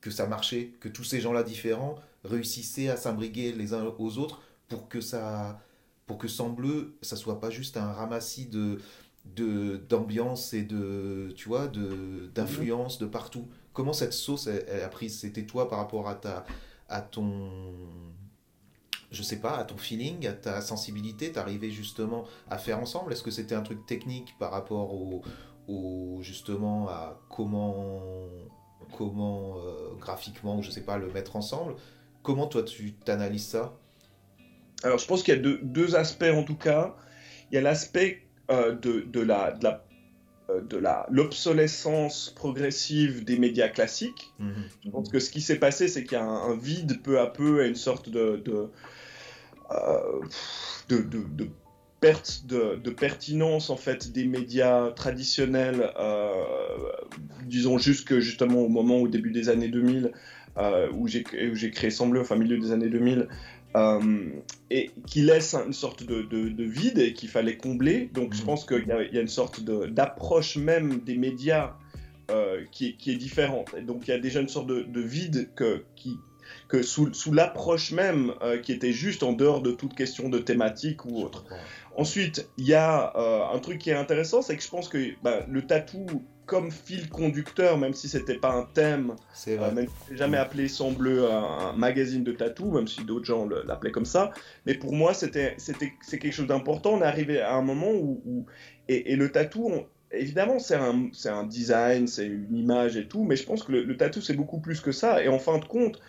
que 0.00 0.10
ça 0.10 0.26
marchait, 0.26 0.74
que 0.80 0.88
tous 0.88 1.04
ces 1.04 1.20
gens-là 1.20 1.42
différents 1.42 1.96
réussissaient 2.24 2.88
à 2.88 2.96
s'imbriguer 2.96 3.52
les 3.52 3.74
uns 3.74 3.84
aux 3.98 4.18
autres 4.18 4.42
pour 4.68 4.88
que 4.88 5.00
ça. 5.00 5.60
Pour 6.06 6.18
que 6.18 6.28
Sang 6.28 6.50
Bleu, 6.50 6.96
ça 7.02 7.16
soit 7.16 7.40
pas 7.40 7.50
juste 7.50 7.76
un 7.76 7.92
ramassis 7.92 8.46
de 8.46 8.78
d'ambiance 9.36 10.54
et 10.54 10.62
de 10.62 11.32
tu 11.36 11.48
vois 11.48 11.68
de 11.68 12.30
d'influence 12.34 12.98
de 12.98 13.06
partout. 13.06 13.48
Comment 13.72 13.92
cette 13.92 14.12
sauce 14.12 14.46
elle, 14.46 14.64
elle 14.68 14.82
a 14.82 14.88
pris? 14.88 15.10
C'était 15.10 15.46
toi 15.46 15.68
par 15.68 15.78
rapport 15.78 16.08
à 16.08 16.14
ta 16.14 16.44
à 16.88 17.00
ton 17.00 17.50
je 19.10 19.22
sais 19.22 19.40
pas 19.40 19.56
à 19.56 19.64
ton 19.64 19.76
feeling 19.76 20.26
à 20.26 20.32
ta 20.32 20.60
sensibilité? 20.60 21.32
T'arrivais 21.32 21.70
justement 21.70 22.24
à 22.50 22.58
faire 22.58 22.78
ensemble? 22.78 23.12
Est-ce 23.12 23.22
que 23.22 23.30
c'était 23.30 23.54
un 23.54 23.62
truc 23.62 23.86
technique 23.86 24.34
par 24.38 24.50
rapport 24.50 24.92
au, 24.92 25.22
au 25.68 26.18
justement 26.22 26.88
à 26.88 27.20
comment 27.30 28.02
comment 28.96 29.58
euh, 29.58 29.94
graphiquement 29.98 30.58
ou 30.58 30.62
je 30.62 30.70
sais 30.70 30.84
pas 30.84 30.98
le 30.98 31.10
mettre 31.12 31.36
ensemble? 31.36 31.76
Comment 32.22 32.46
toi 32.46 32.62
tu 32.62 32.94
t'analyses 32.94 33.46
ça? 33.46 33.78
Alors, 34.82 34.98
je 34.98 35.06
pense 35.06 35.22
qu'il 35.22 35.34
y 35.34 35.36
a 35.36 35.40
deux, 35.40 35.58
deux 35.62 35.96
aspects 35.96 36.32
en 36.32 36.44
tout 36.44 36.56
cas. 36.56 36.94
Il 37.50 37.54
y 37.54 37.58
a 37.58 37.60
l'aspect 37.60 38.27
euh, 38.50 38.74
de, 38.74 39.00
de 39.00 39.20
la, 39.20 39.52
de 39.52 39.64
la, 39.64 39.84
euh, 40.50 40.60
de 40.62 40.76
la, 40.78 41.06
l'obsolescence 41.10 42.30
progressive 42.34 43.24
des 43.24 43.38
médias 43.38 43.68
classiques. 43.68 44.32
Je 44.84 44.90
pense 44.90 45.08
que 45.10 45.18
ce 45.20 45.30
qui 45.30 45.40
s'est 45.40 45.58
passé, 45.58 45.88
c'est 45.88 46.04
qu'il 46.04 46.12
y 46.12 46.20
a 46.20 46.24
un, 46.24 46.50
un 46.52 46.56
vide 46.56 47.02
peu 47.02 47.20
à 47.20 47.26
peu 47.26 47.64
et 47.64 47.68
une 47.68 47.74
sorte 47.74 48.08
de, 48.08 48.36
de, 48.44 48.68
euh, 49.70 50.20
de, 50.88 50.98
de- 50.98 51.26
de 51.36 51.48
perte 52.00 52.42
de, 52.46 52.90
pertinence 52.90 53.70
en 53.70 53.76
fait 53.76 54.12
des 54.12 54.24
médias 54.24 54.90
traditionnels, 54.92 55.90
euh, 55.98 56.44
disons 57.44 57.76
jusque 57.76 58.18
justement 58.20 58.60
au 58.60 58.68
moment 58.68 58.98
au 58.98 59.08
début 59.08 59.32
des 59.32 59.48
années 59.48 59.68
2000 59.68 60.12
euh, 60.58 60.88
où 60.94 61.08
j'ai 61.08 61.24
où 61.50 61.54
j'ai 61.56 61.70
créé 61.70 61.90
Sembleux, 61.90 62.20
enfin 62.20 62.36
milieu 62.36 62.56
des 62.58 62.70
années 62.70 62.88
2000. 62.88 63.28
Euh, 63.76 64.30
et 64.70 64.90
qui 65.06 65.22
laisse 65.22 65.54
une 65.54 65.72
sorte 65.72 66.02
de, 66.02 66.22
de- 66.22 66.48
de 66.48 66.64
vide 66.64 66.98
et 66.98 67.12
qu'il 67.12 67.28
fallait 67.28 67.56
combler. 67.56 68.10
Donc 68.14 68.34
je 68.34 68.40
Mhm. 68.40 68.46
pense 68.46 68.64
qu'il 68.64 68.86
y, 68.86 68.92
a 68.92 69.02
il 69.02 69.14
y 69.14 69.18
a 69.18 69.20
une 69.20 69.28
sorte 69.28 69.60
de- 69.62 69.86
d'approche 69.86 70.56
même 70.56 71.00
des 71.00 71.16
médias 71.16 71.74
euh, 72.30 72.62
qui, 72.72 72.88
est- 72.88 72.92
qui 72.98 73.10
est 73.12 73.16
différente. 73.16 73.74
Et 73.78 73.82
donc 73.82 74.06
il 74.06 74.10
y 74.10 74.14
a 74.14 74.18
déjà 74.18 74.40
une 74.40 74.48
sorte 74.48 74.66
de, 74.66 74.82
de 74.82 75.00
vide 75.00 75.48
que, 75.54 75.84
qui, 75.96 76.18
que 76.68 76.82
sous, 76.82 77.12
sous 77.14 77.32
l'approche 77.32 77.92
même 77.92 78.34
euh, 78.42 78.58
qui 78.58 78.72
était 78.72 78.92
juste 78.92 79.22
en 79.22 79.32
dehors 79.32 79.62
de 79.62 79.70
toute 79.72 79.94
question 79.94 80.28
de 80.28 80.38
thématique 80.38 81.04
ou 81.06 81.22
autre. 81.22 81.44
Ensuite, 81.96 82.48
il 82.58 82.66
y 82.66 82.74
a 82.74 83.12
un 83.52 83.58
truc 83.58 83.78
qui 83.78 83.90
est 83.90 83.94
intéressant, 83.94 84.40
c'est 84.42 84.56
que 84.56 84.62
je 84.62 84.68
pense 84.68 84.88
que 84.88 84.98
bah, 85.22 85.44
le 85.48 85.66
tatou 85.66 86.06
comme 86.48 86.72
fil 86.72 87.10
conducteur, 87.10 87.78
même 87.78 87.94
si 87.94 88.08
c'était 88.08 88.36
pas 88.38 88.52
un 88.52 88.64
thème, 88.64 89.18
c'est 89.32 89.58
euh, 89.60 89.70
même 89.72 89.86
si 90.08 90.16
jamais 90.16 90.38
appelé 90.38 90.68
Sang 90.68 90.92
Bleu 90.92 91.30
un, 91.30 91.44
un 91.70 91.72
magazine 91.74 92.24
de 92.24 92.32
tatou, 92.32 92.72
même 92.72 92.88
si 92.88 93.04
d'autres 93.04 93.26
gens 93.26 93.46
l'appelaient 93.48 93.92
comme 93.92 94.06
ça. 94.06 94.32
Mais 94.66 94.74
pour 94.74 94.94
moi, 94.94 95.14
c'était 95.14 95.54
c'est 95.58 95.78
quelque 96.18 96.32
chose 96.32 96.48
d'important. 96.48 96.94
On 96.94 97.02
est 97.02 97.04
arrivé 97.04 97.40
à 97.40 97.54
un 97.54 97.62
moment 97.62 97.92
où, 97.92 98.22
où- 98.26 98.46
et, 98.88 99.12
et 99.12 99.16
le 99.16 99.30
tatou, 99.32 99.68
on- 99.70 99.86
évidemment, 100.10 100.58
c'est 100.58 100.76
un 100.76 101.10
un 101.26 101.44
design, 101.46 102.06
c'est 102.08 102.26
une 102.26 102.56
image 102.56 102.96
et 102.96 103.08
tout, 103.08 103.24
mais 103.24 103.36
je 103.36 103.44
pense 103.44 103.62
que 103.64 103.72
le, 103.72 103.84
le 103.84 103.96
tatou 103.96 104.20
c'est 104.22 104.34
beaucoup 104.34 104.60
plus 104.60 104.80
que 104.80 104.92
ça. 104.92 105.22
Et 105.22 105.28
en 105.28 105.38
fin 105.38 105.58
de 105.58 105.64
compte, 105.66 106.00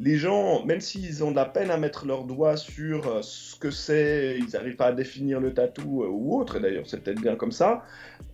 les 0.00 0.16
gens, 0.16 0.64
même 0.64 0.80
s'ils 0.80 1.24
ont 1.24 1.30
de 1.32 1.36
la 1.36 1.44
peine 1.44 1.70
à 1.70 1.76
mettre 1.76 2.06
leur 2.06 2.24
doigt 2.24 2.56
sur 2.56 3.06
euh, 3.08 3.20
ce 3.22 3.56
que 3.56 3.70
c'est, 3.70 4.36
ils 4.38 4.50
n'arrivent 4.52 4.76
pas 4.76 4.86
à 4.86 4.92
définir 4.92 5.40
le 5.40 5.52
tatou 5.52 6.04
euh, 6.04 6.08
ou 6.08 6.38
autre, 6.38 6.56
et 6.56 6.60
d'ailleurs 6.60 6.84
c'est 6.86 7.02
peut-être 7.02 7.20
bien 7.20 7.34
comme 7.34 7.50
ça. 7.52 7.84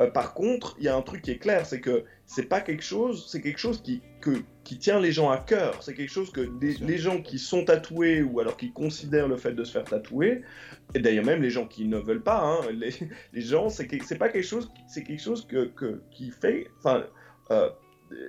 Euh, 0.00 0.10
par 0.10 0.34
contre, 0.34 0.76
il 0.78 0.84
y 0.84 0.88
a 0.88 0.94
un 0.96 1.00
truc 1.02 1.22
qui 1.22 1.30
est 1.30 1.38
clair, 1.38 1.64
c'est 1.64 1.80
que 1.80 2.04
c'est 2.26 2.48
pas 2.48 2.60
quelque 2.60 2.82
chose, 2.82 3.26
c'est 3.30 3.40
quelque 3.40 3.58
chose 3.58 3.80
qui, 3.82 4.02
que, 4.20 4.42
qui 4.64 4.78
tient 4.78 5.00
les 5.00 5.12
gens 5.12 5.30
à 5.30 5.38
cœur. 5.38 5.82
C'est 5.82 5.94
quelque 5.94 6.10
chose 6.12 6.30
que 6.32 6.42
des- 6.58 6.74
les 6.74 6.98
gens 6.98 7.22
qui 7.22 7.38
sont 7.38 7.64
tatoués 7.64 8.22
ou 8.22 8.40
alors 8.40 8.56
qui 8.56 8.72
considèrent 8.72 9.28
le 9.28 9.36
fait 9.36 9.52
de 9.52 9.64
se 9.64 9.72
faire 9.72 9.84
tatouer, 9.84 10.42
et 10.94 10.98
d'ailleurs 10.98 11.24
même 11.24 11.40
les 11.42 11.50
gens 11.50 11.66
qui 11.66 11.86
ne 11.86 11.98
veulent 11.98 12.22
pas, 12.22 12.40
hein, 12.42 12.58
les, 12.72 12.90
les 13.32 13.40
gens, 13.40 13.68
c'est 13.70 13.86
que- 13.86 14.04
c'est 14.04 14.18
pas 14.18 14.28
quelque 14.28 14.46
chose, 14.46 14.70
c'est 14.86 15.02
quelque 15.02 15.22
chose 15.22 15.46
que, 15.46 15.64
que- 15.66 16.02
qui 16.10 16.30
fait, 16.30 16.66
enfin. 16.78 17.04
euh, 17.50 17.68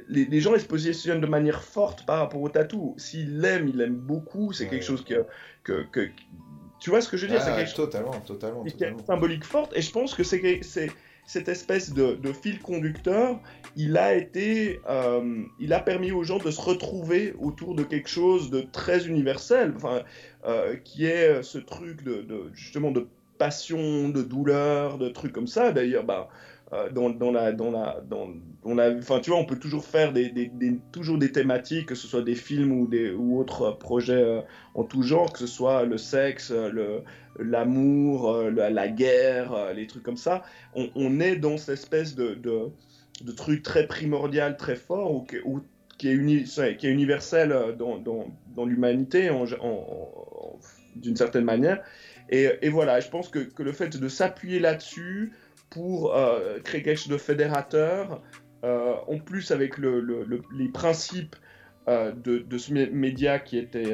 les, 0.07 0.25
les 0.25 0.39
gens 0.41 0.53
ils 0.55 0.61
se 0.61 0.65
positionnent 0.67 1.21
de 1.21 1.27
manière 1.27 1.63
forte 1.63 2.05
par 2.05 2.19
rapport 2.19 2.41
au 2.41 2.49
tatou. 2.49 2.93
S'ils 2.97 3.39
l'aiment, 3.39 3.67
ils 3.69 3.77
l'aiment 3.77 3.95
beaucoup. 3.95 4.53
C'est 4.53 4.65
Ouais. 4.65 4.69
quelque 4.71 4.85
chose 4.85 5.03
que, 5.03 5.25
que, 5.63 5.83
que- 5.91 6.09
tu 6.79 6.89
vois 6.89 7.01
ce 7.01 7.09
que 7.09 7.17
je 7.17 7.25
veux 7.25 7.31
dire? 7.31 7.41
c'est 7.41 7.51
Ah, 7.51 7.55
quelque 7.55 7.67
chose 7.67 7.75
totalement 7.75 8.11
totalement 8.21 8.63
symbolique 9.05 9.43
forte 9.45 9.71
et 9.75 9.81
je 9.81 9.91
pense 9.91 10.13
que 10.13 10.23
c'est 10.23 10.39
que- 10.39 10.63
c'est 10.63 10.91
cette 11.25 11.47
espèce 11.49 11.91
de, 11.93 12.13
de 12.13 12.31
fil 12.33 12.59
conducteur 12.59 13.39
il 13.75 13.97
a 13.97 14.13
été 14.13 14.79
euh, 14.87 15.41
il 15.59 15.73
a 15.73 15.79
permis 15.79 16.11
aux 16.11 16.23
gens 16.23 16.37
de 16.37 16.51
se 16.51 16.61
retrouver 16.61 17.33
autour 17.39 17.73
de 17.73 17.81
quelque 17.83 18.09
chose 18.09 18.51
de 18.51 18.61
très 18.61 19.07
universel 19.07 19.73
enfin 19.75 20.03
euh, 20.45 20.75
qui 20.75 21.05
est 21.05 21.41
ce 21.41 21.57
truc 21.57 22.03
de, 22.03 22.21
de- 22.21 22.51
justement 22.53 22.91
de 22.91 23.07
passion 23.39 24.09
de 24.09 24.21
douleur 24.21 24.97
de 24.99 25.09
trucs 25.09 25.31
comme 25.33 25.47
ça 25.47 25.71
d'ailleurs 25.71 26.03
bah 26.03 26.29
dans, 26.93 27.09
dans 27.09 27.31
la 27.31 27.51
dans 27.51 27.71
la 27.71 28.01
dans, 28.07 28.29
la 28.73 28.91
enfin 28.97 29.19
tu 29.19 29.29
vois 29.29 29.39
on 29.39 29.45
peut 29.45 29.59
toujours 29.59 29.85
faire 29.85 30.13
des, 30.13 30.31
toujours 30.91 31.17
des 31.17 31.31
thématiques 31.31 31.87
que 31.87 31.95
ce 31.95 32.07
soit 32.07 32.21
des 32.21 32.35
films 32.35 32.71
ou 32.71 32.87
des 32.87 33.11
ou 33.11 33.39
autres 33.39 33.71
projets 33.71 34.13
euh, 34.23 34.41
en 34.73 34.83
tout 34.83 35.03
genre 35.03 35.31
que 35.31 35.39
ce 35.39 35.47
soit 35.47 35.85
le 35.85 35.97
sexe 35.97 36.51
le 36.51 37.03
l'amour, 37.39 38.31
euh, 38.31 38.49
la, 38.49 38.87
guerre, 38.87 39.53
euh, 39.53 39.73
les 39.73 39.87
trucs 39.87 40.03
comme 40.03 40.17
ça, 40.17 40.43
on, 40.73 40.89
on 40.95 41.19
est 41.19 41.35
dans 41.35 41.57
cette 41.57 41.79
espèce 41.79 42.15
de, 42.15 42.35
de, 42.35 43.31
truc 43.31 43.63
très 43.63 43.87
primordial, 43.87 44.57
très 44.57 44.75
fort, 44.75 45.13
ou, 45.13 45.25
qui, 45.97 46.07
est 46.07 46.13
uni- 46.13 46.43
qui 46.43 46.87
est 46.87 46.91
universel 46.91 47.51
euh, 47.51 47.73
dans, 47.73 47.97
dans, 47.97 48.65
l'humanité 48.65 49.29
en- 49.29 49.45
d'une 50.95 51.15
certaine 51.15 51.43
manière. 51.43 51.83
Et, 52.29 52.49
et 52.61 52.69
voilà, 52.69 52.99
je 52.99 53.09
pense 53.09 53.29
que, 53.29 53.39
que 53.39 53.63
le 53.63 53.71
fait 53.71 53.97
de 53.97 54.07
s'appuyer 54.07 54.59
là-dessus 54.59 55.33
pour 55.75 56.15
euh, 56.15 56.59
créer 56.63 56.81
quelque 56.81 56.97
chose 56.97 57.09
de 57.11 57.17
fédérateur, 57.17 58.21
euh, 58.63 58.93
en 59.07 59.19
plus 59.19 59.51
avec 59.51 59.77
le, 59.77 59.99
le- 59.99 60.23
le- 60.23 60.41
les 60.57 60.69
principes 60.69 61.35
euh, 61.89 62.13
de, 62.13 62.37
de 62.39 62.57
ce 62.57 62.71
mé- 62.71 62.89
média 62.91 63.39
qui 63.39 63.57
était, 63.57 63.93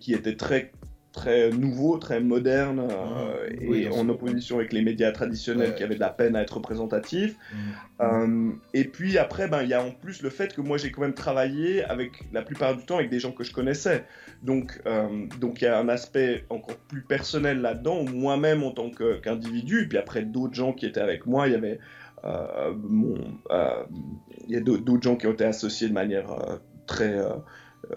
qui 0.00 0.12
était 0.12 0.34
très 0.34 0.72
très 1.16 1.48
nouveau, 1.50 1.96
très 1.96 2.20
moderne, 2.20 2.86
euh, 2.90 3.48
et 3.50 3.66
Oui, 3.66 3.88
en 3.88 4.08
opposition 4.08 4.58
avec 4.58 4.72
les 4.72 4.82
médias 4.82 5.10
traditionnels 5.12 5.70
Ouais. 5.70 5.74
qui 5.74 5.82
avaient 5.82 5.94
de 5.94 6.00
la 6.00 6.10
peine 6.10 6.36
à 6.36 6.42
être 6.42 6.58
représentatifs. 6.58 7.34
Mhm. 7.52 7.58
Euh, 8.02 8.52
et 8.74 8.84
puis 8.84 9.16
après, 9.16 9.48
ben, 9.48 9.62
il 9.62 9.68
y 9.70 9.74
a 9.74 9.82
en 9.82 9.90
plus 9.90 10.22
le 10.22 10.28
fait 10.28 10.54
que 10.54 10.60
moi 10.60 10.76
j'ai 10.76 10.92
quand 10.92 11.00
même 11.00 11.14
travaillé 11.14 11.82
avec 11.84 12.22
la 12.32 12.42
plupart 12.42 12.76
du 12.76 12.84
temps 12.84 12.96
avec 12.98 13.08
des 13.10 13.18
gens 13.18 13.32
que 13.32 13.44
je 13.44 13.52
connaissais. 13.52 14.04
Donc 14.42 14.80
euh, 14.86 15.26
donc 15.40 15.62
il 15.62 15.64
y 15.64 15.68
a 15.68 15.78
un 15.78 15.88
aspect 15.88 16.44
encore 16.50 16.76
plus 16.76 17.00
personnel 17.00 17.62
là-dedans, 17.62 18.04
moi-même 18.04 18.62
en 18.62 18.70
tant 18.70 18.90
qu'individu, 18.90 19.84
et 19.84 19.86
puis 19.86 19.98
après 19.98 20.22
d'autres 20.22 20.54
gens 20.54 20.74
qui 20.74 20.84
étaient 20.84 21.00
avec 21.00 21.26
moi, 21.26 21.48
il 21.48 21.52
y 21.54 21.56
avait 21.56 21.80
mon, 22.82 23.16
il 24.48 24.54
y 24.54 24.56
a 24.56 24.60
d'autres 24.60 25.02
gens 25.02 25.16
qui 25.16 25.26
ont 25.26 25.32
été 25.32 25.44
associés 25.44 25.88
de 25.88 25.94
manière 25.94 26.26
très 26.86 27.16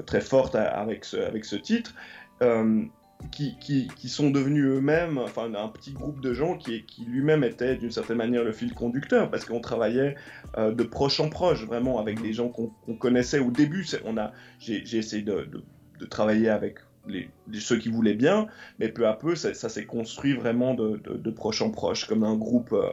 très 0.05 0.22
forte 0.22 0.55
avec 0.55 1.03
ce, 1.03 1.17
avec 1.17 1.43
ce 1.45 1.57
titre. 1.57 1.93
Euh, 2.41 2.84
qui, 3.32 3.57
qui, 3.59 3.88
qui 3.95 4.09
sont 4.09 4.32
devenus 4.32 4.65
eux-mêmes, 4.65 5.17
enfin 5.17 5.53
un 5.53 5.67
petit 5.67 5.91
groupe 5.91 6.22
de 6.22 6.34
gens 6.34 6.57
qui, 6.57 6.84
qui 6.86 7.03
lui-même 7.05 7.43
était 7.43 7.76
d'une 7.76 7.91
certaine 7.91 8.17
manière 8.17 8.43
le 8.43 8.53
fil 8.53 8.74
conducteur, 8.74 9.30
parce 9.30 9.45
qu'on 9.45 9.59
travaillait 9.59 10.15
euh, 10.57 10.72
de 10.72 10.84
proche 10.84 11.20
en 11.20 11.30
proche, 11.30 11.65
vraiment 11.65 11.99
avec 11.99 12.22
des 12.22 12.34
gens 12.34 12.49
qu'on 12.49 12.72
connaissait 12.95 13.39
au 13.39 13.51
début. 13.51 13.86
On 14.05 14.17
a, 14.17 14.32
j'ai 14.59 14.97
essayé 14.97 15.22
de, 15.22 15.43
de, 15.43 15.63
de 15.99 16.05
travailler 16.05 16.49
avec 16.49 16.80
les, 17.07 17.30
ceux 17.53 17.78
qui 17.78 17.89
voulaient 17.89 18.13
bien, 18.13 18.47
mais 18.80 18.89
peu 18.89 19.07
à 19.07 19.13
peu, 19.13 19.36
ça, 19.36 19.53
ça 19.53 19.67
s'est 19.70 19.86
construit 19.86 20.34
vraiment 20.34 20.74
de, 20.74 21.30
proche 21.32 21.61
en 21.61 21.72
proche, 21.72 22.05
comme 22.05 22.24
un 22.24 22.36
groupe. 22.36 22.72
euh, 22.74 22.88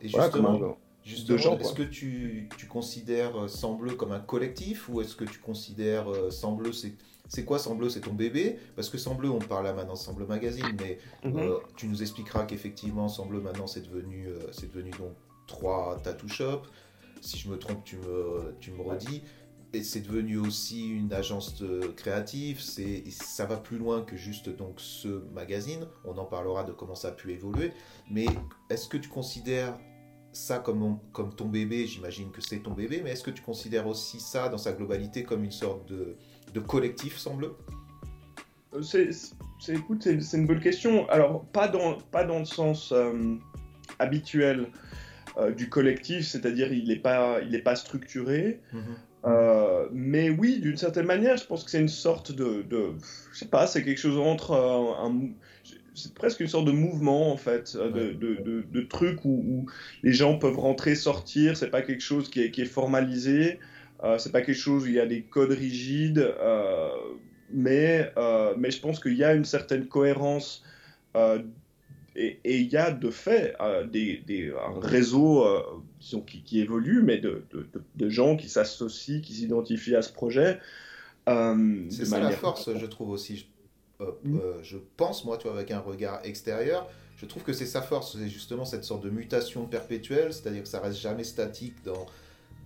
Et 0.00 0.08
voilà, 0.08 0.28
comme 0.28 0.76
justement, 1.04 1.54
un- 1.54 1.58
est-ce 1.58 1.74
que 1.74 1.82
tu, 1.82 2.48
tu 2.56 2.66
considères 2.66 3.44
euh, 3.44 3.48
Sang 3.48 3.74
Bleu 3.74 3.94
comme 3.94 4.12
un 4.12 4.20
collectif 4.20 4.88
ou 4.88 5.00
est-ce 5.00 5.16
que 5.16 5.24
tu 5.24 5.38
considères 5.40 6.10
euh, 6.10 6.30
Sang 6.30 6.52
Bleu, 6.52 6.72
c'est 6.72 6.94
c'est 7.34 7.44
quoi 7.44 7.58
Bleu 7.74 7.88
C'est 7.88 8.00
ton 8.00 8.12
bébé? 8.14 8.58
Parce 8.76 8.88
que 8.90 8.96
Bleu, 9.14 9.30
on 9.30 9.38
parle 9.38 9.64
là 9.64 9.72
maintenant 9.72 9.94
de 9.94 10.12
Bleu 10.14 10.26
Magazine, 10.26 10.76
mais 10.80 10.98
Mhm. 11.24 11.38
euh, 11.38 11.58
tu 11.76 11.86
nous 11.88 12.00
expliqueras 12.02 12.44
qu'effectivement, 12.44 13.08
Bleu, 13.28 13.40
maintenant, 13.40 13.66
c'est 13.66 13.82
devenu, 13.82 14.26
euh, 14.28 14.38
c'est 14.52 14.72
devenu 14.72 14.90
donc 14.92 15.12
trois 15.46 15.98
tattoo 16.02 16.28
shops. 16.28 16.68
Si 17.20 17.38
je 17.38 17.48
me 17.48 17.58
trompe, 17.58 17.82
tu 17.84 17.96
me, 17.96 18.54
tu 18.60 18.70
me 18.72 18.82
redis. 18.82 19.22
Et 19.72 19.82
c'est 19.82 20.02
devenu 20.02 20.38
aussi 20.38 20.88
une 20.88 21.12
agence 21.12 21.56
de- 21.60 21.88
créative. 21.96 22.60
C'est, 22.60 23.02
ça 23.10 23.44
va 23.44 23.56
plus 23.56 23.76
loin 23.78 24.02
que 24.02 24.14
juste 24.16 24.48
donc 24.48 24.74
ce 24.80 25.08
magazine. 25.32 25.88
On 26.04 26.16
en 26.18 26.26
parlera 26.26 26.62
de 26.62 26.70
comment 26.72 26.94
ça 26.94 27.08
a 27.08 27.12
pu 27.12 27.32
évoluer. 27.32 27.72
Mais 28.08 28.26
est-ce 28.70 28.86
que 28.88 28.96
tu 28.96 29.08
considères 29.08 29.76
ça 30.32 30.58
comme, 30.60 30.98
comme 31.12 31.34
ton 31.34 31.46
bébé? 31.46 31.86
J'imagine 31.88 32.30
que 32.30 32.40
c'est 32.40 32.60
ton 32.60 32.72
bébé, 32.72 33.00
mais 33.02 33.10
est-ce 33.10 33.24
que 33.24 33.32
tu 33.32 33.42
considères 33.42 33.88
aussi 33.88 34.20
ça 34.20 34.48
dans 34.48 34.58
sa 34.58 34.72
globalité 34.72 35.24
comme 35.24 35.42
une 35.42 35.50
sorte 35.50 35.86
de, 35.88 36.16
de 36.54 36.60
collectif, 36.60 37.18
semble 37.18 37.50
c'est, 38.82 39.10
écoute, 39.68 40.08
c'est, 40.20 40.36
une 40.36 40.46
bonne 40.46 40.60
question. 40.60 41.08
Alors, 41.08 41.44
pas 41.46 41.68
dans, 41.68 41.94
pas 41.94 42.24
dans 42.24 42.40
le 42.40 42.44
sens 42.44 42.92
euh, 42.92 43.36
habituel 43.98 44.66
euh, 45.36 45.52
du 45.52 45.68
collectif, 45.68 46.26
c'est-à-dire 46.26 46.72
il 46.72 46.88
n'est 46.88 46.96
pas, 46.96 47.38
il 47.40 47.62
pas 47.62 47.76
structuré. 47.76 48.60
Mhm. 48.72 48.82
Euh, 49.26 49.88
mais 49.92 50.28
oui, 50.28 50.60
d'une 50.60 50.76
certaine 50.76 51.06
manière, 51.06 51.36
je 51.36 51.46
pense 51.46 51.64
que 51.64 51.70
c'est 51.70 51.80
une 51.80 51.88
sorte 51.88 52.32
de, 52.32 52.62
de, 52.62 52.92
je 53.32 53.38
sais 53.38 53.46
pas, 53.46 53.66
c'est 53.66 53.82
quelque 53.82 54.00
chose 54.00 54.18
entre 54.18 54.52
un, 54.52 55.30
c'est 55.94 56.12
presque 56.12 56.40
une 56.40 56.48
sorte 56.48 56.66
de 56.66 56.72
mouvement 56.72 57.32
en 57.32 57.36
fait, 57.38 57.74
de, 57.74 58.12
de, 58.12 58.64
de, 58.70 58.80
trucs 58.82 59.24
où, 59.24 59.66
les 60.02 60.12
gens 60.12 60.36
peuvent 60.36 60.58
rentrer, 60.58 60.94
sortir. 60.94 61.56
C'est 61.56 61.70
pas 61.70 61.80
quelque 61.80 62.02
chose 62.02 62.28
qui 62.28 62.42
est, 62.42 62.50
qui 62.50 62.62
est 62.62 62.66
formalisé. 62.66 63.60
Euh, 64.04 64.18
c'est 64.18 64.32
pas 64.32 64.42
quelque 64.42 64.56
chose 64.56 64.84
où 64.84 64.86
il 64.86 64.94
y 64.94 65.00
a 65.00 65.06
des 65.06 65.22
codes 65.22 65.52
rigides. 65.52 66.18
Euh, 66.18 66.88
mais, 67.50 68.12
euh, 68.16 68.54
mais 68.58 68.70
je 68.70 68.80
pense 68.80 69.00
qu'il 69.00 69.14
y 69.14 69.24
a 69.24 69.34
une 69.34 69.44
certaine 69.44 69.86
cohérence 69.86 70.62
et, 72.16 72.38
il 72.44 72.68
y 72.68 72.76
a 72.76 72.90
de 72.90 73.10
fait 73.10 73.56
euh, 73.60 73.84
des, 73.86 74.22
des, 74.26 74.52
un 74.52 74.80
réseau 74.80 75.44
qui, 76.00 76.42
qui, 76.42 76.60
évolue, 76.60 77.02
mais 77.02 77.18
de, 77.18 77.44
de, 77.52 77.66
de 77.94 78.08
gens 78.08 78.36
qui 78.36 78.48
s'associent, 78.48 79.20
qui 79.20 79.32
s'identifient 79.32 79.96
à 79.96 80.02
ce 80.02 80.12
projet. 80.12 80.60
c'est 81.26 82.04
ça 82.04 82.20
la 82.20 82.30
force, 82.30 82.70
je 82.76 82.86
trouve 82.86 83.10
aussi. 83.10 83.48
Mm. 84.00 84.38
Je, 84.62 84.76
pense, 84.96 85.24
moi, 85.24 85.38
tu 85.38 85.48
vois, 85.48 85.56
avec 85.56 85.70
un 85.70 85.78
regard 85.78 86.20
extérieur, 86.24 86.88
je 87.16 87.26
trouve 87.26 87.42
que 87.42 87.52
c'est 87.52 87.66
sa 87.66 87.82
force, 87.82 88.16
c'est 88.18 88.28
justement 88.28 88.64
cette 88.64 88.84
sorte 88.84 89.04
de 89.04 89.10
mutation 89.10 89.66
perpétuelle, 89.66 90.32
c'est-à-dire 90.32 90.62
que 90.62 90.68
ça 90.68 90.80
reste 90.80 90.98
jamais 90.98 91.24
statique 91.24 91.76
dans, 91.84 92.06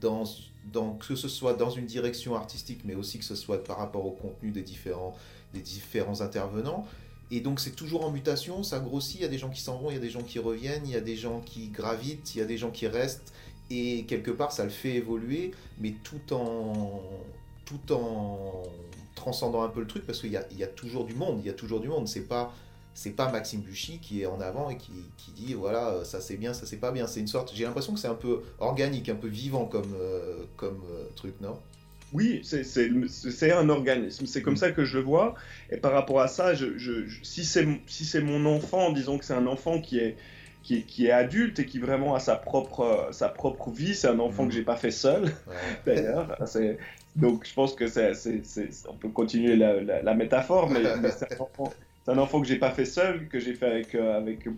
que 0.01 1.14
ce 1.14 1.28
soit 1.28 1.55
dans 1.55 1.70
une 1.70 1.86
direction 1.86 2.34
artistique, 2.36 2.80
mais 2.84 2.94
aussi 2.94 3.18
que 3.18 3.24
ce 3.24 3.34
soit 3.34 3.62
par 3.62 3.78
rapport 3.78 4.05
au 4.07 4.12
contenu 4.12 4.51
des 4.51 4.62
différents, 4.62 5.16
des 5.55 5.61
différents 5.61 6.20
intervenants. 6.20 6.86
Et 7.30 7.40
donc 7.40 7.61
c'est 7.61 7.76
toujours 7.76 8.05
en 8.05 8.11
mutation, 8.11 8.62
ça 8.62 8.80
grossit, 8.80 9.16
il 9.16 9.22
y 9.22 9.26
a 9.26 9.28
des 9.28 9.38
gens 9.38 9.51
qui 9.51 9.61
s'en 9.61 9.78
vont, 9.78 9.90
il 9.90 9.94
y 9.94 9.99
a 9.99 10.01
des 10.01 10.11
gens 10.11 10.22
qui 10.22 10.38
reviennent, 10.38 10.86
il 10.86 10.92
y 10.92 10.96
a 10.96 11.01
des 11.01 11.16
gens 11.16 11.40
qui 11.40 11.68
gravitent, 11.68 12.34
il 12.34 12.38
y 12.38 12.40
a 12.40 12.46
des 12.46 12.57
gens 12.57 12.70
qui 12.70 12.86
restent, 12.86 13.34
et 13.70 14.05
quelque 14.05 14.30
part 14.30 14.51
ça 14.51 14.64
le 14.64 14.70
fait 14.70 14.94
évoluer, 14.94 15.51
mais 15.78 15.94
tout 16.03 16.32
en, 16.32 17.03
tout 17.66 17.92
en 17.92 18.62
transcendant 19.14 19.62
un 19.62 19.68
peu 19.68 19.80
le 19.80 19.86
truc, 19.86 20.07
parce 20.07 20.20
qu'il 20.20 20.30
y 20.30 20.57
y 20.57 20.62
a 20.62 20.66
toujours 20.68 21.05
du 21.05 21.14
monde, 21.14 21.40
il 21.40 21.46
y 21.46 21.51
a 21.51 21.55
toujours 21.55 21.80
du 21.80 21.88
monde, 21.88 22.09
c'est 22.09 22.26
pas 22.26 22.55
c'est 22.99 23.11
pas 23.11 23.30
Maxime 23.30 23.61
Buchy 23.61 24.01
qui 24.01 24.22
est 24.22 24.26
en 24.26 24.40
avant 24.40 24.70
et 24.70 24.76
qui, 24.76 24.90
qui 25.16 25.30
dit 25.30 25.55
voilà 25.55 25.90
euh, 25.90 26.05
ça 26.05 26.20
c'est 26.20 26.36
bien 26.36 26.53
ça 26.53 26.66
c'est 26.66 26.78
pas 26.78 26.90
bien 26.90 27.07
c'est 27.07 27.20
une 27.20 27.28
sorte 27.28 27.53
j'ai 27.55 27.62
l'impression 27.62 27.94
que 27.94 28.01
c'est 28.01 28.09
un 28.09 28.14
peu 28.16 28.42
organique 28.59 29.09
un 29.09 29.14
peu 29.14 29.28
vivant 29.28 29.66
comme 29.66 29.94
euh, 30.01 30.42
comme 30.57 30.82
euh, 30.90 31.05
truc 31.14 31.34
non? 31.40 31.57
Oui, 32.14 32.40
c'est 32.42 33.53
un 33.53 33.68
organisme, 33.68 34.24
c'est 34.24 34.40
comme 34.40 34.55
mm. 34.55 34.64
ça 34.64 34.70
que 34.70 34.82
je 34.82 34.96
le 34.96 35.05
vois. 35.05 35.34
Et 35.70 35.76
par 35.76 35.92
rapport 35.92 36.22
à 36.22 36.26
ça, 36.26 36.55
je, 36.55 36.78
je, 36.78 37.03
si 37.22 37.44
c'est 37.44 38.20
mon 38.22 38.46
enfant, 38.46 38.92
disons 38.92 39.18
que 39.18 39.26
c'est 39.26 39.34
un 39.34 39.46
enfant 39.46 39.78
qui 39.82 39.99
est, 39.99 40.16
qui, 40.62 40.84
qui, 40.84 41.09
est 41.09 41.11
adulte 41.11 41.59
et 41.59 41.66
qui 41.66 41.78
vraiment 41.78 42.14
a 42.14 42.18
sa 42.18 42.36
propre, 42.36 43.09
sa 43.12 43.28
propre 43.28 43.70
vie, 43.70 43.94
c'est 43.94 44.09
un 44.09 44.20
enfant 44.20 44.44
que 44.44 44.49
mm. 44.49 44.53
j'ai 44.53 44.62
pas 44.62 44.76
fait 44.76 44.90
seul, 44.90 45.30
d'ailleurs. 45.84 46.34
Donc 47.14 47.46
je 47.46 47.53
pense 47.53 47.74
que 47.74 47.86
c'est, 47.86 48.14
on 48.88 48.94
peut 48.94 49.11
continuer 49.11 49.57
la, 49.57 49.82
la, 50.01 50.14
métaphore, 50.14 50.70
mais, 50.70 50.80
mais 51.03 51.11
c'est 51.11 51.30
un 51.34 51.40
enfant 51.40 51.70
c'est 52.09 52.14
un 52.14 52.18
enfant 52.18 52.40
que 52.40 52.46
j'ai 52.46 52.56
pas 52.56 52.70
fait 52.70 52.86
seul, 52.86 53.28
que 53.28 53.38
j'ai 53.38 53.52
fait 53.52 53.66
avec, 53.66 53.94
euh, 53.94 54.16
avec 54.16 54.48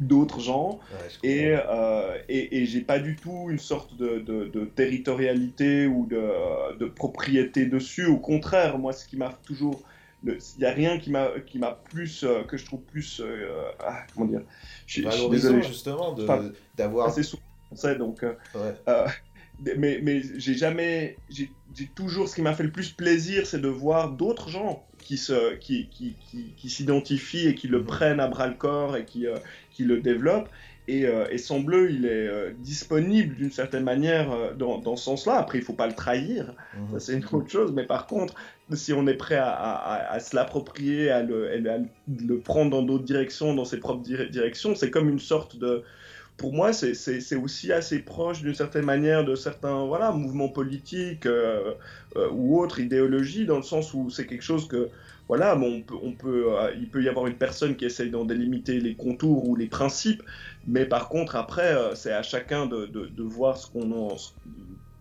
d'autres 0.00 0.40
gens. 0.40 0.80
et, 1.22 1.54
euh, 1.54 2.18
et, 2.28 2.58
et 2.58 2.66
j'ai 2.66 2.80
pas 2.80 2.98
du 2.98 3.14
tout 3.14 3.46
une 3.48 3.60
sorte 3.60 3.96
de, 3.96 4.18
de, 4.18 4.64
territorialité 4.64 5.86
ou 5.86 6.06
de, 6.06 6.76
de, 6.78 6.86
propriété 6.86 7.66
dessus. 7.66 8.06
Au 8.06 8.16
contraire, 8.16 8.78
moi, 8.78 8.92
ce 8.92 9.06
qui 9.06 9.16
m'a 9.16 9.38
toujours. 9.44 9.82
Il 10.24 10.38
n'y 10.58 10.64
a 10.64 10.72
rien 10.72 10.98
qui 10.98 11.10
m'a 11.10 11.28
qui 11.46 11.58
m'a 11.60 11.70
plus 11.70 12.24
euh, 12.24 12.42
que 12.42 12.56
je 12.56 12.64
trouve 12.64 12.80
plus 12.80 13.22
ah, 13.78 14.02
comment 14.12 14.26
dire? 14.26 14.40
Je, 14.86 15.02
je 15.02 15.10
suis 15.10 15.28
désolé 15.28 15.62
justement 15.62 16.16
d'avoir 16.76 17.06
assez 17.08 17.22
souvent 17.22 17.42
donc 17.98 18.24
mais 19.76 20.00
mais 20.02 20.22
j'ai 20.36 20.54
jamais 20.54 21.16
j'ai 21.30 21.50
toujours 21.94 22.28
ce 22.28 22.34
qui 22.34 22.42
m'a 22.42 22.54
fait 22.54 22.64
le 22.64 22.72
plus 22.72 22.90
plaisir 22.90 23.46
c'est 23.46 23.60
de 23.60 23.68
voir 23.68 24.10
d'autres 24.10 24.48
gens 24.48 24.84
qui 25.06 25.16
se, 25.18 25.54
qui, 25.54 25.86
qui, 25.86 26.16
qui, 26.56 26.68
s'identifient 26.68 27.46
et 27.46 27.54
qui 27.54 27.68
le 27.68 27.84
prennent 27.84 28.18
à 28.18 28.26
bras 28.26 28.48
le 28.48 28.54
corps 28.54 28.96
et 28.96 29.04
qui, 29.04 29.28
euh, 29.28 29.36
qui 29.70 29.84
le 29.84 30.00
développent. 30.00 30.48
Et, 30.88 31.06
euh, 31.06 31.26
et, 31.30 31.38
son 31.38 31.60
bleu, 31.60 31.92
il 31.92 32.06
est 32.06 32.26
euh, 32.26 32.50
disponible 32.58 33.36
d'une 33.36 33.52
certaine 33.52 33.84
manière 33.84 34.54
dans, 34.56 34.78
dans, 34.78 34.96
ce 34.96 35.04
sens-là. 35.04 35.34
Après, 35.34 35.58
il 35.58 35.64
faut 35.64 35.74
pas 35.74 35.86
le 35.86 35.94
trahir, 35.94 36.54
mhm. 36.74 36.92
ça 36.92 37.00
c'est 37.00 37.12
une 37.12 37.24
autre 37.32 37.48
chose. 37.48 37.72
Mais 37.72 37.84
par 37.84 38.08
contre, 38.08 38.34
si 38.72 38.92
on 38.92 39.06
est 39.06 39.14
prêt 39.14 39.36
à, 39.36 39.50
à, 39.52 40.12
à 40.12 40.18
se 40.18 40.34
l'approprier, 40.34 41.10
à 41.10 41.22
le, 41.22 41.52
à 41.52 41.78
le 42.08 42.38
prendre 42.38 42.72
dans 42.72 42.82
d'autres 42.82 43.04
directions, 43.04 43.54
dans 43.54 43.64
ses 43.64 43.78
propres 43.78 44.02
directions, 44.02 44.74
c'est 44.74 44.90
comme 44.90 45.08
une 45.08 45.20
sorte 45.20 45.56
de, 45.56 45.84
pour 46.36 46.52
moi, 46.52 46.72
c'est 46.72 47.36
aussi 47.36 47.72
assez 47.72 48.00
proche 48.00 48.42
d'une 48.42 48.54
certaine 48.54 48.84
manière 48.84 49.24
de 49.24 49.34
certains 49.34 49.84
voilà, 49.86 50.12
mouvements 50.12 50.48
politiques 50.48 51.24
euh, 51.24 51.72
euh, 52.16 52.28
ou 52.30 52.60
autres 52.60 52.78
idéologies, 52.78 53.46
dans 53.46 53.56
le 53.56 53.62
sens 53.62 53.94
où 53.94 54.10
c'est 54.10 54.26
quelque 54.26 54.42
chose 54.42 54.68
que, 54.68 54.90
voilà, 55.28 55.54
bon, 55.56 55.82
on 56.02 56.12
peut, 56.12 56.44
euh, 56.48 56.72
il 56.78 56.88
peut 56.90 57.02
y 57.02 57.08
avoir 57.08 57.26
une 57.26 57.36
personne 57.36 57.74
qui 57.74 57.86
essaye 57.86 58.10
d'en 58.10 58.26
délimiter 58.26 58.80
les 58.80 58.94
contours 58.94 59.48
ou 59.48 59.56
les 59.56 59.66
principes, 59.66 60.22
mais 60.66 60.84
par 60.84 61.08
contre, 61.08 61.36
après, 61.36 61.74
c'est 61.94 62.12
à 62.12 62.22
chacun 62.22 62.66
de, 62.66 62.84
de, 62.86 63.22
voir 63.22 63.56
ce 63.56 63.70
qu'on 63.70 64.16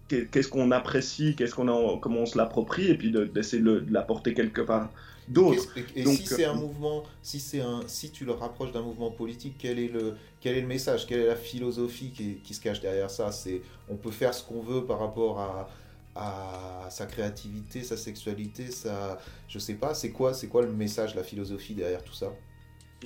qu'est-ce 0.07 0.47
qu'on 0.47 0.71
apprécie, 0.71 1.35
qu'est-ce 1.35 1.53
qu'on 1.53 1.97
comment 1.97 2.21
on 2.21 2.25
se 2.25 2.37
l'approprie, 2.37 2.87
et 2.87 2.95
puis 2.95 3.11
d'essayer 3.11 3.61
de, 3.61 3.79
de 3.79 3.93
l'apporter 3.93 4.33
quelque 4.33 4.61
part 4.61 4.89
d'autres. 5.27 5.77
Et, 5.95 6.05
si 6.05 6.25
c'est 6.25 6.45
un 6.45 6.53
mouvement, 6.53 7.03
si 7.21 7.39
c'est 7.39 7.61
un, 7.61 7.81
si 7.87 8.11
tu 8.11 8.25
le 8.25 8.31
rapproches 8.31 8.71
d'un 8.71 8.81
mouvement 8.81 9.11
politique, 9.11 9.55
quel 9.59 9.79
est 9.79 9.87
le, 9.87 10.15
quel 10.39 10.57
est 10.57 10.61
le 10.61 10.67
message, 10.67 11.05
quelle 11.07 11.21
est 11.21 11.27
la 11.27 11.35
philosophie 11.35 12.11
qui, 12.11 12.35
qui 12.43 12.53
se 12.53 12.61
cache 12.61 12.81
derrière 12.81 13.09
ça? 13.09 13.31
C'est, 13.31 13.61
on 13.89 13.95
peut 13.95 14.11
faire 14.11 14.33
ce 14.33 14.43
qu'on 14.43 14.61
veut 14.61 14.85
par 14.85 14.99
rapport 14.99 15.39
à, 15.39 15.69
à 16.15 16.87
sa 16.89 17.05
créativité, 17.05 17.83
sa 17.83 17.97
sexualité, 17.97 18.71
sa, 18.71 19.19
je 19.47 19.59
sais 19.59 19.75
pas, 19.75 19.93
c'est 19.93 20.11
quoi, 20.11 20.33
c'est 20.33 20.47
quoi 20.47 20.61
le 20.61 20.71
message, 20.71 21.15
la 21.15 21.23
philosophie 21.23 21.73
derrière 21.73 22.03
tout 22.03 22.13
ça? 22.13 22.31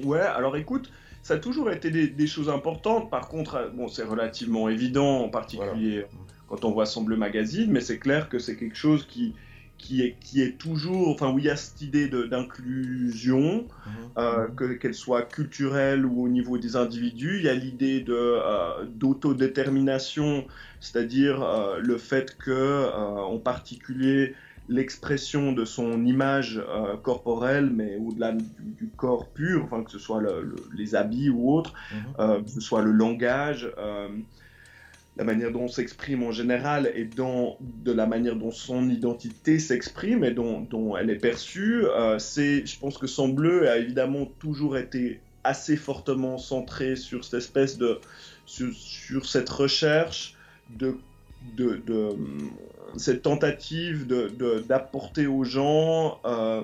Ouais, 0.04 0.20
alors 0.20 0.56
écoute, 0.58 0.92
ça 1.24 1.36
a 1.36 1.38
toujours 1.38 1.72
été 1.72 1.90
des, 1.90 2.28
choses 2.28 2.50
importantes. 2.50 3.10
Par 3.10 3.28
contre, 3.28 3.56
euh, 3.56 3.70
bon, 3.70 3.88
c'est 3.88 4.04
relativement 4.04 4.70
évident, 4.70 5.22
en 5.22 5.30
particulier 5.30 6.06
quand 6.50 6.66
on 6.66 6.72
voit 6.72 6.88
son 6.88 7.04
bleu 7.04 7.16
magazine, 7.16 7.72
mais 7.72 7.80
c'est 7.80 8.00
clair 8.00 8.28
que 8.28 8.40
c'est 8.40 8.56
quelque 8.56 8.76
chose 8.76 9.06
qui, 9.06 9.36
qui 9.80 10.04
est, 10.04 10.18
qui 10.20 10.42
est 10.42 10.58
toujours, 10.58 11.08
enfin, 11.08 11.32
où 11.32 11.40
il 11.40 11.46
y 11.46 11.50
a 11.50 11.56
cette 11.56 11.82
idée 11.82 12.08
d'inclusion, 12.10 13.66
euh, 14.18 14.48
qu'elle 14.80 14.94
soit 14.94 15.24
culturelle 15.24 16.06
ou 16.06 16.26
au 16.26 16.30
niveau 16.30 16.58
des 16.58 16.76
individus. 16.76 17.38
Il 17.38 17.46
y 17.46 17.50
a 17.50 17.56
l'idée 17.56 18.06
euh, 18.10 18.86
d'autodétermination, 18.86 20.46
c'est-à-dire 20.82 21.42
euh, 21.42 21.80
le 21.80 21.98
fait 21.98 22.38
que, 22.38 22.94
en 22.94 23.40
particulier, 23.40 24.36
l'expression 24.68 25.54
de 25.54 25.66
son 25.66 26.06
image 26.06 26.62
corporelle, 27.02 27.72
mais 27.74 27.98
au-delà 27.98 28.34
du, 28.34 28.90
corps 28.96 29.30
pur, 29.30 29.64
enfin, 29.64 29.84
que 29.84 29.90
ce 29.90 29.98
soit 29.98 30.22
le, 30.22 30.56
les 30.78 30.94
habits 30.94 31.30
ou 31.30 31.52
autre, 31.52 31.74
mhm. 31.92 32.44
que 32.44 32.52
ce 32.52 32.60
soit 32.60 32.84
le 32.84 32.92
langage 32.92 33.72
la 35.20 35.26
manière 35.26 35.52
dont 35.52 35.64
on 35.64 35.68
s'exprime 35.68 36.24
en 36.24 36.32
général 36.32 36.90
et 36.96 37.04
dans, 37.04 37.58
de 37.60 37.92
la 37.92 38.06
manière 38.06 38.38
dont 38.38 38.52
son 38.52 38.90
identité 38.90 39.60
s'exprime 39.60 40.24
et 40.24 40.32
dont, 40.32 40.96
elle 40.98 41.10
est 41.10 41.18
perçue. 41.18 41.84
Euh, 41.88 42.18
c'est, 42.20 42.66
je 42.66 42.80
pense 42.80 42.98
que 42.98 43.06
son 43.06 43.28
bleu 43.28 43.70
a 43.70 43.78
évidemment 43.78 44.28
toujours 44.40 44.78
été 44.78 45.20
assez 45.44 45.76
fortement 45.76 46.38
centré 46.38 46.96
sur 46.96 47.26
cette 47.26 47.34
espèce 47.34 47.78
de, 47.78 48.00
sur 48.46 49.26
cette 49.26 49.50
recherche 49.50 50.36
de, 50.70 50.96
de, 51.58 51.82
de 51.86 52.16
cette 52.96 53.24
tentative 53.24 54.08
d'apporter 54.70 55.28
aux 55.28 55.44
gens 55.44 56.20
euh, 56.24 56.62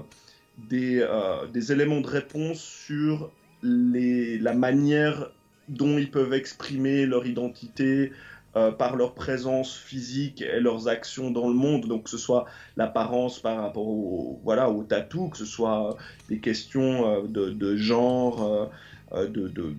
des, 0.70 1.02
euh, 1.02 1.46
des, 1.48 1.74
éléments 1.74 2.00
de 2.00 2.08
réponse 2.08 2.62
sur 2.62 3.32
les, 3.64 4.38
la 4.40 4.54
manière 4.54 5.30
dont 5.68 5.98
ils 5.98 6.10
peuvent 6.10 6.34
exprimer 6.34 7.06
leur 7.06 7.26
identité, 7.26 8.12
euh, 8.58 8.72
par 8.72 8.96
leur 8.96 9.16
présence 9.16 9.76
physique 9.76 10.42
et 10.42 10.62
leurs 10.62 10.88
actions 10.88 11.30
dans 11.30 11.50
le 11.50 11.54
monde, 11.54 11.90
donc 11.90 12.04
que 12.04 12.10
ce 12.10 12.18
soit 12.18 12.46
l'apparence 12.78 13.38
par 13.38 13.58
rapport 13.58 13.86
au, 13.86 14.40
voilà, 14.46 14.70
au 14.70 14.82
tatou, 14.84 15.28
que 15.28 15.38
ce 15.38 15.44
soit 15.44 15.98
des 16.30 16.40
questions 16.40 17.06
euh, 17.06 17.22
de, 17.28 17.50
de, 17.50 17.76
genre, 17.76 18.72
euh, 19.12 19.28
de, 19.28 19.50
de, 19.50 19.76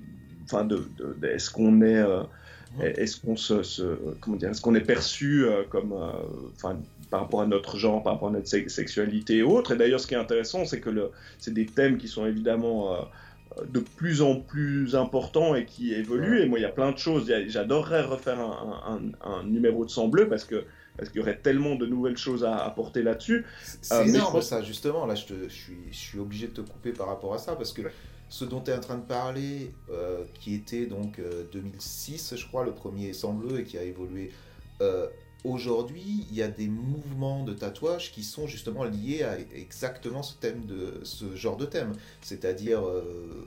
de, 0.53 0.85
de 0.99 1.27
est-ce 1.27 1.51
qu'on 1.51 1.81
est, 1.81 2.05
est-ce 2.83 3.19
qu'on 3.19 3.37
se, 3.37 3.83
comment 4.21 4.37
dire, 4.37 4.51
est-ce 4.51 4.61
qu'on 4.61 4.75
est 4.75 4.81
perçu 4.81 5.47
comme, 5.71 5.95
enfin, 6.55 6.77
par 7.09 7.21
rapport 7.21 7.41
à 7.41 7.47
notre 7.47 7.79
genre, 7.79 8.03
par 8.03 8.13
rapport 8.13 8.29
à 8.29 8.33
notre 8.33 8.49
sexualité 8.49 9.39
et 9.39 9.43
autres. 9.43 9.73
Et 9.73 9.77
d'ailleurs, 9.79 10.01
ce 10.01 10.07
qui 10.07 10.13
est 10.13 10.19
intéressant, 10.19 10.67
c'est 10.67 10.81
que 10.81 10.91
c'est 11.39 11.55
des 11.55 11.65
thèmes 11.65 11.97
qui 11.97 12.09
sont 12.09 12.27
évidemment 12.27 13.09
de 13.65 13.81
plus 13.81 14.23
en 14.23 14.37
plus 14.37 14.95
important 14.95 15.55
et 15.55 15.65
qui 15.65 15.95
évolue. 15.95 16.43
Et 16.43 16.47
moi, 16.47 16.59
il 16.59 16.63
y 16.63 16.67
a 16.67 16.71
plein 16.71 16.93
de 16.93 16.99
choses. 16.99 17.33
J'adorerais 17.47 18.03
refaire 18.03 18.39
un, 18.41 19.43
numéro 19.45 19.85
de 19.85 19.91
sang 19.91 20.09
bleu 20.09 20.29
parce 20.29 20.45
que 20.45 20.65
parce 20.97 21.11
qu'il 21.11 21.21
y 21.21 21.23
aurait 21.23 21.37
tellement 21.37 21.75
de 21.75 21.85
nouvelles 21.85 22.17
choses 22.17 22.43
à 22.43 22.57
apporter 22.57 23.03
là-dessus. 23.03 23.45
C'est 23.83 24.09
énorme 24.09 24.41
ça, 24.41 24.63
justement. 24.63 25.05
Là, 25.05 25.15
je, 25.15 25.27
je, 25.47 25.53
suis, 25.53 25.77
je 25.91 25.97
suis 25.97 26.19
obligé 26.19 26.47
de 26.47 26.53
te 26.53 26.61
couper 26.63 26.93
par 26.93 27.09
rapport 27.09 27.35
à 27.35 27.39
ça, 27.39 27.55
parce 27.55 27.75
que 27.75 27.83
ce 28.31 28.47
dont 28.47 28.63
tu 28.63 28.71
es 28.71 28.75
en 28.75 28.81
train 28.81 28.97
de 28.97 29.05
parler, 29.05 29.75
qui 30.41 30.55
était 30.55 30.87
donc 30.87 31.21
2006, 31.53 32.37
je 32.37 32.47
crois, 32.47 32.65
le 32.65 32.73
premier 32.73 33.13
sang 33.13 33.35
bleu, 33.35 33.61
et 33.61 33.65
qui 33.65 33.77
a 33.77 33.83
évolué 33.83 34.31
aujourd'hui, 35.45 36.27
il 36.31 36.37
y 36.37 36.43
a 36.43 36.49
des 36.49 36.69
mouvements 36.69 37.45
de 37.45 37.55
tatouage 37.55 38.13
qui 38.13 38.23
sont 38.23 38.47
justement 38.47 38.85
liés 38.85 39.23
à 39.23 39.39
exactement 39.55 40.23
ce 40.23 40.35
thème 40.35 40.67
de 40.67 41.01
ce 41.05 41.35
genre 41.37 41.57
de 41.57 41.65
thème, 41.67 41.93
c'est-à-dire 42.23 42.85
euh, 42.85 43.47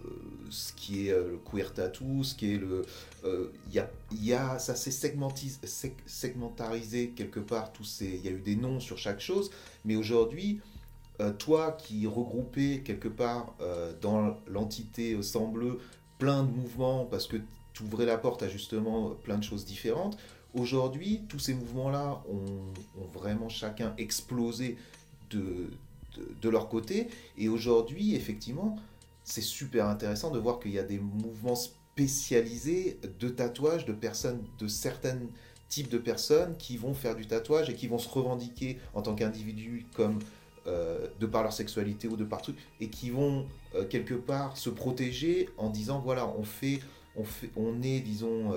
ce 0.49 0.73
qui 0.73 1.07
est 1.07 1.11
euh, 1.11 1.31
le 1.31 1.37
queer 1.37 1.73
tattoo, 1.73 2.23
ce 2.23 2.35
qui 2.35 2.53
est 2.53 2.57
le, 2.57 2.85
euh, 3.25 3.51
il 3.67 3.75
y, 3.75 3.81
y 4.25 4.33
a, 4.33 4.59
ça 4.59 4.75
s'est 4.75 4.91
segmentarisé 4.91 7.09
quelque 7.09 7.39
part, 7.39 7.73
tous 7.73 7.83
ces, 7.83 8.07
il 8.07 8.25
y 8.25 8.29
a 8.29 8.31
eu 8.31 8.41
des 8.41 8.55
noms 8.55 8.79
sur 8.79 8.97
chaque 8.97 9.19
chose, 9.19 9.51
mais 9.85 9.95
aujourd'hui, 9.95 10.59
toi 11.37 11.73
qui 11.73 12.07
regroupais 12.07 12.81
quelque 12.85 13.09
part 13.09 13.53
dans 13.99 14.37
l'entité 14.47 15.21
sang 15.21 15.49
bleu 15.49 15.79
plein 16.17 16.43
de 16.43 16.49
mouvements 16.49 17.03
parce 17.03 17.27
que 17.27 17.35
tu 17.73 17.83
ouvrais 17.83 18.05
la 18.05 18.17
porte 18.17 18.41
à 18.41 18.47
justement 18.47 19.09
plein 19.09 19.37
de 19.37 19.43
choses 19.43 19.65
différentes 19.65 20.17
Aujourd'hui, 20.53 21.21
tous 21.29 21.39
ces 21.39 21.53
mouvements-là 21.53 22.23
ont, 22.29 23.07
vraiment 23.13 23.49
chacun 23.49 23.93
explosé 23.97 24.77
de, 25.29 25.69
de, 26.41 26.49
leur 26.49 26.69
côté. 26.69 27.07
Et 27.37 27.49
aujourd'hui, 27.49 28.15
effectivement, 28.15 28.77
c'est 29.23 29.41
super 29.41 29.87
intéressant 29.87 30.31
de 30.31 30.39
voir 30.39 30.59
qu'il 30.59 30.71
y 30.71 30.79
a 30.79 30.83
des 30.83 30.99
mouvements 30.99 31.55
spécialisés 31.55 32.99
de 33.19 33.29
tatouage 33.29 33.85
de 33.85 33.93
personnes, 33.93 34.43
de 34.57 34.67
certains 34.67 35.19
types 35.69 35.89
de 35.89 35.99
personnes 35.99 36.57
qui 36.57 36.77
vont 36.77 36.93
faire 36.93 37.15
du 37.15 37.27
tatouage 37.27 37.69
et 37.69 37.75
qui 37.75 37.87
vont 37.87 37.99
se 37.99 38.09
revendiquer 38.09 38.79
en 38.95 39.03
tant 39.03 39.13
qu'individus 39.13 39.85
comme 39.93 40.19
euh, 40.67 41.07
de 41.19 41.25
par 41.25 41.43
leur 41.43 41.53
sexualité 41.53 42.07
ou 42.07 42.17
de 42.17 42.25
par 42.25 42.41
truc, 42.41 42.57
et 42.81 42.89
qui 42.89 43.11
vont 43.11 43.47
euh, 43.75 43.85
quelque 43.85 44.15
part 44.15 44.57
se 44.57 44.69
protéger 44.69 45.49
en 45.57 45.69
disant 45.69 45.99
voilà, 45.99 46.27
on 46.27 46.43
fait, 46.43 46.79
on 47.15 47.23
fait, 47.23 47.49
on 47.55 47.81
est, 47.81 48.01
disons, 48.01 48.53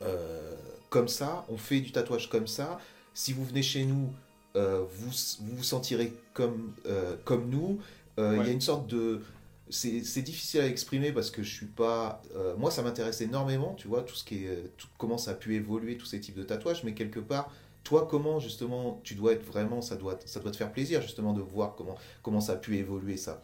euh, 0.00 0.56
comme 0.92 1.08
ça, 1.08 1.44
on 1.48 1.56
fait 1.56 1.80
du 1.80 1.90
tatouage 1.90 2.28
comme 2.28 2.46
ça. 2.46 2.78
Si 3.14 3.32
vous 3.32 3.44
venez 3.44 3.62
chez 3.62 3.84
nous, 3.86 4.12
euh, 4.56 4.84
vous, 4.92 5.10
vous, 5.40 5.62
sentirez 5.64 6.12
comme, 6.34 6.74
euh, 6.86 7.16
comme 7.24 7.48
nous. 7.48 7.80
Euh, 8.18 8.36
il 8.38 8.46
y 8.46 8.50
a 8.50 8.52
une 8.52 8.60
sorte 8.60 8.86
de... 8.86 9.22
C'est 9.70 10.20
difficile 10.20 10.60
à 10.60 10.66
exprimer 10.66 11.12
parce 11.12 11.30
que 11.30 11.42
je 11.42 11.50
suis 11.50 11.66
pas... 11.66 12.20
moi, 12.58 12.70
ça 12.70 12.82
m'intéresse 12.82 13.22
énormément, 13.22 13.74
tu 13.74 13.88
vois, 13.88 14.02
tout 14.02 14.14
ce 14.14 14.22
qui 14.22 14.44
est... 14.44 14.76
Tout, 14.76 14.86
comment 14.98 15.16
ça 15.16 15.30
a 15.30 15.34
pu 15.34 15.54
évoluer, 15.54 15.96
tous 15.96 16.04
ces 16.04 16.20
types 16.20 16.36
de 16.36 16.42
tatouages, 16.42 16.84
mais 16.84 16.92
quelque 16.92 17.20
part, 17.20 17.50
toi, 17.84 18.06
comment 18.08 18.38
justement, 18.38 19.00
tu 19.02 19.14
dois 19.14 19.32
être 19.32 19.44
vraiment... 19.44 19.80
Ça 19.80 19.96
doit, 19.96 20.18
ça 20.26 20.40
doit 20.40 20.50
te 20.50 20.58
faire 20.58 20.72
plaisir 20.72 21.00
justement 21.00 21.32
de 21.32 21.40
voir 21.40 21.74
comment, 21.74 21.96
comment 22.22 22.42
ça 22.42 22.52
a 22.52 22.56
pu 22.56 22.76
évoluer 22.76 23.16
ça. 23.16 23.42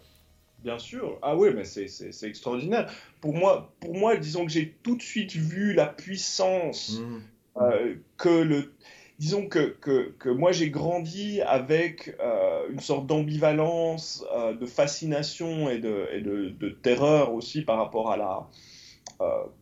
Bien 0.63 0.79
sûr. 0.79 1.19
Ah 1.23 1.35
oui, 1.35 1.49
mais 1.55 1.65
c'est 1.65 2.25
extraordinaire. 2.25 2.93
Pour 3.23 3.33
moi, 3.33 3.73
pour 3.81 3.95
moi, 3.95 4.19
disons 4.19 4.45
que 4.45 4.53
j'ai 4.53 4.77
tout 4.83 4.97
de 4.97 5.03
suite 5.03 5.33
vu 5.33 5.73
la 5.73 5.87
puissance 5.87 6.99
mmh. 6.99 7.21
Euh, 7.61 7.95
que 8.17 8.29
le 8.29 8.73
disons 9.19 9.49
que, 9.49 9.77
que, 9.81 10.15
que 10.19 10.29
moi 10.29 10.53
j'ai 10.53 10.71
grandi 10.71 11.41
avec 11.43 12.15
euh, 12.21 12.69
une 12.71 12.79
sorte 12.79 13.07
d'ambivalence, 13.07 14.25
euh, 14.33 14.55
de 14.55 14.65
fascination 14.65 15.69
et, 15.69 15.79
de, 15.79 16.07
et 16.13 16.21
de, 16.21 16.51
de, 16.51 16.69
terreur 16.69 17.35
aussi 17.35 17.63
par 17.63 17.79
rapport 17.79 18.13
à 18.13 18.17
la, 18.17 18.47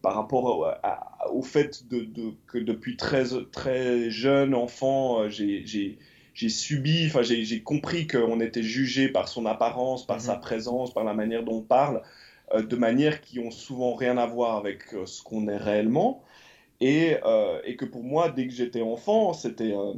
par 0.02 0.14
rapport 0.14 0.66
au, 1.32 1.40
fait 1.40 1.88
de, 1.88 2.00
de, 2.00 2.34
que 2.46 2.58
depuis 2.58 2.98
très, 2.98 3.24
très 3.50 4.10
jeune 4.10 4.54
enfant, 4.54 5.30
j'ai 5.30 5.96
subi, 6.50 7.06
enfin 7.06 7.22
j'ai 7.22 7.62
compris 7.62 8.06
qu'on 8.06 8.40
était 8.40 8.62
jugé 8.62 9.08
par 9.08 9.28
son 9.28 9.46
apparence, 9.46 10.06
par 10.06 10.20
sa 10.20 10.34
mhm. 10.34 10.40
présence, 10.42 10.92
par 10.92 11.04
la 11.04 11.14
manière 11.14 11.44
dont 11.44 11.58
on 11.58 11.62
parle, 11.62 12.02
de 12.54 12.76
manière 12.76 13.22
qui 13.22 13.38
ont 13.38 13.50
souvent 13.50 13.94
rien 13.94 14.18
à 14.18 14.26
voir 14.26 14.58
avec 14.58 14.82
ce 15.06 15.22
qu'on 15.22 15.48
est 15.48 15.56
réellement. 15.56 16.22
Et, 16.80 17.16
euh, 17.24 17.60
et, 17.64 17.76
que 17.76 17.84
pour 17.84 18.02
moi, 18.02 18.30
dès 18.30 18.46
que 18.46 18.52
j'étais 18.52 18.82
enfant, 18.82 19.32
c'était 19.32 19.72
euh, 19.72 19.94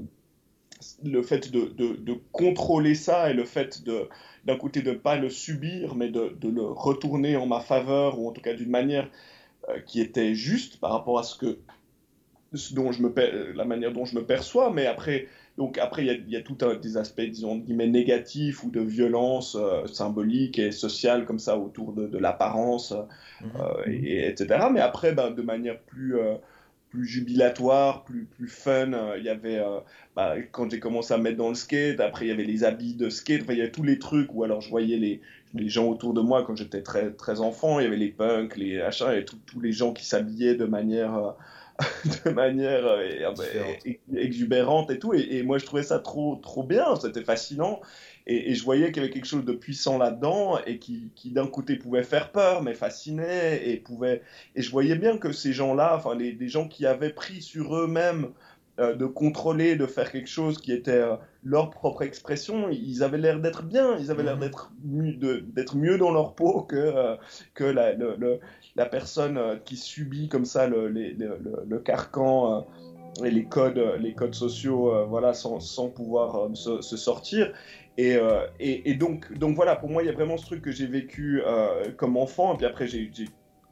le 1.05 1.22
fait 1.22 1.50
de, 1.50 1.66
de, 1.76 1.96
de, 1.96 2.16
contrôler 2.32 2.94
ça 2.94 3.30
et 3.30 3.34
le 3.34 3.44
fait 3.44 3.82
de 3.84 4.09
d'un 4.44 4.56
côté 4.56 4.80
de 4.80 4.92
ne 4.92 4.96
pas 4.96 5.16
le 5.16 5.28
subir, 5.28 5.96
mais 5.96 6.09
de, 6.09 6.36
de, 6.40 6.48
le 6.48 6.62
retourner 6.62 7.36
en 7.36 7.46
ma 7.46 7.60
faveur, 7.60 8.18
ou 8.18 8.28
en 8.28 8.32
tout 8.32 8.40
cas 8.40 8.55
d'une 8.55 8.70
manière 8.70 9.10
euh, 9.68 9.80
qui 9.80 10.00
était 10.00 10.34
juste 10.34 10.78
par 10.78 10.92
rapport 10.92 11.18
à 11.18 11.24
ce 11.24 11.36
que 11.36 11.59
ce 12.55 12.72
dont 12.74 12.92
je 12.92 13.02
me 13.02 13.12
la 13.55 13.64
manière 13.64 13.92
dont 13.92 14.06
je 14.06 14.14
me 14.14 14.24
perçois, 14.24 14.72
mais 14.72 14.86
après, 14.86 15.26
donc 15.59 15.76
après 15.76 16.06
il 16.06 16.28
y, 16.28 16.32
y, 16.32 16.36
a 16.36 16.40
tout 16.40 16.56
un, 16.62 16.76
des 16.76 16.96
aspects, 16.96 17.20
disons, 17.20 17.56
guillemets, 17.56 17.88
négatifs 17.88 18.62
ou 18.64 18.70
de 18.70 18.80
violence 18.80 19.55
symbolique 19.92 20.59
et 20.59 20.72
sociale 20.72 21.26
comme 21.26 21.40
ça 21.40 21.59
autour 21.59 21.92
de, 21.92 22.16
l'apparence, 22.16 22.94
mmh 23.42 23.46
et, 23.86 24.28
etc. 24.28 24.68
Mais 24.72 24.80
après, 24.80 25.12
ben, 25.12 25.30
de 25.30 25.42
manière 25.42 25.78
plus 25.80 26.16
plus 26.90 27.06
jubilatoire, 27.06 28.05
plus, 28.05 28.24
plus 28.24 28.48
fun. 28.48 28.93
Euh, 28.93 29.16
il 29.19 29.24
y 29.24 29.28
avait, 29.28 29.59
euh, 29.59 29.81
bah, 30.16 30.35
quand 30.52 30.70
j'ai 30.70 30.81
commencé 30.81 31.15
à 31.15 31.19
mettre 31.19 31.36
dans 31.36 31.48
le 31.48 31.55
skate, 31.55 32.01
après 32.01 32.27
il 32.27 32.28
y 32.28 32.32
avait 32.32 32.44
les 32.44 32.65
habits 32.65 32.94
de 32.94 33.10
skate, 33.10 33.44
il 33.48 33.59
y 33.59 33.60
avait 33.60 33.70
tous 33.70 33.82
les 33.82 33.98
trucs, 33.98 34.32
ou 34.35 34.44
alors 34.44 34.60
je 34.60 34.70
voyais 34.70 34.97
les, 34.97 35.20
les 35.55 35.69
gens 35.69 35.86
autour 35.86 36.15
de 36.15 36.20
moi 36.20 36.44
quand 36.44 36.56
j'étais 36.56 36.82
très, 36.82 37.10
très 37.12 37.40
enfant, 37.40 37.78
il 37.78 37.85
y 37.85 37.86
avait 37.86 37.97
les 37.97 38.10
punks, 38.10 38.56
les 38.56 38.81
achats, 38.81 39.16
et 39.16 39.24
tous 39.24 39.60
les 39.60 39.73
gens 39.73 39.93
qui 39.93 40.06
s'habillaient 40.06 40.55
de 40.55 40.65
manière, 40.65 41.15
euh, 41.15 41.31
de 42.24 42.31
manière 42.31 42.85
exubérante 44.16 44.90
et 44.90 44.98
tout, 44.98 45.15
et, 45.15 45.36
et, 45.36 45.43
moi 45.43 45.59
je 45.59 45.66
trouvais 45.66 45.85
ça 45.85 46.01
trop, 46.01 46.36
trop 46.36 46.65
bien, 46.65 46.97
c'était 46.97 47.23
fascinant, 47.23 47.81
et, 48.28 48.55
je 48.55 48.62
voyais 48.62 48.92
qu'il 48.92 49.02
y 49.02 49.06
avait 49.06 49.12
quelque 49.12 49.26
chose 49.26 49.44
de 49.44 49.52
puissant 49.52 49.96
là-dedans 49.96 50.59
et 50.66 50.78
qui, 50.78 51.10
d'un 51.24 51.46
côté 51.46 51.76
pouvait 51.76 52.02
faire 52.02 52.30
peur, 52.30 52.62
mais 52.62 52.74
fascinait 52.74 53.66
et 53.66 53.78
pouvait. 53.78 54.22
Et 54.55 54.60
je 54.60 54.70
voyais 54.70 54.96
bien 54.96 55.16
que 55.16 55.32
ces 55.32 55.55
gens-là, 55.55 55.96
enfin 55.96 56.14
les, 56.14 56.48
gens 56.48 56.68
qui 56.68 56.84
avaient 56.84 57.12
pris 57.12 57.40
sur 57.40 57.74
eux-mêmes 57.74 58.28
euh, 58.78 58.94
de 58.94 59.06
contrôler, 59.06 59.76
de 59.76 59.86
faire 59.86 60.12
quelque 60.12 60.28
chose 60.28 60.59
qui 60.59 60.72
était 60.72 60.90
euh, 60.90 61.16
leur 61.42 61.70
propre 61.70 62.02
expression, 62.02 62.68
ils 62.68 63.02
avaient 63.02 63.16
l'air 63.16 63.40
d'être 63.40 63.62
bien, 63.62 63.96
ils 63.98 64.10
avaient 64.10 64.22
l'air 64.22 64.36
mhm. 64.36 64.40
d'être 64.40 64.72
d'être 65.55 65.76
mieux 65.76 65.96
dans 65.96 66.12
leur 66.12 66.34
peau 66.34 66.62
que 66.62 66.76
euh, 66.76 67.16
que 67.55 67.64
la, 67.64 67.94
la 68.76 68.86
personne 68.86 69.59
qui 69.64 69.76
subit 69.76 70.28
comme 70.28 70.44
ça 70.44 70.66
le, 70.66 70.88
le 70.88 71.78
carcan 71.78 72.66
et 73.24 73.30
les 73.30 73.46
codes, 73.46 73.82
les 74.00 74.14
codes 74.14 74.34
sociaux, 74.34 75.06
voilà, 75.09 75.32
sans, 75.32 75.60
sans 75.60 75.88
pouvoir 75.88 76.55
se, 76.55 76.82
se, 76.82 76.96
sortir. 76.96 77.52
Euh, 77.98 78.46
et, 78.60 78.90
et, 78.90 78.94
donc, 78.94 79.32
donc 79.36 79.56
voilà, 79.56 79.76
pour 79.76 79.90
moi, 79.90 80.02
il 80.02 80.06
y 80.06 80.08
a 80.08 80.12
vraiment 80.12 80.36
ce 80.36 80.46
truc 80.46 80.62
que 80.62 80.70
j'ai 80.70 80.86
vécu 80.86 81.42
euh, 81.44 81.90
comme 81.96 82.16
enfant. 82.16 82.54
Et 82.54 82.56
puis 82.56 82.66
après, 82.66 82.86
j'ai 82.86 83.10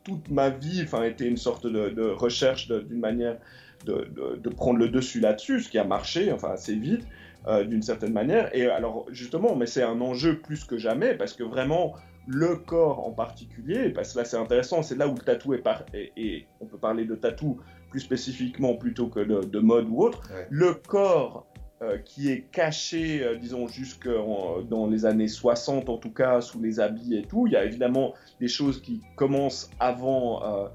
toute 0.04 0.30
ma 0.30 0.50
vie 0.50 0.82
enfin, 0.84 1.02
été 1.04 1.26
une 1.26 1.36
sorte 1.36 1.66
de, 1.66 2.10
recherche 2.10 2.68
d'une 2.68 3.00
manière 3.00 3.38
de, 3.84 4.08
de, 4.40 4.48
prendre 4.48 4.78
le 4.78 4.88
dessus 4.88 5.20
là-dessus, 5.20 5.60
ce 5.60 5.68
qui 5.68 5.78
a 5.78 5.84
marché, 5.84 6.32
enfin 6.32 6.50
assez 6.50 6.74
vite, 6.74 7.06
euh, 7.46 7.64
d'une 7.64 7.82
certaine 7.82 8.12
manière. 8.12 8.54
Et 8.54 8.66
alors, 8.66 9.06
justement, 9.10 9.54
mais 9.54 9.66
c'est 9.66 9.82
un 9.82 10.00
enjeu 10.00 10.38
plus 10.38 10.64
que 10.64 10.78
jamais, 10.78 11.14
parce 11.14 11.32
que 11.32 11.44
vraiment, 11.44 11.94
le 12.26 12.56
corps 12.56 13.06
en 13.06 13.12
particulier, 13.12 13.90
parce 13.90 14.12
que 14.12 14.18
là 14.18 14.24
c'est 14.24 14.36
intéressant, 14.36 14.82
c'est 14.82 14.96
là 14.96 15.06
où 15.06 15.14
le 15.14 15.20
tatou 15.20 15.54
est, 15.54 15.58
par, 15.58 15.84
et, 15.94 16.46
on 16.60 16.66
peut 16.66 16.78
parler 16.78 17.04
de 17.04 17.14
tatou 17.14 17.60
plus 17.90 18.00
spécifiquement 18.00 18.74
plutôt 18.74 19.06
que 19.06 19.20
de, 19.20 19.58
mode 19.60 19.86
ou 19.88 20.02
autre, 20.02 20.28
le 20.50 20.74
corps 20.74 21.46
euh, 21.82 21.98
qui 21.98 22.30
est 22.30 22.46
caché, 22.52 23.22
euh, 23.22 23.36
disons, 23.36 23.68
jusque 23.68 24.08
dans 24.08 24.86
les 24.86 25.04
années 25.04 25.28
60 25.28 25.90
en 25.90 25.98
tout 25.98 26.10
cas, 26.10 26.40
sous 26.40 26.58
les 26.58 26.80
habits 26.80 27.14
et 27.16 27.22
tout. 27.22 27.46
Il 27.46 27.52
y 27.52 27.56
a 27.56 27.66
évidemment 27.66 28.14
des 28.40 28.48
choses 28.48 28.80
qui 28.80 29.02
commencent 29.14 29.68
avant, 29.78 30.42
euh, 30.42 30.68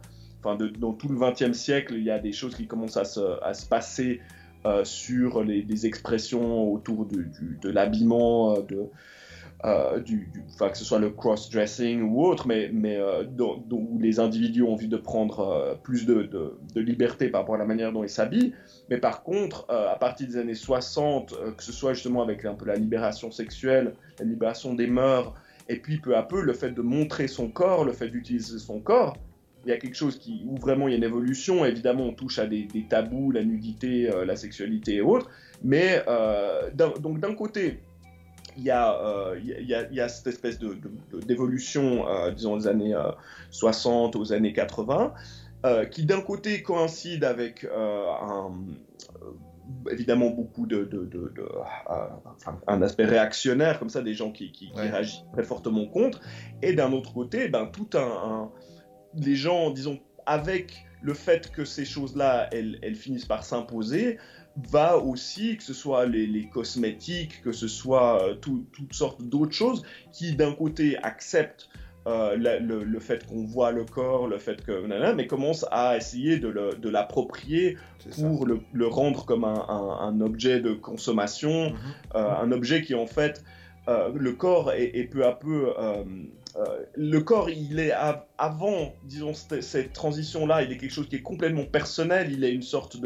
enfin, 0.43 0.63
dans 0.77 0.93
tout 0.93 1.07
le 1.07 1.17
XXe 1.17 1.57
siècle, 1.57 1.95
il 1.97 2.03
y 2.03 2.11
a 2.11 2.19
des 2.19 2.31
choses 2.31 2.53
qui 2.53 2.67
commencent 2.67 2.97
à 2.97 3.05
se, 3.05 3.43
à 3.43 3.55
se 3.55 3.65
passer 3.65 4.21
sur 4.83 5.43
les, 5.43 5.87
expressions 5.87 6.71
autour 6.71 7.07
de 7.07 7.69
l'habillement, 7.69 8.59
de, 8.59 8.91
euh, 9.63 10.01
que 10.01 10.77
ce 10.77 10.83
soit 10.83 10.97
le 10.97 11.11
cross-dressing 11.11 12.01
ou 12.01 12.23
autre, 12.23 12.47
mais, 12.47 12.71
mais 12.73 12.97
euh, 12.97 13.23
où 13.69 13.99
les 13.99 14.19
individus 14.19 14.63
ont 14.63 14.73
envie 14.73 14.87
de 14.87 14.97
prendre 14.97 15.39
euh, 15.39 15.75
plus 15.75 16.05
de, 16.05 16.23
de, 16.23 16.81
liberté 16.81 17.29
par 17.29 17.41
rapport 17.41 17.55
à 17.55 17.57
la 17.59 17.65
manière 17.65 17.91
dont 17.91 18.03
ils 18.03 18.09
s'habillent. 18.09 18.53
Mais 18.89 18.97
par 18.97 19.21
contre, 19.21 19.65
à 19.69 19.95
partir 19.97 20.27
des 20.27 20.37
années 20.37 20.55
60, 20.55 21.35
que 21.55 21.63
ce 21.63 21.71
soit 21.71 21.93
justement 21.93 22.23
avec 22.23 22.43
un 22.45 22.55
peu 22.55 22.65
la 22.65 22.75
libération 22.75 23.29
sexuelle, 23.29 23.93
la 24.19 24.25
libération 24.25 24.73
des 24.73 24.87
mœurs, 24.87 25.33
et 25.69 25.77
puis 25.77 25.99
peu 25.99 26.17
à 26.17 26.23
peu 26.23 26.41
le 26.41 26.53
fait 26.53 26.71
de 26.71 26.81
montrer 26.81 27.27
son 27.27 27.49
corps, 27.49 27.85
le 27.85 27.93
fait 27.93 28.09
d'utiliser 28.09 28.57
son 28.57 28.79
corps, 28.79 29.15
il 29.63 29.69
y 29.69 29.73
a 29.73 29.77
quelque 29.77 29.95
chose 29.95 30.17
qui, 30.17 30.43
où 30.47 30.57
vraiment 30.57 30.87
il 30.87 30.91
y 30.91 30.93
a 30.95 30.97
une 30.97 31.03
évolution. 31.03 31.63
Évidemment, 31.65 32.05
on 32.05 32.13
touche 32.13 32.39
à 32.39 32.47
des, 32.47 32.63
des 32.63 32.87
tabous, 32.87 33.31
la 33.31 33.43
nudité, 33.43 34.09
la 34.25 34.35
sexualité 34.35 34.95
et 34.95 35.01
autres. 35.01 35.29
Mais 35.63 36.03
donc 36.73 37.19
d'un 37.19 37.35
côté, 37.35 37.79
il 38.57 38.63
y, 38.63 38.69
a, 38.69 38.99
euh, 38.99 39.39
il, 39.41 39.67
y 39.67 39.73
a, 39.73 39.87
il 39.89 39.95
y, 39.95 40.01
a, 40.01 40.09
cette 40.09 40.27
espèce 40.27 40.59
d'évolution, 40.59 42.03
de, 42.05 42.09
euh, 42.09 42.31
disons, 42.31 42.57
des 42.57 42.67
années 42.67 42.95
60 43.51 44.15
euh, 44.15 44.19
aux 44.19 44.33
années 44.33 44.53
80, 44.53 45.13
qui 45.91 46.05
d'un 46.05 46.21
côté 46.21 46.63
coïncide 46.63 47.23
avec 47.23 47.65
un, 47.65 48.51
évidemment 49.91 50.29
beaucoup 50.29 50.65
de, 50.65 50.83
de, 50.83 51.05
de, 51.05 51.33
un 52.67 52.81
aspect 52.81 53.05
réactionnaire 53.05 53.79
comme 53.79 53.89
ça, 53.89 54.01
des 54.01 54.13
gens 54.13 54.31
qui, 54.31 54.51
qui, 54.51 54.71
réagissent 54.73 55.23
très 55.33 55.43
fortement 55.43 55.85
contre, 55.85 56.19
et 56.61 56.73
d'un 56.73 56.91
autre 56.91 57.13
côté, 57.13 57.47
ben 57.47 57.67
tout 57.67 57.89
un, 57.93 57.99
un, 57.99 58.51
les 59.15 59.35
gens, 59.35 59.69
disons, 59.69 59.99
avec 60.25 60.85
le 61.01 61.13
fait 61.13 61.51
que 61.51 61.65
ces 61.65 61.85
choses-là, 61.85 62.47
elles, 62.51 62.79
elles 62.81 62.95
finissent 62.95 63.25
par 63.25 63.43
s'imposer, 63.43 64.17
va 64.57 64.97
aussi, 64.97 65.57
que 65.57 65.63
ce 65.63 65.73
soit 65.73 66.05
les, 66.05 66.47
cosmétiques, 66.47 67.41
que 67.41 67.51
ce 67.51 67.67
soit 67.67 68.23
euh, 68.23 68.35
toutes 68.35 68.93
sortes 68.93 69.21
d'autres 69.21 69.53
choses, 69.53 69.83
qui 70.11 70.35
d'un 70.35 70.53
côté 70.53 70.97
acceptent 71.03 71.69
euh, 72.07 72.35
le, 72.35 72.99
fait 72.99 73.25
qu'on 73.27 73.45
voit 73.45 73.71
le 73.71 73.85
corps, 73.85 74.27
le 74.27 74.39
fait 74.39 74.63
que... 74.63 75.13
mais 75.13 75.27
commencent 75.27 75.65
à 75.71 75.97
essayer 75.97 76.37
de 76.39 76.89
l'approprier 76.89 77.77
pour 78.19 78.45
le, 78.45 78.87
rendre 78.87 79.25
comme 79.25 79.45
un, 79.45 80.21
objet 80.21 80.59
de 80.59 80.73
consommation, 80.73 81.69
mhm. 81.69 81.77
euh, 82.15 82.31
un 82.41 82.51
objet 82.51 82.81
qui 82.81 82.95
en 82.95 83.07
fait... 83.07 83.43
le 83.87 84.31
corps 84.31 84.71
est, 84.73 85.09
peu 85.11 85.25
à 85.25 85.31
peu 85.31 85.73
le 86.95 87.19
corps, 87.19 87.49
il 87.49 87.79
est 87.79 87.93
avant, 88.37 88.93
disons, 89.03 89.33
cette, 89.33 89.93
transition-là, 89.93 90.63
il 90.63 90.71
est 90.71 90.77
quelque 90.77 90.91
chose 90.91 91.07
qui 91.07 91.17
est 91.17 91.21
complètement 91.21 91.65
personnel. 91.65 92.31
Il 92.31 92.43
est 92.43 92.51
une 92.51 92.61
sorte 92.61 92.97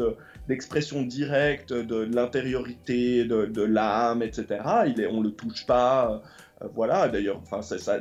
d'expression 0.48 1.02
directe 1.02 1.72
de, 1.72 1.96
l'intériorité, 1.96 3.24
de, 3.24 3.62
l'âme, 3.62 4.22
etc. 4.22 4.46
Il 4.86 5.00
est, 5.00 5.06
on 5.06 5.20
le 5.20 5.30
touche 5.30 5.66
pas. 5.66 6.22
Euh, 6.62 6.68
voilà. 6.74 7.08
D'ailleurs, 7.08 7.40
enfin, 7.50 7.60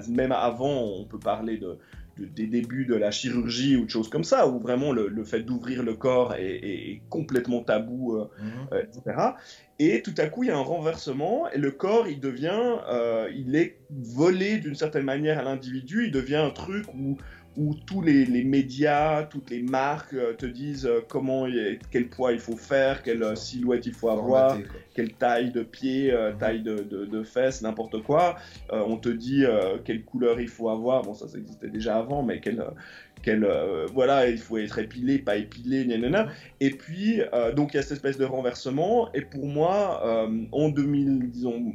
même 0.09 0.31
avant, 0.31 0.83
on 0.83 1.05
peut 1.05 1.19
parler 1.19 1.57
de, 1.57 1.77
des 2.17 2.47
débuts 2.47 2.85
de 2.85 2.95
la 2.95 3.11
chirurgie 3.11 3.75
ou 3.75 3.85
de 3.85 3.89
choses 3.89 4.09
comme 4.09 4.23
ça, 4.23 4.47
où 4.47 4.59
vraiment 4.59 4.91
le, 4.91 5.23
fait 5.23 5.41
d'ouvrir 5.41 5.83
le 5.83 5.95
corps 5.95 6.35
est, 6.35 7.01
complètement 7.09 7.61
tabou, 7.61 8.15
euh, 8.15 8.29
mhm. 8.39 8.51
euh, 8.73 8.83
etc. 8.83 9.17
Et 9.79 10.01
tout 10.01 10.13
à 10.17 10.27
coup, 10.27 10.43
il 10.43 10.47
y 10.47 10.51
a 10.51 10.57
un 10.57 10.61
renversement 10.61 11.49
et 11.49 11.57
le 11.57 11.71
corps, 11.71 12.07
il 12.07 12.21
devient, 12.21 12.77
il 13.35 13.55
est 13.57 13.79
volé 13.89 14.57
d'une 14.57 14.75
certaine 14.75 15.03
manière 15.03 15.37
à 15.37 15.43
l'individu, 15.43 16.05
il 16.05 16.11
devient 16.11 16.37
un 16.37 16.51
truc 16.51 16.85
où 16.93 17.17
où 17.57 17.73
tous 17.85 18.01
les, 18.01 18.25
médias, 18.43 19.23
toutes 19.23 19.49
les 19.49 19.61
marques 19.61 20.13
euh, 20.13 20.33
te 20.33 20.45
disent 20.45 20.85
euh, 20.85 20.99
comment, 21.07 21.47
quel 21.91 22.09
poids 22.09 22.33
il 22.33 22.39
faut 22.39 22.57
faire, 22.57 23.01
quelle 23.01 23.23
euh, 23.23 23.35
silhouette 23.35 23.85
il 23.85 23.93
faut 23.93 24.09
avoir, 24.09 24.57
quelle 24.93 25.13
taille 25.13 25.51
de 25.51 25.63
pied, 25.63 26.11
mhm. 26.11 26.37
taille 26.37 26.61
de, 26.61 26.75
de, 26.83 27.23
fesses, 27.23 27.61
n'importe 27.61 28.01
quoi. 28.03 28.35
on 28.71 28.97
te 28.97 29.09
dit 29.09 29.45
quelle 29.83 30.03
couleur 30.03 30.39
il 30.39 30.47
faut 30.47 30.69
avoir. 30.69 31.03
Bon, 31.03 31.13
ça, 31.13 31.27
ça 31.27 31.37
existait 31.37 31.69
déjà 31.69 31.97
avant, 31.97 32.23
mais 32.23 32.39
quelle, 32.39 32.63
quelle, 33.23 33.47
voilà, 33.93 34.29
il 34.29 34.37
faut 34.37 34.57
être 34.57 34.79
épilé, 34.79 35.17
pas 35.19 35.37
épilé, 35.37 35.85
nanana. 35.85 36.27
Et 36.59 36.69
puis, 36.69 37.21
donc 37.55 37.73
il 37.73 37.77
y 37.77 37.79
a 37.79 37.83
cette 37.83 37.93
espèce 37.93 38.17
de 38.17 38.25
renversement. 38.25 39.11
Et 39.13 39.21
pour 39.21 39.45
moi, 39.47 40.29
en 40.51 40.69
2000, 40.69 41.31
disons 41.31 41.73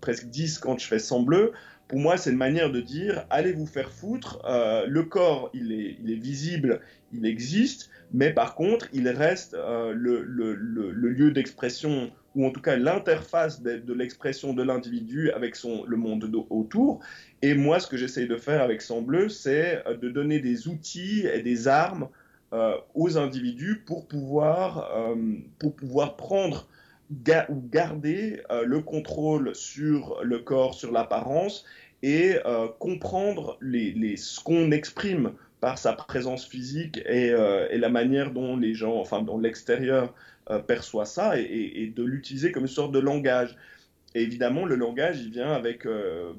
presque 0.00 0.26
10, 0.26 0.58
quand 0.58 0.78
je 0.78 0.86
fais 0.86 0.98
sang 0.98 1.22
bleu, 1.22 1.52
pour 1.94 2.00
moi, 2.00 2.16
c'est 2.16 2.32
une 2.32 2.36
manière 2.36 2.72
de 2.72 2.80
dire 2.80 3.24
allez 3.30 3.52
vous 3.52 3.66
faire 3.66 3.88
foutre. 3.88 4.42
Euh, 4.46 4.84
le 4.88 5.04
corps, 5.04 5.52
il 5.54 5.70
est, 5.70 6.16
visible, 6.16 6.80
il 7.12 7.24
existe, 7.24 7.88
mais 8.12 8.32
par 8.32 8.56
contre, 8.56 8.88
il 8.92 9.08
reste 9.08 9.54
euh, 9.54 9.92
le, 9.94 10.24
lieu 11.08 11.30
d'expression 11.30 12.10
ou 12.34 12.44
en 12.44 12.50
tout 12.50 12.60
cas 12.60 12.74
l'interface 12.74 13.62
de, 13.62 13.92
l'expression 13.92 14.54
de 14.54 14.64
l'individu 14.64 15.30
avec 15.30 15.54
son, 15.54 15.84
le 15.84 15.96
monde 15.96 16.28
autour. 16.50 16.98
Et 17.42 17.54
moi, 17.54 17.78
ce 17.78 17.86
que 17.86 17.96
j'essaye 17.96 18.26
de 18.26 18.38
faire 18.38 18.60
avec 18.60 18.82
Sang 18.82 19.00
Bleu, 19.00 19.28
c'est 19.28 19.80
euh, 19.86 19.96
de 19.96 20.08
donner 20.08 20.40
des 20.40 20.66
outils 20.66 21.28
et 21.32 21.42
des 21.42 21.68
armes 21.68 22.08
aux 22.94 23.18
individus 23.18 23.82
pour 23.84 24.06
pouvoir, 24.06 24.88
pour 25.58 25.74
pouvoir 25.74 26.16
prendre 26.16 26.68
ou 27.48 27.68
garder 27.68 28.40
le 28.64 28.80
contrôle 28.80 29.56
sur 29.56 30.20
le 30.22 30.38
corps, 30.38 30.74
sur 30.74 30.92
l'apparence 30.92 31.64
et 32.04 32.36
euh, 32.44 32.68
comprendre 32.78 33.56
les, 33.62 34.16
ce 34.18 34.38
qu'on 34.38 34.70
exprime 34.72 35.32
par 35.60 35.78
sa 35.78 35.94
présence 35.94 36.46
physique 36.46 37.00
euh, 37.08 37.66
et, 37.70 37.78
la 37.78 37.88
manière 37.88 38.30
dont 38.30 38.58
les 38.58 38.74
gens, 38.74 38.96
enfin 38.96 39.22
dont 39.22 39.38
l'extérieur 39.38 40.14
perçoit 40.66 41.06
ça 41.06 41.38
et, 41.38 41.90
de 41.96 42.04
l'utiliser 42.04 42.52
comme 42.52 42.64
une 42.64 42.68
sorte 42.68 42.92
de 42.92 42.98
langage. 42.98 43.56
Et 44.14 44.20
évidemment, 44.20 44.66
le 44.66 44.74
langage, 44.74 45.22
il 45.22 45.30
vient 45.30 45.52
avec, 45.52 45.86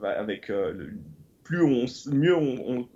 avec 0.03 0.51
plus 1.43 1.63
on, 1.63 1.85
mieux 2.11 2.35
on 2.35 2.87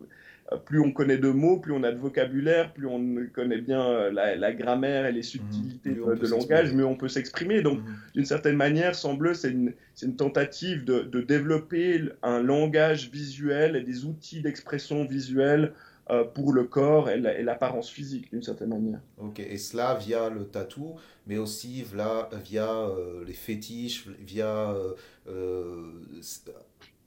plus 0.57 0.79
on 0.79 0.91
connaît 0.91 1.17
de 1.17 1.29
mots, 1.29 1.57
plus 1.57 1.73
on 1.73 1.83
a 1.83 1.91
de 1.91 1.97
vocabulaire, 1.97 2.73
plus 2.73 2.87
on 2.87 3.17
connaît 3.33 3.61
bien 3.61 3.81
euh, 3.81 4.11
la, 4.11 4.53
grammaire 4.53 5.05
et 5.05 5.11
les 5.11 5.21
subtilités 5.21 5.91
de, 5.91 6.27
langage, 6.27 6.73
mieux 6.73 6.85
on 6.85 6.95
peut 6.95 7.07
s'exprimer. 7.07 7.61
Donc, 7.61 7.79
mhm. 7.79 7.95
d'une 8.15 8.25
certaine 8.25 8.55
manière, 8.55 8.95
semble 8.95 9.35
c'est 9.35 9.51
une, 9.51 9.73
une, 10.01 10.15
tentative 10.15 10.85
de, 10.85 11.21
développer 11.21 12.01
un 12.23 12.41
langage 12.41 13.11
visuel 13.11 13.75
et 13.75 13.81
des 13.81 14.05
outils 14.05 14.41
d'expression 14.41 15.05
visuelle 15.05 15.73
euh, 16.09 16.23
pour 16.23 16.53
le 16.53 16.63
corps 16.63 17.09
et 17.09 17.19
l'apparence 17.19 17.89
physique, 17.89 18.31
d'une 18.31 18.41
certaine 18.41 18.69
manière. 18.69 18.99
Ok, 19.19 19.39
et 19.39 19.57
cela 19.57 19.93
via 19.93 20.29
le 20.29 20.45
tatou, 20.45 20.95
mais 21.27 21.37
aussi 21.37 21.83
via, 21.83 22.27
via 22.43 22.71
euh, 22.71 23.23
les 23.27 23.33
fétiches, 23.33 24.07
via 24.19 24.73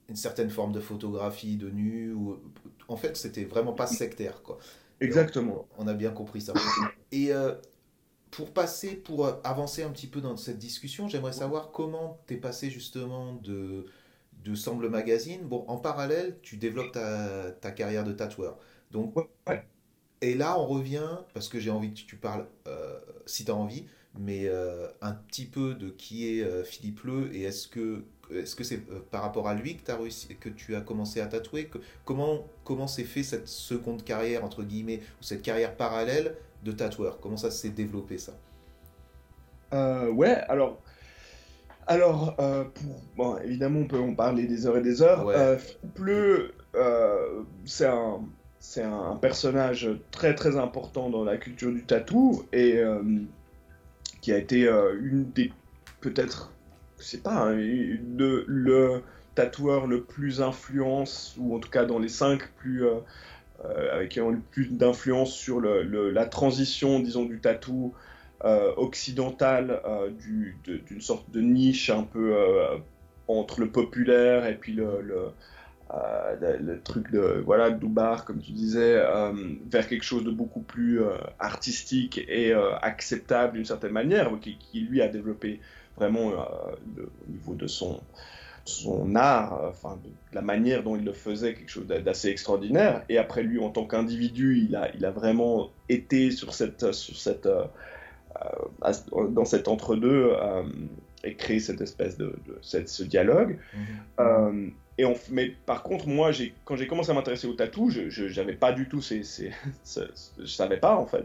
une 0.08 0.16
certaine 0.16 0.50
forme 0.50 0.72
de 0.72 0.80
photographie 0.80 1.56
de 1.56 1.70
nu. 1.70 2.12
Ou... 2.12 2.38
En 2.92 2.96
fait, 2.96 3.16
c'était 3.16 3.44
vraiment 3.44 3.72
pas 3.72 3.86
sectaire. 3.86 4.42
Quoi. 4.42 4.58
Exactement. 5.00 5.66
On, 5.78 5.86
a 5.88 5.94
bien 5.94 6.10
compris 6.10 6.42
ça. 6.42 6.52
Et 7.10 7.32
euh, 7.32 7.54
pour 8.30 8.52
passer, 8.52 8.96
pour 8.96 9.24
euh, 9.24 9.32
avancer 9.44 9.82
un 9.82 9.88
petit 9.88 10.06
peu 10.06 10.20
dans 10.20 10.36
cette 10.36 10.58
discussion, 10.58 11.08
j'aimerais 11.08 11.32
savoir 11.32 11.70
comment 11.72 12.20
tu 12.26 12.34
es 12.34 12.36
passé 12.36 12.68
justement 12.68 13.32
de, 13.32 13.86
de 14.44 14.54
Semble 14.54 14.90
Magazine. 14.90 15.40
Bon, 15.42 15.64
en 15.68 15.78
parallèle, 15.78 16.36
tu 16.42 16.58
développes 16.58 16.92
ta, 16.92 17.50
ta 17.52 17.70
carrière 17.70 18.04
de 18.04 18.12
tatoueur. 18.12 18.58
Donc, 18.90 19.14
Et 20.20 20.34
là, 20.34 20.58
on 20.58 20.66
revient, 20.66 21.16
parce 21.32 21.48
que 21.48 21.58
j'ai 21.58 21.70
envie 21.70 21.94
que 21.94 22.00
tu 22.00 22.16
parles, 22.16 22.46
euh, 22.68 23.00
si 23.24 23.46
tu 23.46 23.50
as 23.50 23.54
envie, 23.54 23.86
mais 24.18 24.50
un 25.00 25.12
petit 25.12 25.46
peu 25.46 25.74
de 25.74 25.88
qui 25.88 26.28
est 26.28 26.64
Philippe 26.64 27.00
Leu 27.04 27.34
et 27.34 27.44
est-ce 27.44 27.66
que 27.66 28.04
est-ce 28.34 28.56
que 28.56 28.64
c'est 28.64 28.82
euh, 28.90 29.00
par 29.10 29.22
rapport 29.22 29.48
à 29.48 29.54
lui 29.54 29.76
que, 29.76 29.90
as 29.90 29.96
réussi, 29.96 30.36
que 30.36 30.48
tu 30.48 30.74
as 30.74 30.80
commencé 30.80 31.20
à 31.20 31.26
tatouer 31.26 31.70
Comment 32.04 32.44
comment 32.64 32.86
s'est 32.86 33.04
fait 33.04 33.22
cette 33.22 33.48
seconde 33.48 34.04
carrière, 34.04 34.44
entre 34.44 34.62
guillemets, 34.62 35.00
ou 35.20 35.22
cette 35.22 35.42
carrière 35.42 35.76
parallèle 35.76 36.36
de 36.62 36.72
tatoueur? 36.72 37.20
Comment 37.20 37.36
ça 37.36 37.50
s'est 37.50 37.70
développé, 37.70 38.18
ça? 38.18 38.32
Euh, 39.74 40.10
Ouais, 40.10 40.34
alors... 40.48 40.80
Alors, 41.88 42.36
euh, 42.38 42.64
bon, 43.16 43.38
évidemment, 43.38 43.80
on 43.80 43.86
peut 43.88 43.98
en 43.98 44.14
parler 44.14 44.46
des 44.46 44.66
heures 44.66 44.76
et 44.76 44.82
des 44.82 45.02
heures. 45.02 45.26
Ouais. 45.26 45.58
Pleu, 45.94 46.54
c'est 47.64 47.86
un, 47.86 48.20
c'est 48.60 48.84
un 48.84 49.16
personnage 49.16 49.90
très 50.12 50.36
très 50.36 50.56
important 50.56 51.10
dans 51.10 51.24
la 51.24 51.38
culture 51.38 51.72
du 51.72 51.82
tatou 51.82 52.44
et 52.52 52.80
qui 54.20 54.32
a 54.32 54.38
été 54.38 54.68
une 55.00 55.24
des 55.32 55.50
peut-être 56.00 56.52
c'est 57.02 57.22
pas, 57.22 57.48
hein, 57.48 57.54
le, 57.54 59.02
tatoueur 59.34 59.86
le 59.86 60.02
plus 60.02 60.42
influence, 60.42 61.34
ou 61.38 61.54
en 61.56 61.58
tout 61.58 61.70
cas 61.70 61.84
dans 61.84 61.98
les 61.98 62.08
cinq 62.08 62.48
plus, 62.58 62.84
euh, 62.84 62.96
euh, 63.64 63.94
avec 63.94 64.10
qui 64.10 64.20
ont 64.20 64.30
le 64.30 64.40
plus 64.50 64.70
d'influence 64.70 65.32
sur 65.32 65.60
la 65.60 66.26
transition, 66.26 67.00
disons, 67.00 67.24
du 67.24 67.40
tatou 67.40 67.94
euh, 68.44 68.72
occidental, 68.76 69.80
d'une 70.18 71.00
sorte 71.00 71.30
de 71.30 71.40
niche 71.40 71.90
un 71.90 72.02
peu 72.02 72.34
entre 73.28 73.60
le 73.60 73.70
populaire 73.70 74.46
et 74.46 74.56
puis 74.56 74.72
le, 74.72 75.00
le, 75.00 76.80
truc 76.82 77.10
de 77.10 77.42
voilà 77.44 77.70
Doubar 77.70 78.24
comme 78.24 78.40
tu 78.40 78.52
disais 78.52 79.00
vers 79.70 79.86
quelque 79.86 80.04
chose 80.04 80.24
de 80.24 80.30
beaucoup 80.30 80.60
plus 80.60 81.00
artistique 81.38 82.18
et 82.28 82.52
acceptable 82.82 83.54
d'une 83.54 83.64
certaine 83.64 83.92
manière 83.92 84.30
qui, 84.40 84.80
lui 84.80 85.00
a 85.00 85.08
développé 85.08 85.60
vraiment 85.96 86.30
euh, 86.30 87.02
au 87.26 87.30
niveau 87.30 87.54
de 87.54 87.66
son, 87.66 88.00
son 88.64 89.14
art, 89.14 89.62
euh, 89.62 89.68
enfin, 89.70 89.98
de 90.04 90.10
la 90.34 90.42
manière 90.42 90.82
dont 90.82 90.96
il 90.96 91.04
le 91.04 91.12
faisait, 91.12 91.54
quelque 91.54 91.70
chose 91.70 91.86
d'assez 91.86 92.28
extraordinaire. 92.28 93.04
Et 93.08 93.18
après 93.18 93.42
lui, 93.42 93.58
en 93.58 93.70
tant 93.70 93.86
qu'individu, 93.86 94.64
il 94.68 94.76
a, 94.76 94.94
il 94.94 95.04
a 95.04 95.10
vraiment 95.10 95.70
été 95.88 96.30
sur 96.30 96.54
cette, 96.54 96.92
sur 96.92 97.16
cette, 97.16 97.46
euh, 97.46 97.62
dans 99.28 99.44
cet 99.44 99.68
entre-deux 99.68 100.32
et 101.24 101.34
créé 101.34 101.60
cette 101.60 101.80
espèce 101.80 102.16
de, 102.16 102.34
cette, 102.62 102.88
ce 102.88 103.02
dialogue. 103.02 103.58
Mhm. 104.18 104.72
Et 104.98 105.04
on, 105.04 105.14
mais 105.30 105.52
par 105.64 105.82
contre, 105.82 106.06
moi, 106.06 106.30
quand 106.64 106.76
j'ai 106.76 106.86
commencé 106.86 107.10
à 107.10 107.14
m'intéresser 107.14 107.46
au 107.46 107.54
tatou, 107.54 107.90
je 107.90 108.38
n'avais 108.38 108.54
pas 108.54 108.72
du 108.72 108.88
tout 108.88 109.00
ces, 109.00 109.22
ces, 109.22 109.50
je 110.38 110.46
savais 110.46 110.76
pas 110.76 110.96
en 110.96 111.06
fait. 111.06 111.24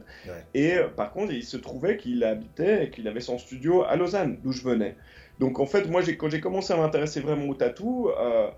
Et 0.54 0.76
euh, 0.76 0.88
par 0.88 1.12
contre, 1.12 1.34
il 1.34 1.44
se 1.44 1.58
trouvait 1.58 1.98
qu'il 1.98 2.24
habitait 2.24 2.90
qu'il 2.90 3.08
avait 3.08 3.22
son 3.22 3.38
studio 3.38 3.84
à 3.84 3.96
Lausanne, 3.98 4.38
d'où 4.42 4.52
je 4.52 4.64
venais. 4.64 4.96
Donc 5.40 5.60
en 5.60 5.66
fait, 5.66 5.88
moi, 5.88 6.02
quand 6.02 6.30
j'ai 6.30 6.40
commencé 6.40 6.74
à 6.74 6.78
m'intéresser 6.78 7.20
vraiment 7.20 7.48
au 7.48 7.54
tatou, 7.56 8.10
euh, 8.10 8.50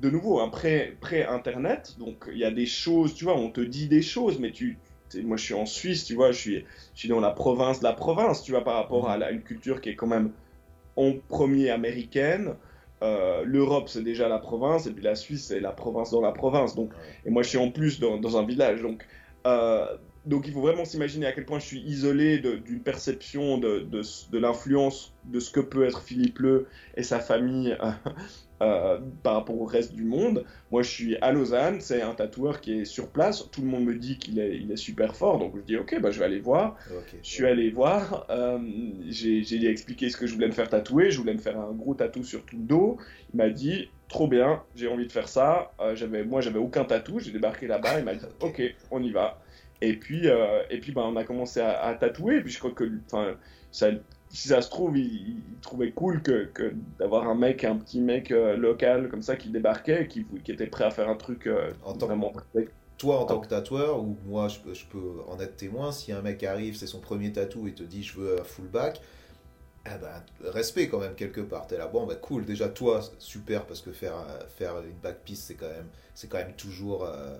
de 0.00 0.10
nouveau, 0.10 0.40
un 0.40 0.48
pré-internet, 0.48 1.96
donc 1.98 2.28
il 2.32 2.38
y 2.38 2.44
a 2.44 2.50
des 2.50 2.66
choses, 2.66 3.14
tu 3.14 3.24
vois, 3.24 3.36
on 3.36 3.50
te 3.50 3.60
dit 3.60 3.86
des 3.86 4.02
choses, 4.02 4.38
mais 4.38 4.50
tu 4.50 4.78
moi, 5.22 5.36
je 5.36 5.44
suis 5.44 5.54
en 5.54 5.66
Suisse, 5.66 6.04
tu 6.04 6.14
vois, 6.14 6.32
je 6.32 6.38
suis, 6.38 6.64
je 6.94 6.98
suis 6.98 7.08
dans 7.08 7.20
la 7.20 7.30
province 7.30 7.78
de 7.78 7.84
la 7.84 7.92
province, 7.92 8.42
tu 8.42 8.50
vois, 8.50 8.64
par 8.64 8.74
rapport 8.74 9.08
à 9.08 9.30
une 9.30 9.42
culture 9.42 9.80
qui 9.80 9.90
est 9.90 9.94
quand 9.94 10.06
même 10.06 10.32
en 10.96 11.12
premier 11.28 11.70
américaine. 11.70 12.54
Euh, 13.04 13.42
L'Europe, 13.44 13.88
c'est 13.88 14.02
déjà 14.02 14.28
la 14.28 14.38
province, 14.38 14.86
et 14.86 14.92
puis 14.92 15.04
la 15.04 15.14
Suisse, 15.14 15.46
c'est 15.48 15.60
la 15.60 15.72
province 15.72 16.10
dans 16.10 16.20
la 16.22 16.32
province. 16.32 16.74
Donc, 16.74 16.90
et 17.26 17.30
moi, 17.30 17.42
je 17.42 17.50
suis 17.50 17.58
en 17.58 17.70
plus 17.70 18.00
dans, 18.00 18.18
dans 18.18 18.36
un 18.36 18.44
village. 18.44 18.80
Donc, 18.82 19.06
euh, 19.46 19.86
donc, 20.24 20.46
il 20.46 20.54
faut 20.54 20.62
vraiment 20.62 20.86
s'imaginer 20.86 21.26
à 21.26 21.32
quel 21.32 21.44
point 21.44 21.58
je 21.58 21.66
suis 21.66 21.80
isolé 21.80 22.38
d'une 22.38 22.80
perception 22.80 23.58
de, 23.58 23.80
de, 23.80 24.00
de 24.32 24.38
l'influence 24.38 25.14
de 25.24 25.38
ce 25.38 25.50
que 25.50 25.60
peut 25.60 25.84
être 25.84 26.00
Philippe 26.00 26.38
Leu 26.38 26.66
et 26.96 27.02
sa 27.02 27.20
famille 27.20 27.76
euh, 27.82 27.90
par 29.22 29.34
rapport 29.34 29.60
au 29.60 29.64
reste 29.64 29.94
du 29.94 30.04
monde. 30.04 30.44
Moi, 30.70 30.82
je 30.82 30.90
suis 30.90 31.16
à 31.16 31.32
Lausanne, 31.32 31.80
c'est 31.80 32.02
un 32.02 32.14
tatoueur 32.14 32.60
qui 32.60 32.80
est 32.80 32.84
sur 32.84 33.08
place. 33.08 33.48
Tout 33.50 33.62
le 33.62 33.68
monde 33.68 33.84
me 33.84 33.94
dit 33.94 34.18
qu'il 34.18 34.38
est, 34.38 34.56
il 34.56 34.70
est 34.70 34.76
super 34.76 35.14
fort, 35.14 35.38
donc 35.38 35.54
je 35.56 35.62
dis 35.62 35.76
ok, 35.76 36.00
bah, 36.00 36.10
je 36.10 36.18
vais 36.18 36.24
aller 36.24 36.40
voir. 36.40 36.76
Je 37.22 37.28
suis 37.28 37.46
allé 37.46 37.70
voir, 37.70 38.26
euh, 38.30 38.58
j'ai 39.08 39.66
expliqué 39.68 40.10
ce 40.10 40.16
que 40.16 40.26
je 40.26 40.34
voulais 40.34 40.48
me 40.48 40.52
faire 40.52 40.68
tatouer. 40.68 41.10
Je 41.10 41.18
voulais 41.18 41.34
me 41.34 41.38
faire 41.38 41.58
un 41.58 41.72
gros 41.72 41.94
tatou 41.94 42.22
sur 42.24 42.44
tout 42.44 42.56
le 42.56 42.64
dos. 42.64 42.98
Il 43.32 43.36
m'a 43.38 43.50
dit 43.50 43.88
trop 44.08 44.28
bien, 44.28 44.62
j'ai 44.74 44.88
envie 44.88 45.06
de 45.06 45.12
faire 45.12 45.28
ça. 45.28 45.72
Euh, 45.80 45.94
j'avais, 45.94 46.24
moi, 46.24 46.40
j'avais 46.40 46.58
aucun 46.58 46.84
tatou. 46.84 47.20
J'ai 47.20 47.32
débarqué 47.32 47.66
là-bas. 47.66 47.98
Il 47.98 48.04
m'a 48.04 48.14
dit 48.14 48.24
ok, 48.40 48.62
on 48.90 49.02
y 49.02 49.10
va. 49.10 49.40
Et 49.80 49.94
puis, 49.94 50.26
et 50.70 50.78
puis 50.78 50.92
bah, 50.92 51.02
on 51.04 51.16
a 51.16 51.24
commencé 51.24 51.60
à, 51.60 51.82
à 51.82 51.94
tatouer. 51.94 52.36
Et 52.36 52.40
puis 52.40 52.52
je 52.52 52.58
crois 52.58 52.70
que 52.70 52.84
ça, 53.70 53.90
si 54.34 54.48
ça 54.48 54.60
se 54.60 54.68
trouve, 54.68 54.98
il, 54.98 55.36
trouvait 55.62 55.92
cool 55.92 56.20
que, 56.20 56.50
d'avoir 56.98 57.28
un 57.28 57.36
mec, 57.36 57.62
un 57.62 57.76
petit 57.76 58.00
mec 58.00 58.32
euh, 58.32 58.56
local 58.56 59.08
comme 59.08 59.22
ça 59.22 59.36
qui 59.36 59.48
débarquait, 59.48 60.08
qui, 60.08 60.26
qui 60.44 60.50
était 60.50 60.66
prêt 60.66 60.84
à 60.84 60.90
faire 60.90 61.08
un 61.08 61.14
truc 61.14 61.46
euh, 61.46 61.70
en 61.84 61.92
vraiment. 61.92 62.32
Toi, 62.98 63.20
en 63.20 63.26
tant 63.26 63.40
que 63.40 63.46
tatoueur, 63.46 64.00
ou 64.00 64.16
moi, 64.26 64.48
je 64.48 64.58
peux, 64.58 64.74
je 64.74 64.84
peux 64.86 65.20
en 65.28 65.38
être 65.38 65.56
témoin, 65.56 65.92
si 65.92 66.12
un 66.12 66.20
mec 66.20 66.42
arrive, 66.42 66.76
c'est 66.76 66.86
son 66.86 67.00
premier 67.00 67.32
tatou 67.32 67.68
et 67.68 67.72
te 67.72 67.84
dit 67.84 68.02
je 68.02 68.18
veux 68.18 68.40
un 68.40 68.44
full 68.44 68.66
back, 68.66 69.00
eh 69.86 69.98
ben, 70.00 70.50
respect 70.50 70.88
quand 70.88 70.98
même 70.98 71.14
quelque 71.14 71.40
part. 71.40 71.68
T'es 71.68 71.78
là, 71.78 71.86
bon, 71.86 72.04
bah 72.04 72.16
cool, 72.16 72.44
déjà 72.44 72.68
toi, 72.68 73.00
super, 73.18 73.66
parce 73.66 73.82
que 73.82 73.92
faire, 73.92 74.14
faire 74.48 74.78
une 74.80 74.98
back 75.00 75.18
piece, 75.24 75.44
c'est 75.44 75.54
quand, 75.54 75.68
même, 75.68 75.88
quand 76.28 76.38
même 76.38 76.54
toujours 76.56 77.04
euh, 77.04 77.36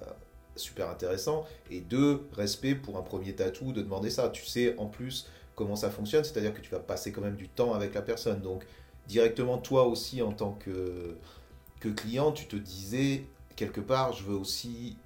super 0.55 0.89
intéressant. 0.91 1.45
Et 1.71 1.81
deux, 1.81 2.29
respect 2.33 2.77
pour 2.77 2.99
un 2.99 3.03
premier 3.03 3.35
tatou 3.35 3.73
de 3.73 3.83
demander 3.83 4.11
ça. 4.11 4.29
Tu 4.29 4.45
sais, 4.45 4.77
en 4.79 4.87
plus, 4.87 5.29
comment 5.55 5.77
ça 5.77 5.91
fonctionne, 5.91 6.25
c'est-à-dire 6.25 6.55
que 6.55 6.61
tu 6.61 6.71
vas 6.71 6.81
passer 6.81 7.13
quand 7.13 7.21
même 7.21 7.37
du 7.37 7.49
temps 7.49 7.75
avec 7.75 7.95
la 7.95 8.03
personne. 8.03 8.41
Donc 8.41 8.65
directement 9.07 9.59
toi 9.59 9.87
aussi 9.87 10.23
en 10.23 10.33
tant 10.33 10.53
que, 10.53 11.17
que 11.81 11.89
client, 11.89 12.33
tu 12.33 12.47
te 12.47 12.57
disais 12.57 13.25
quelque 13.57 13.81
part, 13.81 14.13
je 14.13 14.25
veux 14.25 14.35
aussi, 14.35 14.97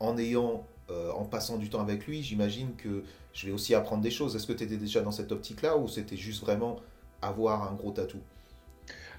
en 0.00 0.18
ayant, 0.18 0.66
euh, 0.90 1.10
en 1.12 1.24
passant 1.24 1.58
du 1.58 1.70
temps 1.70 1.80
avec 1.80 2.06
lui, 2.06 2.22
j'imagine 2.22 2.74
que 2.76 3.04
je 3.32 3.46
vais 3.46 3.52
aussi 3.52 3.74
apprendre 3.74 4.02
des 4.02 4.10
choses. 4.10 4.36
Est-ce 4.36 4.46
que 4.46 4.52
tu 4.52 4.64
étais 4.64 4.76
déjà 4.76 5.00
dans 5.00 5.12
cette 5.12 5.32
optique-là 5.32 5.76
ou 5.76 5.88
c'était 5.88 6.16
juste 6.16 6.42
vraiment 6.42 6.80
avoir 7.22 7.70
un 7.70 7.74
gros 7.74 7.90
tatou? 7.90 8.18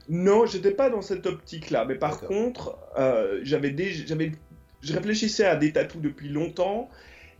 Non, 0.07 0.45
j'étais 0.45 0.71
pas 0.71 0.89
dans 0.89 1.01
cette 1.01 1.25
optique-là, 1.25 1.85
mais 1.85 1.95
par 1.95 2.21
contre, 2.21 2.77
euh, 2.97 3.39
j'avais 3.43 3.71
déjà, 3.71 4.05
j'avais, 4.05 4.33
je 4.81 4.93
réfléchissais 4.93 5.45
à 5.45 5.55
des 5.55 5.73
tatous 5.73 6.01
depuis 6.01 6.29
longtemps 6.29 6.89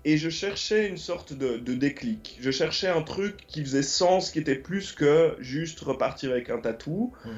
et 0.06 0.18
je 0.18 0.30
cherchais 0.30 0.88
une 0.88 0.98
sorte 0.98 1.34
de, 1.34 1.57
déclic. 1.73 2.38
Je 2.40 2.52
cherchais 2.52 2.88
un 2.88 3.02
truc 3.02 3.38
qui 3.48 3.61
faisait 3.61 3.82
sens, 3.82 4.30
qui 4.30 4.38
était 4.38 4.56
plus 4.56 4.91
que 4.91 5.36
juste 5.40 5.80
repartir 5.80 6.32
avec 6.32 6.52
un 6.52 6.60
tatou. 6.60 7.11
Mhm. 7.26 7.32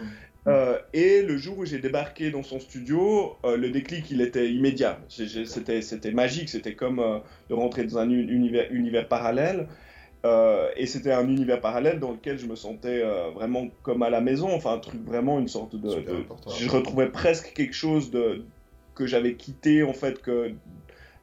Euh, 0.47 0.77
et 0.93 1.23
le 1.23 1.37
jour 1.37 1.57
où 1.57 1.65
j'ai 1.65 1.79
débarqué 1.79 2.29
dans 2.29 2.43
son 2.43 2.59
studio, 2.59 3.35
euh, 3.45 3.57
le 3.57 3.69
déclic, 3.69 4.11
il 4.11 4.21
était 4.21 4.51
immédiat. 4.51 4.99
C'était 5.07 6.11
magique, 6.11 6.49
c'était 6.49 6.73
comme 6.73 6.99
euh, 6.99 7.19
de 7.49 7.53
rentrer 7.53 7.85
dans 7.85 7.97
un 7.97 8.09
univers, 8.09 8.67
univers 8.71 9.07
parallèle. 9.07 9.67
et 10.75 10.87
c'était 10.87 11.13
un 11.13 11.27
univers 11.27 11.61
parallèle 11.61 11.99
dans 11.99 12.11
lequel 12.11 12.37
je 12.37 12.47
me 12.47 12.57
sentais 12.57 13.01
vraiment 13.33 13.67
comme 13.81 14.03
à 14.03 14.09
la 14.09 14.19
maison, 14.19 14.53
enfin 14.53 14.73
un 14.73 14.79
truc 14.79 15.01
vraiment, 15.05 15.39
une 15.39 15.47
sorte 15.47 15.77
de... 15.77 15.89
je 16.59 16.69
retrouvais 16.69 17.07
presque 17.07 17.53
quelque 17.53 17.73
chose 17.73 18.11
de, 18.11 18.43
que 18.93 19.07
j'avais 19.07 19.35
quitté, 19.35 19.83
en 19.83 19.93
fait, 19.93 20.21
que 20.21 20.51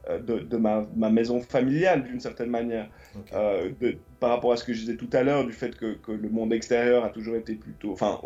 euh, 0.09 0.19
de, 0.19 0.57
ma, 0.57 1.09
maison 1.09 1.41
familiale 1.41 2.03
d'une 2.03 2.19
certaine 2.19 2.49
manière. 2.49 2.89
Euh, 3.33 3.71
par 4.19 4.29
rapport 4.29 4.51
à 4.51 4.57
ce 4.57 4.63
que 4.63 4.73
je 4.73 4.81
disais 4.81 4.97
tout 4.97 5.09
à 5.13 5.23
l'heure, 5.23 5.45
du 5.45 5.53
fait 5.53 5.75
que, 5.75 5.97
le 6.07 6.29
monde 6.29 6.53
extérieur 6.53 7.03
a 7.03 7.09
toujours 7.09 7.35
été 7.35 7.55
plutôt, 7.55 7.91
enfin, 7.91 8.19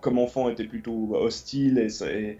comme 0.00 0.18
enfant, 0.18 0.48
était 0.48 0.64
plutôt 0.64 1.14
hostile, 1.14 1.78
et, 1.78 2.38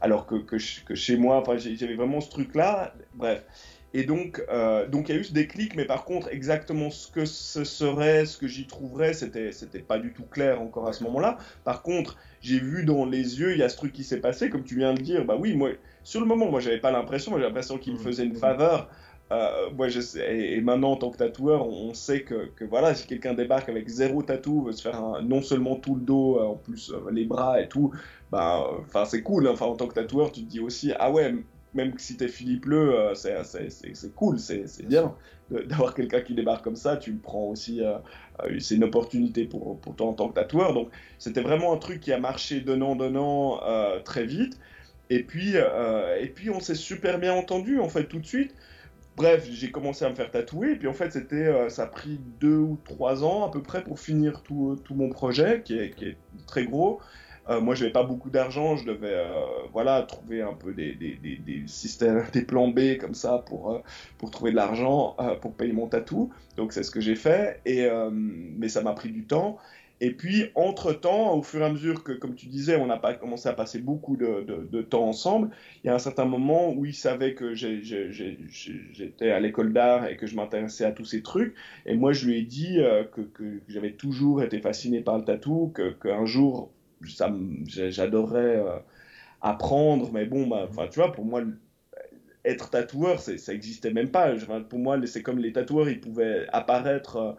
alors 0.00 0.26
que, 0.26 0.36
que, 0.36 0.58
chez 0.58 1.16
moi, 1.16 1.42
j'avais 1.56 1.94
vraiment 1.94 2.20
ce 2.20 2.30
truc-là. 2.30 2.94
Bref. 3.14 3.42
Et 3.96 4.04
donc, 4.04 4.44
euh, 4.50 4.86
donc 4.86 5.08
il 5.08 5.14
y 5.14 5.16
a 5.16 5.20
eu 5.22 5.24
ce 5.24 5.32
déclic, 5.32 5.74
mais 5.74 5.86
par 5.86 6.04
contre, 6.04 6.28
exactement 6.30 6.90
ce 6.90 7.10
que 7.10 7.24
ce 7.24 7.64
serait, 7.64 8.26
ce 8.26 8.36
que 8.36 8.46
j'y 8.46 8.66
trouverais, 8.66 9.14
c'était, 9.14 9.52
c'était 9.52 9.78
pas 9.78 9.98
du 9.98 10.12
tout 10.12 10.24
clair 10.24 10.60
encore 10.60 10.86
à 10.86 10.92
ce 10.92 11.02
moment-là. 11.04 11.38
Par 11.64 11.80
contre, 11.80 12.18
j'ai 12.42 12.60
vu 12.60 12.84
dans 12.84 13.06
les 13.06 13.40
yeux, 13.40 13.52
il 13.52 13.58
y 13.58 13.62
a 13.62 13.70
ce 13.70 13.76
truc 13.78 13.94
qui 13.94 14.04
s'est 14.04 14.20
passé, 14.20 14.50
comme 14.50 14.64
tu 14.64 14.76
viens 14.76 14.92
de 14.92 15.00
dire. 15.00 15.24
Bah 15.24 15.38
oui, 15.40 15.54
moi, 15.54 15.70
sur 16.04 16.20
le 16.20 16.26
moment, 16.26 16.50
moi, 16.50 16.60
j'avais 16.60 16.78
pas 16.78 16.90
l'impression, 16.90 17.30
moi, 17.30 17.40
j'ai 17.40 17.46
l'impression 17.46 17.78
qu'il 17.78 17.94
me 17.94 17.98
mmh. 17.98 18.02
faisait 18.02 18.24
une 18.26 18.36
faveur. 18.36 18.90
Euh, 19.32 19.70
moi, 19.74 19.88
je 19.88 20.02
sais, 20.02 20.40
et, 20.40 20.60
maintenant, 20.60 20.92
en 20.92 20.96
tant 20.96 21.10
que 21.10 21.16
tatoueur, 21.16 21.66
on, 21.66 21.94
sait 21.94 22.20
que, 22.20 22.50
que, 22.54 22.66
voilà, 22.66 22.94
si 22.94 23.06
quelqu'un 23.06 23.32
débarque 23.32 23.70
avec 23.70 23.88
zéro 23.88 24.22
tatou, 24.22 24.64
veut 24.64 24.72
se 24.72 24.82
faire 24.82 25.22
non 25.22 25.40
seulement 25.40 25.74
tout 25.76 25.94
le 25.94 26.02
dos, 26.02 26.38
euh, 26.38 26.44
en 26.44 26.56
plus 26.56 26.92
les 27.10 27.24
bras 27.24 27.62
et 27.62 27.68
tout, 27.68 27.92
bah, 28.30 28.68
enfin, 28.82 29.06
c'est 29.06 29.22
cool. 29.22 29.46
Hein. 29.46 29.52
Enfin, 29.54 29.64
en 29.64 29.74
tant 29.74 29.86
que 29.86 29.94
tatoueur, 29.94 30.32
tu 30.32 30.42
te 30.42 30.50
dis 30.50 30.60
aussi, 30.60 30.92
ah 30.98 31.10
ouais, 31.10 31.34
même 31.76 31.92
si 31.98 32.16
t'es 32.16 32.28
Philippe 32.28 32.66
Leu, 32.66 33.12
c'est 33.14 34.14
cool, 34.14 34.38
c'est 34.38 34.86
bien 34.86 35.14
d'avoir 35.50 35.94
quelqu'un 35.94 36.20
qui 36.22 36.34
débarque 36.34 36.64
comme 36.64 36.76
ça. 36.76 36.96
Tu 36.96 37.12
le 37.12 37.18
prends 37.18 37.44
aussi, 37.44 37.80
c'est 38.58 38.74
une 38.74 38.84
opportunité 38.84 39.44
pour, 39.44 39.78
pour 39.80 39.94
toi 39.94 40.08
en 40.08 40.12
tant 40.14 40.28
que 40.28 40.34
tatoueur. 40.34 40.74
Donc, 40.74 40.90
c'était 41.18 41.42
vraiment 41.42 41.72
un 41.72 41.78
truc 41.78 42.00
qui 42.00 42.12
a 42.12 42.18
marché 42.18 42.60
donnant, 42.60 42.96
donnant 42.96 43.60
très 44.04 44.24
vite. 44.24 44.58
Et 45.08 45.22
puis, 45.22 45.52
euh, 45.54 46.20
et 46.20 46.26
puis 46.26 46.50
on 46.50 46.60
s'est 46.60 46.74
super 46.74 47.18
bien 47.18 47.32
entendu 47.32 47.78
en 47.78 47.88
fait 47.88 48.04
tout 48.04 48.18
de 48.18 48.26
suite. 48.26 48.54
Bref, 49.16 49.48
j'ai 49.50 49.70
commencé 49.70 50.04
à 50.04 50.10
me 50.10 50.14
faire 50.14 50.30
tatouer, 50.30 50.72
et 50.72 50.76
puis 50.76 50.88
en 50.88 50.92
fait, 50.92 51.10
c'était, 51.10 51.46
euh, 51.46 51.68
ça 51.70 51.84
a 51.84 51.86
pris 51.86 52.20
deux 52.40 52.58
ou 52.58 52.78
trois 52.84 53.24
ans 53.24 53.46
à 53.46 53.50
peu 53.50 53.62
près 53.62 53.82
pour 53.82 53.98
finir 53.98 54.42
tout, 54.42 54.72
euh, 54.72 54.76
tout 54.76 54.94
mon 54.94 55.08
projet, 55.08 55.62
qui 55.64 55.78
est, 55.78 55.92
qui 55.92 56.04
est 56.04 56.16
très 56.46 56.64
gros. 56.64 57.00
Moi, 57.48 57.74
je 57.74 57.82
n'avais 57.82 57.92
pas 57.92 58.02
beaucoup 58.02 58.30
d'argent, 58.30 58.76
je 58.76 58.84
devais 58.84 59.24
voilà, 59.72 60.02
trouver 60.02 60.42
un 60.42 60.54
peu 60.54 60.72
des, 60.72 60.94
des, 60.94 61.16
des, 61.22 61.36
des, 61.36 61.62
systèmes, 61.66 62.24
des 62.32 62.42
plans 62.42 62.68
B 62.68 62.96
comme 63.00 63.14
ça 63.14 63.44
pour, 63.46 63.82
pour 64.18 64.30
trouver 64.30 64.50
de 64.50 64.56
l'argent 64.56 65.16
pour 65.40 65.54
payer 65.54 65.72
mon 65.72 65.86
tatou. 65.86 66.30
Donc, 66.56 66.72
c'est 66.72 66.82
ce 66.82 66.90
que 66.90 67.00
j'ai 67.00 67.16
fait, 67.16 67.60
et, 67.64 67.88
mais 68.12 68.68
ça 68.68 68.82
m'a 68.82 68.92
pris 68.92 69.10
du 69.10 69.24
temps. 69.24 69.58
Et 70.00 70.10
puis, 70.10 70.50
entre-temps, 70.54 71.34
au 71.34 71.42
fur 71.42 71.62
et 71.62 71.64
à 71.64 71.70
mesure 71.70 72.04
que, 72.04 72.12
comme 72.12 72.34
tu 72.34 72.46
disais, 72.46 72.76
on 72.76 72.90
a 72.90 72.98
pas 72.98 73.14
commencé 73.14 73.48
à 73.48 73.54
passer 73.54 73.78
beaucoup 73.78 74.16
de, 74.16 74.44
de, 74.70 74.82
temps 74.82 75.08
ensemble, 75.08 75.48
il 75.82 75.86
y 75.86 75.90
a 75.90 75.94
un 75.94 75.98
certain 75.98 76.26
moment 76.26 76.70
où 76.74 76.84
il 76.84 76.94
savait 76.94 77.32
que 77.34 77.54
j'étais 77.54 79.30
à 79.30 79.40
l'école 79.40 79.72
d'art 79.72 80.06
et 80.06 80.18
que 80.18 80.26
je 80.26 80.36
m'intéressais 80.36 80.84
à 80.84 80.92
tous 80.92 81.06
ces 81.06 81.22
trucs. 81.22 81.54
Et 81.86 81.94
moi, 81.94 82.12
je 82.12 82.26
lui 82.26 82.38
ai 82.38 82.42
dit 82.42 82.78
euh, 82.78 83.04
que, 83.04 83.22
que 83.22 83.62
j'avais 83.68 83.92
toujours 83.92 84.42
été 84.42 84.60
fasciné 84.60 85.00
par 85.00 85.16
le 85.16 85.24
tatou, 85.24 85.72
qu'un 86.02 86.26
jour, 86.26 86.70
j'adorerais 87.02 88.56
euh, 88.56 88.78
apprendre. 89.42 90.10
Mais 90.12 90.26
bon, 90.26 90.46
bah, 90.46 90.68
tu 90.90 90.98
vois, 90.98 91.12
pour 91.12 91.24
moi, 91.24 91.42
être 92.46 92.70
tatoueur, 92.70 93.20
ça 93.20 93.52
existait 93.52 93.92
même 93.92 94.10
pas. 94.10 94.32
pour 94.70 94.78
moi, 94.78 94.98
c'est 95.06 95.22
comme 95.22 95.38
les 95.38 95.52
tatoueurs, 95.52 95.90
ils 95.90 96.00
pouvaient 96.00 96.46
apparaître 96.52 97.16
euh, 97.16 97.32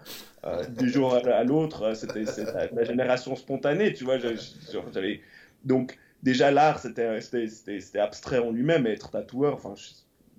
euh, 0.45 0.65
du 0.65 0.89
jour 0.89 1.15
à, 1.15 1.43
l'autre. 1.43 1.95
C'était 1.95 2.25
la 2.73 2.83
génération 2.83 3.35
spontanée, 3.35 3.93
tu 3.93 4.03
vois. 4.03 4.17
J'avais 4.19 5.21
donc 5.63 5.97
déjà 6.23 6.51
l'art, 6.51 6.79
c'était 6.79 7.99
abstrait 7.99 8.39
en 8.39 8.51
lui-même. 8.51 8.85
Être 8.85 9.09
tatoueur, 9.09 9.53
enfin, 9.55 9.73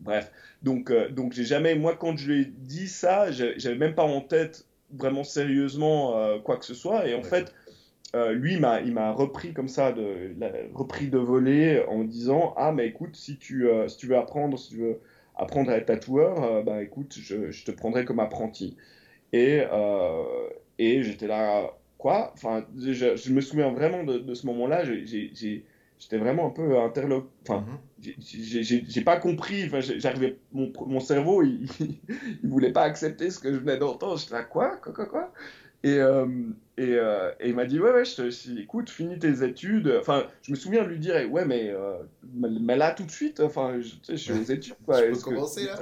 bref. 0.01 0.31
Donc, 0.63 0.91
euh, 0.91 1.09
donc 1.09 1.33
j'ai 1.33 1.45
jamais, 1.45 1.75
moi, 1.75 1.97
quand 1.97 2.17
je 2.17 2.31
lui 2.31 2.43
ai 2.43 2.45
dit 2.45 2.89
ça, 2.89 3.33
j'avais 3.33 3.77
même 3.77 3.95
pas 3.95 4.05
en 4.05 4.21
tête 4.21 4.67
vraiment 4.93 5.25
sérieusement 5.25 6.39
quoi 6.41 6.57
que 6.57 6.65
ce 6.65 6.75
soit. 6.75 7.09
Et 7.09 7.15
en 7.15 7.23
fait, 7.23 7.55
euh, 8.15 8.33
lui, 8.33 8.55
il 8.55 8.61
m'a 8.61 9.13
repris 9.13 9.53
comme 9.53 9.69
ça, 9.69 9.93
de, 9.93 10.35
repris 10.75 11.09
de 11.09 11.19
voler 11.19 11.85
en 11.89 12.05
disant 12.05 12.55
Ah, 12.57 12.73
mais 12.73 12.87
écoute, 12.87 13.15
si 13.17 13.37
tu, 13.37 13.69
euh, 13.69 13.87
si 13.89 13.99
tu 13.99 14.07
veux 14.07 14.17
apprendre, 14.17 14.59
si 14.59 14.71
tu 14.71 14.77
veux 14.79 15.01
apprendre 15.37 15.71
à 15.71 15.77
être 15.77 15.87
tatoueur, 15.87 16.43
euh, 16.43 16.63
bah 16.63 16.83
écoute, 16.83 17.17
je, 17.21 17.51
je, 17.51 17.65
te 17.65 17.71
prendrai 17.71 18.07
comme 18.07 18.19
apprenti. 18.19 18.77
Et, 19.35 19.63
et 20.79 21.03
j'étais 21.03 21.27
là, 21.27 21.71
quoi? 21.99 22.33
Enfin, 22.33 22.65
je, 22.79 23.17
je, 23.17 23.33
me 23.33 23.43
souviens 23.43 23.71
vraiment 23.73 24.03
de, 24.05 24.19
de 24.19 24.35
ce 24.35 24.47
moment-là, 24.47 24.85
j'étais 24.85 26.17
vraiment 26.17 26.47
un 26.47 26.51
peu 26.51 26.79
interloqué. 26.79 27.29
Enfin, 27.43 27.67
mm-hmm. 28.01 28.87
j'ai 28.89 29.03
pas 29.03 29.19
compris, 29.19 29.67
enfin, 29.67 29.81
j'arrivais, 29.81 30.39
mon, 30.53 30.73
mon, 30.87 31.01
cerveau, 31.01 31.43
il, 31.43 31.69
il, 32.43 32.49
voulait 32.49 32.73
pas 32.73 32.85
accepter 32.85 33.31
ce 33.31 33.39
que 33.39 33.53
je 33.53 33.59
venais 33.59 33.77
d'entendre. 33.77 34.17
J'étais 34.17 34.35
là, 34.35 34.45
quoi? 34.45 34.77
Quoi, 34.79 34.95
quoi, 34.95 35.07
quoi? 35.07 35.33
Et, 35.85 35.99
euh, 35.99 36.27
euh, 36.81 37.33
et, 37.39 37.49
il 37.51 37.55
m'a 37.55 37.65
dit, 37.65 37.79
ouais, 37.79 37.93
ouais, 37.93 38.05
je 38.05 38.17
te, 38.17 38.61
écoute, 38.61 38.91
finis 38.91 39.19
tes 39.19 39.45
études. 39.45 39.97
Enfin, 40.01 40.25
je 40.43 40.51
me 40.51 40.57
souviens 40.57 40.83
de 40.83 40.89
lui 40.89 40.99
dire, 40.99 41.15
ouais, 41.31 41.45
mais, 41.45 41.71
euh, 41.71 41.99
mais 42.35 42.77
là, 42.77 42.93
tout 42.93 43.05
de 43.05 43.11
suite, 43.11 43.41
enfin, 43.41 43.81
je, 43.81 43.95
je 44.09 44.17
suis 44.17 44.33
aux 44.33 44.43
études. 44.43 44.75
Quoi. 44.85 45.07
Je 45.07 45.13
peux 45.13 45.19
commencer 45.19 45.67
là 45.67 45.77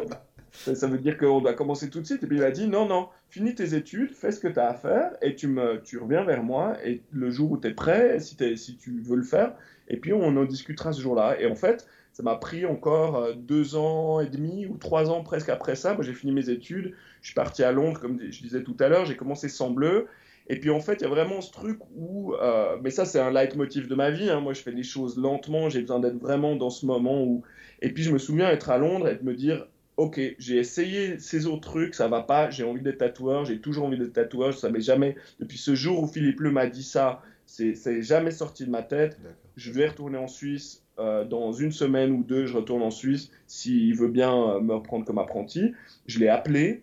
Ça 0.74 0.86
veut 0.86 0.98
dire 0.98 1.16
qu'on 1.16 1.40
doit 1.40 1.54
commencer 1.54 1.88
tout 1.88 2.00
de 2.00 2.06
suite? 2.06 2.22
Et 2.22 2.26
puis 2.26 2.36
il 2.36 2.44
a 2.44 2.50
dit 2.50 2.66
non, 2.66 2.86
non, 2.86 3.08
finis 3.30 3.54
tes 3.54 3.74
études, 3.74 4.14
fais 4.14 4.32
ce 4.32 4.40
que 4.40 4.48
tu 4.48 4.58
as 4.58 4.68
à 4.68 4.74
faire 4.74 5.12
et 5.22 5.34
tu, 5.34 5.48
me, 5.48 5.82
tu 5.82 5.98
reviens 5.98 6.24
vers 6.24 6.42
moi. 6.42 6.76
Et 6.84 7.02
le 7.12 7.30
jour 7.30 7.52
où 7.52 7.58
tu 7.58 7.68
es 7.68 7.74
prêt, 7.74 8.20
si, 8.20 8.36
si 8.56 8.76
tu 8.76 9.00
veux 9.00 9.16
le 9.16 9.22
faire, 9.22 9.54
et 9.88 9.96
puis 9.96 10.12
on 10.12 10.36
en 10.36 10.44
discutera 10.44 10.92
ce 10.92 11.00
jour-là. 11.00 11.40
Et 11.40 11.46
en 11.46 11.54
fait, 11.54 11.86
ça 12.16 12.22
m'a 12.22 12.36
pris 12.36 12.64
encore 12.64 13.16
euh, 13.16 13.34
deux 13.34 13.76
ans 13.76 14.20
et 14.20 14.30
demi 14.30 14.64
ou 14.64 14.78
trois 14.78 15.10
ans 15.10 15.22
presque 15.22 15.50
après 15.50 15.74
ça. 15.74 15.92
Moi, 15.92 16.02
j'ai 16.02 16.14
fini 16.14 16.32
mes 16.32 16.48
études, 16.48 16.94
je 17.20 17.26
suis 17.26 17.34
parti 17.34 17.62
à 17.62 17.72
Londres, 17.72 18.00
comme 18.00 18.18
je 18.18 18.40
disais 18.40 18.62
tout 18.62 18.74
à 18.80 18.88
l'heure, 18.88 19.04
j'ai 19.04 19.16
commencé 19.16 19.50
sans 19.50 19.68
bleu. 19.68 20.06
Et 20.48 20.58
puis 20.58 20.70
en 20.70 20.80
fait, 20.80 20.94
il 20.94 21.02
y 21.02 21.04
a 21.04 21.10
vraiment 21.10 21.42
ce 21.42 21.52
truc 21.52 21.78
où, 21.94 22.32
euh, 22.32 22.78
mais 22.82 22.88
ça 22.88 23.04
c'est 23.04 23.20
un 23.20 23.30
leitmotiv 23.30 23.86
de 23.86 23.94
ma 23.94 24.10
vie. 24.10 24.30
Hein. 24.30 24.40
Moi, 24.40 24.54
je 24.54 24.62
fais 24.62 24.70
les 24.70 24.82
choses 24.82 25.18
lentement. 25.18 25.68
J'ai 25.68 25.82
besoin 25.82 26.00
d'être 26.00 26.16
vraiment 26.18 26.56
dans 26.56 26.70
ce 26.70 26.86
moment 26.86 27.22
où. 27.22 27.42
Et 27.82 27.92
puis 27.92 28.02
je 28.02 28.10
me 28.10 28.16
souviens 28.16 28.48
être 28.48 28.70
à 28.70 28.78
Londres 28.78 29.08
et 29.08 29.16
de 29.16 29.22
me 29.22 29.34
dire, 29.34 29.66
ok, 29.98 30.18
j'ai 30.38 30.56
essayé 30.56 31.18
ces 31.18 31.44
autres 31.46 31.68
trucs, 31.68 31.94
ça 31.94 32.08
va 32.08 32.22
pas. 32.22 32.48
J'ai 32.48 32.64
envie 32.64 32.80
d'être 32.80 32.96
tatoueur. 32.96 33.44
J'ai 33.44 33.60
toujours 33.60 33.84
envie 33.84 33.98
d'être 33.98 34.14
tatoueur. 34.14 34.54
Ça 34.54 34.70
m'est 34.70 34.80
jamais. 34.80 35.16
Depuis 35.38 35.58
ce 35.58 35.74
jour 35.74 36.02
où 36.02 36.06
Philippe 36.06 36.40
Le 36.40 36.50
m'a 36.50 36.66
dit 36.66 36.82
ça, 36.82 37.20
c'est 37.44 38.00
jamais 38.00 38.30
sorti 38.30 38.64
de 38.64 38.70
ma 38.70 38.82
tête. 38.82 39.18
Je 39.56 39.70
vais 39.70 39.88
retourner 39.88 40.16
en 40.16 40.28
Suisse. 40.28 40.82
Euh, 40.98 41.24
dans 41.24 41.52
une 41.52 41.72
semaine 41.72 42.12
ou 42.12 42.22
deux, 42.22 42.46
je 42.46 42.56
retourne 42.56 42.82
en 42.82 42.90
Suisse 42.90 43.30
s'il 43.46 43.94
veut 43.94 44.08
bien 44.08 44.34
euh, 44.34 44.60
me 44.60 44.74
reprendre 44.74 45.04
comme 45.04 45.18
apprenti. 45.18 45.74
Je 46.06 46.18
l'ai 46.18 46.28
appelé 46.28 46.82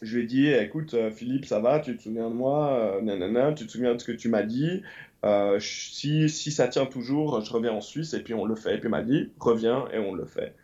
je 0.00 0.16
lui 0.16 0.22
ai 0.22 0.26
dit, 0.26 0.46
écoute, 0.48 0.94
euh, 0.94 1.10
Philippe, 1.10 1.44
ça 1.44 1.58
va, 1.58 1.80
tu 1.80 1.96
te 1.96 2.02
souviens 2.02 2.30
de 2.30 2.34
moi, 2.34 3.00
nanana, 3.02 3.52
tu 3.52 3.66
te 3.66 3.72
souviens 3.72 3.94
de 3.94 4.00
ce 4.00 4.04
que 4.04 4.12
tu 4.12 4.28
m'as 4.28 4.44
dit? 4.44 4.82
Euh, 5.24 5.58
si, 5.58 6.28
si 6.28 6.52
ça 6.52 6.68
tient 6.68 6.86
toujours, 6.86 7.44
je 7.44 7.52
reviens 7.52 7.72
en 7.72 7.80
Suisse 7.80 8.14
et 8.14 8.22
puis 8.22 8.32
on 8.32 8.44
le 8.44 8.54
fait. 8.54 8.76
Et 8.76 8.78
puis 8.78 8.86
il 8.86 8.90
m'a 8.90 9.02
dit, 9.02 9.30
reviens 9.40 9.88
et 9.92 9.98
on 9.98 10.14
le 10.14 10.24
fait. 10.24 10.54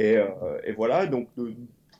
Et, 0.00 0.16
et, 0.64 0.72
voilà, 0.72 1.06
donc 1.06 1.28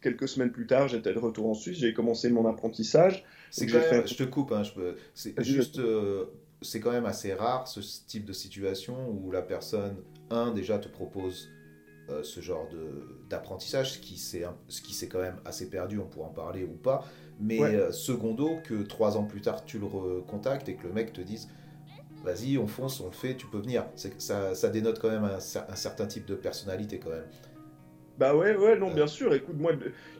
quelques 0.02 0.28
semaines 0.28 0.50
plus 0.50 0.66
tard, 0.66 0.88
j'étais 0.88 1.14
de 1.14 1.18
retour 1.20 1.48
en 1.48 1.54
Suisse, 1.54 1.78
j'ai 1.78 1.94
commencé 1.94 2.28
mon 2.28 2.48
apprentissage. 2.48 3.24
C'est 3.52 3.68
fait... 3.68 4.08
Je 4.08 4.16
te 4.16 4.24
coupe, 4.24 4.50
hein, 4.50 4.64
je 4.64 4.72
c'est 5.14 5.40
juste, 5.44 5.80
c'est 6.62 6.80
quand 6.80 6.92
même 6.92 7.06
assez 7.06 7.32
rare 7.34 7.66
ce 7.68 7.80
type 8.06 8.24
de 8.24 8.32
situation 8.32 9.08
où 9.08 9.30
la 9.30 9.42
personne, 9.42 9.96
un, 10.30 10.52
déjà 10.52 10.78
te 10.78 10.88
propose 10.88 11.48
euh, 12.10 12.22
ce 12.22 12.40
genre 12.40 12.68
d'apprentissage, 13.28 13.92
ce 13.92 13.98
qui 13.98 14.16
s'est 14.18 15.08
quand 15.08 15.20
même 15.20 15.40
assez 15.44 15.70
perdu, 15.70 15.98
on 15.98 16.06
pourra 16.06 16.28
en 16.28 16.32
parler 16.32 16.64
ou 16.64 16.74
pas. 16.74 17.04
Mais 17.40 17.62
euh, 17.62 17.90
secondo, 17.92 18.58
que 18.64 18.82
trois 18.82 19.16
ans 19.16 19.24
plus 19.24 19.40
tard, 19.40 19.64
tu 19.64 19.78
le 19.78 19.86
recontactes 19.86 20.68
et 20.68 20.76
que 20.76 20.86
le 20.86 20.92
mec 20.92 21.12
te 21.12 21.20
dise 21.20 21.48
vas-y, 22.24 22.58
on 22.58 22.66
fonce, 22.66 23.00
on 23.00 23.06
le 23.06 23.12
fait, 23.12 23.34
tu 23.34 23.46
peux 23.46 23.58
venir. 23.58 23.86
Ça, 24.18 24.54
ça 24.54 24.68
dénote 24.68 24.98
quand 24.98 25.10
même 25.10 25.24
un, 25.24 25.40
certain 25.40 26.06
type 26.06 26.26
de 26.26 26.34
personnalité 26.34 26.98
quand 26.98 27.10
même. 27.10 27.26
Bah 28.18 28.36
ouais, 28.36 28.54
ouais, 28.54 28.78
non, 28.78 28.92
bien 28.92 29.06
sûr. 29.06 29.32
Écoute, 29.32 29.56
moi, 29.58 29.72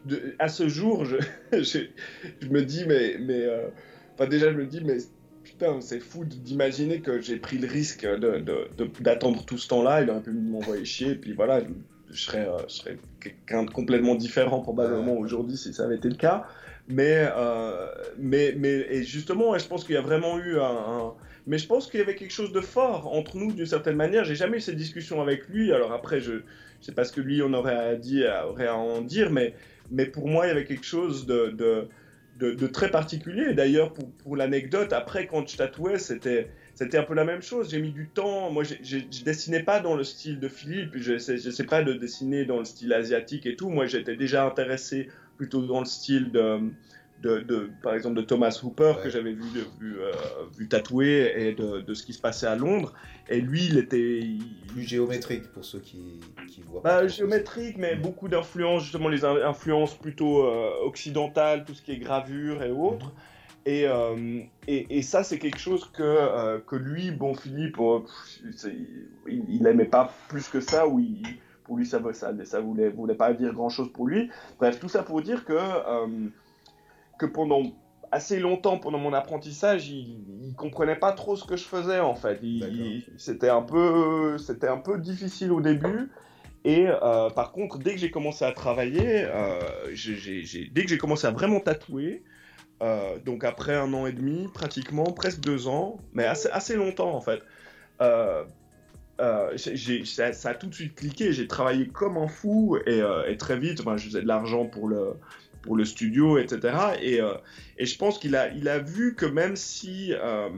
de, 0.06 0.34
à 0.38 0.48
ce 0.48 0.68
jour, 0.68 1.04
je, 1.04 1.16
je, 1.52 2.48
me 2.48 2.62
dis, 2.62 2.84
mais, 2.86 3.18
mais, 3.20 3.42
euh, 3.42 3.68
enfin 4.14 4.26
déjà, 4.26 4.50
je 4.50 4.56
me 4.56 4.66
dis, 4.66 4.80
mais 4.82 4.96
c'est 5.80 6.00
fou 6.00 6.24
d'imaginer 6.24 7.00
que 7.00 7.20
j'ai 7.20 7.36
pris 7.36 7.58
le 7.58 7.68
risque 7.68 8.06
d'attendre 9.00 9.44
tout 9.44 9.58
ce 9.58 9.68
temps-là. 9.68 10.02
Il 10.02 10.10
aurait 10.10 10.20
pu 10.20 10.30
m'envoyer 10.30 10.84
chier, 10.84 11.10
et 11.12 11.14
puis 11.14 11.32
voilà, 11.32 11.60
je 12.10 12.20
serais, 12.20 12.46
euh, 12.46 12.58
je 12.68 12.74
serais 12.74 12.98
quelqu'un 13.20 13.64
de 13.64 13.70
complètement 13.70 14.14
différent 14.14 14.60
probablement 14.60 15.16
aujourd'hui 15.16 15.56
si 15.56 15.72
ça 15.72 15.84
avait 15.84 15.96
été 15.96 16.08
le 16.08 16.16
cas. 16.16 16.46
Mais, 16.88 17.28
euh, 17.36 17.86
mais, 18.18 18.54
mais 18.58 18.86
et 18.90 19.04
justement, 19.04 19.56
je 19.56 19.66
pense 19.66 19.84
qu'il 19.84 19.94
y 19.94 19.98
a 19.98 20.02
vraiment 20.02 20.38
eu 20.38 20.58
un, 20.58 21.12
mais 21.46 21.58
je 21.58 21.66
pense 21.66 21.88
qu'il 21.88 22.00
y 22.00 22.02
avait 22.02 22.16
quelque 22.16 22.32
chose 22.32 22.52
de 22.52 22.60
fort 22.60 23.12
entre 23.14 23.36
nous 23.36 23.52
d'une 23.52 23.66
certaine 23.66 23.96
manière. 23.96 24.24
J'ai 24.24 24.34
jamais 24.34 24.58
eu 24.58 24.60
cette 24.60 24.76
discussion 24.76 25.20
avec 25.20 25.48
lui. 25.48 25.72
Alors 25.72 25.92
après, 25.92 26.20
je, 26.20 26.32
je 26.80 26.86
sais 26.86 26.92
pas 26.92 27.04
ce 27.04 27.12
que 27.12 27.20
lui 27.20 27.42
on 27.42 27.52
aurait 27.52 27.76
à 27.76 27.94
dire, 27.94 28.32
aurait 28.48 28.66
à 28.66 28.76
en 28.76 29.02
dire, 29.02 29.30
mais, 29.30 29.54
mais 29.90 30.06
pour 30.06 30.26
moi, 30.26 30.46
il 30.46 30.48
y 30.48 30.52
avait 30.52 30.64
quelque 30.64 30.86
chose 30.86 31.26
de, 31.26 31.50
de 31.50 31.88
de, 32.40 32.66
très 32.66 32.90
particulier. 32.90 33.54
D'ailleurs, 33.54 33.92
pour, 33.92 34.36
l'anecdote, 34.36 34.92
après, 34.92 35.26
quand 35.26 35.48
je 35.48 35.56
tatouais, 35.56 35.98
c'était, 35.98 36.48
c'était 36.74 36.98
un 36.98 37.02
peu 37.02 37.14
la 37.14 37.24
même 37.24 37.42
chose. 37.42 37.70
J'ai 37.70 37.80
mis 37.80 37.92
du 37.92 38.08
temps. 38.08 38.50
Moi, 38.50 38.64
je 38.64 38.98
dessinais 39.24 39.62
pas 39.62 39.80
dans 39.80 39.94
le 39.94 40.04
style 40.04 40.40
de 40.40 40.48
Philippe. 40.48 40.92
Je 40.96 41.18
sais 41.18 41.64
pas 41.64 41.82
de 41.82 41.92
dessiner 41.92 42.44
dans 42.44 42.58
le 42.58 42.64
style 42.64 42.92
asiatique 42.92 43.46
et 43.46 43.56
tout. 43.56 43.68
Moi, 43.68 43.86
j'étais 43.86 44.16
déjà 44.16 44.46
intéressé 44.46 45.08
plutôt 45.36 45.62
dans 45.62 45.80
le 45.80 45.86
style 45.86 46.32
de, 46.32 46.60
de, 47.22 47.70
par 47.82 47.94
exemple 47.94 48.16
de 48.16 48.22
Thomas 48.22 48.59
Hooper 48.62 48.94
que 49.02 49.10
j'avais 49.10 49.32
vu, 49.32 49.44
vu, 49.80 49.98
euh, 49.98 50.12
vu, 50.56 50.68
tatouer 50.68 51.32
et 51.36 51.52
de, 51.52 51.80
de, 51.80 51.94
ce 51.94 52.05
qui 52.05 52.12
se 52.12 52.20
passait 52.20 52.47
à 52.47 52.56
Londres. 52.56 52.92
Et 53.28 53.40
lui, 53.40 53.66
il 53.66 53.78
était 53.78 54.22
plus 54.68 54.82
géométrique 54.82 55.48
pour 55.52 55.64
ceux 55.64 55.80
qui, 55.80 56.20
qui 56.48 56.62
voient. 56.62 56.80
Bah, 56.82 57.06
géométrique, 57.06 57.76
mais 57.78 57.94
beaucoup 57.97 58.28
d'influences, 58.28 58.82
justement 58.84 59.09
les 59.09 59.24
influences 59.24 59.94
plutôt 59.94 60.44
euh, 60.44 60.70
occidentales, 60.84 61.64
tout 61.64 61.74
ce 61.74 61.82
qui 61.82 61.92
est 61.92 61.98
gravure 61.98 62.62
et 62.62 62.70
autres. 62.70 63.12
Et, 63.66 63.86
euh, 63.86 64.40
et, 64.66 64.98
et, 64.98 65.02
ça, 65.02 65.22
c'est 65.22 65.38
quelque 65.38 65.59
chose 65.59 65.90
que, 65.92 66.59
que 66.60 66.76
lui, 66.76 67.10
bon 67.10 67.34
Philippe, 67.34 67.76
il, 69.28 69.44
il 69.48 69.66
aimait 69.66 69.84
pas 69.84 70.14
plus 70.28 70.48
que 70.48 70.60
ça, 70.60 70.88
ou 70.88 71.02
pour 71.64 71.76
lui, 71.76 71.84
ça, 71.84 72.01
ça, 72.14 72.32
ça 72.44 72.60
voulait, 72.60 72.88
voulait 72.88 73.14
pas 73.14 73.34
dire 73.34 73.52
grand 73.52 73.68
chose 73.68 73.92
pour 73.92 74.06
lui. 74.06 74.30
Bref, 74.59 74.80
tout 74.80 74.88
ça 74.88 75.02
pour 75.02 75.20
dire 75.20 75.44
que 75.44 75.52
que 77.20 77.26
pendant 77.26 77.62
assez 78.12 78.40
longtemps 78.40 78.78
pendant 78.78 78.98
mon 78.98 79.12
apprentissage, 79.12 79.90
il, 79.90 80.24
il, 80.42 80.55
comprenait 80.56 80.97
pas 80.97 81.12
trop 81.12 81.36
ce 81.36 81.44
que 81.44 81.56
je 81.56 81.64
faisais 81.64 82.01
en 82.01 82.14
fait. 82.14 82.40
C'était 83.18 83.51
un 83.51 83.62
peu, 83.62 84.38
c'était 84.38 84.68
un 84.68 84.78
peu 84.78 84.98
difficile 84.98 85.52
au 85.52 85.60
début. 85.60 86.10
Et 86.64 86.86
euh, 86.88 87.30
par 87.30 87.52
contre, 87.52 87.78
dès 87.78 87.92
que 87.92 87.98
j'ai 87.98 88.10
commencé 88.10 88.44
à 88.44 88.52
travailler, 88.52 89.24
euh, 89.24 89.60
dès 90.72 90.82
que 90.82 90.88
j'ai 90.88 90.98
commencé 90.98 91.26
à 91.26 91.30
vraiment 91.30 91.60
tatouer, 91.60 92.22
euh, 92.82 93.18
donc 93.24 93.44
après 93.44 93.76
un 93.76 93.92
an 93.94 94.06
et 94.06 94.12
demi, 94.12 94.48
pratiquement, 94.52 95.05
presque 95.05 95.40
deux 95.40 95.68
ans, 95.68 95.98
mais 96.12 96.24
assez, 96.24 96.48
assez 96.51 96.76
longtemps 96.76 97.14
en 97.14 97.20
fait, 97.20 97.40
ça, 97.98 98.47
ça, 100.32 100.51
a 100.51 100.55
tout 100.55 100.66
de 100.66 100.74
suite 100.74 100.97
cliqué. 100.97 101.32
J'ai 101.32 101.47
travaillé 101.47 101.86
comme 101.86 102.16
un 102.16 102.28
fou 102.28 102.76
et, 102.86 103.02
et 103.28 103.36
très 103.36 103.59
vite, 103.59 103.80
enfin, 103.80 103.97
je 103.97 104.06
faisais 104.06 104.22
de 104.22 104.28
l'argent 104.28 104.66
pour 104.66 104.88
le, 104.88 105.14
pour 105.62 105.76
le 105.76 105.84
studio, 105.84 106.38
etc. 106.38 106.76
Et, 107.00 107.20
euh, 107.20 107.34
et 107.78 107.86
je 107.86 107.96
pense 107.98 108.18
qu'il 108.18 108.36
a, 108.36 108.48
il 108.48 108.68
a 108.68 108.78
vu 108.78 109.14
que 109.14 109.26
même 109.26 109.56
si 109.56 110.12
euh, 110.14 110.48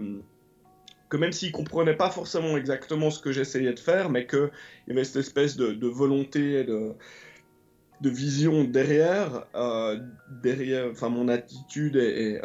que 1.09 1.17
même 1.17 1.33
s'il 1.33 1.53
comprenait 1.53 1.97
pas 1.97 2.11
forcément 2.11 2.57
exactement 2.57 3.11
ce 3.11 3.21
que 3.21 3.33
j'essayais 3.33 3.73
de 3.73 3.81
faire, 3.81 4.11
mais 4.11 4.27
qu'il 4.27 4.51
y 4.89 4.93
avait 4.93 5.05
cette 5.05 5.17
espèce 5.17 5.57
de, 5.57 5.73
de 5.73 5.87
volonté, 5.87 6.65
de, 6.65 6.93
de 8.01 8.11
vision 8.11 8.65
derrière, 8.65 9.45
euh, 9.55 9.99
derrière, 10.43 10.89
enfin 10.91 11.11
mon 11.11 11.29
attitude 11.29 11.97
et, 11.97 12.41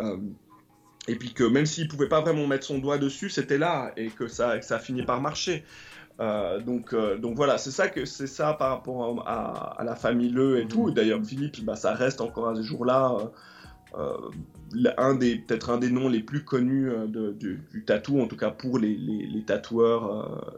et, 1.07 1.15
puis 1.15 1.33
que 1.33 1.45
même 1.45 1.65
s'il 1.65 1.87
pouvait 1.87 2.09
pas 2.09 2.19
vraiment 2.19 2.45
mettre 2.45 2.65
son 2.65 2.79
doigt 2.79 2.97
dessus, 2.97 3.29
c'était 3.29 3.57
là 3.57 3.93
et 3.95 4.07
que 4.07 4.27
ça, 4.27 4.59
que 4.59 4.65
ça 4.65 4.75
a 4.75 4.79
fini 4.79 5.03
par 5.03 5.21
marcher. 5.21 5.63
Euh, 6.19 6.59
donc, 6.59 6.93
euh, 6.93 7.17
donc 7.17 7.35
voilà, 7.35 7.57
c'est 7.57 7.71
ça 7.71 7.89
que 7.89 8.05
c'est 8.05 8.27
ça 8.27 8.53
par 8.53 8.71
rapport 8.71 9.23
à, 9.27 9.83
la 9.83 9.95
famille 9.95 10.29
Le 10.29 10.59
et 10.59 10.67
tout. 10.67 10.91
D'ailleurs, 10.91 11.23
Philippe, 11.23 11.63
bah, 11.63 11.75
ça 11.75 11.93
reste 11.93 12.21
encore 12.21 12.49
à 12.49 12.55
ce 12.55 12.61
jour-là 12.61 13.31
euh, 13.97 14.17
un 14.97 15.15
des 15.15 15.37
peut-être 15.37 15.69
un 15.69 15.77
des 15.77 15.89
noms 15.89 16.09
les 16.09 16.21
plus 16.21 16.43
connus 16.43 16.91
du, 17.07 17.83
tatou, 17.85 18.19
en 18.19 18.27
tout 18.27 18.35
cas 18.35 18.51
pour 18.51 18.79
les, 18.79 18.95
les, 18.95 19.43
tatoueurs. 19.43 20.53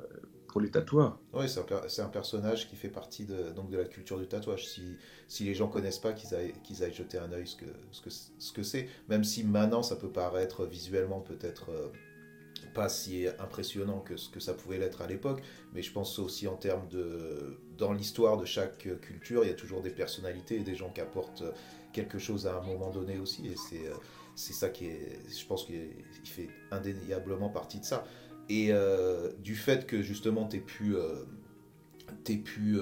pour 0.48 0.62
les 0.62 0.72
tatoueurs. 0.72 1.20
Oui, 1.34 1.46
c'est 1.48 2.02
un, 2.02 2.08
personnage 2.08 2.70
qui 2.70 2.76
fait 2.76 2.90
partie 2.90 3.26
de, 3.26 3.52
donc 3.56 3.70
de 3.70 3.78
la 3.78 3.86
culture 3.86 4.18
du 4.18 4.28
tatouage. 4.28 4.66
Si, 4.66 4.98
si 5.28 5.44
les 5.44 5.54
gens 5.54 5.68
connaissent 5.68 6.00
pas, 6.00 6.14
qu'ils 6.14 6.34
aillent, 6.34 6.54
qu'ils 6.64 6.84
aillent 6.84 6.94
jeter 6.94 7.18
un 7.18 7.32
œil 7.34 7.46
ce 7.46 7.58
que, 7.58 7.66
ce 7.92 8.02
que, 8.02 8.10
ce 8.10 8.54
que 8.54 8.64
c'est. 8.64 8.88
Même 9.10 9.26
si 9.26 9.44
maintenant 9.44 9.84
ça 9.84 9.98
peut 9.98 10.10
paraître 10.10 10.66
visuellement 10.66 11.20
peut-être 11.20 11.70
pas 12.80 12.88
si 12.88 13.28
impressionnant 13.40 14.00
que 14.00 14.16
ce 14.16 14.30
que 14.30 14.40
ça 14.40 14.54
pouvait 14.54 14.78
l'être 14.78 15.02
à 15.02 15.08
l'époque, 15.08 15.42
mais 15.74 15.82
je 15.82 15.92
pense 15.92 16.18
aussi 16.18 16.48
en 16.48 16.56
termes 16.56 16.88
de... 16.88 17.60
Dans 17.78 17.92
l'histoire 17.92 18.38
de 18.38 18.46
chaque 18.46 18.88
culture, 19.02 19.44
il 19.44 19.50
y 19.50 19.52
a 19.52 19.54
toujours 19.54 19.82
des 19.82 19.90
personnalités 19.90 20.56
et 20.56 20.64
des 20.64 20.76
gens 20.76 20.90
qui 20.90 21.02
apportent 21.02 21.44
quelque 21.92 22.20
chose 22.20 22.48
à 22.48 22.56
un 22.56 22.62
moment 22.62 22.90
donné 22.90 23.20
aussi, 23.20 23.48
et 23.48 23.56
c'est, 23.58 23.86
euh, 23.86 23.96
ça 24.34 24.70
qui 24.70 24.86
est... 24.86 25.20
Je 25.30 25.46
pense 25.46 25.66
qu'il 25.66 25.90
fait 26.24 26.48
indéniablement 26.72 27.50
partie 27.50 27.82
de 27.82 27.86
ça. 27.86 28.06
Et 28.48 28.68
euh, 28.72 29.34
du 29.40 29.56
fait 29.56 29.86
que 29.86 30.02
justement 30.02 30.48
tu 30.48 30.56
aies 30.56 30.62
pu... 30.62 30.96
Euh, 30.96 31.26
pu 32.24 32.80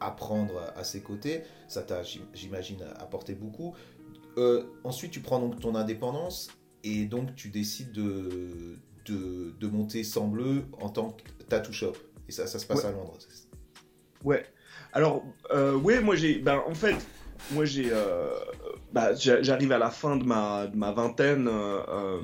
apprendre 0.00 0.72
à 0.74 0.82
ses 0.82 1.00
côtés, 1.00 1.42
ça 1.68 1.82
t'a, 1.82 2.02
j'imagine, 2.34 2.82
apporté 2.96 3.34
beaucoup. 3.34 3.74
ensuite, 4.82 5.10
tu 5.10 5.20
prends 5.20 5.40
donc 5.40 5.60
ton 5.60 5.74
indépendance 5.74 6.48
et 6.84 7.06
donc 7.06 7.34
tu 7.34 7.50
décides 7.50 7.92
de, 7.92 8.78
de, 9.12 9.66
monter 9.66 10.04
sans 10.04 10.28
bleu 10.28 10.64
en 10.80 10.88
tant 10.88 11.10
que 11.10 11.44
tattoo 11.44 11.72
shop. 11.72 11.94
Et 12.28 12.32
ça, 12.32 12.46
ça 12.46 12.58
se 12.58 12.66
passe 12.66 12.84
à 12.84 12.92
Londres. 12.92 13.16
Ouais. 14.24 14.44
Alors, 14.92 15.24
euh, 15.52 15.74
ouais, 15.76 16.00
moi 16.00 16.16
j'ai. 16.16 16.38
Ben, 16.38 16.62
en 16.66 16.74
fait, 16.74 16.96
moi 17.52 17.64
j'ai. 17.64 17.90
Euh, 17.90 18.30
bah, 18.92 19.14
j'arrive 19.14 19.72
à 19.72 19.78
la 19.78 19.90
fin 19.90 20.16
de 20.16 20.24
ma, 20.24 20.66
de 20.66 20.76
ma 20.76 20.92
vingtaine, 20.92 21.48
euh, 21.48 22.20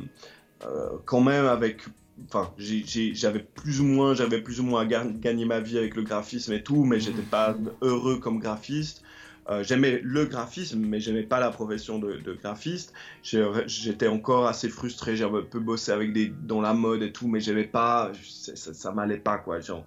quand 1.05 1.20
même 1.20 1.47
avec. 1.47 1.82
Enfin, 2.27 2.52
j'avais 2.59 3.40
plus 3.40 3.81
ou 3.81 3.85
moins, 3.85 4.15
j'avais 4.15 4.40
plus 4.40 4.61
ou 4.61 4.62
moins 4.62 4.86
gagné 4.86 5.44
ma 5.44 5.61
vie 5.61 5.78
avec 5.78 5.97
le 5.97 6.02
graphisme 6.02 6.52
et 6.52 6.62
tout, 6.62 6.85
mais 6.85 7.01
j'étais 7.01 7.23
pas 7.23 7.56
heureux 7.82 8.20
comme 8.20 8.39
graphiste. 8.39 9.02
Euh, 9.51 9.62
j'aimais 9.62 10.01
le 10.03 10.25
graphisme, 10.25 10.81
mais 10.81 11.01
j'aimais 11.01 11.23
pas 11.23 11.39
la 11.39 11.51
profession 11.51 11.99
de, 11.99 12.33
graphiste. 12.41 12.93
J'étais 13.23 14.09
encore 14.09 14.47
assez 14.47 14.69
frustré. 14.69 15.21
Un 15.23 15.43
peu 15.43 15.61
bossé 15.61 15.93
avec 15.93 16.12
des 16.12 16.29
dans 16.29 16.61
la 16.61 16.75
mode 16.75 17.03
et 17.03 17.12
tout, 17.12 17.29
mais 17.29 17.41
j'aimais 17.41 17.65
pas, 17.65 18.12
ça, 18.23 18.73
ça, 18.75 18.93
m'allait 18.93 19.19
pas 19.19 19.39
quoi. 19.39 19.61
Genre. 19.61 19.85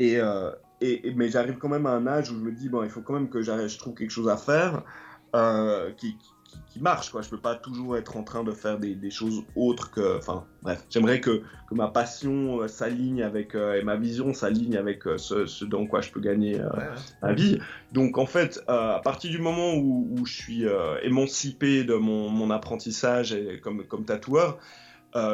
Euh, 0.00 0.52
et, 0.80 1.12
mais 1.14 1.28
j'arrive 1.28 1.58
quand 1.58 1.68
même 1.68 1.86
à 1.86 1.90
un 1.90 2.06
âge 2.06 2.30
où 2.30 2.34
je 2.34 2.40
me 2.40 2.52
dis 2.52 2.68
bon, 2.68 2.82
il 2.82 2.90
faut 2.90 3.02
quand 3.02 3.14
même 3.14 3.28
que 3.28 3.42
je 3.42 3.78
trouve 3.78 3.94
quelque 3.94 4.10
chose 4.10 4.28
à 4.28 4.36
faire 4.36 4.82
euh, 5.34 5.90
qui, 6.70 6.80
marche. 6.80 7.10
Quoi. 7.10 7.22
Je 7.22 7.28
peux 7.28 7.40
pas 7.40 7.54
toujours 7.54 7.96
être 7.96 8.16
en 8.16 8.22
train 8.22 8.44
de 8.44 8.52
faire 8.52 8.78
des, 8.78 8.94
des 8.94 9.10
choses 9.10 9.44
autres 9.56 9.90
que. 9.90 10.18
Enfin, 10.18 10.44
bref, 10.62 10.84
j'aimerais 10.90 11.20
que, 11.20 11.42
que, 11.68 11.74
ma 11.74 11.88
passion 11.88 12.60
euh, 12.60 12.68
s'aligne 12.68 13.22
avec. 13.22 13.54
Euh, 13.54 13.80
et 13.80 13.82
ma 13.82 13.96
vision 13.96 14.32
s'aligne 14.32 14.76
avec 14.76 15.06
euh, 15.06 15.18
ce, 15.18 15.46
ce, 15.46 15.64
dans 15.64 15.86
quoi 15.86 16.00
je 16.00 16.10
peux 16.10 16.20
gagner 16.20 16.60
ma 17.22 17.32
vie. 17.32 17.58
Donc, 17.92 18.18
en 18.18 18.26
fait, 18.26 18.62
à 18.68 19.00
partir 19.02 19.30
du 19.30 19.38
moment 19.38 19.74
où, 19.74 20.08
où 20.18 20.26
je 20.26 20.32
suis 20.32 20.64
émancipé 21.02 21.84
de 21.84 21.94
mon, 21.94 22.28
mon, 22.28 22.50
apprentissage 22.50 23.32
et, 23.32 23.60
comme, 23.60 23.84
comme 23.84 24.04
tatoueur, 24.04 24.58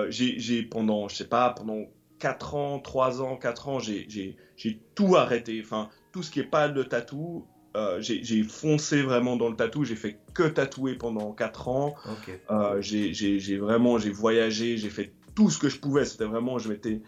j'ai 0.09 0.63
pendant, 0.63 1.09
je 1.09 1.17
sais 1.17 1.29
pas, 1.29 1.51
pendant 1.51 1.85
4 2.19 2.55
ans, 2.55 2.79
3 2.79 3.23
ans, 3.23 3.37
4 3.37 3.69
ans, 3.69 3.79
j'ai 3.79 4.37
tout 4.95 5.17
arrêté. 5.17 5.61
Enfin, 5.63 5.91
tout 6.13 6.23
ce 6.23 6.31
qui 6.31 6.41
est 6.41 6.45
pas 6.45 6.69
de 6.69 6.83
tatou, 6.83 7.47
euh, 7.77 8.01
j'ai 8.01 8.43
foncé 8.43 9.03
vraiment 9.03 9.37
dans 9.37 9.51
le 9.51 9.57
tatou. 9.57 9.85
J'ai 9.85 9.97
fait 9.97 10.19
que 10.33 10.45
tatouer 10.45 10.95
pendant 10.95 11.33
4 11.33 11.69
ans. 11.69 11.95
Euh, 12.51 12.81
j'ai 12.81 13.59
vraiment, 13.59 13.99
j'ai 13.99 14.11
voyagé, 14.11 14.79
j'ai 14.79 14.89
fait 14.89 15.13
tout 15.35 15.51
ce 15.51 15.59
que 15.59 15.69
je 15.69 15.79
pouvais. 15.79 16.07
C'était 16.07 16.25
vraiment, 16.25 16.59
je 16.59 16.71
m'étais, 16.71 17.03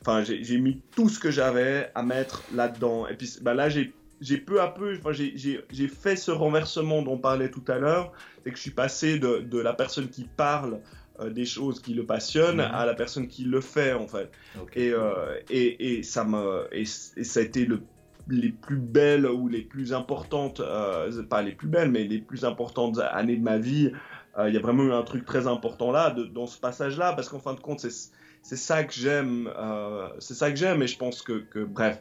enfin, 0.00 0.22
j'ai 0.22 0.58
mis 0.58 0.80
tout 0.94 1.08
ce 1.08 1.18
que 1.18 1.30
j'avais 1.30 1.90
à 1.94 2.02
mettre 2.02 2.44
là-dedans. 2.54 3.08
Et 3.08 3.14
puis, 3.14 3.38
bah 3.42 3.54
là, 3.54 3.68
j'ai 3.68 3.92
j'ai 4.20 4.38
peu 4.38 4.60
à 4.60 4.68
peu, 4.68 4.96
enfin, 4.96 5.10
j'ai 5.10 5.88
fait 5.88 6.14
ce 6.14 6.30
renversement 6.30 7.02
dont 7.02 7.14
on 7.14 7.18
parlait 7.18 7.50
tout 7.50 7.64
à 7.66 7.78
l'heure, 7.78 8.12
c'est 8.44 8.50
que 8.50 8.56
je 8.56 8.62
suis 8.62 8.70
passé 8.70 9.18
de, 9.18 9.38
de, 9.40 9.58
la 9.58 9.72
personne 9.72 10.08
qui 10.08 10.28
parle 10.36 10.78
euh, 11.18 11.30
des 11.30 11.44
choses 11.44 11.82
qui 11.82 11.92
le 11.92 12.06
passionnent 12.06 12.58
mhm. 12.58 12.70
à 12.72 12.86
la 12.86 12.94
personne 12.94 13.26
qui 13.26 13.42
le 13.42 13.60
fait 13.60 13.94
en 13.94 14.06
fait. 14.06 14.30
Et, 14.76 14.92
et, 15.50 15.98
et, 15.98 16.02
ça 16.04 16.22
me, 16.22 16.68
et, 16.70 16.82
et, 16.82 17.24
ça 17.24 17.40
a 17.40 17.42
été 17.42 17.66
le 17.66 17.80
les 18.28 18.50
plus 18.50 18.76
belles 18.76 19.26
ou 19.26 19.48
les 19.48 19.62
plus 19.62 19.92
importantes, 19.92 20.60
euh, 20.60 21.22
pas 21.24 21.42
les 21.42 21.52
plus 21.52 21.68
belles, 21.68 21.90
mais 21.90 22.04
les 22.04 22.18
plus 22.18 22.44
importantes 22.44 22.98
années 22.98 23.36
de 23.36 23.42
ma 23.42 23.58
vie. 23.58 23.92
Euh, 24.38 24.48
il 24.48 24.54
y 24.54 24.56
a 24.56 24.60
vraiment 24.60 24.84
eu 24.84 24.92
un 24.92 25.02
truc 25.02 25.24
très 25.24 25.46
important 25.46 25.92
là, 25.92 26.10
dans 26.10 26.46
ce 26.46 26.58
passage-là, 26.58 27.12
parce 27.12 27.28
qu'en 27.28 27.40
fin 27.40 27.54
de 27.54 27.60
compte, 27.60 27.80
c'est 27.80 28.56
ça 28.56 28.84
que 28.84 28.92
j'aime. 28.92 29.50
Euh, 29.58 30.08
c'est 30.18 30.34
ça 30.34 30.50
que 30.50 30.56
j'aime, 30.56 30.82
et 30.82 30.86
je 30.86 30.96
pense 30.96 31.22
que, 31.22 31.32
que 31.32 31.64
bref, 31.64 32.00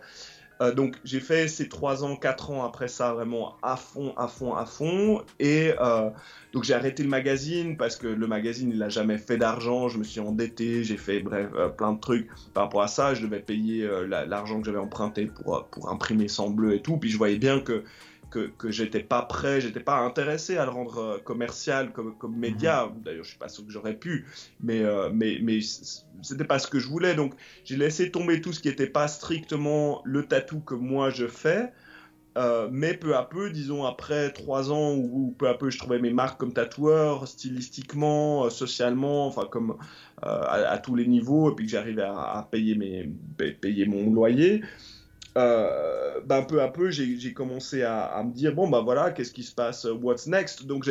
euh, 0.61 0.71
donc 0.71 0.97
j'ai 1.03 1.19
fait 1.19 1.47
ces 1.47 1.67
3 1.67 2.03
ans, 2.03 2.15
4 2.15 2.51
ans 2.51 2.63
après 2.63 2.87
ça 2.87 3.13
vraiment 3.13 3.55
à 3.63 3.75
fond, 3.75 4.13
à 4.15 4.27
fond, 4.27 4.53
à 4.53 4.65
fond. 4.65 5.23
Et 5.39 5.73
euh, 5.81 6.09
donc 6.53 6.63
j'ai 6.63 6.75
arrêté 6.75 7.01
le 7.01 7.09
magazine 7.09 7.77
parce 7.77 7.95
que 7.95 8.07
le 8.07 8.27
magazine 8.27 8.69
il 8.71 8.77
n'a 8.77 8.89
jamais 8.89 9.17
fait 9.17 9.37
d'argent. 9.37 9.89
Je 9.89 9.97
me 9.97 10.03
suis 10.03 10.19
endetté, 10.19 10.83
j'ai 10.83 10.97
fait 10.97 11.19
bref 11.19 11.49
euh, 11.55 11.69
plein 11.69 11.93
de 11.93 11.99
trucs 11.99 12.29
par 12.53 12.63
rapport 12.63 12.83
à 12.83 12.87
ça. 12.87 13.15
Je 13.15 13.23
devais 13.23 13.39
payer 13.39 13.89
l'argent 14.07 14.59
que 14.59 14.65
j'avais 14.65 14.77
emprunté 14.77 15.25
pour, 15.25 15.67
pour 15.71 15.89
imprimer 15.89 16.27
sans 16.27 16.49
bleu 16.49 16.75
et 16.75 16.81
tout. 16.81 16.97
Puis 16.97 17.09
je 17.09 17.17
voyais 17.17 17.39
bien 17.39 17.59
que 17.59 17.83
que, 18.31 18.47
que 18.57 18.71
j'étais 18.71 19.03
pas 19.03 19.21
prêt, 19.21 19.61
j'étais 19.61 19.81
pas 19.81 19.99
intéressé 19.99 20.57
à 20.57 20.65
le 20.65 20.71
rendre 20.71 20.97
euh, 20.97 21.17
commercial 21.19 21.91
comme, 21.91 22.17
comme 22.17 22.35
média. 22.35 22.87
Mhm. 22.87 23.03
D'ailleurs, 23.03 23.23
je 23.23 23.29
suis 23.29 23.37
pas 23.37 23.49
sûr 23.49 23.65
que 23.65 23.71
j'aurais 23.71 23.93
pu, 23.93 24.25
mais, 24.61 24.81
euh, 24.81 25.09
mais, 25.13 25.37
mais 25.43 25.59
c'était 26.23 26.45
pas 26.45 26.57
ce 26.57 26.67
que 26.67 26.79
je 26.79 26.87
voulais. 26.87 27.13
Donc, 27.13 27.33
j'ai 27.65 27.77
laissé 27.77 28.09
tomber 28.09 28.41
tout 28.41 28.53
ce 28.53 28.59
qui 28.59 28.69
était 28.69 28.87
pas 28.87 29.07
strictement 29.07 30.01
le 30.05 30.25
tatou 30.25 30.61
que 30.61 30.73
moi 30.73 31.11
je 31.11 31.27
fais. 31.27 31.71
Euh, 32.37 32.69
mais 32.71 32.93
peu 32.93 33.17
à 33.17 33.23
peu, 33.23 33.49
disons 33.49 33.83
après 33.83 34.31
trois 34.31 34.71
ans 34.71 34.95
où, 34.95 35.35
peu 35.37 35.49
à 35.49 35.53
peu 35.53 35.69
je 35.69 35.77
trouvais 35.77 35.99
mes 35.99 36.11
marques 36.11 36.39
comme 36.39 36.53
tatoueur, 36.53 37.27
stylistiquement, 37.27 38.49
socialement, 38.49 39.27
enfin 39.27 39.47
comme 39.51 39.75
à, 40.21 40.77
tous 40.77 40.95
les 40.95 41.07
niveaux, 41.07 41.51
et 41.51 41.55
puis 41.55 41.65
que 41.65 41.71
j'arrivais 41.71 42.03
à, 42.03 42.13
à, 42.13 42.47
payer 42.49 42.75
mes 42.75 43.11
payer 43.51 43.85
mon 43.85 44.13
loyer, 44.13 44.61
euh, 45.37 46.19
ben, 46.25 46.43
peu 46.43 46.61
à 46.61 46.67
peu, 46.67 46.89
j'ai 46.91 47.33
commencé 47.33 47.83
à, 47.83 48.21
me 48.23 48.33
dire 48.33 48.53
bon, 48.53 48.69
ben 48.69 48.81
voilà, 48.81 49.11
qu'est-ce 49.11 49.31
qui 49.31 49.43
se 49.43 49.53
passe, 49.53 49.85
what's 49.85 50.27
next? 50.27 50.65
Donc 50.65 50.83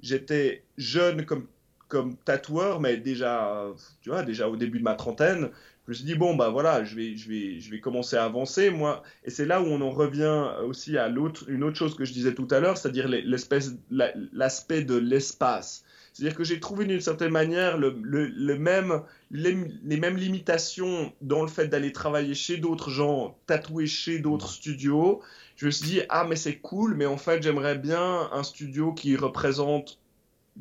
j'étais 0.00 0.64
jeune 0.76 1.24
comme, 1.24 1.46
comme 1.88 2.16
tatoueur, 2.16 2.80
mais 2.80 2.96
déjà, 2.96 3.66
tu 4.00 4.10
vois, 4.10 4.22
déjà 4.22 4.48
au 4.48 4.56
début 4.56 4.78
de 4.78 4.84
ma 4.84 4.94
trentaine, 4.94 5.50
je 5.86 5.90
me 5.90 5.94
suis 5.94 6.04
dit 6.04 6.14
bon, 6.14 6.36
ben 6.36 6.48
voilà, 6.50 6.84
je 6.84 6.94
vais, 6.94 7.16
je 7.16 7.28
vais, 7.28 7.60
je 7.60 7.70
vais 7.70 7.80
commencer 7.80 8.16
à 8.16 8.24
avancer, 8.24 8.70
moi. 8.70 9.02
Et 9.24 9.30
c'est 9.30 9.46
là 9.46 9.60
où 9.60 9.66
on 9.66 9.80
en 9.80 9.90
revient 9.90 10.46
aussi 10.64 10.96
à 10.96 11.08
l'autre, 11.08 11.44
une 11.48 11.64
autre 11.64 11.76
chose 11.76 11.96
que 11.96 12.04
je 12.04 12.12
disais 12.12 12.34
tout 12.34 12.46
à 12.50 12.60
l'heure, 12.60 12.76
c'est-à-dire 12.76 13.08
l'espèce, 13.08 13.72
l'aspect 13.90 14.82
de 14.82 14.96
l'espace. 14.96 15.84
C'est-à-dire 16.12 16.36
que 16.36 16.44
j'ai 16.44 16.60
trouvé 16.60 16.84
d'une 16.84 17.00
certaine 17.00 17.32
manière 17.32 17.78
le, 17.78 17.96
le, 18.02 18.58
même, 18.58 19.02
les, 19.30 19.54
mêmes 19.54 20.16
limitations 20.16 21.12
dans 21.22 21.40
le 21.42 21.48
fait 21.48 21.68
d'aller 21.68 21.92
travailler 21.92 22.34
chez 22.34 22.58
d'autres 22.58 22.90
gens, 22.90 23.38
tatouer 23.46 23.86
chez 23.86 24.18
d'autres 24.18 24.50
studios. 24.50 25.22
Je 25.56 25.66
me 25.66 25.70
suis 25.70 25.86
dit, 25.86 26.00
ah 26.10 26.24
mais 26.28 26.36
c'est 26.36 26.56
cool, 26.56 26.94
mais 26.94 27.06
en 27.06 27.16
fait 27.16 27.42
j'aimerais 27.42 27.78
bien 27.78 28.28
un 28.30 28.42
studio 28.42 28.92
qui 28.92 29.16
représente 29.16 29.98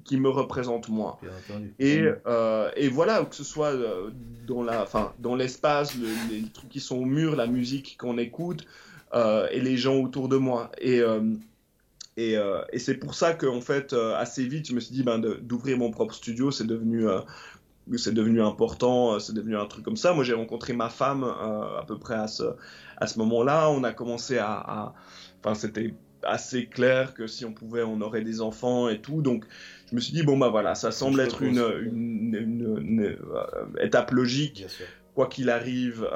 qui 0.05 0.17
me 0.17 0.29
représente 0.29 0.87
moi. 0.87 1.19
Et, 1.79 2.03
euh, 2.25 2.71
et, 2.77 2.87
voilà, 2.87 3.25
que 3.25 3.35
ce 3.35 3.43
soit 3.43 3.73
euh, 3.73 4.11
dans 4.47 4.63
la, 4.63 4.83
enfin, 4.83 5.13
dans 5.19 5.35
l'espace, 5.35 5.95
les 6.29 6.43
trucs 6.53 6.69
qui 6.69 6.79
sont 6.79 6.95
au 6.95 7.05
mur, 7.05 7.35
la 7.35 7.45
musique 7.45 7.97
qu'on 7.99 8.17
écoute, 8.17 8.65
euh, 9.13 9.49
et 9.51 9.59
les 9.59 9.75
gens 9.75 9.97
autour 9.97 10.29
de 10.29 10.37
moi. 10.37 10.71
Et, 10.79 11.01
et, 12.17 12.37
euh, 12.37 12.61
et 12.73 12.79
c'est 12.79 12.95
pour 12.95 13.13
ça 13.13 13.33
qu'en 13.33 13.61
fait, 13.61 13.93
euh, 13.93 14.15
assez 14.15 14.45
vite, 14.45 14.67
je 14.67 14.75
me 14.75 14.79
suis 14.79 14.93
dit 14.93 15.03
ben, 15.03 15.19
d'ouvrir 15.19 15.77
mon 15.77 15.91
propre 15.91 16.13
studio, 16.13 16.51
c'est 16.51 16.67
devenu, 16.67 17.07
euh, 17.07 17.19
c'est 17.95 18.13
devenu 18.13 18.41
important, 18.41 19.17
c'est 19.19 19.33
devenu 19.33 19.55
un 19.55 19.65
truc 19.65 19.85
comme 19.85 19.97
ça. 19.97 20.13
Moi, 20.13 20.23
j'ai 20.23 20.33
rencontré 20.33 20.73
ma 20.73 20.89
femme 20.89 21.23
à 21.23 21.83
peu 21.87 21.97
près 21.97 22.15
à 22.15 22.27
ce, 22.27 22.43
à 22.97 23.07
ce 23.07 23.17
moment-là. 23.19 23.69
On 23.69 23.83
a 23.83 23.93
commencé 23.93 24.37
à. 24.37 24.93
Enfin, 25.39 25.55
c'était 25.55 25.93
assez 26.23 26.67
clair 26.67 27.13
que 27.15 27.25
si 27.27 27.45
on 27.45 27.53
pouvait, 27.53 27.81
on 27.81 28.01
aurait 28.01 28.21
des 28.21 28.41
enfants 28.41 28.89
et 28.89 29.01
tout. 29.01 29.21
Donc, 29.21 29.45
je 29.89 29.95
me 29.95 30.01
suis 30.01 30.13
dit, 30.13 30.23
bon, 30.23 30.37
bah 30.37 30.49
voilà, 30.49 30.75
ça 30.75 30.91
semble 30.91 31.19
être 31.21 31.41
une, 31.41 31.63
une, 31.81 32.77
une, 32.77 33.17
étape 33.81 34.11
logique, 34.11 34.65
quoi 35.15 35.27
qu'il 35.27 35.49
arrive. 35.49 36.07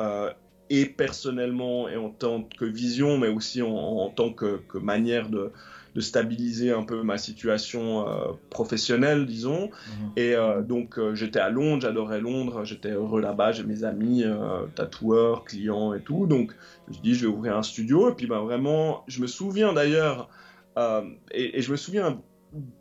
et 0.69 0.85
personnellement 0.85 1.88
et 1.88 1.95
en 1.95 2.09
tant 2.09 2.43
que 2.43 2.65
vision, 2.65 3.17
mais 3.17 3.30
aussi 3.30 3.61
en, 3.61 3.69
en 3.69 4.09
tant 4.09 4.31
que, 4.31 4.57
que 4.67 4.77
manière 4.77 5.30
de, 5.30 5.51
de 5.95 6.01
stabiliser 6.01 6.72
un 6.72 6.84
peu 6.84 7.01
ma 7.03 7.17
situation 7.17 8.07
euh, 8.07 8.34
professionnelle, 8.49 9.26
disons. 9.26 9.69
Mhm. 9.69 10.11
Et 10.17 10.35
euh, 10.35 10.61
donc 10.61 10.99
euh, 10.99 11.15
j'étais 11.15 11.39
à 11.39 11.49
Londres, 11.49 11.81
j'adorais 11.84 12.19
Londres, 12.19 12.65
j'étais 12.65 12.91
heureux 12.91 13.22
là-bas, 13.22 13.53
j'ai 13.53 13.63
mes 13.63 13.85
amis, 13.85 14.23
tatoueurs, 14.76 15.45
clients 15.45 15.93
et 15.93 16.01
tout. 16.01 16.27
Donc 16.27 16.53
je 16.85 16.89
me 16.89 16.93
suis 16.93 17.01
dit, 17.01 17.15
je 17.15 17.27
vais 17.27 17.34
ouvrir 17.34 17.57
un 17.57 17.63
studio. 17.63 18.09
Et 18.11 18.13
puis 18.13 18.27
ben, 18.27 18.41
vraiment, 18.41 19.05
je 19.07 19.22
me 19.22 19.27
souviens 19.27 19.72
d'ailleurs, 19.72 20.30
et, 21.31 21.61
je 21.61 21.72
me 21.72 21.77
souviens 21.77 22.22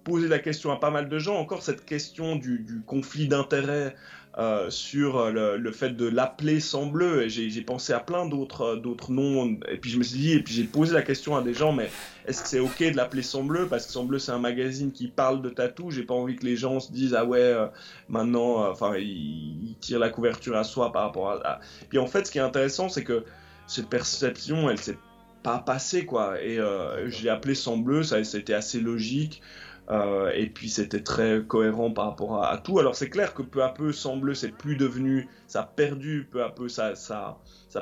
poser 0.03 0.29
la 0.29 0.41
question 0.41 0.73
à 0.73 0.77
pas 0.77 0.91
mal 0.91 1.09
de 1.09 1.19
gens, 1.19 1.37
encore 1.37 1.63
cette 1.63 1.85
question 1.85 2.37
du, 2.37 2.61
du 2.61 2.83
conflit 2.83 3.29
d'intérêts 3.29 3.97
euh, 4.37 4.69
sur 4.69 5.31
le, 5.31 5.57
le, 5.57 5.71
fait 5.71 5.91
de 5.91 6.07
l'appeler 6.07 6.59
sans 6.59 6.87
bleu. 6.87 7.23
Et 7.23 7.29
j'ai 7.29 7.61
pensé 7.63 7.93
à 7.93 8.01
plein 8.01 8.27
d'autres 8.27 8.63
euh, 8.63 8.77
d'autres 8.77 9.13
noms. 9.13 9.57
Et 9.71 9.77
puis 9.77 9.93
je 9.93 9.99
me 9.99 10.03
suis 10.03 10.19
dit, 10.19 10.33
et 10.33 10.43
puis 10.43 10.55
j'ai 10.55 10.65
posé 10.65 10.93
la 10.93 11.03
question 11.03 11.37
à 11.37 11.43
des 11.43 11.55
gens, 11.55 11.73
mais 11.73 11.89
est-ce 12.27 12.43
que 12.43 12.49
c'est 12.49 12.59
ok 12.59 12.79
de 12.81 12.97
l'appeler 12.97 13.23
sans 13.23 13.45
bleu? 13.45 13.69
Parce 13.69 13.87
que 13.87 13.93
sans 13.93 14.03
bleu, 14.03 14.19
c'est 14.19 14.33
un 14.33 14.41
magazine 14.41 14.91
qui 14.91 15.07
parle 15.07 15.41
de 15.41 15.51
tatou. 15.51 15.93
J'ai 15.93 16.03
pas 16.03 16.15
envie 16.15 16.35
que 16.35 16.45
les 16.45 16.57
gens 16.57 16.81
se 16.81 16.91
disent, 16.91 17.15
ah 17.15 17.25
ouais, 17.25 17.39
euh, 17.39 17.67
maintenant, 18.09 18.69
enfin, 18.69 18.97
ils, 18.97 19.77
tirent 19.81 20.01
la 20.01 20.11
couverture 20.11 20.57
à 20.57 20.65
soi 20.65 20.91
par 20.91 21.03
rapport 21.03 21.31
à. 21.31 21.61
Puis 21.89 21.99
en 21.99 22.07
fait, 22.07 22.27
ce 22.27 22.33
qui 22.33 22.39
est 22.39 22.43
intéressant, 22.43 22.89
c'est 22.89 23.05
que 23.05 23.25
cette 23.69 23.89
perception, 23.89 24.69
elle 24.69 24.79
s'est 24.79 24.99
pas 25.45 25.59
passée, 25.59 26.07
quoi. 26.07 26.43
Et 26.43 26.59
j'ai 27.07 27.29
appelé 27.29 27.55
sans 27.55 27.77
bleu, 27.77 28.03
ça, 28.03 28.25
ça 28.25 28.37
a 28.37 28.41
été 28.41 28.53
assez 28.53 28.81
logique. 28.81 29.43
Euh, 29.91 30.31
et 30.35 30.47
puis 30.47 30.71
c'était 30.71 31.03
très 31.03 31.43
cohérent 31.47 31.91
par 31.91 32.07
rapport 32.07 32.43
à, 32.43 32.57
tout. 32.59 32.79
Alors 32.79 32.95
c'est 32.97 33.11
clair 33.11 33.35
que 33.35 33.43
peu 33.43 33.63
à 33.63 33.69
peu, 33.69 33.93
Semble, 33.93 34.35
c'est 34.35 34.53
plus 34.53 34.77
devenu, 34.77 35.29
ça 35.47 35.61
a 35.61 35.65
perdu 35.65 36.27
peu 36.31 36.43
à 36.43 36.49
peu 36.51 36.69
sa, 36.69 36.95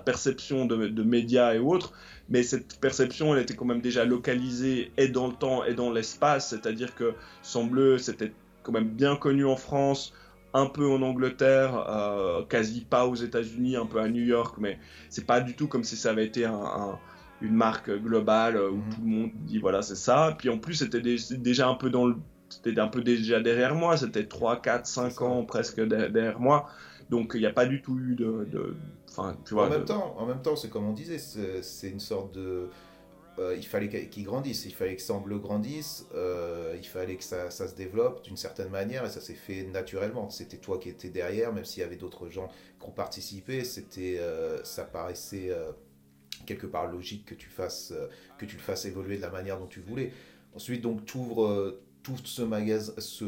perception 0.05 0.66
de, 0.66 1.03
médias 1.03 1.55
et 1.55 1.59
autres, 1.59 1.93
mais 2.29 2.43
cette 2.43 2.81
perception, 2.81 3.35
elle 3.35 3.43
était 3.43 3.55
quand 3.55 3.66
même 3.66 3.81
déjà 3.81 4.05
localisée 4.05 4.91
et 4.97 5.09
dans 5.09 5.29
le 5.29 5.35
temps 5.35 5.65
et 5.65 5.74
dans 5.74 5.93
l'espace, 5.93 6.51
c'est-à-dire 6.51 6.95
que 6.95 7.15
Semble, 7.43 8.01
c'était 8.01 8.33
quand 8.65 8.73
même 8.73 8.89
bien 8.89 9.15
connu 9.16 9.45
en 9.45 9.57
France, 9.57 10.12
un 10.55 10.66
peu 10.66 10.89
en 10.89 11.03
Angleterre, 11.03 11.87
euh, 11.89 12.43
quasi 12.45 12.81
pas 12.83 13.07
aux 13.07 13.15
États-Unis, 13.15 13.77
un 13.77 13.87
peu 13.87 14.01
à 14.01 14.09
New 14.09 14.24
York, 14.24 14.57
mais 14.59 14.79
c'est 15.09 15.27
pas 15.27 15.41
du 15.41 15.55
tout 15.55 15.69
comme 15.69 15.85
si 15.85 15.97
ça 15.97 16.11
avait 16.11 16.27
été 16.27 16.45
un 16.47 16.99
une 17.43 17.55
marque 17.55 17.90
globale 17.90 18.56
où 18.56 18.77
mhm. 18.77 18.94
tout 18.94 19.01
le 19.02 19.09
monde 19.09 19.31
dit 19.44 19.59
voilà 19.59 19.82
c'est 19.82 19.97
ça. 19.97 20.35
Puis 20.39 20.48
en 20.48 20.59
plus 20.59 20.74
c'était 20.74 21.01
déjà 21.01 21.69
un 21.69 21.74
peu 21.74 21.90
dans 21.90 22.06
le 22.06 22.16
c'était 22.48 22.78
un 22.81 22.89
peu 22.89 23.01
déjà 23.01 23.40
derrière 23.40 23.74
moi, 23.74 23.97
c'était 23.97 24.27
3, 24.27 24.60
4, 24.60 24.86
5 24.86 25.23
ans 25.23 25.44
presque 25.44 25.81
derrière 25.81 26.39
moi. 26.39 26.69
Donc 27.10 27.32
il 27.35 27.40
n'y 27.40 27.47
a 27.47 27.52
pas 27.52 27.66
du 27.66 27.82
tout 27.82 27.98
eu 27.98 28.14
de, 28.14 28.47
de 28.51 28.77
tu 29.44 29.55
vois, 29.55 29.66
en, 29.66 29.70
même 29.70 29.85
temps, 29.85 30.14
en 30.19 30.27
même 30.27 30.40
temps, 30.40 30.56
c'est 30.56 30.70
comme 30.70 30.86
on 30.86 30.93
disait, 30.93 31.19
c'est 31.19 31.89
une 31.89 32.01
sorte 32.01 32.32
de 32.35 32.69
euh, 33.39 33.55
il 33.56 33.64
fallait 33.64 33.89
qu'il 34.09 34.24
grandisse, 34.24 34.66
il 34.66 34.74
fallait 34.74 34.97
que 34.97 35.02
Semble 35.02 35.39
grandisse, 35.40 36.06
euh, 36.14 36.74
il 36.77 36.86
fallait 36.86 37.16
que 37.16 37.24
ça, 37.24 37.51
ça 37.51 37.66
se 37.66 37.74
développe 37.74 38.23
d'une 38.24 38.36
certaine 38.36 38.69
manière 38.69 39.05
et 39.06 39.09
ça 39.09 39.20
s'est 39.20 39.35
fait 39.35 39.64
naturellement. 39.64 40.28
C'était 40.28 40.59
toi 40.59 40.78
qui 40.78 40.90
étais 40.90 41.09
derrière, 41.09 41.52
même 41.52 41.64
s'il 41.64 41.82
y 41.82 41.86
avait 41.86 41.97
d'autres 41.97 42.28
gens 42.28 42.48
qui 42.78 42.86
ont 42.86 42.93
participé, 42.93 43.64
c'était, 43.64 44.19
euh, 44.19 44.62
ça 44.64 44.85
paraissait 44.85 45.51
quelque 46.46 46.66
part 46.66 46.90
logique 46.90 47.24
que 47.24 47.34
tu, 47.34 47.48
fasses, 47.48 47.92
que 48.38 48.46
tu 48.46 48.56
le 48.56 48.62
fasses 48.62 48.84
évoluer 48.84 49.16
de 49.16 49.22
la 49.22 49.30
manière 49.30 49.59
dont 49.59 49.66
tu 49.66 49.80
voulais. 49.80 50.12
Ensuite, 50.54 50.82
donc, 50.82 51.04
tu 51.04 51.18
ouvres 51.18 51.78
tout 52.02 52.16
ce 52.24 52.42
magasin, 52.42 52.92
ce, 52.98 53.24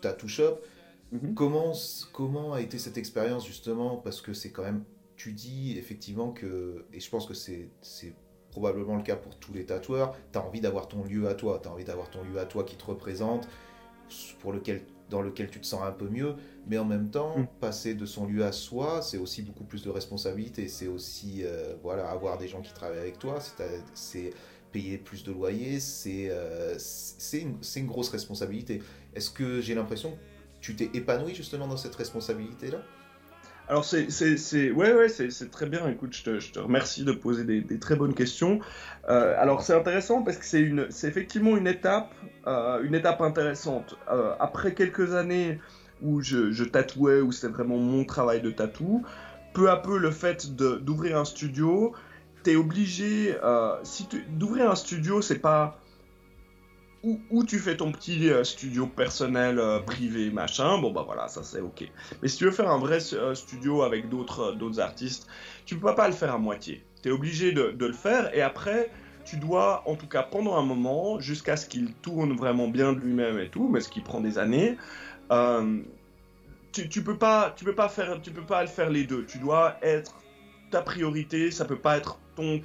tattoo 0.00 0.28
shop. 0.28 0.58
Mhm. 1.12 1.34
comment, 1.34 1.74
comment 2.12 2.54
a 2.54 2.60
été 2.60 2.78
cette 2.78 2.96
expérience 2.96 3.46
justement? 3.46 3.96
Parce 3.96 4.22
que 4.22 4.32
c'est 4.32 4.50
quand 4.50 4.62
même, 4.62 4.84
tu 5.16 5.32
dis 5.32 5.76
effectivement 5.76 6.32
que, 6.32 6.86
et 6.92 7.00
je 7.00 7.10
pense 7.10 7.26
que 7.26 7.34
c'est 7.34 7.70
probablement 8.50 8.96
le 8.96 9.02
cas 9.02 9.16
pour 9.16 9.36
tous 9.36 9.52
les 9.52 9.66
tatoueurs, 9.66 10.16
tu 10.32 10.38
as 10.38 10.44
envie 10.44 10.60
d'avoir 10.60 10.88
ton 10.88 11.04
lieu 11.04 11.26
à 11.28 11.34
toi, 11.34 11.60
tu 11.62 11.68
as 11.68 11.72
envie 11.72 11.84
d'avoir 11.84 12.10
ton 12.10 12.22
lieu 12.22 12.38
à 12.38 12.44
toi 12.44 12.64
qui 12.64 12.76
te 12.76 12.84
représente, 12.84 13.48
pour 14.40 14.52
lequel, 14.52 14.82
dans 15.10 15.22
lequel 15.22 15.50
tu 15.50 15.60
te 15.60 15.66
sens 15.66 15.82
un 15.82 15.92
peu 15.92 16.08
mieux, 16.08 16.34
mais 16.66 16.78
en 16.78 16.84
même 16.84 17.10
temps, 17.10 17.38
mm. 17.38 17.46
passer 17.60 17.94
de 17.94 18.06
son 18.06 18.26
lieu 18.26 18.44
à 18.44 18.52
soi, 18.52 19.02
c'est 19.02 19.18
aussi 19.18 19.42
beaucoup 19.42 19.64
plus 19.64 19.82
de 19.82 19.90
responsabilité, 19.90 20.68
c'est 20.68 20.88
aussi 20.88 21.42
euh, 21.44 21.74
voilà, 21.82 22.08
avoir 22.10 22.38
des 22.38 22.48
gens 22.48 22.60
qui 22.60 22.72
travaillent 22.72 22.98
avec 22.98 23.18
toi, 23.18 23.38
c'est 23.94 24.30
payer 24.72 24.96
plus 24.98 25.22
de 25.22 25.32
loyer, 25.32 25.80
c'est 25.80 26.28
euh, 26.30 26.78
une, 27.34 27.58
une 27.76 27.86
grosse 27.86 28.08
responsabilité. 28.08 28.82
Est-ce 29.14 29.30
que 29.30 29.60
j'ai 29.60 29.74
l'impression 29.74 30.12
que 30.12 30.16
tu 30.60 30.74
t'es 30.74 30.90
épanoui 30.94 31.34
justement 31.34 31.66
dans 31.68 31.76
cette 31.76 31.94
responsabilité-là? 31.94 32.78
Alors 33.68 33.84
c'est, 33.84 34.06
ouais, 34.72 34.92
ouais, 34.92 35.08
c'est, 35.08 35.50
très 35.50 35.66
bien. 35.66 35.88
Écoute, 35.88 36.14
je 36.14 36.24
te, 36.24 36.40
je 36.40 36.52
te 36.52 36.58
remercie 36.58 37.04
de 37.04 37.12
poser 37.12 37.44
des, 37.44 37.60
des 37.60 37.78
très 37.78 37.96
bonnes 37.96 38.14
questions. 38.14 38.60
Euh, 39.08 39.34
alors 39.38 39.62
c'est 39.62 39.74
intéressant 39.74 40.22
parce 40.22 40.36
que 40.36 40.44
c'est 40.44 40.60
une, 40.60 40.90
c'est 40.90 41.08
effectivement 41.08 41.56
une 41.56 41.66
étape, 41.66 42.12
euh, 42.46 42.82
une 42.82 42.94
étape 42.94 43.20
intéressante. 43.20 43.96
Après 44.40 44.74
quelques 44.74 45.14
années 45.14 45.60
où 46.02 46.20
je, 46.20 46.64
tatouais, 46.64 47.20
où 47.20 47.32
c'était 47.32 47.52
vraiment 47.52 47.78
mon 47.78 48.04
travail 48.04 48.40
de 48.40 48.50
tatou, 48.50 49.04
peu 49.54 49.70
à 49.70 49.76
peu 49.76 49.98
le 49.98 50.10
fait 50.10 50.54
d'ouvrir 50.54 51.18
un 51.18 51.24
studio, 51.24 51.92
t'es 52.42 52.56
obligé, 52.56 53.36
si 53.82 54.08
d'ouvrir 54.30 54.70
un 54.70 54.74
studio, 54.74 55.20
c'est 55.22 55.38
pas 55.38 55.78
où, 57.02 57.44
tu 57.44 57.58
fais 57.58 57.76
ton 57.76 57.90
petit 57.90 58.30
euh, 58.30 58.44
studio 58.44 58.86
personnel 58.86 59.58
euh, 59.58 59.80
privé 59.80 60.30
machin 60.30 60.78
bon 60.78 60.92
bah 60.92 61.02
voilà 61.04 61.28
ça 61.28 61.42
c'est 61.42 61.60
ok. 61.60 61.88
Mais 62.22 62.28
si 62.28 62.38
tu 62.38 62.44
veux 62.44 62.50
faire 62.50 62.70
un 62.70 62.78
vrai 62.78 62.98
euh, 63.14 63.34
studio 63.34 63.82
avec 63.82 64.08
d'autres 64.08 64.80
artistes 64.80 65.26
tu 65.66 65.76
peux 65.76 65.94
pas 65.94 66.06
le 66.06 66.14
faire 66.14 66.32
à 66.32 66.38
moitié. 66.38 66.84
Tu 67.02 67.08
es 67.08 67.12
obligé 67.12 67.52
de, 67.52 67.72
de, 67.72 67.86
le 67.86 67.92
faire 67.92 68.34
et 68.34 68.42
après 68.42 68.90
tu 69.24 69.36
dois 69.36 69.82
en 69.86 69.96
tout 69.96 70.06
cas 70.06 70.22
pendant 70.22 70.56
un 70.56 70.62
moment 70.62 71.18
jusqu'à 71.18 71.56
ce 71.56 71.66
qu'il 71.66 71.92
tourne 71.94 72.34
vraiment 72.34 72.68
bien 72.68 72.92
de 72.92 73.00
lui-même 73.00 73.38
et 73.38 73.48
tout 73.48 73.68
mais 73.68 73.80
ce 73.80 73.88
qui 73.88 74.00
prend 74.00 74.20
des 74.20 74.38
années 74.38 74.76
tu, 76.72 76.88
tu 76.88 77.02
peux 77.02 77.18
pas 77.18 77.52
tu 77.56 77.64
peux 77.64 77.74
pas 77.74 77.88
faire 77.88 78.20
tu 78.22 78.30
peux 78.30 78.46
pas 78.46 78.62
le 78.62 78.68
faire 78.68 78.90
les 78.90 79.04
deux 79.04 79.24
tu 79.26 79.38
dois 79.38 79.76
être 79.82 80.14
ta 80.70 80.82
priorité 80.82 81.50
ça 81.50 81.64
peut 81.64 81.78
pas 81.78 81.96
être 81.98 82.18
ton 82.34 82.60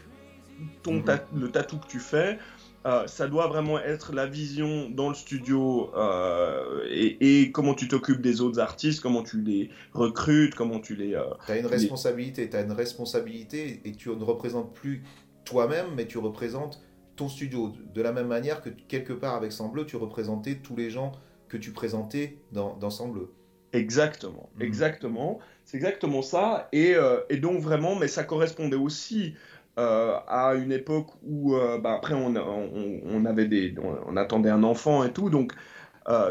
ton 0.83 0.93
mhm. 0.93 1.19
le 1.35 1.51
tatou 1.51 1.77
que 1.77 1.87
tu 1.87 1.99
fais 1.99 2.39
euh, 2.87 3.05
ça 3.05 3.27
doit 3.27 3.47
vraiment 3.47 3.79
être 3.79 4.13
la 4.13 4.27
vision 4.27 4.89
dans 4.89 5.09
le 5.09 5.15
studio 5.15 5.91
euh, 5.97 6.85
et, 6.89 7.51
comment 7.51 7.73
tu 7.73 7.89
t'occupes 7.89 8.21
des 8.21 8.39
autres 8.39 8.61
artistes, 8.61 9.01
comment 9.01 9.23
tu 9.23 9.41
les 9.41 9.69
recrutes, 9.93 10.55
comment 10.55 10.79
tu 10.79 10.95
les... 10.95 11.13
Euh, 11.13 11.23
tu 11.45 11.51
as 11.51 11.57
une 11.57 11.65
responsabilité, 11.65 12.49
tu 12.49 12.55
as 12.55 12.61
une 12.61 12.71
responsabilité 12.71 13.81
et 13.83 13.91
tu 13.91 14.09
ne 14.09 14.23
représentes 14.23 14.73
plus 14.73 15.03
toi-même, 15.43 15.87
mais 15.97 16.05
tu 16.05 16.17
représentes 16.17 16.81
ton 17.17 17.27
studio. 17.27 17.73
De 17.93 18.01
la 18.01 18.13
même 18.13 18.27
manière 18.27 18.61
que 18.61 18.69
quelque 18.69 19.11
part 19.11 19.35
avec 19.35 19.51
Sambleu, 19.51 19.85
tu 19.85 19.97
représentais 19.97 20.55
tous 20.55 20.77
les 20.77 20.89
gens 20.89 21.11
que 21.49 21.57
tu 21.57 21.71
présentais 21.71 22.37
dans, 22.51 22.75
dans 22.77 22.89
Sambleu. 22.89 23.31
Exactement, 23.73 24.49
mhm. 24.55 24.61
exactement. 24.63 25.39
C'est 25.65 25.77
exactement 25.77 26.21
ça. 26.21 26.69
Et, 26.71 26.95
euh, 26.95 27.19
et, 27.29 27.37
donc 27.37 27.59
vraiment, 27.59 27.95
mais 27.95 28.07
ça 28.07 28.23
correspondait 28.23 28.77
aussi 28.77 29.33
euh, 29.77 30.17
à 30.27 30.55
une 30.55 30.71
époque 30.71 31.09
où, 31.23 31.55
euh, 31.55 31.77
bah, 31.77 31.95
après, 31.95 32.13
on, 32.13 32.33
on, 32.35 33.25
avait 33.25 33.47
des, 33.47 33.75
on, 34.07 34.15
attendait 34.15 34.49
un 34.49 34.63
enfant 34.63 35.03
et 35.03 35.11
tout, 35.11 35.29
donc. 35.29 35.53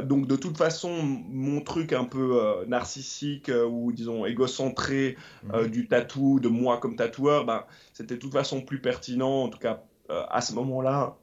Donc 0.05 0.27
de 0.27 0.37
toute 0.37 0.57
façon, 0.57 1.03
mon 1.03 1.61
truc 1.61 1.93
un 1.93 2.07
peu 2.07 2.65
narcissique 2.67 3.51
ou 3.71 3.93
disons 3.93 4.25
égocentré 4.25 5.19
mhm. 5.45 5.67
du 5.67 5.87
tatou, 5.87 6.41
de 6.41 6.49
moi 6.49 6.79
comme 6.79 6.97
tatoueur, 6.97 7.45
bah, 7.45 7.67
c'était 7.93 8.15
de 8.15 8.21
toute 8.21 8.33
façon 8.33 8.63
plus 8.63 8.81
pertinent, 8.81 9.43
en 9.43 9.49
tout 9.51 9.59
cas 9.59 9.83
à 10.09 10.41
ce 10.41 10.55
moment-là. 10.55 11.19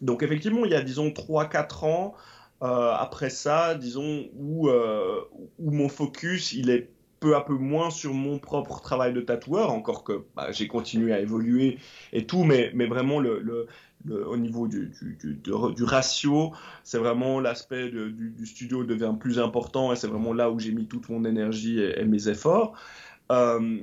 donc 0.00 0.22
effectivement, 0.22 0.64
il 0.64 0.70
y 0.70 0.74
a 0.74 0.80
disons 0.80 1.08
3-4 1.08 1.84
ans 1.84 2.14
après 2.60 3.30
ça, 3.30 3.74
disons, 3.74 4.26
où, 4.36 4.70
où 4.70 5.70
mon 5.70 5.88
focus 5.88 6.52
il 6.52 6.70
est 6.70 6.88
peu 7.24 7.36
à 7.36 7.40
peu 7.40 7.54
moins 7.54 7.90
sur 7.90 8.12
mon 8.12 8.38
propre 8.38 8.82
travail 8.82 9.14
de 9.14 9.22
tatoueur, 9.22 9.70
encore 9.70 10.04
que 10.04 10.24
bah, 10.36 10.52
j'ai 10.52 10.68
continué 10.68 11.12
à 11.12 11.20
évoluer 11.20 11.78
et 12.12 12.26
tout, 12.26 12.44
mais, 12.44 12.70
mais 12.74 12.86
vraiment 12.86 13.18
le, 13.18 13.40
le, 13.40 13.66
au 14.28 14.36
niveau 14.36 14.68
du, 14.68 14.92
du, 15.18 15.34
du, 15.34 15.84
ratio, 15.84 16.52
c'est 16.82 16.98
vraiment 16.98 17.40
l'aspect 17.40 17.88
du, 17.88 18.46
studio 18.46 18.84
devient 18.84 19.14
plus 19.18 19.38
important 19.38 19.92
et 19.92 19.96
c'est 19.96 20.06
vraiment 20.06 20.34
là 20.34 20.50
où 20.50 20.58
j'ai 20.58 20.72
mis 20.72 20.86
toute 20.86 21.08
mon 21.08 21.24
énergie 21.24 21.80
et, 21.80 22.04
mes 22.04 22.28
efforts. 22.28 22.74
Euh, 23.32 23.78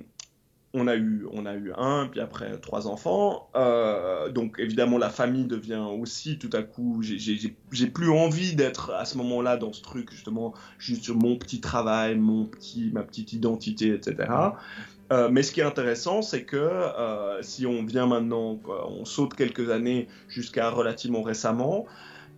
on 0.73 0.87
a 0.87 0.95
eu, 0.95 1.25
on 1.31 1.45
a 1.45 1.53
eu 1.53 1.73
un, 1.75 2.07
puis 2.07 2.19
après 2.19 2.57
trois 2.59 2.87
enfants. 2.87 3.49
Euh, 3.55 4.29
donc 4.29 4.55
évidemment 4.57 4.97
la 4.97 5.09
famille 5.09 5.45
devient 5.45 5.85
aussi 5.99 6.37
tout 6.37 6.49
à 6.53 6.63
coup, 6.63 7.01
j'ai 7.01 7.87
plus 7.87 8.09
envie 8.09 8.55
d'être 8.55 8.91
à 8.91 9.05
ce 9.05 9.17
moment-là 9.17 9.57
dans 9.57 9.73
ce 9.73 9.81
truc 9.81 10.11
justement 10.11 10.53
juste 10.77 11.03
sur 11.03 11.15
mon 11.15 11.37
petit 11.37 11.59
travail, 11.59 12.15
mon 12.15 12.45
petit, 12.45 12.89
ma 12.93 13.03
petite 13.03 13.33
identité, 13.33 13.93
etc. 13.93 14.29
Euh, 15.11 15.27
mais 15.29 15.43
ce 15.43 15.51
qui 15.51 15.59
est 15.59 15.65
intéressant, 15.65 16.21
c'est 16.21 16.43
que 16.43 16.55
euh, 16.55 17.41
si 17.41 17.65
on 17.65 17.83
vient 17.83 18.07
maintenant, 18.07 18.57
on 18.87 19.03
saute 19.03 19.33
quelques 19.33 19.69
années 19.69 20.07
jusqu'à 20.29 20.69
relativement 20.69 21.21
récemment, 21.21 21.85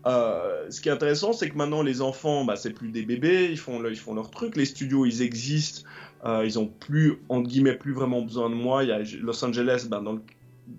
ce 0.05 0.81
qui 0.81 0.89
est 0.89 0.91
intéressant, 0.91 1.33
c'est 1.33 1.49
que 1.49 1.55
maintenant 1.55 1.83
les 1.83 2.01
enfants, 2.01 2.45
bah, 2.45 2.55
c'est 2.55 2.71
plus 2.71 2.89
des 2.89 3.03
bébés, 3.03 3.49
ils 3.51 3.59
font, 3.59 3.81
ils 3.85 3.95
font 3.95 4.15
leur 4.15 4.31
truc, 4.31 4.57
les 4.57 4.65
studios, 4.65 5.05
ils 5.05 5.21
existent, 5.21 5.87
euh, 6.25 6.45
ils 6.45 6.57
ont 6.57 6.67
plus, 6.67 7.19
entre 7.29 7.49
guillemets, 7.49 7.75
plus 7.75 7.93
vraiment 7.93 8.21
besoin 8.21 8.49
de 8.49 8.55
moi. 8.55 8.83
Il 8.83 8.89
y 8.89 8.91
a 8.91 8.99
Los 9.21 9.43
Angeles, 9.43 9.87
ben, 9.89 10.21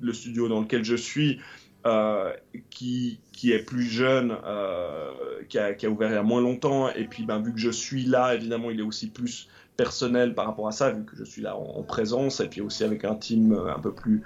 le, 0.00 0.12
studio 0.12 0.48
dans 0.48 0.60
lequel 0.60 0.84
je 0.84 0.96
suis, 0.96 1.40
euh, 1.86 2.32
qui, 2.70 3.20
est 3.44 3.64
plus 3.64 3.84
jeune, 3.84 4.36
euh, 4.44 5.10
qui, 5.48 5.58
a, 5.58 5.74
ouvert 5.90 6.10
il 6.10 6.14
y 6.14 6.16
a 6.16 6.22
moins 6.22 6.40
longtemps. 6.40 6.88
Et 6.90 7.04
puis, 7.04 7.24
ben, 7.24 7.40
vu 7.42 7.52
que 7.52 7.60
je 7.60 7.70
suis 7.70 8.04
là, 8.04 8.34
évidemment, 8.34 8.70
il 8.70 8.80
est 8.80 8.84
aussi 8.84 9.10
plus 9.10 9.48
personnel 9.76 10.34
par 10.34 10.46
rapport 10.46 10.68
à 10.68 10.72
ça, 10.72 10.90
vu 10.90 11.04
que 11.04 11.16
je 11.16 11.24
suis 11.24 11.42
là 11.42 11.56
en, 11.56 11.82
présence. 11.82 12.40
Et 12.40 12.48
puis 12.48 12.60
aussi 12.60 12.84
avec 12.84 13.04
un 13.04 13.16
team 13.16 13.52
un 13.52 13.80
peu 13.80 13.92
plus 13.92 14.22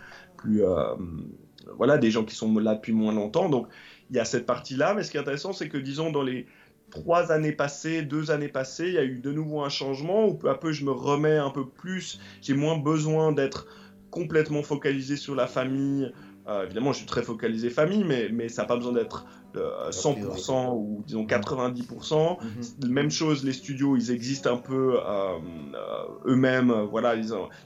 voilà, 1.76 1.98
des 1.98 2.10
gens 2.10 2.24
qui 2.24 2.34
sont 2.34 2.56
là 2.58 2.74
depuis 2.74 2.92
moins 2.92 3.12
longtemps. 3.12 3.48
Donc, 3.48 3.68
il 4.10 4.16
y 4.16 4.20
a 4.20 4.24
cette 4.24 4.46
partie-là. 4.46 4.94
Mais 4.94 5.02
ce 5.02 5.10
qui 5.10 5.16
est 5.16 5.20
intéressant, 5.20 5.52
c'est 5.52 5.68
que, 5.68 5.78
disons, 5.78 6.10
dans 6.10 6.22
les 6.22 6.46
trois 6.90 7.32
années 7.32 7.52
passées, 7.52 8.02
deux 8.02 8.30
années 8.30 8.48
passées, 8.48 8.88
il 8.88 8.94
y 8.94 8.98
a 8.98 9.04
eu 9.04 9.20
de 9.20 9.32
nouveau 9.32 9.62
un 9.62 9.68
changement 9.68 10.26
où 10.26 10.34
peu 10.34 10.50
à 10.50 10.54
peu 10.54 10.72
je 10.72 10.84
me 10.84 10.92
remets 10.92 11.36
un 11.36 11.50
peu 11.50 11.66
plus, 11.66 12.18
j'ai 12.40 12.54
moins 12.54 12.78
besoin 12.78 13.32
d'être 13.32 13.66
complètement 14.10 14.62
focalisé 14.62 15.16
sur 15.16 15.34
la 15.34 15.46
famille. 15.46 16.10
Euh, 16.46 16.64
évidemment, 16.64 16.92
je 16.92 16.98
suis 16.98 17.06
très 17.06 17.22
focalisé 17.22 17.68
famille, 17.68 18.04
mais, 18.04 18.30
mais 18.32 18.48
ça 18.48 18.62
n'a 18.62 18.68
pas 18.68 18.76
besoin 18.76 18.92
d'être 18.92 19.26
100% 19.54 20.50
euh, 20.50 20.70
ou 20.70 21.02
disons 21.06 21.26
90%. 21.26 22.38
Mhm. 22.40 22.90
Même 22.90 23.10
chose, 23.10 23.44
les 23.44 23.52
studios, 23.52 23.96
ils 23.96 24.10
existent 24.10 24.54
un 24.54 24.56
peu 24.56 24.98
euh, 24.98 25.38
eux-mêmes. 26.26 26.72
voilà, 26.90 27.16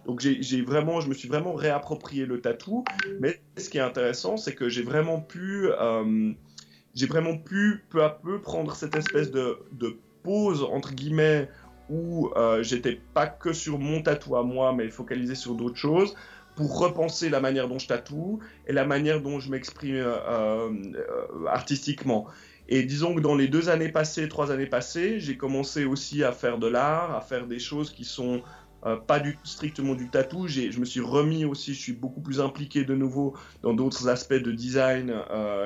donc 0.04 0.20
j'ai 0.20 0.62
vraiment, 0.62 1.00
je 1.00 1.08
me 1.08 1.14
suis 1.14 1.28
vraiment 1.28 1.54
réapproprié 1.54 2.26
le 2.26 2.40
tatou. 2.40 2.82
Mais 3.20 3.40
ce 3.56 3.70
qui 3.70 3.78
est 3.78 3.82
intéressant, 3.82 4.36
c'est 4.36 4.54
que 4.54 4.68
j'ai 4.68 4.82
vraiment 4.82 5.20
pu 5.20 5.68
j'ai 6.94 7.06
vraiment 7.06 7.36
pu 7.36 7.84
peu 7.90 8.02
à 8.02 8.10
peu 8.10 8.40
prendre 8.40 8.74
cette 8.74 8.96
espèce 8.96 9.30
de, 9.30 9.58
pause 10.22 10.62
entre 10.62 10.92
guillemets 10.92 11.48
où 11.90 12.30
euh, 12.36 12.62
j'étais 12.62 13.00
pas 13.12 13.26
que 13.26 13.52
sur 13.52 13.80
mon 13.80 14.00
tatou 14.00 14.36
à 14.36 14.44
moi 14.44 14.72
mais 14.72 14.88
focalisé 14.88 15.34
sur 15.34 15.56
d'autres 15.56 15.76
choses 15.76 16.14
pour 16.54 16.78
repenser 16.78 17.28
la 17.28 17.40
manière 17.40 17.66
dont 17.66 17.80
je 17.80 17.88
tatoue 17.88 18.38
et 18.68 18.72
la 18.72 18.84
manière 18.84 19.20
dont 19.20 19.40
je 19.40 19.50
m'exprime 19.50 19.96
euh, 19.96 20.70
euh, 20.94 21.46
artistiquement. 21.48 22.28
Et 22.68 22.84
disons 22.84 23.16
que 23.16 23.20
dans 23.20 23.34
les 23.34 23.48
deux 23.48 23.68
années 23.68 23.88
passées, 23.88 24.28
trois 24.28 24.52
années 24.52 24.66
passées, 24.66 25.18
j'ai 25.18 25.36
commencé 25.36 25.84
aussi 25.84 26.22
à 26.22 26.30
faire 26.30 26.58
de 26.58 26.68
l'art, 26.68 27.16
à 27.16 27.20
faire 27.20 27.48
des 27.48 27.58
choses 27.58 27.90
qui 27.90 28.04
sont 28.04 28.42
pas 29.08 29.18
du, 29.18 29.36
strictement 29.42 29.94
du 29.94 30.08
tatou. 30.08 30.46
Je 30.46 30.78
me 30.78 30.84
suis 30.84 31.00
remis 31.00 31.44
aussi, 31.44 31.74
je 31.74 31.80
suis 31.80 31.92
beaucoup 31.92 32.20
plus 32.20 32.40
impliqué 32.40 32.84
de 32.84 32.94
nouveau 32.94 33.34
dans 33.62 33.74
d'autres 33.74 34.08
aspects 34.08 34.34
de 34.34 34.52
design 34.52 35.12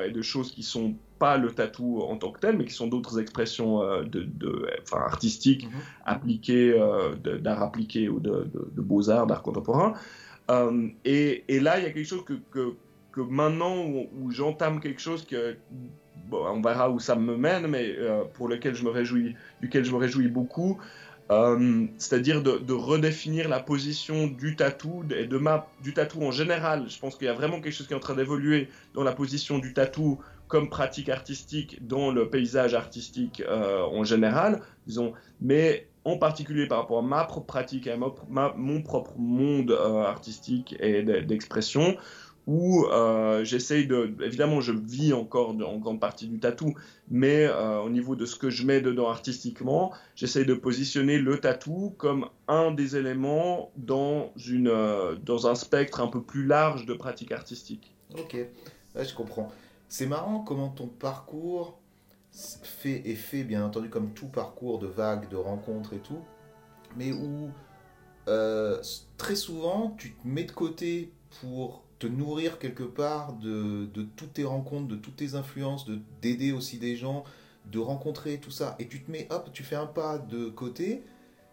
et 0.06 0.10
de 0.10 0.22
choses 0.22 0.50
qui 0.50 0.62
sont 0.62 0.96
pas 1.18 1.36
le 1.36 1.52
tatou 1.52 2.00
en 2.02 2.16
tant 2.16 2.30
que 2.30 2.40
tel, 2.40 2.56
mais 2.56 2.64
qui 2.64 2.74
sont 2.74 2.86
d'autres 2.86 3.18
expressions 3.18 3.82
euh, 3.82 4.02
de, 4.04 4.28
enfin, 4.82 4.98
artistiques 4.98 5.64
mhm. 5.64 5.80
appliquées, 6.04 6.80
d'art 7.40 7.62
appliqué 7.62 8.08
ou 8.08 8.20
de, 8.20 8.46
beaux-arts, 8.76 9.26
d'art 9.26 9.42
contemporain. 9.42 9.94
Et, 11.04 11.44
et, 11.48 11.60
là, 11.60 11.78
il 11.78 11.84
y 11.84 11.86
a 11.86 11.90
quelque 11.90 12.06
chose 12.06 12.24
que, 12.24 12.34
que, 12.50 12.74
que 13.16 13.22
maintenant 13.22 13.82
où, 13.86 14.30
j'entame 14.30 14.78
quelque 14.78 15.00
chose 15.00 15.24
que 15.24 15.56
bon, 16.28 16.44
on 16.46 16.60
verra 16.60 16.90
où 16.90 17.00
ça 17.00 17.16
me 17.16 17.36
mène, 17.36 17.66
mais 17.66 17.94
euh, 17.98 18.24
pour 18.34 18.46
lequel 18.46 18.74
je 18.74 18.84
me 18.84 18.90
réjouis, 18.90 19.34
duquel 19.62 19.86
je 19.86 19.90
me 19.90 19.96
réjouis 19.96 20.28
beaucoup, 20.28 20.78
euh, 21.30 21.86
c'est-à-dire 21.96 22.42
de, 22.42 22.72
redéfinir 22.72 23.48
la 23.48 23.58
position 23.58 24.26
du 24.26 24.54
tatou 24.54 25.02
et 25.16 25.26
de 25.26 25.38
ma, 25.38 25.66
du 25.82 25.94
tatou 25.94 26.22
en 26.22 26.30
général. 26.30 26.84
Je 26.88 26.98
pense 26.98 27.16
qu'il 27.16 27.26
y 27.26 27.30
a 27.30 27.34
vraiment 27.34 27.60
quelque 27.60 27.72
chose 27.72 27.86
qui 27.86 27.94
est 27.94 27.96
en 27.96 28.00
train 28.00 28.14
d'évoluer 28.14 28.68
dans 28.92 29.02
la 29.02 29.12
position 29.12 29.58
du 29.58 29.72
tatou 29.72 30.20
comme 30.48 30.68
pratique 30.68 31.08
artistique 31.08 31.86
dans 31.86 32.10
le 32.10 32.28
paysage 32.28 32.74
artistique 32.74 33.42
euh, 33.46 33.82
en 33.82 34.04
général, 34.04 34.62
disons, 34.86 35.12
mais 35.40 35.88
en 36.04 36.18
particulier 36.18 36.66
par 36.66 36.78
rapport 36.78 36.98
à 36.98 37.02
ma 37.02 37.24
propre 37.24 37.46
pratique 37.46 37.88
à 37.88 37.96
mon 37.96 38.82
propre 38.82 39.14
monde 39.18 39.72
euh, 39.72 40.02
artistique 40.02 40.76
et 40.78 41.02
d'expression, 41.02 41.96
où 42.46 42.84
euh, 42.84 43.42
j'essaye 43.42 43.88
de... 43.88 44.14
Évidemment, 44.22 44.60
je 44.60 44.70
vis 44.70 45.12
encore 45.12 45.50
en 45.50 45.78
grande 45.78 45.98
partie 45.98 46.28
du 46.28 46.38
tatou, 46.38 46.74
mais 47.10 47.48
au 47.48 47.90
niveau 47.90 48.14
de 48.14 48.24
ce 48.24 48.36
que 48.36 48.50
je 48.50 48.64
mets 48.64 48.80
dedans 48.80 49.08
artistiquement, 49.08 49.92
j'essaye 50.14 50.46
de 50.46 50.54
positionner 50.54 51.18
le 51.18 51.38
tatou 51.38 51.92
comme 51.98 52.28
un 52.46 52.70
des 52.70 52.94
éléments 52.94 53.72
dans, 53.76 54.32
une, 54.46 54.72
dans 55.24 55.48
un 55.48 55.56
spectre 55.56 56.00
un 56.00 56.06
peu 56.06 56.22
plus 56.22 56.46
large 56.46 56.86
de 56.86 56.94
pratique 56.94 57.32
artistique. 57.32 57.92
Ok, 58.16 58.36
je 58.94 59.14
comprends. 59.14 59.50
C'est 59.88 60.06
marrant 60.06 60.40
comment 60.40 60.68
ton 60.68 60.88
parcours 60.88 61.78
fait, 62.32 63.08
est 63.08 63.14
fait, 63.14 63.44
bien 63.44 63.64
entendu, 63.64 63.88
comme 63.88 64.12
tout 64.12 64.28
parcours 64.28 64.78
de 64.78 64.86
vagues, 64.86 65.28
de 65.28 65.36
rencontres 65.36 65.92
et 65.94 66.00
tout, 66.00 66.20
mais 66.96 67.12
où 67.12 67.50
très 69.16 69.36
souvent 69.36 69.94
tu 69.96 70.14
te 70.14 70.26
mets 70.26 70.44
de 70.44 70.52
côté 70.52 71.12
pour 71.40 71.84
te 71.98 72.06
nourrir 72.06 72.58
quelque 72.58 72.82
part 72.82 73.34
de, 73.34 73.86
de, 73.86 74.02
toutes 74.02 74.34
tes 74.34 74.44
rencontres, 74.44 74.88
de 74.88 74.96
toutes 74.96 75.16
tes 75.16 75.34
influences, 75.34 75.86
de 75.86 76.00
d'aider 76.20 76.52
aussi 76.52 76.78
des 76.78 76.96
gens, 76.96 77.24
de 77.70 77.78
rencontrer 77.78 78.38
tout 78.38 78.50
ça, 78.50 78.76
et 78.78 78.86
tu 78.86 79.02
te 79.02 79.10
mets, 79.10 79.26
hop, 79.30 79.50
tu 79.52 79.62
fais 79.62 79.76
un 79.76 79.86
pas 79.86 80.18
de 80.18 80.48
côté, 80.48 81.02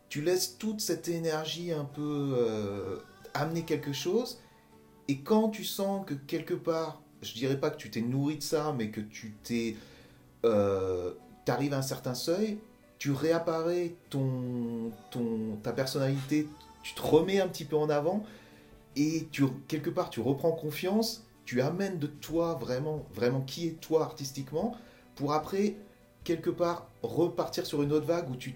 tu 0.09 0.21
laisses 0.21 0.57
toute 0.57 0.81
cette 0.81 1.07
énergie 1.07 1.71
un 1.71 1.85
peu 1.85 2.35
euh, 2.37 2.99
amener 3.33 3.63
quelque 3.63 3.93
chose, 3.93 4.41
et 5.07 5.21
quand 5.21 5.49
tu 5.49 5.63
sens 5.63 6.05
que 6.05 6.13
quelque 6.13 6.53
part, 6.53 7.01
je 7.23 7.33
dirais 7.33 7.59
pas 7.59 7.69
que 7.69 7.77
tu 7.77 7.89
t'es 7.89 8.01
nourri 8.01 8.37
de 8.37 8.43
ça, 8.43 8.73
mais 8.77 8.89
que 8.89 9.01
tu 9.01 9.33
t'es, 9.43 9.75
euh, 10.45 11.13
arrives 11.47 11.73
à 11.73 11.77
un 11.77 11.83
certain 11.83 12.13
seuil, 12.13 12.57
tu 12.99 13.11
réapparais 13.11 13.95
ton, 14.09 14.91
ton, 15.11 15.57
ta 15.61 15.71
personnalité, 15.71 16.47
tu 16.83 16.93
te 16.93 17.01
remets 17.01 17.41
un 17.41 17.47
petit 17.47 17.65
peu 17.65 17.75
en 17.75 17.89
avant, 17.89 18.23
et 18.95 19.27
tu, 19.31 19.45
quelque 19.67 19.89
part 19.89 20.09
tu 20.09 20.19
reprends 20.19 20.51
confiance, 20.51 21.25
tu 21.45 21.61
amènes 21.61 21.99
de 21.99 22.07
toi 22.07 22.57
vraiment, 22.59 23.05
vraiment 23.13 23.41
qui 23.41 23.67
est 23.67 23.79
toi 23.81 24.03
artistiquement, 24.03 24.75
pour 25.15 25.33
après, 25.33 25.75
quelque 26.23 26.49
part, 26.49 26.87
repartir 27.01 27.65
sur 27.65 27.83
une 27.83 27.91
autre 27.91 28.05
vague 28.05 28.29
où 28.29 28.35
tu, 28.35 28.55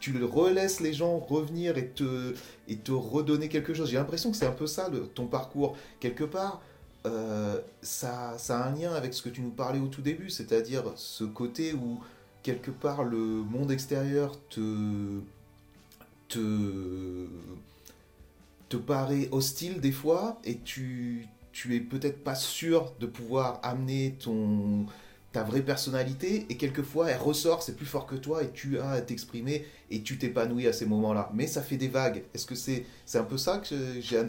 tu 0.00 0.24
relaisses 0.24 0.80
les 0.80 0.92
gens 0.92 1.18
revenir 1.18 1.76
et 1.76 1.88
te, 1.88 2.34
et 2.68 2.76
te 2.76 2.92
redonner 2.92 3.48
quelque 3.48 3.74
chose. 3.74 3.90
J'ai 3.90 3.96
l'impression 3.96 4.30
que 4.30 4.36
c'est 4.36 4.46
un 4.46 4.52
peu 4.52 4.66
ça 4.66 4.90
ton 5.14 5.26
parcours. 5.26 5.76
Quelque 6.00 6.24
part, 6.24 6.62
euh, 7.06 7.60
ça, 7.82 8.36
ça 8.38 8.60
a 8.60 8.68
un 8.68 8.74
lien 8.76 8.94
avec 8.94 9.14
ce 9.14 9.22
que 9.22 9.28
tu 9.28 9.40
nous 9.40 9.50
parlais 9.50 9.80
au 9.80 9.88
tout 9.88 10.02
début, 10.02 10.30
c'est-à-dire 10.30 10.84
ce 10.96 11.24
côté 11.24 11.74
où, 11.74 12.00
quelque 12.42 12.70
part, 12.70 13.04
le 13.04 13.18
monde 13.18 13.70
extérieur 13.70 14.38
te... 14.48 15.20
te 16.28 17.26
te 18.72 18.78
paraît 18.78 19.28
hostile 19.32 19.80
des 19.82 19.92
fois 19.92 20.40
et 20.44 20.56
tu, 20.60 21.26
tu 21.52 21.76
es 21.76 21.80
peut-être 21.80 22.24
pas 22.24 22.34
sûr 22.34 22.94
de 23.00 23.06
pouvoir 23.06 23.60
amener 23.62 24.16
ton 24.18 24.86
ta 25.32 25.42
vraie 25.42 25.62
personnalité 25.62 26.46
et 26.50 26.56
quelquefois 26.56 27.10
elle 27.10 27.18
ressort, 27.18 27.62
c'est 27.62 27.76
plus 27.76 27.86
fort 27.86 28.06
que 28.06 28.16
toi 28.16 28.42
et 28.42 28.50
tu 28.50 28.78
as 28.78 28.90
à 28.90 29.00
t'exprimer 29.00 29.66
et 29.90 30.02
tu 30.02 30.18
t'épanouis 30.18 30.66
à 30.66 30.72
ces 30.72 30.86
moments-là. 30.86 31.30
Mais 31.34 31.46
ça 31.46 31.62
fait 31.62 31.76
des 31.76 31.88
vagues. 31.88 32.22
Est-ce 32.34 32.46
que 32.46 32.54
c'est 32.54 32.84
c'est 33.06 33.18
un 33.18 33.24
peu 33.24 33.38
ça 33.38 33.58
que 33.58 33.74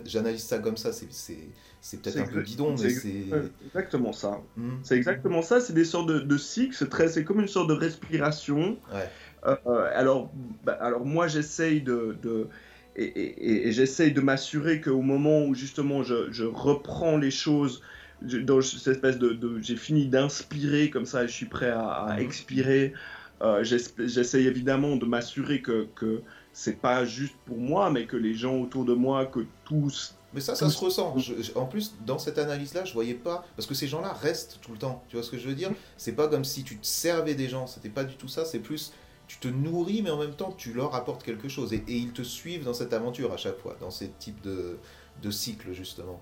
j'analyse 0.06 0.44
ça 0.44 0.60
comme 0.60 0.78
ça? 0.78 0.92
C'est 0.94 2.02
peut-être 2.02 2.18
un 2.18 2.28
peu 2.28 2.42
bidon, 2.42 2.76
mais 2.82 2.90
c'est 2.90 3.26
exactement 3.66 4.14
ça. 4.14 4.40
Hmm. 4.56 4.78
C'est 4.84 4.96
exactement 4.96 5.42
ça. 5.42 5.60
C'est 5.60 5.74
des 5.74 5.86
sortes 5.86 6.08
de, 6.08 6.20
de 6.20 6.38
cycles. 6.38 6.76
C'est 6.76 6.90
très, 6.90 7.10
c'est 7.10 7.26
comme 7.26 7.42
une 7.42 7.48
sorte 7.48 7.68
de 7.68 7.74
respiration. 7.74 8.78
Ouais. 8.94 9.10
Euh, 9.46 9.90
alors, 9.94 10.32
bah, 10.64 10.78
alors 10.80 11.06
moi 11.06 11.28
j'essaye 11.28 11.82
de, 11.82 12.16
de 12.22 12.48
et, 12.96 13.72
j'essaye 13.72 14.12
de 14.12 14.22
m'assurer 14.22 14.80
qu'au 14.80 15.02
moment 15.02 15.46
où 15.46 15.56
justement 15.56 16.04
je, 16.04 16.44
reprends 16.46 17.18
les 17.18 17.32
choses 17.32 17.82
dans 18.24 18.62
cette 18.62 18.96
espèce 18.96 19.18
de, 19.18 19.60
j'ai 19.62 19.76
fini 19.76 20.08
d'inspirer 20.08 20.90
comme 20.90 21.06
ça, 21.06 21.26
je 21.26 21.32
suis 21.32 21.46
prêt 21.46 21.70
à, 21.70 22.14
mhm. 22.14 22.24
expirer. 22.24 22.94
Euh, 23.42 23.64
j'essaye 23.64 24.48
évidemment 24.48 24.96
de 24.96 25.06
m'assurer 25.06 25.62
que, 25.62 25.88
que 25.96 26.22
c'est 26.54 26.80
pas 26.80 27.04
juste 27.04 27.36
pour 27.46 27.58
moi, 27.58 27.90
mais 27.90 28.06
que 28.06 28.16
les 28.16 28.34
gens 28.34 28.56
autour 28.58 28.86
de 28.86 28.94
moi, 28.94 29.26
que 29.26 29.46
tous. 29.66 30.16
Mais 30.34 30.40
ça, 30.40 30.56
ça 30.56 30.70
se 30.70 30.78
ressent. 30.80 31.16
en 31.56 31.66
plus, 31.66 31.96
dans 32.06 32.18
cette 32.18 32.38
analyse-là, 32.38 32.86
je 32.86 32.94
voyais 32.94 33.14
pas. 33.14 33.46
Parce 33.56 33.68
que 33.68 33.76
ces 33.76 33.88
gens-là 33.88 34.14
restent 34.14 34.60
tout 34.62 34.72
le 34.72 34.78
temps. 34.78 35.04
Tu 35.10 35.16
vois 35.16 35.24
ce 35.24 35.30
que 35.30 35.38
je 35.38 35.48
veux 35.48 35.56
dire? 35.56 35.72
C'est 35.98 36.14
pas 36.14 36.28
comme 36.28 36.44
si 36.44 36.64
tu 36.64 36.78
te 36.78 36.86
servais 36.86 37.36
des 37.36 37.50
gens. 37.50 37.68
C'était 37.68 37.90
pas 37.90 38.04
du 38.04 38.16
tout 38.16 38.28
ça. 38.28 38.46
C'est 38.46 38.60
plus 38.60 38.94
tu 39.28 39.38
te 39.38 39.48
nourris, 39.48 40.02
mais 40.02 40.10
en 40.10 40.18
même 40.18 40.36
temps, 40.36 40.52
tu 40.52 40.74
leur 40.74 40.96
apportes 40.96 41.24
quelque 41.24 41.48
chose. 41.48 41.74
Et, 41.74 41.84
ils 41.88 42.12
te 42.12 42.22
suivent 42.22 42.66
dans 42.66 42.74
cette 42.74 42.94
aventure 42.94 43.32
à 43.32 43.38
chaque 43.38 43.58
fois, 43.58 43.76
dans 43.80 43.92
ces 43.92 44.10
types 44.10 44.42
de, 44.42 44.78
de 45.22 45.32
cycles, 45.32 45.74
justement. 45.74 46.22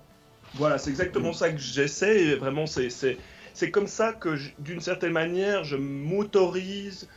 Voilà, 0.54 0.78
c'est 0.78 0.90
exactement 0.90 1.32
ça 1.32 1.50
que 1.50 1.58
j'essaie. 1.58 2.34
Vraiment, 2.34 2.66
c'est 2.66 3.70
comme 3.70 3.86
ça 3.86 4.12
que, 4.12 4.36
d'une 4.58 4.80
certaine 4.80 5.12
manière, 5.12 5.64
je 5.64 5.76
m'autorise, 5.76 7.08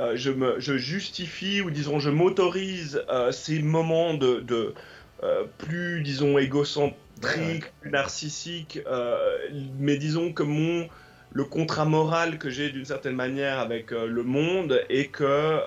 euh, 0.00 0.12
je, 0.16 0.30
me, 0.30 0.58
je 0.58 0.76
justifie, 0.76 1.60
ou 1.60 1.70
disons, 1.70 1.98
je 2.00 2.10
m'autorise 2.10 3.02
euh, 3.08 3.30
ces 3.30 3.60
moments 3.62 4.14
de, 4.14 4.40
de 4.40 4.74
euh, 5.22 5.44
plus, 5.58 6.02
disons, 6.02 6.38
égocentriques, 6.38 7.72
plus 7.80 7.90
narcissiques, 7.90 8.80
mais 9.78 9.96
disons 9.96 10.32
que 10.32 10.42
mon 10.42 10.88
le 11.32 11.44
contrat 11.44 11.84
moral 11.84 12.38
que 12.38 12.48
j'ai 12.48 12.70
d'une 12.70 12.84
certaine 12.86 13.14
manière 13.14 13.58
avec 13.58 13.90
le 13.90 14.22
monde 14.22 14.80
et 14.88 15.08
que 15.08 15.58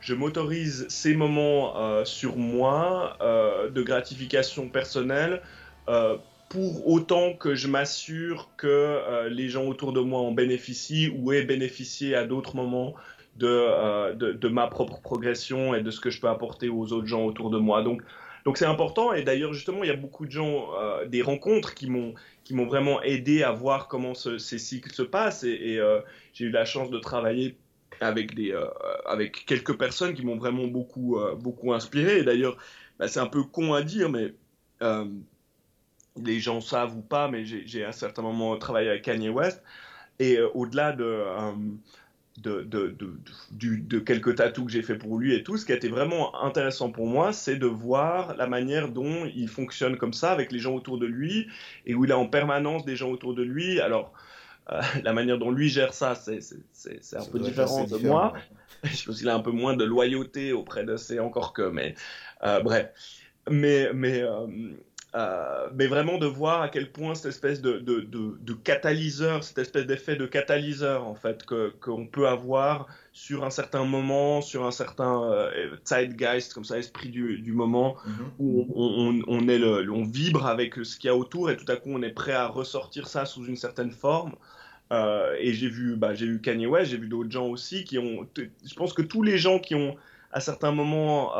je 0.00 0.14
m'autorise 0.14 0.86
ces 0.88 1.14
moments 1.14 2.04
sur 2.06 2.36
moi 2.36 3.18
de 3.20 3.82
gratification 3.82 4.68
personnelle 4.68 5.42
pour 6.48 6.88
autant 6.88 7.34
que 7.34 7.54
je 7.54 7.68
m'assure 7.68 8.50
que 8.56 9.28
les 9.28 9.48
gens 9.48 9.64
autour 9.64 9.92
de 9.92 10.00
moi 10.00 10.20
en 10.20 10.32
bénéficient 10.32 11.08
ou 11.08 11.32
aient 11.32 11.44
bénéficié 11.44 12.14
à 12.14 12.24
d'autres 12.24 12.56
moments 12.56 12.94
de, 13.36 14.14
de, 14.14 14.48
ma 14.48 14.68
propre 14.68 15.00
progression 15.00 15.74
et 15.74 15.82
de 15.82 15.90
ce 15.90 16.00
que 16.00 16.10
je 16.10 16.20
peux 16.20 16.28
apporter 16.28 16.68
aux 16.68 16.92
autres 16.92 17.06
gens 17.06 17.24
autour 17.24 17.50
de 17.50 17.58
moi. 17.58 17.82
Donc, 17.82 18.02
donc 18.44 18.56
c'est 18.56 18.66
important 18.66 19.12
et 19.12 19.22
d'ailleurs 19.22 19.52
justement 19.52 19.82
il 19.82 19.88
y 19.88 19.92
a 19.92 19.96
beaucoup 19.96 20.26
de 20.26 20.30
gens, 20.30 20.68
des 21.08 21.22
rencontres 21.22 21.74
qui 21.74 21.90
m'ont 21.90 22.14
qui 22.44 22.54
m'ont 22.54 22.66
vraiment 22.66 23.02
aidé 23.02 23.42
à 23.42 23.50
voir 23.50 23.88
comment 23.88 24.14
ces 24.14 24.58
cycles 24.58 24.92
se 24.92 25.02
passent. 25.02 25.44
Et, 25.44 25.78
euh, 25.78 26.00
j'ai 26.32 26.44
eu 26.46 26.50
la 26.50 26.64
chance 26.64 26.90
de 26.90 26.98
travailler 26.98 27.56
avec, 28.00 28.34
des, 28.34 28.52
euh, 28.52 28.66
avec 29.06 29.46
quelques 29.46 29.76
personnes 29.76 30.14
qui 30.14 30.24
m'ont 30.24 30.36
vraiment 30.36 30.66
beaucoup, 30.66 31.18
euh, 31.18 31.34
beaucoup 31.34 31.72
inspiré. 31.72 32.18
Et 32.18 32.22
d'ailleurs, 32.22 32.56
bah, 32.98 33.08
c'est 33.08 33.20
un 33.20 33.26
peu 33.26 33.42
con 33.42 33.72
à 33.72 33.82
dire, 33.82 34.10
mais 34.10 34.34
les 36.16 36.40
gens 36.40 36.60
savent 36.60 36.96
ou 36.96 37.02
pas, 37.02 37.28
mais 37.28 37.44
j'ai 37.44 37.84
à 37.84 37.88
un 37.88 37.92
certain 37.92 38.22
moment 38.22 38.56
travaillé 38.56 38.88
avec 38.88 39.02
Kanye 39.02 39.28
West. 39.28 39.62
Et 40.20 40.40
au-delà 40.40 40.92
de 40.92 41.24
de, 42.38 42.62
de, 42.62 42.96
de, 43.52 43.76
de, 43.76 43.98
quelques 44.00 44.36
tatous 44.36 44.66
que 44.66 44.72
j'ai 44.72 44.82
fait 44.82 44.96
pour 44.96 45.18
lui 45.18 45.34
et 45.34 45.44
tout, 45.44 45.56
ce 45.56 45.64
qui 45.64 45.72
a 45.72 45.76
été 45.76 45.88
vraiment 45.88 46.42
intéressant 46.42 46.90
pour 46.90 47.06
moi, 47.06 47.32
c'est 47.32 47.56
de 47.56 47.66
voir 47.66 48.36
la 48.36 48.46
manière 48.46 48.88
dont 48.88 49.24
il 49.34 49.48
fonctionne 49.48 49.96
comme 49.96 50.12
ça 50.12 50.32
avec 50.32 50.50
les 50.50 50.58
gens 50.58 50.74
autour 50.74 50.98
de 50.98 51.06
lui 51.06 51.46
et 51.86 51.94
où 51.94 52.04
il 52.04 52.12
a 52.12 52.18
en 52.18 52.26
permanence 52.26 52.84
des 52.84 52.96
gens 52.96 53.10
autour 53.10 53.34
de 53.34 53.42
lui. 53.42 53.80
Alors, 53.80 54.12
euh, 54.72 54.80
la 55.04 55.12
manière 55.12 55.38
dont 55.38 55.50
lui 55.50 55.68
gère 55.68 55.94
ça, 55.94 56.14
c'est 56.16 56.40
un 57.14 57.24
peu 57.24 57.38
différent 57.38 57.84
de 57.84 57.98
moi. 57.98 58.32
Je 58.82 59.04
pense 59.04 59.18
qu'il 59.18 59.28
a 59.28 59.34
un 59.34 59.40
peu 59.40 59.52
moins 59.52 59.76
de 59.76 59.84
loyauté 59.84 60.52
auprès 60.52 60.84
de 60.84 60.96
ses 60.96 61.20
encore 61.20 61.52
que, 61.52 61.62
mais 61.62 61.94
euh, 62.42 62.60
bref. 62.60 62.88
Mais, 63.48 63.90
mais 63.94 64.24
euh, 65.14 65.68
mais 65.76 65.86
vraiment 65.86 66.18
de 66.18 66.26
voir 66.26 66.62
à 66.62 66.68
quel 66.68 66.90
point 66.90 67.14
cette 67.14 67.26
espèce 67.26 67.62
de, 67.62 67.78
de, 67.78 68.00
de, 68.00 68.52
catalyseur, 68.52 69.44
cette 69.44 69.58
espèce 69.58 69.86
d'effet 69.86 70.16
de 70.16 70.26
catalyseur 70.26 71.06
en 71.06 71.14
fait 71.14 71.46
qu'on 71.46 72.06
peut 72.08 72.26
avoir 72.26 72.88
sur 73.12 73.44
un 73.44 73.50
certain 73.50 73.84
moment, 73.84 74.40
sur 74.40 74.64
un 74.64 74.72
certain 74.72 75.22
euh, 75.22 75.76
zeitgeist 75.84 76.52
comme 76.52 76.64
ça, 76.64 76.78
esprit 76.78 77.10
du, 77.10 77.38
du 77.38 77.52
moment 77.52 77.94
mhm. 78.04 78.14
où 78.40 78.66
on, 78.74 79.22
on, 79.28 79.48
est 79.48 79.58
le, 79.58 79.88
on 79.88 80.02
vibre 80.02 80.46
avec 80.46 80.74
ce 80.82 80.98
qu'il 80.98 81.06
y 81.06 81.10
a 81.10 81.16
autour 81.16 81.48
et 81.48 81.56
tout 81.56 81.70
à 81.70 81.76
coup 81.76 81.90
on 81.92 82.02
est 82.02 82.10
prêt 82.10 82.32
à 82.32 82.48
ressortir 82.48 83.06
ça 83.06 83.24
sous 83.24 83.44
une 83.44 83.56
certaine 83.56 83.92
forme. 83.92 84.32
Euh, 84.92 85.36
et 85.38 85.54
j'ai 85.54 85.68
vu, 85.68 85.94
bah, 85.94 86.14
j'ai 86.14 86.26
vu 86.26 86.40
Kanye 86.40 86.66
West, 86.66 86.90
j'ai 86.90 86.98
vu 86.98 87.06
d'autres 87.06 87.30
gens 87.30 87.46
aussi 87.46 87.84
qui 87.84 87.98
ont. 87.98 88.26
Je 88.36 88.74
pense 88.74 88.92
que 88.92 89.02
tous 89.02 89.22
les 89.22 89.38
gens 89.38 89.60
qui 89.60 89.76
ont 89.76 89.96
à 90.32 90.40
certains 90.40 90.72
moments 90.72 91.32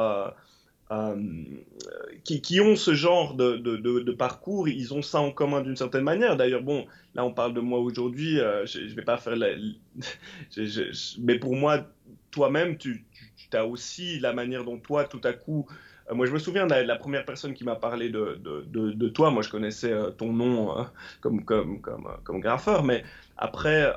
qui, 2.25 2.61
ont 2.61 2.77
ce 2.77 2.95
genre 2.95 3.35
de, 3.35 3.57
de, 3.57 4.13
parcours, 4.13 4.69
ils 4.69 4.95
ont 4.95 5.03
ça 5.03 5.21
en 5.21 5.31
commun 5.31 5.61
d'une 5.61 5.77
certaine 5.77 6.05
manière. 6.05 6.37
D'ailleurs, 6.37 6.63
bon, 6.63 6.87
là 7.15 7.25
on 7.25 7.33
parle 7.33 7.55
de 7.55 7.61
moi 7.61 7.79
aujourd'hui, 7.81 8.37
je, 8.65 8.81
ne 8.81 8.95
vais 8.95 9.03
pas 9.03 9.17
faire 9.17 9.37
la... 9.37 9.49
mais 11.19 11.39
pour 11.39 11.57
moi, 11.57 11.87
toi-même, 12.31 12.77
tu, 12.77 13.05
tu, 13.37 13.57
as 13.57 13.67
aussi 13.67 14.19
la 14.21 14.33
manière 14.33 14.65
dont 14.65 14.79
toi, 14.79 15.05
tout 15.05 15.21
à 15.25 15.33
coup, 15.33 15.67
euh, 16.11 16.15
moi, 16.15 16.27
je 16.27 16.33
me 16.33 16.39
souviens 16.39 16.67
de 16.67 16.75
la, 16.75 16.97
première 16.97 17.25
personne 17.25 17.55
qui 17.55 17.65
m'a 17.65 17.77
parlé 17.77 18.11
de, 18.11 18.39
de, 18.43 18.93
de, 18.93 19.09
toi. 19.09 19.31
Moi, 19.31 19.43
je 19.43 19.51
connaissais 19.51 19.93
euh, 19.93 20.11
ton 20.11 20.33
nom 20.33 20.79
euh, 20.79 20.85
comme, 21.21 21.45
comme, 21.45 21.81
comme, 21.81 22.09
comme, 22.25 22.41
graffeur, 22.41 22.83
mais 22.83 23.05
après, 23.37 23.93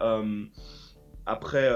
après 1.27 1.69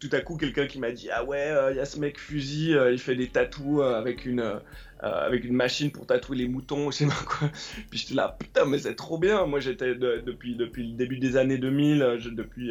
tout 0.00 0.08
à 0.12 0.20
coup, 0.20 0.36
quelqu'un 0.36 0.66
qui 0.66 0.78
m'a 0.78 0.92
dit 0.92 1.08
Ah 1.10 1.24
ouais, 1.24 1.52
il 1.70 1.76
y 1.76 1.80
a 1.80 1.84
ce 1.84 1.98
mec 1.98 2.18
fusil, 2.18 2.76
il 2.90 2.98
fait 2.98 3.16
des 3.16 3.28
tatous 3.28 3.82
avec 3.82 4.24
une. 4.24 4.60
avec 5.00 5.44
une 5.44 5.54
machine 5.54 5.90
pour 5.90 6.06
tatouer 6.06 6.36
les 6.36 6.48
moutons, 6.48 6.90
je 6.90 6.98
sais 6.98 7.06
pas 7.06 7.24
quoi. 7.26 7.50
Puis 7.90 7.98
j'étais 7.98 8.14
là, 8.14 8.36
putain, 8.38 8.64
mais 8.64 8.78
c'est 8.78 8.94
trop 8.94 9.18
bien. 9.18 9.46
Moi, 9.46 9.60
j'étais 9.60 9.94
depuis, 9.94 10.56
depuis 10.56 10.88
le 10.88 10.96
début 10.96 11.18
des 11.18 11.36
années 11.36 11.58
2000, 11.58 12.18
depuis, 12.32 12.70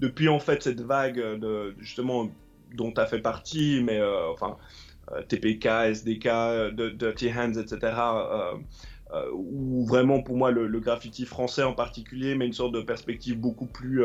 depuis 0.00 0.28
en 0.28 0.38
fait 0.38 0.62
cette 0.62 0.80
vague 0.80 1.18
de, 1.18 1.74
justement 1.78 2.30
dont 2.74 2.92
tu 2.92 3.00
as 3.00 3.06
fait 3.06 3.20
partie, 3.20 3.82
mais 3.82 4.00
enfin, 4.30 4.58
euh, 5.12 5.22
TPK, 5.22 5.66
SDK, 5.92 6.28
Dirty 6.96 7.30
Hands, 7.32 7.54
etc. 7.54 7.78
Euh, 7.82 8.54
euh, 9.14 9.30
où 9.32 9.86
vraiment 9.86 10.22
pour 10.22 10.36
moi 10.36 10.50
le, 10.50 10.80
graffiti 10.80 11.24
français 11.24 11.62
en 11.62 11.72
particulier 11.72 12.34
met 12.34 12.46
une 12.46 12.52
sorte 12.52 12.72
de 12.74 12.82
perspective 12.82 13.38
beaucoup 13.38 13.64
plus 13.64 14.04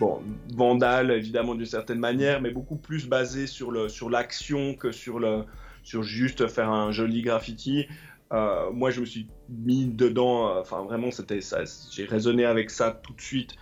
bon, 0.00 0.20
vandale 0.54 1.10
évidemment 1.10 1.54
d'une 1.54 1.66
certaine 1.66 1.98
manière, 1.98 2.40
mais 2.40 2.50
beaucoup 2.50 2.76
plus 2.76 3.06
basée 3.06 3.46
sur 3.46 3.70
le 3.70 3.88
sur 3.88 4.10
l'action 4.10 4.74
que 4.74 4.92
sur 4.92 5.18
le 5.18 5.44
sur 5.82 6.02
juste 6.02 6.48
faire 6.48 6.70
un 6.70 6.92
joli 6.92 7.22
graffiti. 7.22 7.86
moi, 8.30 8.90
je 8.90 9.00
me 9.00 9.06
suis 9.06 9.26
mis 9.48 9.86
dedans. 9.86 10.58
Enfin, 10.58 10.82
vraiment, 10.82 11.10
c'était 11.10 11.40
ça. 11.40 11.60
J'ai 11.90 12.04
résonné 12.04 12.44
avec 12.44 12.70
ça 12.70 12.90
tout 12.90 13.14
de 13.14 13.20
suite, 13.20 13.54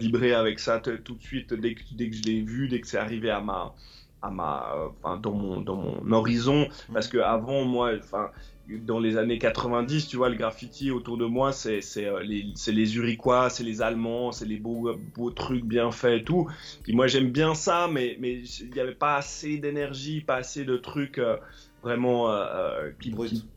vibré 0.00 0.32
avec 0.32 0.58
ça 0.58 0.80
tout 0.80 1.14
de 1.14 1.22
suite 1.22 1.52
dès 1.52 1.74
que, 1.74 1.82
dès 1.92 2.08
que 2.08 2.16
je 2.16 2.22
l'ai 2.22 2.40
vu, 2.42 2.68
dès 2.68 2.80
que 2.80 2.86
c'est 2.86 2.98
arrivé 2.98 3.30
à 3.30 3.40
ma 3.40 3.74
à 4.22 4.30
ma, 4.30 4.74
dans, 5.22 5.32
mon, 5.32 5.60
dans 5.60 5.76
mon 5.76 6.12
horizon. 6.12 6.68
Mm. 6.88 6.92
Parce 6.92 7.08
que 7.08 7.18
avant, 7.18 7.64
moi, 7.64 7.92
enfin, 7.98 8.30
dans 8.68 8.98
les 8.98 9.16
années 9.16 9.38
90, 9.38 10.08
tu 10.08 10.16
vois, 10.16 10.28
le 10.28 10.36
graffiti 10.36 10.90
autour 10.90 11.16
de 11.16 11.24
moi, 11.24 11.52
c'est 11.52 11.80
euh, 11.98 12.22
les, 12.22 12.46
les 12.66 12.96
Uriquois, 12.96 13.50
c'est 13.50 13.64
les 13.64 13.82
Allemands, 13.82 14.32
c'est 14.32 14.44
les 14.44 14.58
beaux, 14.58 14.94
beaux 15.16 15.30
trucs 15.30 15.64
bien 15.64 15.90
faits 15.90 16.20
et 16.20 16.24
tout. 16.24 16.48
Puis 16.82 16.94
moi, 16.94 17.06
j'aime 17.06 17.30
bien 17.30 17.54
ça, 17.54 17.88
mais 17.90 18.18
il 18.20 18.70
n'y 18.72 18.80
avait 18.80 18.94
pas 18.94 19.16
assez 19.16 19.58
d'énergie, 19.58 20.20
pas 20.20 20.36
assez 20.36 20.64
de 20.64 20.76
trucs 20.76 21.18
euh, 21.18 21.36
vraiment 21.82 22.30
euh, 22.30 22.90
qui, 23.00 23.14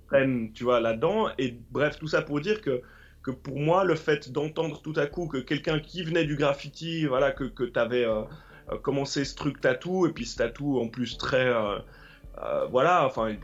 prennent, 0.07 0.51
tu 0.53 0.63
vois, 0.63 0.79
là-dedans. 0.79 1.29
Et 1.37 1.55
bref, 1.71 1.99
tout 1.99 2.07
ça 2.07 2.21
pour 2.21 2.39
dire 2.41 2.61
que 2.61 2.81
que 3.23 3.29
pour 3.29 3.59
moi, 3.59 3.83
le 3.83 3.93
fait 3.93 4.31
d'entendre 4.31 4.81
tout 4.81 4.93
à 4.95 5.05
coup 5.05 5.27
que 5.27 5.37
quelqu'un 5.37 5.79
qui 5.79 6.01
venait 6.03 6.25
du 6.25 6.35
graffiti, 6.35 7.05
voilà, 7.05 7.31
que, 7.31 7.43
que 7.43 7.63
tu 7.63 7.77
avais 7.77 8.03
euh, 8.71 8.77
commencer 8.77 9.25
ce 9.25 9.35
truc 9.35 9.61
tatou, 9.61 10.07
et 10.07 10.13
puis 10.13 10.25
ce 10.25 10.37
tatou 10.37 10.79
en 10.79 10.87
plus 10.87 11.17
très. 11.17 11.47
Euh, 11.47 11.79
euh, 12.41 12.65
voilà, 12.67 13.05
enfin, 13.05 13.35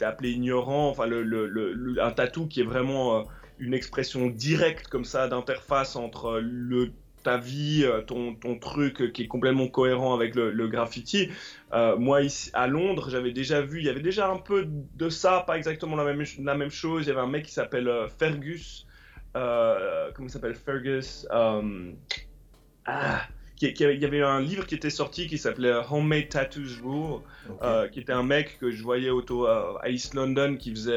appelé 0.00 0.30
ignorant, 0.30 0.88
enfin, 0.88 1.06
le, 1.06 1.22
le, 1.22 2.02
un 2.02 2.12
tatou 2.12 2.46
qui 2.46 2.60
est 2.60 2.64
vraiment 2.64 3.24
une 3.58 3.74
expression 3.74 4.28
directe 4.28 4.88
comme 4.88 5.04
ça 5.04 5.26
d'interface 5.28 5.96
entre 5.96 6.40
le 6.40 6.92
ta 7.24 7.36
vie, 7.36 7.84
ton, 8.06 8.36
ton, 8.36 8.56
truc 8.60 9.12
qui 9.12 9.22
est 9.24 9.26
complètement 9.26 9.66
cohérent 9.66 10.14
avec 10.14 10.36
le, 10.36 10.68
graffiti. 10.68 11.30
moi, 11.72 12.22
ici, 12.22 12.50
à 12.54 12.68
Londres, 12.68 13.10
j'avais 13.10 13.32
déjà 13.32 13.60
vu, 13.60 13.80
il 13.80 13.86
y 13.86 13.88
avait 13.88 14.00
déjà 14.00 14.30
un 14.30 14.38
peu 14.38 14.66
de 14.68 15.08
ça, 15.08 15.42
pas 15.44 15.56
exactement 15.56 15.96
la 15.96 16.04
même, 16.04 16.24
la 16.42 16.54
même 16.54 16.70
chose. 16.70 17.06
Il 17.06 17.08
y 17.08 17.10
avait 17.10 17.20
un 17.20 17.26
mec 17.26 17.44
qui 17.44 17.52
s'appelle 17.52 17.90
Fergus. 18.18 18.86
comment 19.34 20.28
il 20.28 20.30
s'appelle? 20.30 20.54
Fergus 20.54 21.26
ah, 22.90 23.20
il 23.60 24.00
y 24.00 24.04
avait 24.04 24.22
un 24.22 24.40
livre 24.40 24.66
qui 24.66 24.74
était 24.74 24.90
sorti 24.90 25.26
qui 25.26 25.38
s'appelait 25.38 25.72
Homemade 25.90 26.28
Tattoos 26.28 26.82
Rule, 26.82 27.20
euh, 27.62 27.88
qui 27.88 28.00
était 28.00 28.12
un 28.12 28.22
mec 28.22 28.58
que 28.60 28.70
je 28.70 28.82
voyais 28.82 29.10
auto, 29.10 29.46
euh, 29.46 29.74
à 29.80 29.90
East 29.90 30.14
London 30.14 30.56
qui 30.56 30.70
faisait. 30.70 30.92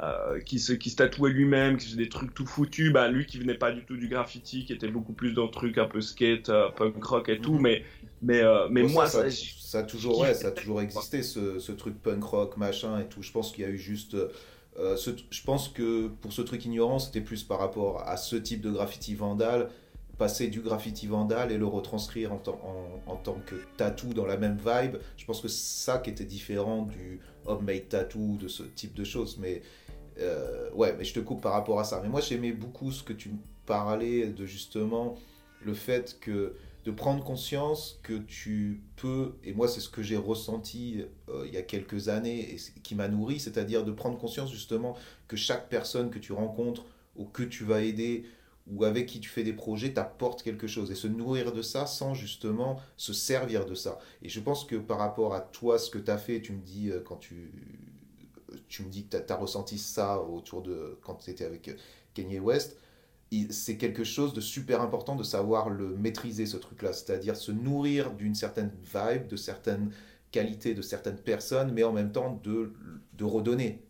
Euh, 0.00 0.38
qui, 0.46 0.60
se, 0.60 0.72
qui 0.72 0.90
se 0.90 0.96
tatouait 0.96 1.30
lui-même, 1.30 1.76
qui 1.76 1.86
faisait 1.86 1.96
des 1.96 2.08
trucs 2.08 2.32
tout 2.32 2.46
foutus, 2.46 2.92
bah, 2.92 3.08
lui 3.08 3.26
qui 3.26 3.36
venait 3.36 3.58
pas 3.58 3.72
du 3.72 3.82
tout 3.82 3.96
du 3.96 4.06
graffiti, 4.06 4.64
qui 4.64 4.72
était 4.72 4.86
beaucoup 4.86 5.12
plus 5.12 5.32
dans 5.32 5.46
le 5.46 5.50
truc 5.50 5.76
un 5.76 5.86
peu 5.86 6.00
skate, 6.00 6.52
punk 6.76 7.02
rock 7.02 7.28
et 7.28 7.40
tout, 7.40 7.54
mhm. 7.54 7.62
mais, 7.62 7.84
mais, 8.22 8.42
mais 8.70 8.84
moi 8.84 9.08
ça, 9.08 9.28
ça, 9.28 9.80
a 9.80 9.82
toujours, 9.82 10.20
ouais, 10.20 10.34
ça 10.34 10.48
a 10.48 10.50
toujours 10.52 10.80
existé 10.82 11.24
ce, 11.24 11.58
ce, 11.58 11.72
truc 11.72 12.00
punk 12.00 12.22
rock 12.22 12.56
machin 12.56 13.00
et 13.00 13.06
tout. 13.06 13.24
Je 13.24 13.32
pense 13.32 13.50
qu'il 13.50 13.64
y 13.64 13.66
a 13.66 13.70
eu 13.70 13.78
juste. 13.78 14.16
Ce, 14.76 15.10
je 15.30 15.42
pense 15.42 15.68
que 15.68 16.06
pour 16.06 16.32
ce 16.32 16.42
truc 16.42 16.64
ignorant, 16.64 17.00
c'était 17.00 17.20
plus 17.20 17.42
par 17.42 17.58
rapport 17.58 18.06
à 18.06 18.16
ce 18.16 18.36
type 18.36 18.60
de 18.60 18.70
graffiti 18.70 19.16
vandal 19.16 19.68
passer 20.18 20.48
du 20.48 20.60
graffiti 20.60 21.06
vandal 21.06 21.52
et 21.52 21.58
le 21.58 21.66
retranscrire 21.66 22.32
en, 22.32 22.38
tant 22.38 23.40
que 23.46 23.54
tattoo 23.76 24.12
dans 24.12 24.26
la 24.26 24.36
même 24.36 24.58
vibe. 24.58 24.96
Je 25.16 25.24
pense 25.24 25.40
que 25.40 25.48
ça 25.48 25.98
qui 25.98 26.10
était 26.10 26.24
différent 26.24 26.82
du 26.82 27.20
homemade 27.46 27.88
tattoo, 27.88 28.36
de 28.36 28.48
ce 28.48 28.64
type 28.64 28.94
de 28.94 29.04
choses. 29.04 29.38
Mais 29.38 29.62
euh, 30.18 30.70
ouais, 30.72 30.94
mais 30.98 31.04
je 31.04 31.14
te 31.14 31.20
coupe 31.20 31.40
par 31.40 31.52
rapport 31.52 31.78
à 31.78 31.84
ça. 31.84 32.00
Mais 32.02 32.08
moi, 32.08 32.20
j'aimais 32.20 32.52
beaucoup 32.52 32.90
ce 32.90 33.02
que 33.02 33.12
tu 33.12 33.30
parlais 33.64 34.26
de 34.26 34.44
justement 34.44 35.14
le 35.64 35.74
fait 35.74 36.18
que 36.20 36.54
de 36.84 36.90
prendre 36.90 37.22
conscience 37.22 38.00
que 38.02 38.14
tu 38.14 38.80
peux, 38.96 39.34
et 39.44 39.52
moi 39.52 39.68
c'est 39.68 39.80
ce 39.80 39.90
que 39.90 40.02
j'ai 40.02 40.16
ressenti 40.16 41.04
euh, 41.28 41.44
il 41.46 41.52
y 41.52 41.58
a 41.58 41.62
quelques 41.62 42.08
années 42.08 42.54
et 42.54 42.56
qui 42.82 42.94
m'a 42.94 43.08
nourri, 43.08 43.40
c'est-à-dire 43.40 43.84
de 43.84 43.92
prendre 43.92 44.16
conscience 44.16 44.50
justement 44.50 44.96
que 45.26 45.36
chaque 45.36 45.68
personne 45.68 46.08
que 46.08 46.18
tu 46.18 46.32
rencontres 46.32 46.86
ou 47.16 47.26
que 47.26 47.42
tu 47.42 47.64
vas 47.64 47.82
aider 47.82 48.24
ou 48.74 48.84
avec 48.84 49.06
qui 49.06 49.20
tu 49.20 49.28
fais 49.28 49.42
des 49.42 49.52
projets 49.52 49.92
t'apporte 49.92 50.42
quelque 50.42 50.66
chose 50.66 50.90
et 50.90 50.94
se 50.94 51.06
nourrir 51.06 51.52
de 51.52 51.62
ça 51.62 51.86
sans 51.86 52.14
justement 52.14 52.80
se 52.96 53.12
servir 53.12 53.66
de 53.66 53.74
ça. 53.74 53.98
Et 54.22 54.28
je 54.28 54.40
pense 54.40 54.64
que 54.64 54.76
par 54.76 54.98
rapport 54.98 55.34
à 55.34 55.40
toi, 55.40 55.78
ce 55.78 55.90
que 55.90 55.98
tu 55.98 56.10
as 56.10 56.18
fait, 56.18 56.40
tu 56.40 56.52
me 56.52 56.60
dis 56.60 56.90
euh, 56.90 57.00
quand 57.00 57.16
tu, 57.16 57.52
tu 58.68 58.82
me 58.82 58.88
dis 58.88 59.06
que 59.06 59.16
tu 59.16 59.32
as, 59.32 59.36
ressenti 59.36 59.78
ça 59.78 60.20
autour 60.20 60.62
de 60.62 60.98
quand 61.02 61.14
tu 61.16 61.30
étais 61.30 61.44
avec 61.44 61.68
euh, 61.68 61.74
Kanye 62.14 62.40
West, 62.40 62.76
c'est 63.50 63.76
quelque 63.76 64.04
chose 64.04 64.32
de 64.32 64.40
super 64.40 64.80
important 64.80 65.14
de 65.14 65.22
savoir 65.22 65.68
le 65.68 65.94
maîtriser 65.96 66.46
ce 66.46 66.56
truc-là, 66.56 66.94
c'est-à-dire 66.94 67.36
se 67.36 67.52
nourrir 67.52 68.12
d'une 68.12 68.34
certaine 68.34 68.72
vibe, 68.82 69.26
de 69.28 69.36
certaines 69.36 69.90
qualités, 70.30 70.74
de 70.74 70.80
certaines 70.82 71.18
personnes, 71.18 71.72
mais 71.72 71.84
en 71.84 71.92
même 71.92 72.10
temps 72.10 72.40
de, 72.42 72.72
de 73.14 73.24
redonner. 73.24 73.82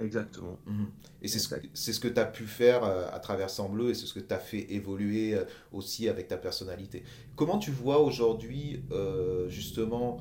Exactement. 0.00 0.58
Mhm. 0.66 0.86
Et 1.22 1.28
c'est 1.28 1.38
ce, 1.38 1.54
ce, 1.74 2.00
que 2.00 2.08
tu 2.08 2.18
as 2.18 2.24
pu 2.24 2.44
faire 2.44 2.84
euh, 2.84 3.06
à 3.12 3.18
travers 3.20 3.50
Sang 3.50 3.68
Bleu 3.68 3.90
et 3.90 3.94
c'est 3.94 4.06
ce 4.06 4.14
que 4.14 4.20
tu 4.20 4.34
as 4.34 4.38
fait 4.38 4.72
évoluer 4.72 5.34
euh, 5.34 5.44
aussi 5.72 6.08
avec 6.08 6.28
ta 6.28 6.36
personnalité. 6.36 7.04
Comment 7.36 7.58
tu 7.58 7.70
vois 7.70 8.00
aujourd'hui, 8.00 8.82
euh, 8.90 9.48
justement, 9.48 10.20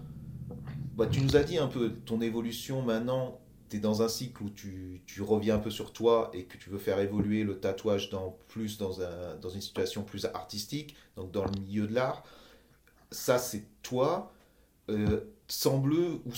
bah, 0.95 1.07
tu 1.07 1.21
nous 1.21 1.35
as 1.35 1.43
dit 1.43 1.57
un 1.57 1.67
peu 1.67 1.91
ton 2.05 2.21
évolution 2.21 2.81
maintenant, 2.81 3.39
tu 3.69 3.77
es 3.77 3.79
dans 3.79 4.01
un 4.01 4.09
cycle 4.09 4.43
où 4.43 4.49
tu, 4.49 5.01
tu, 5.05 5.21
reviens 5.21 5.55
un 5.55 5.59
peu 5.59 5.71
sur 5.71 5.93
toi 5.93 6.29
et 6.33 6.43
que 6.43 6.57
tu 6.57 6.69
veux 6.69 6.77
faire 6.77 6.99
évoluer 6.99 7.43
le 7.43 7.59
tatouage 7.59 8.09
dans, 8.09 8.37
plus 8.49 8.77
dans, 8.77 9.01
un, 9.01 9.35
dans 9.41 9.49
une 9.49 9.61
situation 9.61 10.03
plus 10.03 10.25
artistique, 10.25 10.95
donc 11.15 11.31
dans 11.31 11.45
le 11.45 11.51
milieu 11.51 11.87
de 11.87 11.93
l'art. 11.93 12.23
Ça, 13.11 13.37
c'est 13.37 13.65
toi. 13.81 14.31
Euh, 14.89 15.21
Sang 15.47 15.79
Bleu, 15.79 16.21
ou 16.25 16.31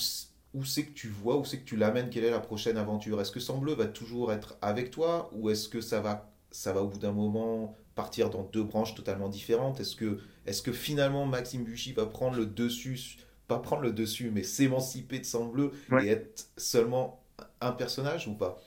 où 0.53 0.63
c'est 0.65 0.85
que 0.85 0.91
tu 0.93 1.07
vois, 1.09 1.37
où 1.37 1.45
c'est 1.45 1.59
que 1.59 1.65
tu 1.65 1.75
l'amènes, 1.75 2.09
quelle 2.09 2.25
est 2.25 2.31
la 2.31 2.39
prochaine 2.39 2.77
aventure? 2.77 3.19
Est-ce 3.21 3.31
que 3.31 3.39
Sambleu 3.39 3.73
va 3.73 3.85
toujours 3.87 4.31
être 4.31 4.57
avec 4.61 4.91
toi 4.91 5.29
ou 5.33 5.49
est-ce 5.49 5.67
que 5.69 5.81
ça 5.81 5.99
va, 6.01 6.31
ça 6.51 6.73
va 6.73 6.81
au 6.83 6.87
bout 6.87 6.99
d'un 6.99 7.11
moment 7.11 7.75
partir 7.95 8.29
dans 8.29 8.43
deux 8.43 8.63
branches 8.63 8.95
totalement 8.95 9.29
différentes? 9.29 9.79
Est-ce 9.79 9.95
que, 9.95 10.19
est 10.45 10.63
que 10.63 10.71
finalement 10.71 11.25
Maxime 11.25 11.63
Buchy 11.63 11.93
va 11.93 12.05
prendre 12.05 12.37
le 12.37 12.45
dessus, 12.45 13.17
pas 13.47 13.59
prendre 13.59 13.81
le 13.83 13.91
dessus, 13.93 14.31
mais 14.31 14.43
s'émanciper 14.43 15.19
de 15.19 15.25
Sambleu 15.25 15.71
et 15.95 16.07
être 16.07 16.47
seulement 16.57 17.23
un 17.61 17.71
personnage 17.71 18.27
ou 18.27 18.35
pas? 18.35 18.61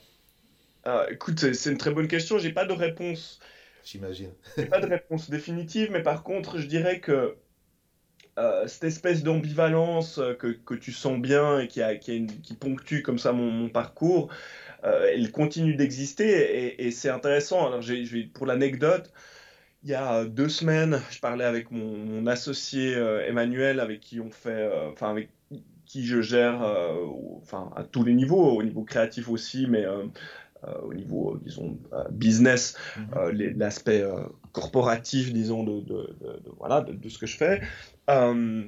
Ah, 0.83 1.05
Écoute, 1.11 1.53
c'est 1.53 1.69
une 1.71 1.77
très 1.77 1.91
bonne 1.91 2.07
question, 2.07 2.37
j'ai 2.39 2.51
pas 2.53 2.65
de 2.65 2.73
réponse. 2.73 3.39
J'imagine. 3.83 4.33
pas 4.69 4.79
de 4.79 4.87
réponse 4.87 5.29
définitive, 5.29 5.91
mais 5.91 6.03
par 6.03 6.23
contre, 6.23 6.57
je 6.59 6.67
dirais 6.67 6.99
que 6.99 7.37
euh, 8.37 8.67
cette 8.67 8.83
espèce 8.83 9.23
d'ambivalence 9.23 10.19
euh, 10.19 10.33
que, 10.35 10.47
que, 10.47 10.75
tu 10.75 10.91
sens 10.91 11.19
bien 11.19 11.59
et 11.59 11.67
qui, 11.67 11.81
qui, 11.99 12.53
ponctue 12.53 13.01
comme 13.01 13.17
ça 13.17 13.31
mon, 13.31 13.67
parcours, 13.69 14.29
euh, 14.83 15.09
elle 15.11 15.31
continue 15.31 15.75
d'exister 15.75 16.27
et, 16.27 16.85
et 16.85 16.91
c'est 16.91 17.09
intéressant. 17.09 17.65
Alors, 17.67 17.81
pour 18.33 18.45
l'anecdote, 18.45 19.11
il 19.83 19.89
y 19.89 19.95
a 19.95 20.25
deux 20.25 20.49
semaines, 20.49 21.01
je 21.09 21.19
parlais 21.19 21.45
avec 21.45 21.71
mon, 21.71 21.97
mon 21.97 22.27
associé 22.27 22.93
Emmanuel, 23.27 23.79
avec 23.79 24.01
qui 24.01 24.19
on 24.19 24.29
fait, 24.31 24.69
enfin 24.91 25.09
avec 25.09 25.29
qui 25.85 26.05
je 26.05 26.21
gère, 26.21 26.61
enfin 27.41 27.71
à 27.75 27.83
tous 27.83 28.03
les 28.03 28.13
niveaux, 28.13 28.57
au 28.57 28.63
niveau 28.63 28.83
créatif 28.83 29.29
aussi, 29.29 29.67
mais 29.67 29.85
au 30.83 30.93
niveau, 30.93 31.37
disons, 31.43 31.77
business, 32.11 32.77
mm-hmm. 32.97 33.57
l'aspect 33.57 34.03
corporatif, 34.51 35.33
disons, 35.33 35.63
de, 35.63 35.81
de, 35.81 36.15
de, 36.21 36.51
voilà, 36.57 36.81
de, 36.81 37.09
ce 37.09 37.17
que 37.17 37.25
je 37.25 37.37
fais. 37.37 37.61
Euh, 38.09 38.63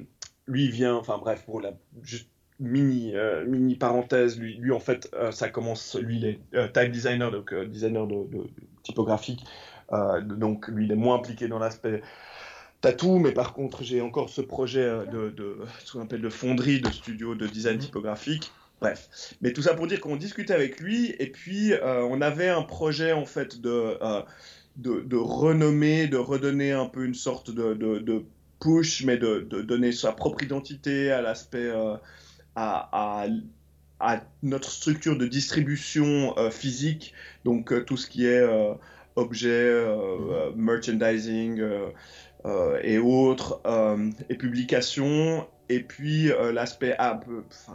lui 0.46 0.70
vient, 0.70 0.94
enfin 0.96 1.18
bref, 1.18 1.44
pour 1.44 1.60
la 1.60 1.72
juste 2.02 2.28
mini, 2.58 3.14
mini 3.46 3.76
parenthèse, 3.76 4.38
lui, 4.38 4.56
lui 4.56 4.72
en 4.72 4.80
fait, 4.80 5.10
ça 5.30 5.48
commence, 5.48 5.96
lui 5.96 6.18
il 6.18 6.26
est 6.26 6.72
type 6.72 6.92
designer, 6.92 7.30
donc 7.30 7.54
designer 7.54 8.06
de, 8.06 8.26
de, 8.30 8.46
typographique, 8.82 9.44
donc 10.24 10.68
lui 10.68 10.84
il 10.86 10.92
est 10.92 10.96
moins 10.96 11.16
impliqué 11.16 11.48
dans 11.48 11.58
l'aspect 11.58 12.02
tatou, 12.80 13.18
mais 13.18 13.32
par 13.32 13.52
contre 13.52 13.82
j'ai 13.82 14.00
encore 14.00 14.28
ce 14.28 14.40
projet 14.40 14.84
de, 15.12 15.30
de 15.30 15.58
ce 15.84 15.92
qu'on 15.92 16.02
appelle 16.02 16.22
de 16.22 16.28
fonderie, 16.28 16.80
de 16.80 16.90
studio 16.90 17.34
de 17.34 17.46
design 17.46 17.76
mhm. 17.76 17.82
typographique. 17.82 18.52
Bref, 18.80 19.34
mais 19.42 19.52
tout 19.52 19.62
ça 19.62 19.74
pour 19.74 19.86
dire 19.86 20.00
qu'on 20.00 20.16
discutait 20.16 20.54
avec 20.54 20.80
lui 20.80 21.14
et 21.18 21.30
puis 21.30 21.72
on 21.82 22.20
avait 22.22 22.48
un 22.48 22.62
projet 22.62 23.12
en 23.12 23.26
fait 23.26 23.60
de 23.60 23.98
de, 24.76 25.00
de, 25.00 25.16
renommer, 25.16 26.06
de 26.06 26.16
redonner 26.16 26.72
un 26.72 26.86
peu 26.86 27.04
une 27.04 27.14
sorte 27.14 27.50
de, 27.50 27.74
de 27.74 28.24
push, 28.60 29.04
mais 29.04 29.16
de, 29.16 29.40
donner 29.62 29.92
sa 29.92 30.12
propre 30.12 30.42
identité 30.42 31.10
à 31.10 31.22
l'aspect, 31.22 31.58
euh, 31.58 31.96
à, 32.54 33.26
à, 33.98 34.20
notre 34.42 34.70
structure 34.70 35.16
de 35.18 35.26
distribution 35.26 36.36
euh, 36.38 36.50
physique, 36.50 37.14
donc 37.44 37.72
euh, 37.72 37.82
tout 37.84 37.96
ce 37.96 38.06
qui 38.06 38.26
est 38.26 38.46
objet, 39.16 39.84
merchandising 40.56 41.62
et 42.82 42.98
autres, 42.98 43.60
et 44.30 44.34
publications, 44.36 45.46
et 45.70 45.80
puis 45.80 46.30
l'aspect 46.52 46.96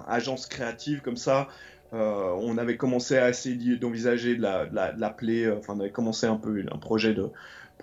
agence 0.08 0.46
créative 0.46 1.02
comme 1.02 1.18
ça. 1.18 1.48
on 1.92 2.58
avait 2.58 2.78
commencé 2.78 3.18
à 3.18 3.30
essayer 3.30 3.78
d'envisager 3.78 4.36
de 4.36 4.42
l'appeler, 4.42 5.50
enfin 5.50 5.74
on 5.76 5.80
avait 5.80 5.92
commencé 5.92 6.28
un 6.28 6.38
peu 6.38 6.64
un 6.72 6.78
projet 6.78 7.14
de, 7.14 7.32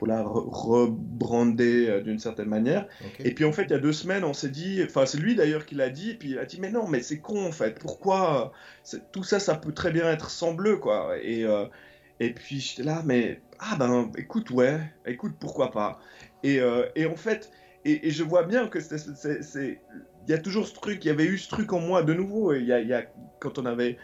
pour 0.02 0.08
la 0.08 0.22
rebrander 0.22 1.88
euh, 1.88 2.00
d'une 2.00 2.18
certaine 2.18 2.48
manière. 2.48 2.88
Et 3.20 3.32
puis 3.32 3.44
en 3.44 3.52
fait, 3.52 3.62
il 3.64 3.70
y 3.70 3.74
a 3.74 3.78
deux 3.78 3.92
semaines, 3.92 4.24
on 4.24 4.32
s'est 4.32 4.48
dit, 4.48 4.82
enfin 4.84 5.06
c'est 5.06 5.18
lui 5.18 5.36
d'ailleurs 5.36 5.64
qui 5.64 5.76
l'a 5.76 5.90
dit, 5.90 6.10
et 6.10 6.14
puis 6.14 6.30
il 6.30 6.38
a 6.40 6.44
dit 6.44 6.58
mais 6.60 6.72
non, 6.72 6.88
mais 6.88 7.02
c'est 7.02 7.18
con 7.18 7.46
en 7.46 7.52
fait, 7.52 7.78
pourquoi 7.78 8.52
tout 9.12 9.22
ça, 9.22 9.38
ça 9.38 9.54
peut 9.54 9.72
très 9.72 9.92
bien 9.92 10.10
être 10.10 10.30
sans 10.30 10.54
bleu 10.54 10.78
quoi. 10.78 11.16
Et 11.22 11.44
euh, 11.44 11.66
et 12.18 12.32
puis 12.32 12.58
j'étais 12.58 12.82
là, 12.82 13.02
mais 13.04 13.40
ah 13.60 13.76
ben 13.78 14.10
écoute 14.16 14.50
ouais, 14.50 14.80
écoute 15.06 15.34
pourquoi 15.38 15.70
pas. 15.70 16.00
Et, 16.42 16.58
euh, 16.58 16.86
et 16.96 17.06
en 17.06 17.14
fait, 17.14 17.52
et, 17.84 18.10
je 18.10 18.22
vois 18.22 18.44
bien 18.44 18.68
que 18.68 18.80
c'est 18.80 19.80
il 20.28 20.30
y 20.30 20.34
a 20.34 20.38
toujours 20.38 20.68
ce 20.68 20.74
truc, 20.74 21.04
il 21.04 21.08
y 21.08 21.10
avait 21.10 21.24
eu 21.24 21.36
ce 21.36 21.48
truc 21.48 21.72
en 21.72 21.80
moi 21.80 22.02
de 22.02 22.14
nouveau. 22.14 22.54
Il 22.54 22.64
y 22.64 22.72
a, 22.72 22.80
il 22.80 22.86
y 22.86 22.94
a 22.94 23.04
quand 23.40 23.58
on 23.58 23.66
avait 23.66 23.98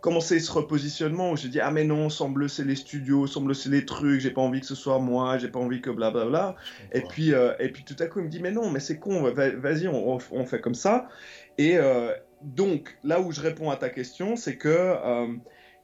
commencer 0.00 0.38
ce 0.38 0.50
repositionnement 0.52 1.32
où 1.32 1.36
j'ai 1.36 1.48
dit 1.48 1.60
ah 1.60 1.70
mais 1.70 1.84
non 1.84 2.08
semble 2.08 2.48
c'est 2.48 2.64
les 2.64 2.76
studios 2.76 3.26
semble 3.26 3.54
c'est 3.54 3.68
les 3.68 3.84
trucs 3.84 4.20
j'ai 4.20 4.30
pas 4.30 4.40
envie 4.40 4.60
que 4.60 4.66
ce 4.66 4.74
soit 4.74 4.98
moi 4.98 5.38
j'ai 5.38 5.48
pas 5.48 5.58
envie 5.58 5.80
que 5.80 5.90
blablabla 5.90 6.54
et 6.92 7.02
puis 7.02 7.34
euh, 7.34 7.52
et 7.58 7.68
puis 7.68 7.84
tout 7.84 7.96
à 7.98 8.06
coup 8.06 8.20
il 8.20 8.26
me 8.26 8.30
dit 8.30 8.40
mais 8.40 8.52
non 8.52 8.70
mais 8.70 8.80
c'est 8.80 8.98
con 8.98 9.22
vas-y 9.22 9.88
on, 9.88 10.18
on, 10.30 10.46
fait 10.46 10.60
comme 10.60 10.74
ça 10.74 11.08
et 11.58 11.76
euh, 11.76 12.12
donc 12.42 12.96
là 13.02 13.20
où 13.20 13.32
je 13.32 13.40
réponds 13.40 13.70
à 13.70 13.76
ta 13.76 13.90
question 13.90 14.36
c'est 14.36 14.56
que 14.56 14.68
euh, 14.68 15.26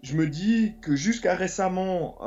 je 0.03 0.15
me 0.15 0.27
dis 0.27 0.77
que 0.81 0.97
jusqu'à 0.97 1.35
récemment 1.35 2.19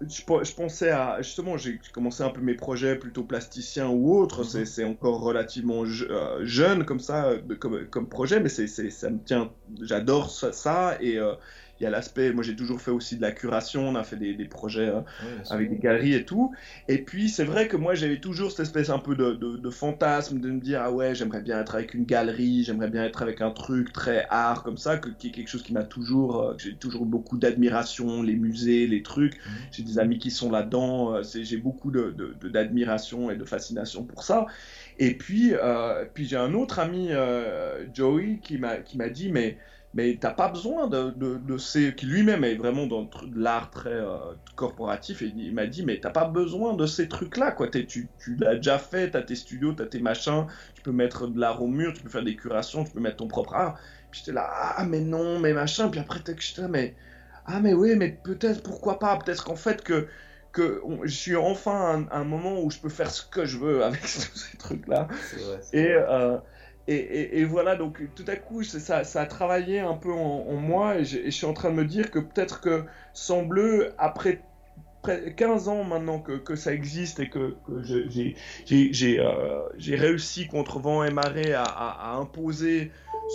je, 0.00 0.52
pensais 0.54 0.90
à 0.90 1.22
justement 1.22 1.56
j'ai 1.56 1.80
commencé 1.92 2.22
un 2.22 2.30
peu 2.30 2.40
mes 2.40 2.54
projets 2.54 2.96
plutôt 2.96 3.22
plasticiens 3.22 3.88
ou 3.88 4.14
autres 4.14 4.40
mhm. 4.40 4.66
c'est 4.66 4.84
encore 4.84 5.20
relativement 5.20 5.84
euh, 5.84 6.44
jeune 6.44 6.84
comme 6.84 7.00
ça 7.00 7.32
comme, 7.58 7.86
comme 7.86 8.08
projet 8.08 8.40
mais 8.40 8.48
c'est 8.48 8.66
ça 8.66 9.10
me 9.10 9.18
tient 9.18 9.50
j'adore 9.80 10.30
ça, 10.30 10.96
et 11.00 11.18
euh, 11.18 11.34
il 11.78 11.84
y 11.84 11.86
a 11.86 11.90
l'aspect, 11.90 12.32
moi 12.32 12.42
j'ai 12.42 12.56
toujours 12.56 12.80
fait 12.80 12.90
aussi 12.90 13.16
de 13.16 13.22
la 13.22 13.32
curation, 13.32 13.88
on 13.88 13.94
a 13.96 14.04
fait 14.04 14.16
des, 14.16 14.34
des 14.34 14.46
projets 14.46 14.88
euh, 14.88 15.00
avec 15.50 15.68
des 15.68 15.76
galeries 15.76 16.14
et 16.14 16.24
tout. 16.24 16.54
Et 16.88 16.98
puis 16.98 17.28
c'est 17.28 17.44
vrai 17.44 17.68
que 17.68 17.76
moi 17.76 17.94
j'avais 17.94 18.18
toujours 18.18 18.50
cette 18.50 18.60
espèce 18.60 18.88
un 18.88 18.98
peu 18.98 19.14
de, 19.14 19.34
de, 19.34 19.70
fantasme 19.70 20.40
de 20.40 20.50
me 20.50 20.60
dire 20.60 20.80
ah 20.82 20.90
ouais 20.90 21.14
j'aimerais 21.14 21.42
bien 21.42 21.60
être 21.60 21.74
avec 21.74 21.92
une 21.92 22.04
galerie, 22.04 22.64
j'aimerais 22.64 22.88
bien 22.88 23.04
être 23.04 23.20
avec 23.20 23.42
un 23.42 23.50
truc 23.50 23.92
très 23.92 24.26
art 24.30 24.62
comme 24.62 24.78
ça, 24.78 24.96
que, 24.96 25.10
qui 25.10 25.28
est 25.28 25.30
quelque 25.32 25.48
chose 25.48 25.62
qui 25.62 25.74
m'a 25.74 25.84
toujours, 25.84 26.40
euh, 26.40 26.54
j'ai 26.56 26.74
toujours 26.74 27.04
beaucoup 27.04 27.36
d'admiration, 27.36 28.22
les 28.22 28.36
musées, 28.36 28.86
les 28.86 29.02
trucs. 29.02 29.34
Mhm. 29.34 29.52
J'ai 29.72 29.82
des 29.82 29.98
amis 29.98 30.18
qui 30.18 30.30
sont 30.30 30.50
là-dedans, 30.50 31.16
euh, 31.16 31.22
j'ai 31.22 31.58
beaucoup 31.58 31.90
d'admiration 31.90 33.30
et 33.30 33.36
de 33.36 33.44
fascination 33.44 34.04
pour 34.04 34.24
ça. 34.24 34.46
Et 34.98 35.14
puis, 35.14 35.52
puis 36.14 36.26
j'ai 36.26 36.36
un 36.36 36.54
autre 36.54 36.78
ami, 36.78 37.10
Joey, 37.92 38.38
qui 38.42 38.56
m'a 38.56 39.08
dit 39.10 39.30
mais 39.30 39.58
mais 39.96 40.18
t'as 40.20 40.30
pas 40.30 40.48
besoin 40.48 40.88
de, 40.88 41.10
de, 41.10 41.58
ces 41.58 41.94
qui 41.94 42.04
lui-même 42.04 42.44
est 42.44 42.56
vraiment 42.56 42.86
dans 42.86 43.08
l'art 43.34 43.70
très 43.70 43.94
euh, 43.94 44.18
corporatif 44.54 45.22
et 45.22 45.32
il 45.34 45.54
m'a 45.54 45.66
dit 45.66 45.86
mais 45.86 45.98
t'as 45.98 46.10
pas 46.10 46.26
besoin 46.26 46.74
de 46.74 46.84
ces 46.84 47.08
trucs 47.08 47.38
là 47.38 47.50
quoi 47.50 47.68
tu, 47.68 47.86
tu 47.86 48.36
l'as 48.36 48.56
déjà 48.56 48.78
fait 48.78 49.10
t'as 49.10 49.22
tes 49.22 49.34
studios 49.34 49.72
t'as 49.72 49.86
tes 49.86 50.00
machins 50.00 50.46
tu 50.74 50.82
peux 50.82 50.92
mettre 50.92 51.26
de 51.28 51.40
l'art 51.40 51.62
au 51.62 51.66
mur 51.66 51.94
tu 51.94 52.02
peux 52.02 52.10
faire 52.10 52.24
des 52.24 52.36
curations 52.36 52.84
tu 52.84 52.92
peux 52.92 53.00
mettre 53.00 53.16
ton 53.16 53.26
propre 53.26 53.54
art. 53.54 53.78
Puis 54.10 54.20
j'étais 54.20 54.32
là 54.32 54.46
ah 54.76 54.84
mais 54.84 55.00
non 55.00 55.38
mais 55.38 55.54
machin. 55.54 55.88
Puis 55.88 55.98
après 55.98 56.20
j'étais 56.38 56.68
mais 56.68 56.94
ah 57.46 57.60
mais 57.60 57.72
oui 57.72 57.96
mais 57.96 58.20
peut-être 58.22 58.62
pourquoi 58.62 58.98
pas? 58.98 59.16
Peut-être 59.16 59.44
qu'en 59.44 59.56
fait 59.56 59.82
que 59.82 60.08
que 60.52 60.82
je 61.04 61.14
suis 61.14 61.36
enfin 61.36 62.06
à 62.10 62.18
un, 62.18 62.24
moment 62.24 62.60
où 62.62 62.70
je 62.70 62.78
peux 62.78 62.88
faire 62.90 63.10
ce 63.10 63.22
que 63.22 63.46
je 63.46 63.58
veux 63.58 63.82
avec 63.82 64.06
ces 64.06 64.58
trucs 64.58 64.86
là 64.88 65.08
et 65.72 65.88
euh, 65.92 66.36
et, 66.88 67.44
voilà, 67.44 67.74
donc 67.74 68.00
tout 68.14 68.24
à 68.28 68.36
coup, 68.36 68.62
ça, 68.62 68.98
a 68.98 69.26
travaillé 69.26 69.80
un 69.80 69.94
peu 69.94 70.12
en, 70.12 70.54
moi 70.54 70.98
et, 70.98 71.04
je 71.04 71.30
suis 71.30 71.46
en 71.46 71.52
train 71.52 71.70
de 71.70 71.74
me 71.74 71.84
dire 71.84 72.10
que 72.10 72.20
peut-être 72.20 72.60
que 72.60 72.84
sans 73.12 73.42
bleu, 73.42 73.92
après 73.98 74.40
15 75.36 75.68
ans 75.68 75.84
maintenant 75.84 76.20
que, 76.20 76.56
ça 76.56 76.72
existe 76.72 77.20
et 77.20 77.28
que, 77.28 77.56
que 77.66 77.82
j'ai 77.82 79.20
euh, 79.20 79.62
réussi 79.78 80.46
contre 80.46 80.78
vent 80.78 81.04
et 81.04 81.10
marée 81.10 81.54
à, 81.54 82.14
imposer 82.16 82.90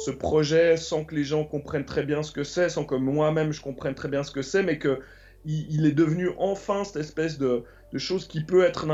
ce 0.05 0.11
projet 0.11 0.77
sans 0.77 1.03
que 1.03 1.15
les 1.15 1.23
gens 1.23 1.43
comprennent 1.43 1.85
très 1.85 2.03
bien 2.03 2.23
ce 2.23 2.31
que 2.31 2.43
c'est, 2.43 2.69
sans 2.69 2.85
que 2.85 2.95
moi-même 2.95 3.51
je 3.51 3.61
comprenne 3.61 3.95
très 3.95 4.07
bien 4.07 4.23
ce 4.23 4.31
que 4.31 4.41
c'est, 4.41 4.63
mais 4.63 4.77
que 4.77 5.01
il, 5.43 5.85
est 5.85 5.91
devenu 5.91 6.29
enfin 6.37 6.83
cette 6.83 6.97
espèce 6.97 7.37
de, 7.37 7.63
de 7.91 7.97
chose 7.97 8.27
qui 8.27 8.41
peut 8.43 8.63
être 8.63 8.87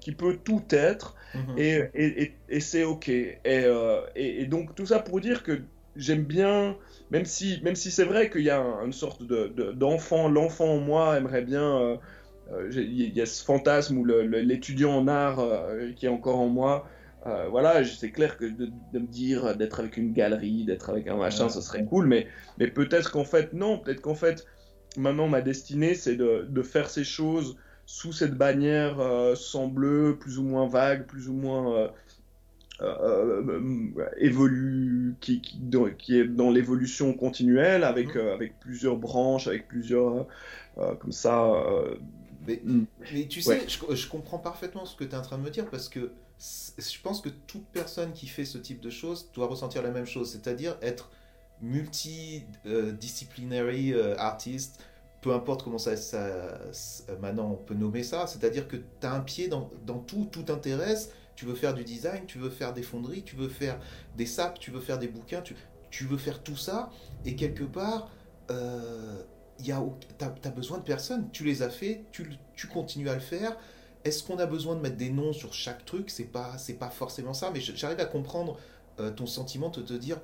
qui 0.00 0.12
peut 0.12 0.38
tout 0.42 0.62
être 0.70 1.16
mhm. 1.34 1.58
et, 1.58 1.82
et, 1.94 2.34
et, 2.48 2.60
c'est 2.60 2.84
ok 2.84 3.10
euh, 3.10 4.02
et, 4.14 4.42
et, 4.42 4.46
donc 4.46 4.74
tout 4.74 4.86
ça 4.86 4.98
pour 4.98 5.20
dire 5.20 5.42
que 5.42 5.62
j'aime 5.96 6.24
bien 6.24 6.76
même 7.10 7.24
si 7.24 7.60
même 7.62 7.76
si 7.76 7.90
c'est 7.90 8.04
vrai 8.04 8.30
qu'il 8.30 8.42
y 8.42 8.50
a 8.50 8.60
une 8.84 8.92
sorte 8.92 9.22
de 9.22 9.72
d'enfant 9.72 10.28
l'enfant 10.28 10.74
en 10.74 10.80
moi 10.80 11.16
aimerait 11.16 11.42
bien 11.42 11.78
euh, 11.80 11.96
euh, 12.52 12.70
il 12.74 13.16
y 13.16 13.20
a 13.22 13.26
ce 13.26 13.42
fantasme 13.42 13.96
ou 13.96 14.04
l'étudiant 14.04 14.96
en 14.96 15.08
art 15.08 15.42
qui 15.96 16.06
est 16.06 16.10
encore 16.10 16.38
en 16.38 16.48
moi 16.48 16.88
voilà, 17.50 17.82
c'est 17.86 18.10
clair 18.10 18.36
que 18.36 18.44
de, 18.44 18.70
me 18.92 19.06
dire 19.06 19.56
d'être 19.56 19.80
avec 19.80 19.96
une 19.96 20.12
galerie, 20.12 20.64
d'être 20.64 20.90
avec 20.90 21.08
un 21.08 21.16
machin, 21.16 21.48
ce 21.48 21.62
serait 21.62 21.82
cool, 21.86 22.04
mais, 22.04 22.26
mais 22.58 22.66
peut-être 22.66 23.10
qu'en 23.10 23.24
fait, 23.24 23.54
non, 23.54 23.78
peut-être 23.78 24.02
qu'en 24.02 24.14
fait, 24.14 24.44
maintenant 24.98 25.26
ma 25.26 25.40
destinée, 25.40 25.94
c'est 25.94 26.16
de, 26.16 26.46
de, 26.46 26.62
faire 26.62 26.90
ces 26.90 27.02
choses 27.02 27.56
sous 27.86 28.12
cette 28.12 28.34
bannière 28.34 29.00
euh, 29.00 29.34
sans 29.34 29.68
bleu, 29.68 30.18
plus 30.18 30.38
ou 30.38 30.42
moins 30.42 30.66
vague, 30.66 31.06
plus 31.06 31.28
ou 31.28 31.34
moins 31.34 31.74
euh, 31.74 31.88
euh, 32.80 33.90
évolue, 34.18 35.14
qui, 35.20 35.40
qui, 35.40 35.58
qui, 35.98 36.18
est 36.18 36.24
dans 36.24 36.50
l'évolution 36.50 37.14
continuelle, 37.14 37.84
avec, 37.84 38.14
mhm. 38.14 38.28
avec 38.28 38.58
plusieurs 38.60 38.96
branches, 38.96 39.46
avec 39.46 39.68
plusieurs, 39.68 40.26
comme 40.76 41.12
ça. 41.12 41.52
Mais, 42.46 42.60
hmm. 42.62 42.84
mais, 43.12 43.26
tu 43.26 43.40
sais, 43.40 43.62
je, 43.66 43.78
je, 43.94 44.08
comprends 44.08 44.38
parfaitement 44.38 44.84
ce 44.84 44.94
que 44.96 45.04
tu 45.04 45.12
es 45.12 45.14
en 45.14 45.22
train 45.22 45.38
de 45.38 45.42
me 45.42 45.48
dire, 45.50 45.64
parce 45.70 45.88
que 45.88 46.10
je 46.38 47.00
pense 47.02 47.22
que 47.22 47.30
toute 47.46 47.64
personne 47.72 48.12
qui 48.12 48.26
fait 48.26 48.44
ce 48.44 48.58
type 48.58 48.80
de 48.80 48.90
choses 48.90 49.30
doit 49.32 49.46
ressentir 49.46 49.82
la 49.82 49.90
même 49.90 50.04
chose, 50.04 50.32
c'est-à-dire 50.32 50.76
être 50.82 51.10
multidisciplinary 51.62 53.94
artiste, 54.18 54.82
peu 55.24 55.32
importe 55.32 55.62
comment 55.62 55.78
ça, 55.78 55.92
maintenant 57.22 57.52
on 57.52 57.64
peut 57.64 57.72
nommer 57.72 58.02
ça, 58.02 58.26
c'est-à-dire 58.26 58.68
que 58.68 58.76
tu 58.76 59.06
as 59.06 59.14
un 59.14 59.20
pied 59.20 59.48
dans, 59.48 59.70
dans, 59.86 59.98
tout, 59.98 60.28
tout 60.30 60.42
t'intéresse, 60.42 61.12
tu 61.34 61.46
veux 61.46 61.54
faire 61.54 61.72
du 61.72 61.82
design, 61.82 62.26
tu 62.26 62.36
veux 62.36 62.50
faire 62.50 62.74
des 62.74 62.82
fonderies, 62.82 63.22
tu 63.22 63.34
veux 63.34 63.48
faire 63.48 63.80
des 64.18 64.26
sapes, 64.26 64.58
tu 64.58 64.70
veux 64.70 64.82
faire 64.82 64.98
des 64.98 65.08
bouquins, 65.08 65.40
tu, 65.40 66.04
veux 66.04 66.18
faire 66.18 66.42
tout 66.42 66.58
ça, 66.58 66.90
et 67.24 67.36
quelque 67.36 67.64
part, 67.64 68.10
euh, 68.50 69.22
tu 69.62 69.72
as, 69.72 70.50
besoin 70.50 70.76
de 70.76 70.82
personnes, 70.82 71.30
tu 71.32 71.42
les 71.42 71.62
as 71.62 71.70
fait, 71.70 72.04
tu, 72.12 72.68
continues 72.68 73.08
à 73.08 73.14
le 73.14 73.20
faire. 73.20 73.56
Est-ce 74.04 74.24
qu'on 74.24 74.36
a 74.36 74.44
besoin 74.44 74.74
de 74.74 74.82
mettre 74.82 74.98
des 74.98 75.08
noms 75.08 75.32
sur 75.32 75.54
chaque 75.54 75.86
truc? 75.86 76.10
C'est 76.10 76.24
pas, 76.24 76.56
pas 76.78 76.90
forcément 76.90 77.32
ça, 77.32 77.50
mais 77.50 77.60
j'arrive 77.60 78.00
à 78.00 78.04
comprendre 78.04 78.58
euh, 79.00 79.10
ton 79.10 79.24
sentiment 79.24 79.70
de 79.70 79.80
te 79.80 79.94
dire 79.94 80.20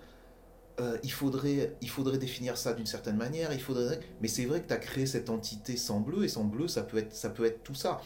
euh, 0.80 0.96
il, 1.02 1.12
faudrait, 1.12 1.76
il 1.80 1.88
faudrait 1.88 2.18
définir 2.18 2.56
ça 2.56 2.72
d'une 2.72 2.86
certaine 2.86 3.16
manière, 3.16 3.52
il 3.52 3.60
faudrait... 3.60 4.00
mais 4.20 4.28
c'est 4.28 4.46
vrai 4.46 4.62
que 4.62 4.68
tu 4.68 4.74
as 4.74 4.78
créé 4.78 5.06
cette 5.06 5.30
entité 5.30 5.76
sans 5.76 6.00
bleu, 6.00 6.24
et 6.24 6.28
sans 6.28 6.44
bleu, 6.44 6.68
ça 6.68 6.82
peut 6.82 6.98
être, 6.98 7.14
ça 7.14 7.30
peut 7.30 7.44
être 7.44 7.62
tout 7.62 7.74
ça. 7.74 8.00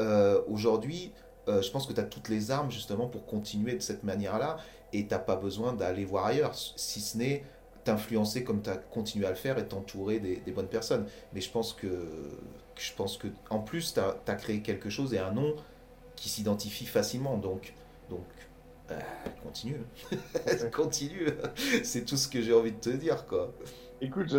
Euh, 0.00 0.40
aujourd'hui, 0.48 1.12
euh, 1.48 1.60
je 1.60 1.70
pense 1.70 1.86
que 1.86 1.92
tu 1.92 2.00
as 2.00 2.04
toutes 2.04 2.28
les 2.28 2.50
armes 2.50 2.70
justement 2.70 3.08
pour 3.08 3.26
continuer 3.26 3.74
de 3.74 3.80
cette 3.80 4.04
manière-là, 4.04 4.58
et 4.92 5.06
tu 5.06 5.14
pas 5.26 5.36
besoin 5.36 5.72
d'aller 5.72 6.04
voir 6.04 6.26
ailleurs, 6.26 6.54
si 6.54 7.00
ce 7.00 7.18
n'est 7.18 7.44
t'influencer 7.84 8.44
comme 8.44 8.62
tu 8.62 8.70
as 8.70 8.76
continué 8.76 9.26
à 9.26 9.30
le 9.30 9.36
faire 9.36 9.58
et 9.58 9.66
t'entourer 9.66 10.20
des, 10.20 10.52
bonnes 10.52 10.68
personnes. 10.68 11.06
Mais 11.32 11.40
je 11.40 11.50
pense 11.50 11.72
que, 11.72 12.06
je 12.76 12.92
pense 12.94 13.16
que 13.16 13.28
en 13.48 13.60
plus, 13.60 13.94
tu 13.94 14.00
as, 14.00 14.34
créé 14.34 14.60
quelque 14.60 14.90
chose 14.90 15.14
et 15.14 15.18
un 15.18 15.32
nom 15.32 15.54
qui 16.16 16.28
s'identifie 16.28 16.86
facilement. 16.86 17.38
Donc 17.38 17.72
continue. 19.42 19.80
continue. 20.74 21.28
C'est 21.82 22.04
tout 22.04 22.16
ce 22.16 22.28
que 22.28 22.40
j'ai 22.40 22.52
envie 22.52 22.72
de 22.72 22.80
te 22.80 22.90
dire, 22.90 23.26
quoi. 23.26 23.52
Écoute, 24.02 24.34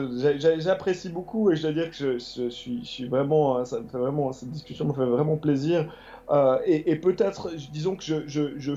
j'apprécie 0.58 1.10
beaucoup 1.10 1.52
et 1.52 1.56
je 1.56 1.62
dois 1.62 1.72
dire 1.72 1.92
que 1.92 1.96
je, 1.96 2.18
suis, 2.18 2.80
je 2.84 2.88
suis, 2.88 3.08
vraiment, 3.08 3.58
hein, 3.58 3.66
ça 3.66 3.80
me 3.80 3.88
fait 3.88 4.00
vraiment, 4.00 4.32
cette 4.34 4.50
discussion 4.50 4.86
me 4.86 4.94
fait 4.94 5.06
vraiment 5.06 5.38
plaisir. 5.38 5.94
Euh, 6.32 6.58
et, 6.66 6.96
peut-être, 6.96 7.52
disons 7.72 7.96
que 7.96 8.04
je, 8.04 8.24
je 8.28 8.74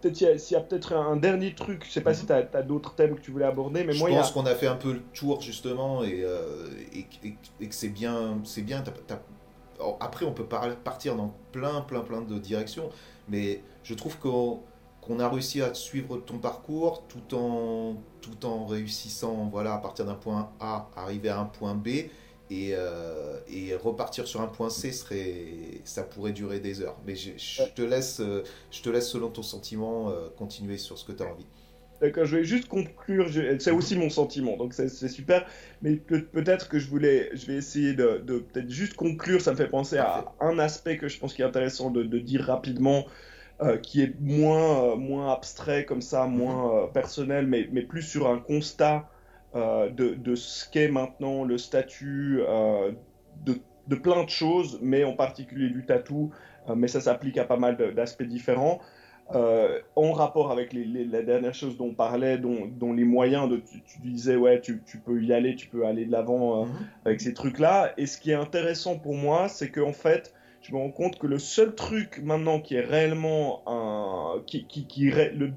peut-être 0.00 0.38
s'il 0.38 0.56
y 0.56 0.60
a, 0.60 0.62
peut-être 0.62 0.94
un 0.94 1.16
dernier 1.16 1.54
truc, 1.54 1.84
je 1.86 1.90
sais 1.90 2.00
pas 2.00 2.14
si 2.14 2.26
tu 2.26 2.32
as, 2.32 2.42
d'autres 2.62 2.94
thèmes 2.94 3.14
que 3.14 3.20
tu 3.20 3.30
voulais 3.30 3.44
aborder, 3.44 3.84
mais 3.84 3.92
je 3.92 3.98
moi. 3.98 4.10
Je 4.10 4.16
pense 4.16 4.32
qu'on 4.32 4.46
a 4.46 4.54
fait 4.54 4.66
un 4.66 4.76
peu 4.76 4.92
le 4.92 5.02
tour 5.14 5.40
justement 5.40 6.02
et, 6.02 6.22
euh, 6.24 6.66
et, 6.94 7.66
que 7.66 7.74
c'est 7.74 7.88
bien. 7.88 8.38
C'est 8.44 8.62
bien 8.62 8.82
Après, 10.00 10.24
on 10.26 10.32
peut 10.32 10.46
partir 10.46 11.16
dans 11.16 11.34
plein, 11.52 11.80
plein, 11.82 12.00
plein 12.00 12.20
de 12.22 12.38
directions, 12.38 12.90
mais 13.28 13.62
je 13.82 13.94
trouve 13.94 14.18
qu'on 14.18 14.60
qu'on 15.00 15.18
a 15.18 15.28
réussi 15.28 15.62
à 15.62 15.74
suivre 15.74 16.18
ton 16.18 16.38
parcours 16.38 17.04
tout 17.08 17.34
en, 17.34 17.96
tout 18.20 18.44
en 18.44 18.66
réussissant 18.66 19.48
voilà, 19.50 19.74
à 19.74 19.78
partir 19.78 20.04
d'un 20.04 20.14
point 20.14 20.52
A, 20.60 20.90
arriver 20.96 21.28
à 21.28 21.40
un 21.40 21.46
point 21.46 21.74
B. 21.74 21.88
Et, 22.52 22.70
euh, 22.72 23.38
et, 23.48 23.76
repartir 23.76 24.26
sur 24.26 24.40
un 24.40 24.48
point 24.48 24.70
C 24.70 24.90
serait 24.90 25.44
ça 25.84 26.02
pourrait 26.02 26.32
durer 26.32 26.58
des 26.58 26.82
heures. 26.82 26.96
Mais 27.06 27.14
je, 27.14 27.62
te 27.76 27.82
laisse 27.82 28.18
euh, 28.18 28.42
je 28.72 28.82
te 28.82 28.90
laisse 28.90 29.08
selon 29.08 29.28
ton 29.28 29.44
sentiment 29.44 30.10
euh, 30.10 30.28
continuer 30.36 30.76
sur 30.76 30.98
ce 30.98 31.04
que 31.04 31.12
tu 31.12 31.22
as 31.22 31.26
envie. 31.26 31.46
D'accord, 32.00 32.24
je 32.24 32.38
vais 32.38 32.44
juste 32.44 32.66
conclure, 32.66 33.28
c'est 33.58 33.70
aussi 33.70 33.94
mon 33.94 34.08
sentiment, 34.08 34.56
donc 34.56 34.72
c'est 34.72 34.88
super, 35.08 35.46
mais 35.82 35.96
peut-être 35.96 36.70
que 36.70 36.78
je 36.78 36.88
voulais, 36.88 37.28
je 37.34 37.46
vais 37.46 37.56
essayer 37.56 37.92
de, 37.92 38.22
de 38.24 38.38
peut-être 38.38 38.70
juste 38.70 38.94
conclure, 38.94 39.42
ça 39.42 39.50
me 39.50 39.56
fait 39.56 39.68
penser 39.68 39.98
à 39.98 40.32
un 40.40 40.58
aspect 40.58 40.96
que 40.96 41.08
je 41.08 41.18
pense 41.18 41.34
qui 41.34 41.42
est 41.42 41.44
intéressant 41.44 41.90
de, 41.90 42.02
de 42.02 42.18
dire 42.18 42.44
rapidement, 42.44 43.04
euh, 43.62 43.76
qui 43.76 44.00
est 44.00 44.18
moins, 44.18 44.92
euh, 44.92 44.96
moins 44.96 45.34
abstrait 45.34 45.84
comme 45.84 46.00
ça, 46.00 46.24
moins 46.24 46.84
euh, 46.84 46.86
personnel, 46.86 47.46
mais, 47.46 47.68
mais, 47.70 47.82
plus 47.82 48.00
sur 48.00 48.26
un 48.26 48.38
constat 48.38 49.06
de, 49.54 50.14
de, 50.14 50.34
ce 50.34 50.66
qu'est 50.70 50.88
maintenant 50.88 51.44
le 51.44 51.58
statut 51.58 52.40
de, 53.44 53.54
de, 53.88 53.94
plein 53.96 54.22
de 54.22 54.30
choses, 54.30 54.78
mais 54.80 55.02
en 55.02 55.14
particulier 55.14 55.70
du 55.70 55.84
tatou, 55.84 56.30
mais 56.76 56.86
ça 56.86 57.00
s'applique 57.00 57.36
à 57.36 57.44
pas 57.44 57.56
mal 57.56 57.76
d'aspects 57.96 58.22
différents. 58.22 58.80
en 59.34 60.12
rapport 60.12 60.52
avec 60.52 60.72
les, 60.72 60.84
les, 60.84 61.04
la 61.04 61.22
dernière 61.22 61.52
chose 61.52 61.76
dont 61.76 61.86
on 61.86 61.94
parlait, 61.94 62.38
dont, 62.38 62.66
dont 62.66 62.92
les 62.92 63.02
moyens, 63.02 63.50
de, 63.50 63.56
tu, 63.56 63.98
disais, 64.04 64.36
ouais, 64.36 64.60
tu, 64.60 64.80
tu, 64.86 64.98
peux 64.98 65.20
y 65.20 65.32
aller, 65.32 65.56
tu 65.56 65.66
peux 65.66 65.84
aller 65.84 66.06
de 66.06 66.12
l'avant 66.12 66.66
mhm. 66.66 66.72
avec 67.04 67.20
ces 67.20 67.34
trucs-là. 67.34 67.92
Et 67.96 68.06
ce 68.06 68.20
qui 68.20 68.30
est 68.30 68.34
intéressant 68.34 68.98
pour 68.98 69.16
moi, 69.16 69.48
c'est 69.48 69.72
qu'en 69.72 69.92
fait, 69.92 70.32
je 70.62 70.72
me 70.72 70.78
rends 70.78 70.90
compte 70.90 71.18
que 71.18 71.26
le 71.26 71.38
seul 71.38 71.74
truc 71.74 72.20
maintenant 72.22 72.60
qui 72.60 72.74
est 72.74 72.80
réellement 72.80 73.62
un. 73.66 74.40
qui, 74.46 74.66
qui, 74.66 74.86
qui 74.86 75.10
le, 75.10 75.52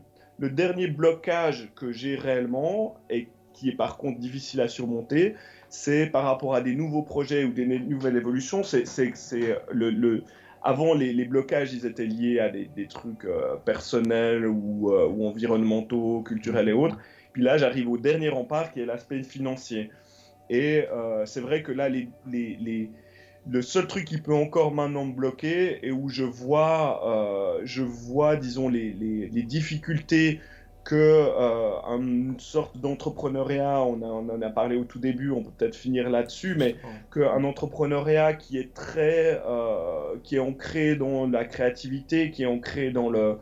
dernier 0.50 0.88
blocage 0.88 1.70
que 1.76 1.92
j'ai 1.92 2.16
réellement, 2.16 2.96
et 3.10 3.30
qui 3.54 3.70
est 3.70 3.76
par 3.76 3.98
contre 3.98 4.20
difficile 4.20 4.62
à 4.62 4.68
surmonter, 4.68 5.36
c'est 5.70 6.08
par 6.08 6.26
rapport 6.26 6.54
à 6.56 6.62
des 6.62 6.76
nouveaux 6.76 7.04
projets 7.04 7.44
ou 7.46 7.52
des 7.52 7.66
nouvelles 7.66 8.18
évolutions. 8.18 8.64
C'est 8.64 8.84
le, 9.72 9.90
le. 9.90 10.24
Avant, 10.66 10.94
les, 10.94 11.12
les, 11.12 11.26
blocages, 11.26 11.74
ils 11.74 11.86
étaient 11.86 12.06
liés 12.06 12.40
à 12.40 12.48
des, 12.48 12.70
des 12.74 12.88
trucs 12.88 13.26
euh, 13.26 13.58
personnels 13.66 14.48
ou, 14.48 14.94
euh, 14.94 15.08
ou, 15.08 15.28
environnementaux, 15.28 16.22
culturels 16.22 16.70
et 16.70 16.74
autres. 16.74 16.98
Puis 17.34 17.42
là, 17.44 17.58
j'arrive 17.58 17.90
au 17.90 17.98
dernier 17.98 18.30
rempart 18.30 18.72
qui 18.72 18.80
est 18.80 18.86
l'aspect 18.86 19.24
financier. 19.24 19.92
Et 20.50 20.86
euh, 20.92 21.26
c'est 21.26 21.42
vrai 21.42 21.64
que 21.64 21.72
là, 21.72 21.90
les, 21.90 22.08
les, 22.32 22.90
le 23.49 23.61
seul 23.61 23.88
truc 23.88 24.06
qui 24.06 24.20
peut 24.20 24.34
encore 24.34 24.74
maintenant 24.74 25.06
me 25.06 25.14
bloquer 25.14 25.86
et 25.86 25.91
où 25.91 26.10
je 26.10 26.24
vois, 26.24 27.02
euh, 27.06 27.61
je 27.64 27.84
vois, 27.84 28.36
disons, 28.36 28.70
les, 28.70 28.94
les, 28.94 29.44
difficultés 29.44 30.40
que 30.84 30.95
euh, 30.95 31.98
une 31.98 32.40
sorte 32.40 32.78
d'entrepreneuriat, 32.78 33.82
on, 33.82 34.02
on, 34.02 34.30
en 34.30 34.41
a 34.41 34.49
parlé 34.49 34.78
au 34.78 34.84
tout 34.86 34.99
début, 34.99 35.32
on 35.32 35.44
peut 35.44 35.52
peut-être 35.57 35.76
finir 35.76 36.10
là-dessus, 36.10 36.56
mais 36.57 36.76
qu'un 37.11 37.44
entrepreneuriat 37.44 38.34
qui 38.34 38.57
est 38.57 38.74
très, 38.74 39.41
euh, 39.45 40.15
qui 40.24 40.36
est 40.36 40.40
ancré 40.40 40.95
dans 40.95 41.28
la 41.28 41.45
créativité, 41.45 42.32
qui 42.32 42.44
est 42.44 42.48
ancré 42.48 42.91
dans 42.91 43.10
le, 43.10 43.38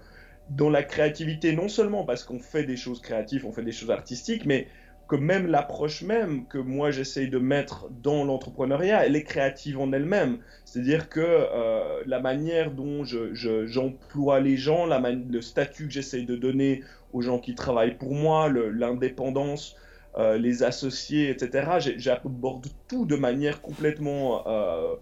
dans 0.49 0.69
la 0.69 0.84
créativité, 0.84 1.56
non 1.56 1.68
seulement 1.68 2.06
parce 2.06 2.23
qu'on 2.23 2.40
fait 2.40 2.64
des 2.64 2.78
choses 2.78 3.02
créatives, 3.02 3.45
on 3.45 3.52
fait 3.52 3.64
des 3.64 3.72
choses 3.72 3.91
artistiques, 3.91 4.45
mais 4.45 4.68
que 5.12 5.18
même 5.18 5.48
l'approche 5.48 6.04
même 6.04 6.46
que 6.48 6.58
moi 6.58 6.90
j'essaye 6.90 7.30
de 7.30 7.38
mettre 7.38 7.90
dans 8.02 8.24
l'entrepreneuriat, 8.24 9.06
elle 9.06 9.18
est 9.18 9.26
créative 9.26 9.78
en 9.78 9.92
elle-même. 9.92 10.38
C'est-à-dire 10.64 11.10
que 11.10 11.20
euh, 11.20 12.02
la 12.06 12.22
manière 12.22 12.72
dont 12.72 13.04
j'emploie 13.04 14.40
je, 14.40 14.44
les 14.46 14.56
gens, 14.56 14.86
la 14.86 15.02
le 15.12 15.42
statut 15.42 15.88
que 15.88 15.92
j'essaye 15.92 16.26
de 16.26 16.38
donner 16.38 16.86
aux 17.12 17.22
gens 17.22 17.40
qui 17.40 17.56
travaillent 17.56 17.98
pour 17.98 18.14
moi, 18.14 18.48
l'indépendance, 18.48 19.76
euh, 20.18 20.38
les 20.38 20.64
associés, 20.64 21.30
etc., 21.30 21.94
j'aborde 21.98 22.68
tout 22.88 23.06
de 23.06 23.18
manière 23.18 23.62
complètement 23.62 24.48
euh, 24.48 24.96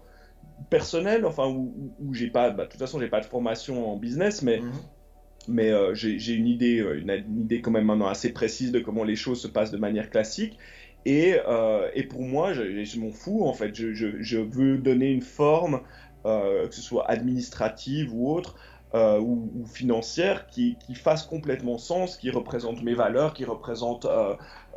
personnelle, 0.70 1.24
enfin 1.24 1.46
où, 1.46 1.72
où, 2.00 2.14
j'ai 2.14 2.30
pas, 2.30 2.50
bah, 2.50 2.64
de 2.64 2.70
toute 2.70 2.80
façon 2.80 2.98
j'ai 2.98 3.06
pas 3.06 3.20
de 3.20 3.26
formation 3.26 3.92
en 3.92 3.96
business, 3.96 4.42
mais 4.42 4.58
mhm 4.58 4.72
mais 5.48 5.70
euh, 5.70 5.94
j'ai 5.94 6.32
une 6.32 6.46
idée, 6.46 6.80
euh, 6.80 7.00
une, 7.00 7.42
idée 7.42 7.60
quand 7.60 7.70
même 7.70 7.86
maintenant 7.86 8.08
assez 8.08 8.32
précise 8.32 8.72
de 8.72 8.80
comment 8.80 9.04
les 9.04 9.16
choses 9.16 9.40
se 9.40 9.48
passent 9.48 9.70
de 9.70 9.78
manière 9.78 10.10
classique. 10.10 10.58
Et, 11.06 11.36
euh, 11.48 11.88
et 11.94 12.02
pour 12.02 12.22
moi, 12.22 12.52
je, 12.52 12.98
m'en 12.98 13.10
fous 13.10 13.44
en 13.44 13.54
fait. 13.54 13.74
Je, 13.74 13.94
je, 13.94 14.20
je, 14.20 14.38
veux 14.38 14.76
donner 14.78 15.10
une 15.10 15.22
forme, 15.22 15.80
que 16.24 16.68
ce 16.70 16.82
soit 16.82 17.10
administrative 17.10 18.14
ou 18.14 18.30
autre, 18.30 18.56
ou, 18.92 19.50
ou, 19.56 19.64
financière, 19.66 20.46
qui, 20.48 20.76
qui, 20.86 20.94
fasse 20.94 21.22
complètement 21.22 21.78
sens, 21.78 22.18
qui 22.18 22.28
représente 22.30 22.82
mes 22.82 22.92
valeurs, 22.92 23.32
qui 23.32 23.46
représente 23.46 24.06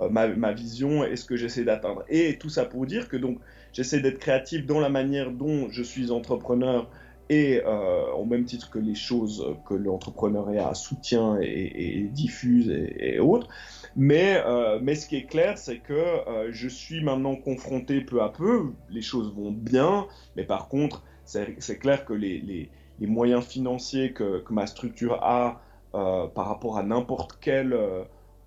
ma, 0.09 0.29
ma, 0.29 0.53
vision 0.53 1.03
et 1.03 1.17
ce 1.17 1.25
que 1.25 1.35
j'essaie 1.35 1.65
d'atteindre. 1.65 2.05
Et 2.07 2.37
tout 2.37 2.49
ça 2.49 2.63
pour 2.63 2.85
dire 2.85 3.09
que 3.09 3.17
donc 3.17 3.39
j'essaie 3.73 3.99
d'être 3.99 4.19
créatif 4.19 4.65
dans 4.65 4.79
la 4.79 4.89
manière 4.89 5.29
dont 5.29 5.67
je 5.69 5.83
suis 5.83 6.09
entrepreneur 6.09 6.89
et 7.29 7.61
euh, 7.65 8.11
au 8.11 8.25
même 8.25 8.45
titre 8.45 8.69
que 8.69 8.79
les 8.79 8.95
choses 8.95 9.55
que 9.67 9.73
l'entrepreneuriat 9.73 10.73
soutient 10.73 11.37
et, 11.41 12.07
diffuse 12.11 12.69
et, 12.69 13.19
autres. 13.19 13.47
Mais, 13.95 14.41
euh, 14.45 14.79
mais 14.81 14.95
ce 14.95 15.07
qui 15.07 15.15
est 15.15 15.25
clair, 15.25 15.57
c'est 15.57 15.79
que 15.79 15.93
euh, 15.93 16.49
je 16.51 16.67
suis 16.67 17.03
maintenant 17.03 17.35
confronté 17.35 18.01
peu 18.01 18.21
à 18.21 18.29
peu, 18.29 18.71
les 18.89 19.01
choses 19.01 19.33
vont 19.33 19.51
bien, 19.51 20.07
mais 20.35 20.43
par 20.43 20.67
contre, 20.67 21.03
c'est 21.25 21.79
clair 21.79 22.03
que 22.05 22.13
les, 22.13 22.39
les, 22.39 22.69
les, 22.99 23.07
moyens 23.07 23.45
financiers 23.45 24.11
que, 24.11 24.39
que 24.39 24.53
ma 24.53 24.67
structure 24.67 25.23
a 25.23 25.61
par 25.91 26.47
rapport 26.47 26.79
à 26.79 26.83
n'importe 26.83 27.37
quel 27.39 27.77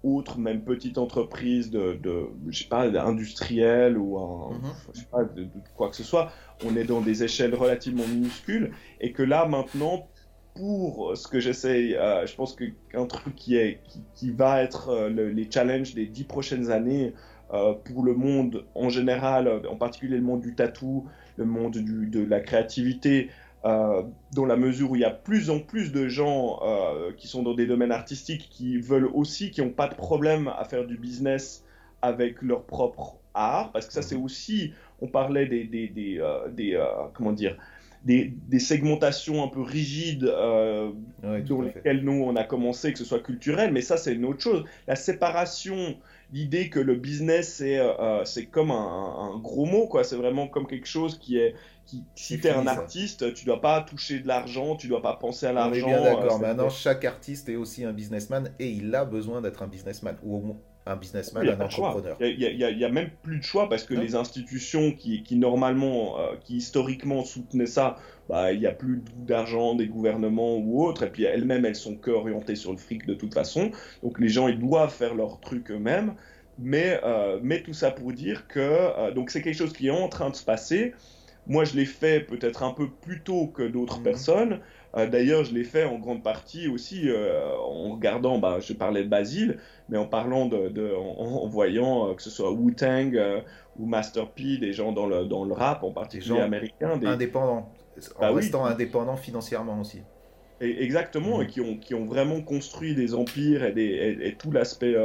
autre, 0.06 0.38
même 0.38 0.62
petite 0.62 0.98
entreprise 0.98 1.70
de, 1.70 1.98
de 2.02 2.28
je 2.48 2.62
sais 2.62 2.68
pas, 2.68 2.82
industrielle 2.82 3.98
ou 3.98 4.18
un, 4.18 4.52
mhm. 4.52 4.72
je 4.94 5.00
sais 5.00 5.06
pas, 5.06 5.24
de, 5.24 5.48
quoi 5.74 5.88
que 5.90 5.96
ce 5.96 6.04
soit, 6.04 6.30
on 6.64 6.76
est 6.76 6.84
dans 6.84 7.00
des 7.00 7.24
échelles 7.24 7.54
relativement 7.54 8.06
minuscules 8.06 8.72
et 9.00 9.12
que 9.12 9.22
là 9.22 9.46
maintenant, 9.46 10.08
pour 10.56 11.16
ce 11.16 11.28
que 11.28 11.38
j'essaye, 11.38 11.94
euh, 11.94 12.26
je 12.26 12.34
pense 12.34 12.56
qu'un 12.56 13.06
truc 13.06 13.34
qui 13.34 13.56
est, 13.56 13.80
qui, 14.14 14.30
va 14.30 14.62
être 14.62 14.88
euh, 14.88 15.08
les 15.10 15.48
challenges 15.50 15.94
des 15.94 16.06
dix 16.06 16.24
prochaines 16.24 16.70
années 16.70 17.12
euh, 17.52 17.74
pour 17.74 18.02
le 18.02 18.14
monde 18.14 18.64
en 18.74 18.88
général, 18.88 19.62
en 19.70 19.76
particulier 19.76 20.16
le 20.16 20.22
monde 20.22 20.40
du 20.40 20.54
tatou, 20.54 21.06
le 21.36 21.44
monde 21.44 21.76
du, 21.76 22.06
de 22.06 22.24
la 22.24 22.40
créativité, 22.40 23.30
dans 23.64 24.46
la 24.46 24.56
mesure 24.56 24.92
où 24.92 24.94
il 24.94 25.00
y 25.00 25.04
a 25.04 25.10
plus 25.10 25.50
en 25.50 25.58
plus 25.58 25.90
de 25.90 26.06
gens 26.06 26.60
qui 27.16 27.26
sont 27.26 27.42
dans 27.42 27.54
des 27.54 27.66
domaines 27.66 27.90
artistiques 27.90 28.48
qui 28.48 28.78
veulent 28.78 29.10
aussi, 29.12 29.50
qui 29.50 29.60
n'ont 29.60 29.70
pas 29.70 29.88
de 29.88 29.96
problème 29.96 30.46
à 30.56 30.64
faire 30.64 30.86
du 30.86 30.96
business 30.96 31.64
avec 32.00 32.42
leur 32.42 32.62
propre 32.62 33.16
art, 33.34 33.72
parce 33.72 33.86
que 33.86 33.92
ça 33.92 34.02
c'est 34.02 34.16
mhm. 34.16 34.24
aussi, 34.24 34.72
on 35.00 35.08
parlait 35.08 35.46
des, 35.46 35.64
des, 35.64 35.88
des, 35.88 36.18
euh, 36.18 36.48
des 36.48 36.82
comment 37.14 37.32
dire, 37.32 37.56
des, 38.04 38.32
des, 38.48 38.58
segmentations 38.58 39.42
un 39.42 39.48
peu 39.48 39.62
rigides 39.62 40.24
dans 40.24 41.62
lesquelles 41.62 42.02
nous 42.02 42.22
on 42.24 42.36
a 42.36 42.44
commencé, 42.44 42.92
que 42.92 42.98
ce 42.98 43.04
soit 43.04 43.20
culturel, 43.20 43.72
mais 43.72 43.80
ça 43.80 43.96
c'est 43.96 44.14
une 44.14 44.24
autre 44.24 44.40
chose. 44.40 44.64
La 44.86 44.96
séparation, 44.96 45.96
l'idée 46.32 46.68
que 46.68 46.80
le 46.80 46.94
business 46.94 47.54
c'est 47.54 47.80
c'est 48.24 48.46
comme 48.46 48.70
un, 48.70 49.34
un, 49.34 49.38
gros 49.38 49.66
mot, 49.66 49.86
quoi. 49.86 50.04
C'est 50.04 50.16
vraiment 50.16 50.46
comme 50.46 50.66
quelque 50.66 50.88
chose 50.88 51.18
qui 51.18 51.38
est 51.38 51.54
si 52.14 52.40
tu 52.40 52.46
es 52.46 52.50
un 52.50 52.66
artiste, 52.66 53.32
tu 53.34 53.44
dois 53.44 53.60
pas 53.60 53.80
toucher 53.80 54.20
de 54.20 54.26
l'argent, 54.26 54.76
tu 54.76 54.88
dois 54.88 55.02
pas 55.02 55.14
penser 55.14 55.46
à 55.46 55.52
l'argent. 55.52 55.86
On 55.86 55.90
est 55.90 55.92
bien 55.92 56.02
d'accord. 56.02 56.36
Euh, 56.36 56.38
Maintenant, 56.38 56.70
chaque 56.70 57.04
artiste 57.04 57.48
est 57.48 57.56
aussi 57.56 57.84
un 57.84 57.92
businessman 57.92 58.50
et 58.58 58.68
il 58.68 58.94
a 58.94 59.04
besoin 59.04 59.40
d'être 59.40 59.62
un 59.62 59.68
businessman 59.68 60.16
ou 60.22 60.36
au 60.36 60.40
moins 60.40 60.56
un 60.86 60.96
businessman, 60.96 61.48
un 61.48 61.60
entrepreneur. 61.60 62.16
Il 62.20 62.38
n'y 62.38 62.84
a, 62.84 62.88
même 62.88 63.10
plus 63.22 63.38
de 63.38 63.42
choix 63.44 63.68
parce 63.68 63.84
que 63.84 63.94
les 63.94 64.14
institutions 64.14 64.92
qui, 64.92 65.22
qui 65.22 65.36
normalement, 65.36 66.18
euh, 66.20 66.36
qui 66.40 66.56
historiquement 66.56 67.24
soutenaient 67.24 67.66
ça, 67.66 67.96
bah, 68.28 68.52
il 68.52 68.60
n'y 68.60 68.66
a 68.66 68.72
plus 68.72 69.02
d'argent 69.16 69.74
des 69.74 69.86
gouvernements 69.88 70.56
ou 70.56 70.84
autres, 70.84 71.02
et 71.04 71.10
puis 71.10 71.24
elles-mêmes, 71.24 71.64
elles 71.64 71.76
sont 71.76 71.96
que 71.96 72.10
orientées 72.10 72.56
sur 72.56 72.70
le 72.72 72.78
fric 72.78 73.06
de 73.06 73.14
toute 73.14 73.34
façon. 73.34 73.70
Donc 74.02 74.18
les 74.20 74.28
gens, 74.28 74.48
ils 74.48 74.58
doivent 74.58 74.92
faire 74.94 75.14
leur 75.14 75.40
truc 75.40 75.70
eux-mêmes. 75.70 76.14
Mais, 76.58 77.00
euh, 77.04 77.38
mais 77.42 77.62
tout 77.62 77.74
ça 77.74 77.90
pour 77.90 78.12
dire 78.12 78.46
que 78.48 79.12
donc 79.12 79.30
c'est 79.30 79.42
quelque 79.42 79.56
chose 79.56 79.74
qui 79.74 79.88
est 79.88 79.90
en 79.90 80.08
train 80.08 80.30
de 80.30 80.36
se 80.36 80.44
passer. 80.44 80.94
moi, 81.48 81.64
je 81.64 81.76
l'ai 81.76 81.84
fait 81.86 82.20
peut-être 82.20 82.62
un 82.64 82.72
peu 82.72 82.90
plus 82.90 83.22
tôt 83.22 83.46
que 83.46 83.62
d'autres 83.62 83.98
Mhm. 83.98 84.02
personnes. 84.02 84.60
Euh, 84.96 85.06
D'ailleurs, 85.06 85.44
je 85.44 85.52
l'ai 85.54 85.64
fait 85.64 85.84
en 85.84 85.98
grande 85.98 86.22
partie 86.22 86.68
aussi 86.68 87.08
euh, 87.08 87.54
en 87.58 87.92
regardant, 87.94 88.38
bah, 88.38 88.58
je 88.60 88.72
parlais 88.72 89.04
de 89.04 89.08
Basile, 89.08 89.58
mais 89.88 89.98
en 89.98 90.06
parlant 90.06 90.46
de, 90.46 90.68
de- 90.68 90.94
en, 90.94 91.42
en 91.44 91.46
voyant 91.48 92.08
euh, 92.10 92.14
que 92.14 92.22
ce 92.22 92.30
soit 92.30 92.50
Wu-Tang 92.50 93.14
ou 93.78 93.86
Master 93.86 94.28
P, 94.30 94.56
des 94.58 94.72
gens 94.72 94.92
dans 94.92 95.06
le, 95.06 95.26
dans 95.26 95.44
le 95.44 95.52
rap, 95.52 95.82
en 95.82 95.90
particulier 95.92 96.36
gens 96.36 96.42
américain, 96.42 96.96
des, 96.96 97.06
Indépendant. 97.06 97.68
En 98.16 98.20
Bah 98.20 98.30
oui. 98.30 98.36
restant 98.42 98.64
indépendant 98.64 99.16
financièrement 99.16 99.80
aussi. 99.80 100.00
Et- 100.60 100.82
exactement, 100.82 101.38
Mhm. 101.38 101.42
et 101.44 101.46
qui 101.48 101.60
ont, 101.60 101.76
qui 101.76 101.94
ont 101.94 102.06
vraiment 102.06 102.40
construit 102.40 102.94
des 102.94 103.14
empires 103.14 103.64
et, 103.64 103.72
des, 103.72 103.84
et, 103.84 104.28
et 104.28 104.34
tout 104.34 104.50
l'aspect 104.50 104.96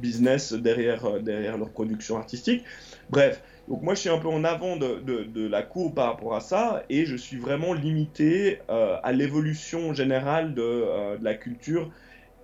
business 0.00 0.52
derrière, 0.52 1.20
derrière 1.20 1.56
leur 1.56 1.70
production 1.70 2.16
artistique. 2.16 2.64
Bref, 3.10 3.40
donc 3.68 3.82
moi 3.82 3.94
je 3.94 4.00
suis 4.00 4.08
un 4.08 4.18
peu 4.18 4.28
en 4.28 4.44
avant 4.44 4.76
de, 4.76 5.00
de, 5.00 5.46
la 5.46 5.62
cour 5.62 5.94
par 5.94 6.06
rapport 6.06 6.34
à 6.34 6.40
ça, 6.40 6.84
et 6.88 7.04
je 7.04 7.16
suis 7.16 7.36
vraiment 7.36 7.72
limité 7.72 8.60
euh, 8.70 8.96
à 9.02 9.12
l'évolution 9.12 9.92
générale 9.92 10.54
de, 10.54 10.62
euh, 10.62 11.18
de 11.18 11.24
la 11.24 11.34
culture 11.34 11.90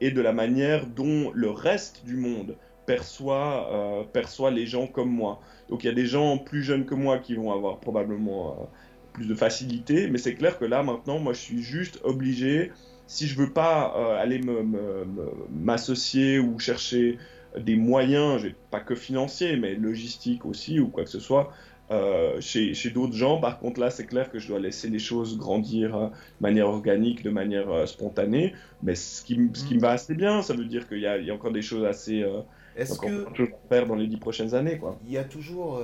et 0.00 0.10
de 0.10 0.20
la 0.20 0.32
manière 0.32 0.86
dont 0.86 1.30
le 1.32 1.50
reste 1.50 2.04
du 2.04 2.16
monde 2.16 2.56
perçoit, 2.86 3.72
euh, 3.72 4.04
perçoit 4.04 4.50
les 4.50 4.66
gens 4.66 4.88
comme 4.88 5.10
moi. 5.10 5.40
Donc 5.68 5.84
il 5.84 5.86
y 5.86 5.90
a 5.90 5.94
des 5.94 6.06
gens 6.06 6.38
plus 6.38 6.64
jeunes 6.64 6.84
que 6.86 6.94
moi 6.96 7.18
qui 7.18 7.36
vont 7.36 7.52
avoir 7.52 7.78
probablement 7.78 8.68
plus 9.12 9.26
de 9.26 9.34
facilité, 9.34 10.08
mais 10.08 10.18
c'est 10.18 10.34
clair 10.34 10.58
que 10.58 10.64
là 10.64 10.82
maintenant, 10.82 11.20
moi 11.20 11.34
je 11.34 11.40
suis 11.40 11.62
juste 11.62 12.00
obligé, 12.02 12.72
si 13.06 13.28
je 13.28 13.36
veux 13.36 13.52
pas 13.52 14.18
aller 14.18 14.40
me- 14.40 14.62
me- 14.64 15.06
m'associer 15.50 16.40
ou 16.40 16.58
chercher 16.58 17.18
des 17.58 17.76
moyens, 17.76 18.42
pas 18.70 18.80
que 18.80 18.94
financiers, 18.94 19.56
mais 19.56 19.74
logistiques 19.74 20.44
aussi 20.46 20.80
ou 20.80 20.88
quoi 20.88 21.04
que 21.04 21.10
ce 21.10 21.20
soit, 21.20 21.52
euh, 21.90 22.40
chez, 22.40 22.74
chez 22.74 22.90
d'autres 22.90 23.14
gens, 23.14 23.40
par 23.40 23.58
contre 23.58 23.80
là 23.80 23.90
c'est 23.90 24.06
clair 24.06 24.30
que 24.30 24.38
je 24.38 24.48
dois 24.48 24.60
laisser 24.60 24.88
les 24.88 24.98
choses 24.98 25.36
grandir 25.38 25.94
euh, 25.96 26.06
de 26.08 26.12
manière 26.40 26.68
organique, 26.68 27.22
de 27.22 27.30
manière 27.30 27.70
euh, 27.70 27.86
spontanée, 27.86 28.54
mais 28.82 28.94
ce 28.94 29.22
qui, 29.22 29.38
ce 29.54 29.64
qui 29.64 29.74
me 29.74 29.80
va 29.80 29.90
assez 29.90 30.14
bien, 30.14 30.42
ça 30.42 30.54
veut 30.54 30.64
dire 30.64 30.88
qu'il 30.88 30.98
y 30.98 31.02
y 31.02 31.30
a 31.30 31.34
encore 31.34 31.52
des 31.52 31.62
choses 31.62 31.84
assez... 31.84 32.22
euh, 32.22 32.40
Est-ce 32.74 32.98
que 32.98 33.26
choses 33.34 33.48
à 33.64 33.68
faire 33.68 33.86
dans 33.86 33.94
les 33.96 34.06
dix 34.06 34.16
prochaines 34.18 34.54
années, 34.54 34.78
quoi. 34.78 34.98
il 35.02 35.10
y 35.10 35.18
a 35.18 35.24
toujours. 35.24 35.80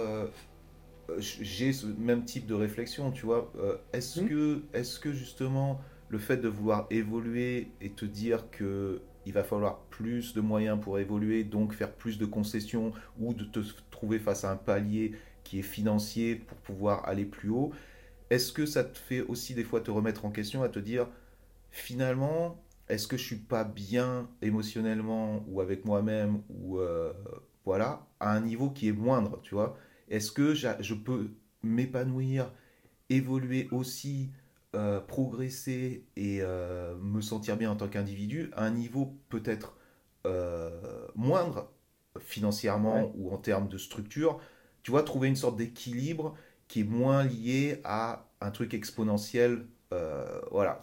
J'ai 1.19 1.73
ce 1.73 1.87
même 1.87 2.25
type 2.25 2.47
de 2.47 2.55
réflexion, 2.55 3.11
tu 3.13 3.25
vois. 3.25 3.51
Est-ce 3.93 4.21
Mhm. 4.21 4.29
que, 4.29 4.63
est 4.75 5.01
que 5.01 5.13
justement 5.13 5.81
le 6.09 6.19
fait 6.19 6.37
de 6.37 6.49
vouloir 6.49 6.87
évoluer 6.91 7.73
et 7.81 7.91
te 7.95 8.05
dire 8.05 8.51
que 8.51 9.01
il 9.29 9.35
va 9.35 9.45
falloir 9.45 9.81
plus 9.91 10.33
de 10.33 10.41
moyens 10.41 10.81
pour 10.81 10.99
évoluer, 10.99 11.45
donc 11.45 11.75
faire 11.75 11.93
plus 11.93 12.17
de 12.17 12.25
concessions 12.25 12.93
ou 13.21 13.35
de 13.35 13.45
te 13.45 13.61
trouver 13.91 14.19
face 14.19 14.43
à 14.45 14.51
un 14.51 14.57
palier 14.57 15.13
qui 15.45 15.59
est 15.59 15.63
financier 15.63 16.35
pour 16.35 16.57
pouvoir 16.57 17.07
aller 17.07 17.27
plus 17.27 17.51
haut, 17.51 17.71
est-ce 18.31 18.53
que 18.53 18.65
ça 18.65 18.85
te 18.85 18.97
fait 18.97 19.21
aussi 19.21 19.55
des 19.55 19.65
fois 19.65 19.83
te 19.83 19.91
remettre 19.91 20.25
en 20.25 20.31
question, 20.31 20.63
à 20.63 20.71
te 20.71 20.79
dire 20.79 21.09
finalement, 21.71 22.65
est-ce 22.89 23.07
que 23.07 23.19
je 23.19 23.25
suis 23.25 23.37
pas 23.37 23.65
bien 23.65 24.31
émotionnellement 24.41 25.45
ou 25.47 25.61
avec 25.61 25.85
moi-même 25.85 26.41
ou 26.49 26.79
euh, 26.79 27.13
voilà 27.67 28.07
à 28.21 28.35
un 28.35 28.41
niveau 28.41 28.71
qui 28.71 28.89
est 28.89 28.93
moindre, 28.93 29.41
tu 29.43 29.55
vois? 29.55 29.77
Est-ce 30.09 30.33
que 30.33 30.55
je 30.55 30.95
peux 30.95 31.33
m'épanouir, 31.63 32.51
évoluer 33.11 33.69
aussi, 33.73 34.31
euh, 34.75 35.01
progresser 35.01 36.07
et 36.17 36.39
euh, 36.43 36.97
me 36.99 37.21
sentir 37.21 37.57
bien 37.57 37.71
en 37.71 37.77
tant 37.77 37.89
qu'individu 37.89 38.51
à 38.55 38.65
un 38.65 38.71
niveau 38.71 39.17
peut-être 39.29 39.77
euh, 40.27 41.07
moindre 41.15 41.73
financièrement 42.21 43.03
Ouais. 43.03 43.15
ou 43.17 43.33
en 43.33 43.39
termes 43.39 43.69
de 43.69 43.79
structure, 43.79 44.41
tu 44.83 44.91
vois, 44.91 45.03
trouver 45.03 45.29
une 45.29 45.37
sorte 45.37 45.57
d'équilibre 45.57 46.35
qui 46.69 46.81
est 46.81 46.85
moins 46.85 47.25
lié 47.25 47.81
à 47.85 48.29
un 48.41 48.51
truc 48.51 48.75
exponentiel. 48.75 49.67
voilà. 50.51 50.81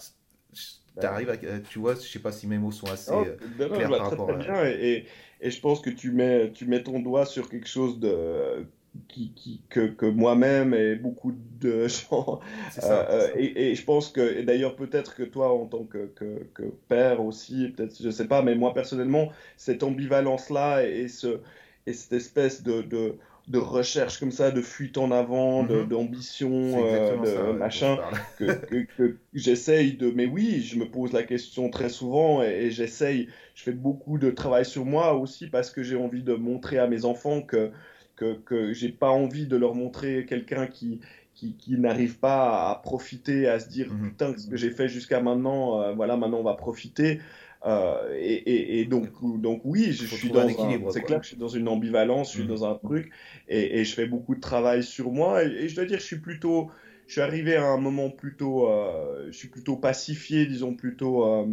T'arrives 1.00 1.30
à, 1.30 1.38
tu 1.60 1.80
vois, 1.80 1.96
je 1.96 2.02
sais 2.02 2.20
pas 2.20 2.32
si 2.32 2.48
mes 2.48 2.58
mots 2.58 2.72
sont 2.72 2.90
assez. 2.90 3.08
Oh, 3.08 3.36
non, 3.42 3.70
non, 3.70 3.82
clair 3.82 3.86
je 3.86 3.88
vois 3.88 4.02
par 4.02 4.06
très 4.06 4.16
rapport 4.16 4.32
très 4.32 4.34
à- 4.34 4.38
bien 4.38 4.66
et, 4.66 5.06
et 5.40 5.52
je 5.52 5.60
pense 5.62 5.80
que 5.82 5.90
tu 5.92 6.12
mets, 6.12 6.52
tu 6.54 6.66
mets 6.66 6.82
ton 6.84 7.00
doigt 7.00 7.26
sur 7.26 7.50
quelque 7.50 7.68
chose 7.68 8.00
de, 8.00 8.68
qui, 9.08 9.34
qui, 9.34 9.62
que, 9.70 9.88
que 9.88 10.06
moi-même 10.06 10.74
et 10.74 10.96
beaucoup 10.96 11.32
de 11.60 11.88
gens. 11.88 12.40
ça. 12.80 13.08
euh, 13.10 13.30
et, 13.36 13.72
et 13.72 13.76
je 13.76 13.84
pense 13.84 14.10
que, 14.12 14.22
et 14.38 14.44
d'ailleurs 14.44 14.76
peut-être 14.76 15.16
que 15.16 15.24
toi 15.24 15.54
en 15.54 15.66
tant 15.68 15.84
que, 15.86 16.08
que, 16.16 16.44
que 16.54 16.64
père 16.88 17.22
aussi, 17.24 17.70
peut-être, 17.70 18.02
je 18.02 18.10
sais 18.10 18.28
pas, 18.28 18.42
mais 18.42 18.56
moi 18.56 18.74
personnellement, 18.74 19.32
cette 19.58 19.84
ambivalence-là 19.84 20.86
et, 20.88 21.08
ce, 21.08 21.40
et 21.86 21.94
cette 21.94 22.14
espèce 22.14 22.64
de, 22.64 22.82
de, 22.82 23.16
de 23.48 23.58
recherche 23.60 24.20
comme 24.20 24.32
ça, 24.32 24.52
de 24.52 24.62
fuite 24.62 24.98
en 24.98 25.12
avant, 25.12 25.64
Mhm. 25.64 25.88
d'ambition, 25.88 26.84
euh, 26.86 27.18
de 27.18 27.26
ça, 27.26 27.54
machin 27.54 28.00
que, 28.36 28.52
que- 28.66 28.84
que 28.98 29.18
j'essaye 29.34 29.94
de... 29.98 30.10
Mais 30.12 30.26
oui, 30.26 30.62
je 30.62 30.78
me 30.78 30.90
pose 30.90 31.14
la 31.14 31.24
question 31.24 31.70
très 31.70 31.90
souvent 31.90 32.42
et, 32.44 32.48
et 32.66 32.72
j'essaye, 32.72 33.30
je 33.54 33.64
fais 33.64 33.72
beaucoup 33.72 34.18
de 34.18 34.32
travail 34.32 34.66
sur 34.66 34.86
moi 34.86 35.14
aussi 35.14 35.48
parce 35.48 35.70
que 35.72 35.84
j'ai 35.84 35.96
envie 35.96 36.24
de 36.24 36.34
montrer 36.34 36.80
à 36.80 36.88
mes 36.88 37.06
enfants 37.06 37.42
que, 37.42 37.72
que, 38.16 38.36
que 38.36 38.74
j'ai 38.74 38.90
pas 38.90 39.10
envie 39.10 39.48
de 39.48 39.58
leur 39.58 39.76
montrer 39.76 40.26
quelqu'un 40.26 40.68
qui, 40.68 41.02
qui, 41.36 41.56
qui 41.58 41.78
n'arrive 41.78 42.18
pas 42.18 42.70
à 42.72 42.76
profiter, 42.76 43.48
à 43.48 43.60
se 43.60 43.70
dire 43.70 43.88
Mhm. 43.90 44.10
putain, 44.10 44.38
ce 44.38 44.48
que 44.48 44.58
j'ai 44.58 44.72
fait 44.72 44.88
jusqu'à 44.88 45.22
maintenant, 45.22 45.82
euh, 45.82 45.94
voilà, 45.94 46.18
maintenant 46.18 46.40
on 46.40 46.44
va 46.44 46.56
profiter. 46.56 47.20
Euh, 47.66 48.14
et, 48.16 48.34
et, 48.34 48.80
et 48.82 48.86
donc, 48.86 49.10
donc 49.42 49.62
oui, 49.66 49.92
je, 49.92 50.06
suis 50.06 50.30
dans 50.30 50.40
un 50.42 50.92
c'est 50.92 51.02
clair 51.02 51.20
je 51.24 51.30
suis 51.30 51.38
dans 51.38 51.48
une 51.48 51.68
ambivalence, 51.68 52.30
je 52.30 52.36
suis 52.36 52.44
Mhm. 52.44 52.50
dans 52.50 52.66
un 52.66 52.76
truc, 52.76 53.12
et, 53.48 53.80
et 53.80 53.86
je 53.86 53.94
fais 53.96 54.06
beaucoup 54.06 54.36
de 54.36 54.40
travail 54.40 54.84
sur 54.84 55.12
moi, 55.12 55.44
et, 55.44 55.68
je 55.68 55.76
dois 55.76 55.86
dire, 55.86 56.00
je 56.00 56.06
suis 56.06 56.20
plutôt, 56.20 56.70
je 57.08 57.14
suis 57.14 57.22
arrivé 57.22 57.56
à 57.56 57.66
un 57.66 57.78
moment 57.78 58.12
plutôt, 58.12 58.70
euh, 58.70 59.26
je 59.32 59.38
suis 59.38 59.48
plutôt 59.48 59.78
pacifié, 59.78 60.46
disons 60.46 60.76
plutôt 60.76 61.26
euh, 61.26 61.46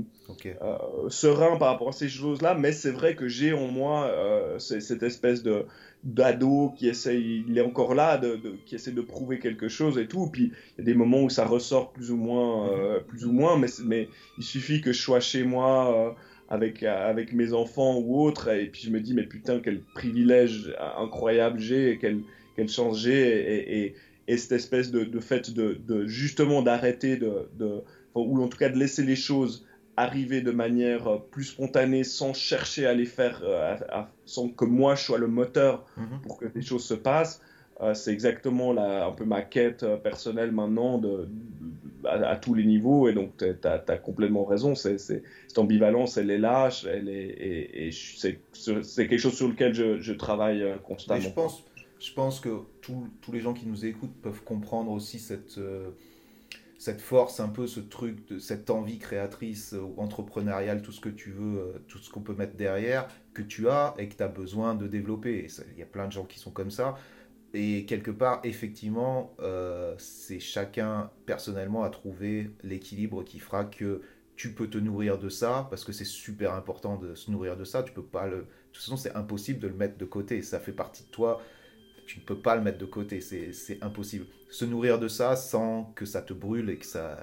serein 1.08 1.56
par 1.56 1.68
rapport 1.68 1.88
à 1.88 1.92
ces 1.92 2.10
choses-là, 2.10 2.54
mais 2.54 2.72
c'est 2.72 2.90
vrai 2.92 3.16
que 3.16 3.26
j'ai 3.26 3.54
en 3.54 3.68
moi 3.68 4.12
cette 4.58 5.02
espèce 5.02 5.42
de 5.42 5.64
d'ado 6.02 6.70
qui 6.76 6.88
essaye, 6.88 7.44
il 7.46 7.56
est 7.58 7.60
encore 7.62 7.94
là, 7.94 8.18
de, 8.18 8.36
de- 8.36 8.56
qui 8.64 8.74
essaie 8.74 8.92
de 8.92 9.00
prouver 9.02 9.38
quelque 9.38 9.68
chose 9.68 9.98
et 9.98 10.08
tout. 10.08 10.28
Puis 10.30 10.52
il 10.76 10.78
y 10.78 10.80
a 10.82 10.84
des 10.84 10.94
moments 10.94 11.22
où 11.22 11.30
ça 11.30 11.44
ressort 11.46 11.92
plus 11.92 12.10
ou 12.10 12.16
moins, 12.16 12.70
euh, 12.72 13.00
plus 13.00 13.24
ou 13.26 13.32
moins, 13.32 13.56
mais, 13.58 13.68
mais 13.84 14.08
il 14.36 14.44
suffit 14.44 14.80
que 14.80 14.92
je 14.92 15.00
sois 15.00 15.20
chez 15.20 15.44
moi 15.44 16.10
euh, 16.10 16.12
avec 16.48 16.82
avec 16.82 17.32
mes 17.32 17.52
enfants 17.52 17.98
ou 17.98 18.20
autres, 18.20 18.48
et 18.48 18.66
puis 18.66 18.82
je 18.82 18.90
me 18.90 19.00
dis 19.00 19.14
mais 19.14 19.24
putain 19.26 19.60
quel 19.60 19.84
privilège 19.94 20.74
incroyable 20.96 21.58
j'ai, 21.60 21.92
et 21.92 21.98
quelle 21.98 22.24
quelle 22.56 22.68
chance 22.68 22.98
j'ai, 23.00 23.20
et, 23.20 23.84
et, 23.86 23.94
et 24.28 24.36
cette 24.36 24.52
espèce 24.52 24.90
de, 24.90 25.04
de 25.04 25.20
fait 25.20 25.50
de, 25.50 25.74
de 25.74 26.06
justement 26.06 26.62
d'arrêter 26.62 27.16
de, 27.16 27.48
de 27.54 27.82
ou 28.14 28.42
en 28.42 28.48
tout 28.48 28.58
cas 28.58 28.68
de 28.68 28.78
laisser 28.78 29.02
les 29.04 29.16
choses 29.16 29.66
arriver 29.96 30.40
de 30.40 30.50
manière 30.52 31.06
euh, 31.08 31.18
plus 31.30 31.44
spontanée 31.44 32.04
sans 32.04 32.32
chercher 32.34 32.86
à 32.86 32.94
les 32.94 33.04
faire, 33.06 33.42
euh, 33.44 33.74
à- 33.90 33.98
à- 34.00 34.10
sans 34.24 34.48
que 34.48 34.64
moi 34.64 34.94
je 34.94 35.04
sois 35.04 35.18
le 35.18 35.26
moteur 35.28 35.84
Mhm. 35.96 36.20
pour 36.22 36.38
que 36.38 36.46
les 36.54 36.62
choses 36.62 36.84
se 36.84 36.94
passent. 36.94 37.40
Euh, 37.80 37.94
c'est 37.94 38.12
exactement 38.12 38.72
la, 38.72 39.06
un 39.06 39.12
peu 39.12 39.24
ma 39.24 39.42
quête 39.42 39.84
personnelle 40.02 40.52
maintenant 40.52 40.98
de, 40.98 41.28
de- 41.28 42.06
à, 42.08 42.30
à 42.30 42.36
tous 42.36 42.54
les 42.54 42.64
niveaux 42.64 43.08
et 43.08 43.12
donc 43.12 43.36
tu 43.38 43.44
as, 43.66 43.98
complètement 43.98 44.44
raison. 44.44 44.74
C'est, 44.74 44.98
c'est- 44.98 45.22
cette 45.48 45.58
ambivalence, 45.58 46.16
elle 46.16 46.30
est 46.30 46.38
là, 46.38 46.68
je- 46.70 46.88
elle 46.88 47.08
est, 47.08 47.86
et, 47.88 47.90
c'est, 47.92 48.40
quelque 48.96 49.18
chose 49.18 49.34
sur 49.34 49.48
lequel 49.48 49.74
je, 49.74 50.00
je 50.00 50.12
travaille 50.12 50.62
Mais 50.62 50.78
constamment. 50.82 51.20
je 51.20 51.30
pense, 51.30 51.64
je 51.98 52.12
pense 52.12 52.40
que 52.40 52.60
tous 52.82 53.08
tous 53.20 53.32
les 53.32 53.40
gens 53.40 53.54
qui 53.54 53.66
nous 53.66 53.84
écoutent 53.84 54.20
peuvent 54.22 54.42
comprendre 54.44 54.90
aussi 54.92 55.18
cette, 55.18 55.58
euh, 55.58 55.90
cette 56.82 57.00
force, 57.00 57.38
un 57.38 57.48
peu 57.48 57.68
ce 57.68 57.78
truc, 57.78 58.26
de, 58.26 58.40
cette 58.40 58.68
envie 58.68 58.98
créatrice, 58.98 59.72
euh, 59.72 59.86
entrepreneuriale, 59.98 60.82
tout 60.82 60.90
ce 60.90 61.00
que 61.00 61.08
tu 61.08 61.30
veux, 61.30 61.60
euh, 61.60 61.78
tout 61.86 61.98
ce 61.98 62.10
qu'on 62.10 62.22
peut 62.22 62.34
mettre 62.34 62.56
derrière, 62.56 63.06
que 63.34 63.42
tu 63.42 63.68
as 63.68 63.94
et 63.98 64.08
que 64.08 64.16
tu 64.16 64.22
as 64.24 64.26
besoin 64.26 64.74
de 64.74 64.88
développer. 64.88 65.46
Il 65.74 65.78
y 65.78 65.82
a 65.82 65.86
plein 65.86 66.08
de 66.08 66.12
gens 66.12 66.24
qui 66.24 66.40
sont 66.40 66.50
comme 66.50 66.72
ça. 66.72 66.96
Et 67.54 67.84
quelque 67.86 68.10
part, 68.10 68.40
effectivement, 68.42 69.32
euh, 69.38 69.94
c'est 69.98 70.40
chacun 70.40 71.12
personnellement 71.24 71.84
à 71.84 71.90
trouver 71.90 72.50
l'équilibre 72.64 73.22
qui 73.22 73.38
fera 73.38 73.64
que 73.64 74.02
tu 74.34 74.52
peux 74.52 74.68
te 74.68 74.78
nourrir 74.78 75.18
de 75.18 75.28
ça, 75.28 75.68
parce 75.70 75.84
que 75.84 75.92
c'est 75.92 76.04
super 76.04 76.52
important 76.52 76.96
de 76.96 77.14
se 77.14 77.30
nourrir 77.30 77.56
de 77.56 77.62
ça. 77.62 77.84
Tu 77.84 77.92
peux 77.92 78.02
pas 78.02 78.26
le... 78.26 78.38
De 78.38 78.46
toute 78.72 78.82
façon, 78.82 78.96
c'est 78.96 79.14
impossible 79.14 79.60
de 79.60 79.68
le 79.68 79.74
mettre 79.74 79.98
de 79.98 80.04
côté. 80.04 80.42
Ça 80.42 80.58
fait 80.58 80.72
partie 80.72 81.04
de 81.04 81.10
toi. 81.10 81.40
Tu 82.06 82.18
ne 82.20 82.24
peux 82.24 82.36
pas 82.38 82.56
le 82.56 82.62
mettre 82.62 82.78
de 82.78 82.84
côté. 82.86 83.20
C'est 83.20 83.82
impossible. 83.82 84.26
Se 84.50 84.64
nourrir 84.64 84.98
de 84.98 85.08
ça 85.08 85.36
sans 85.36 85.84
que 85.94 86.04
ça 86.04 86.20
te 86.22 86.32
brûle 86.32 86.68
et 86.70 86.76
que 86.76 86.86
ça, 86.86 87.16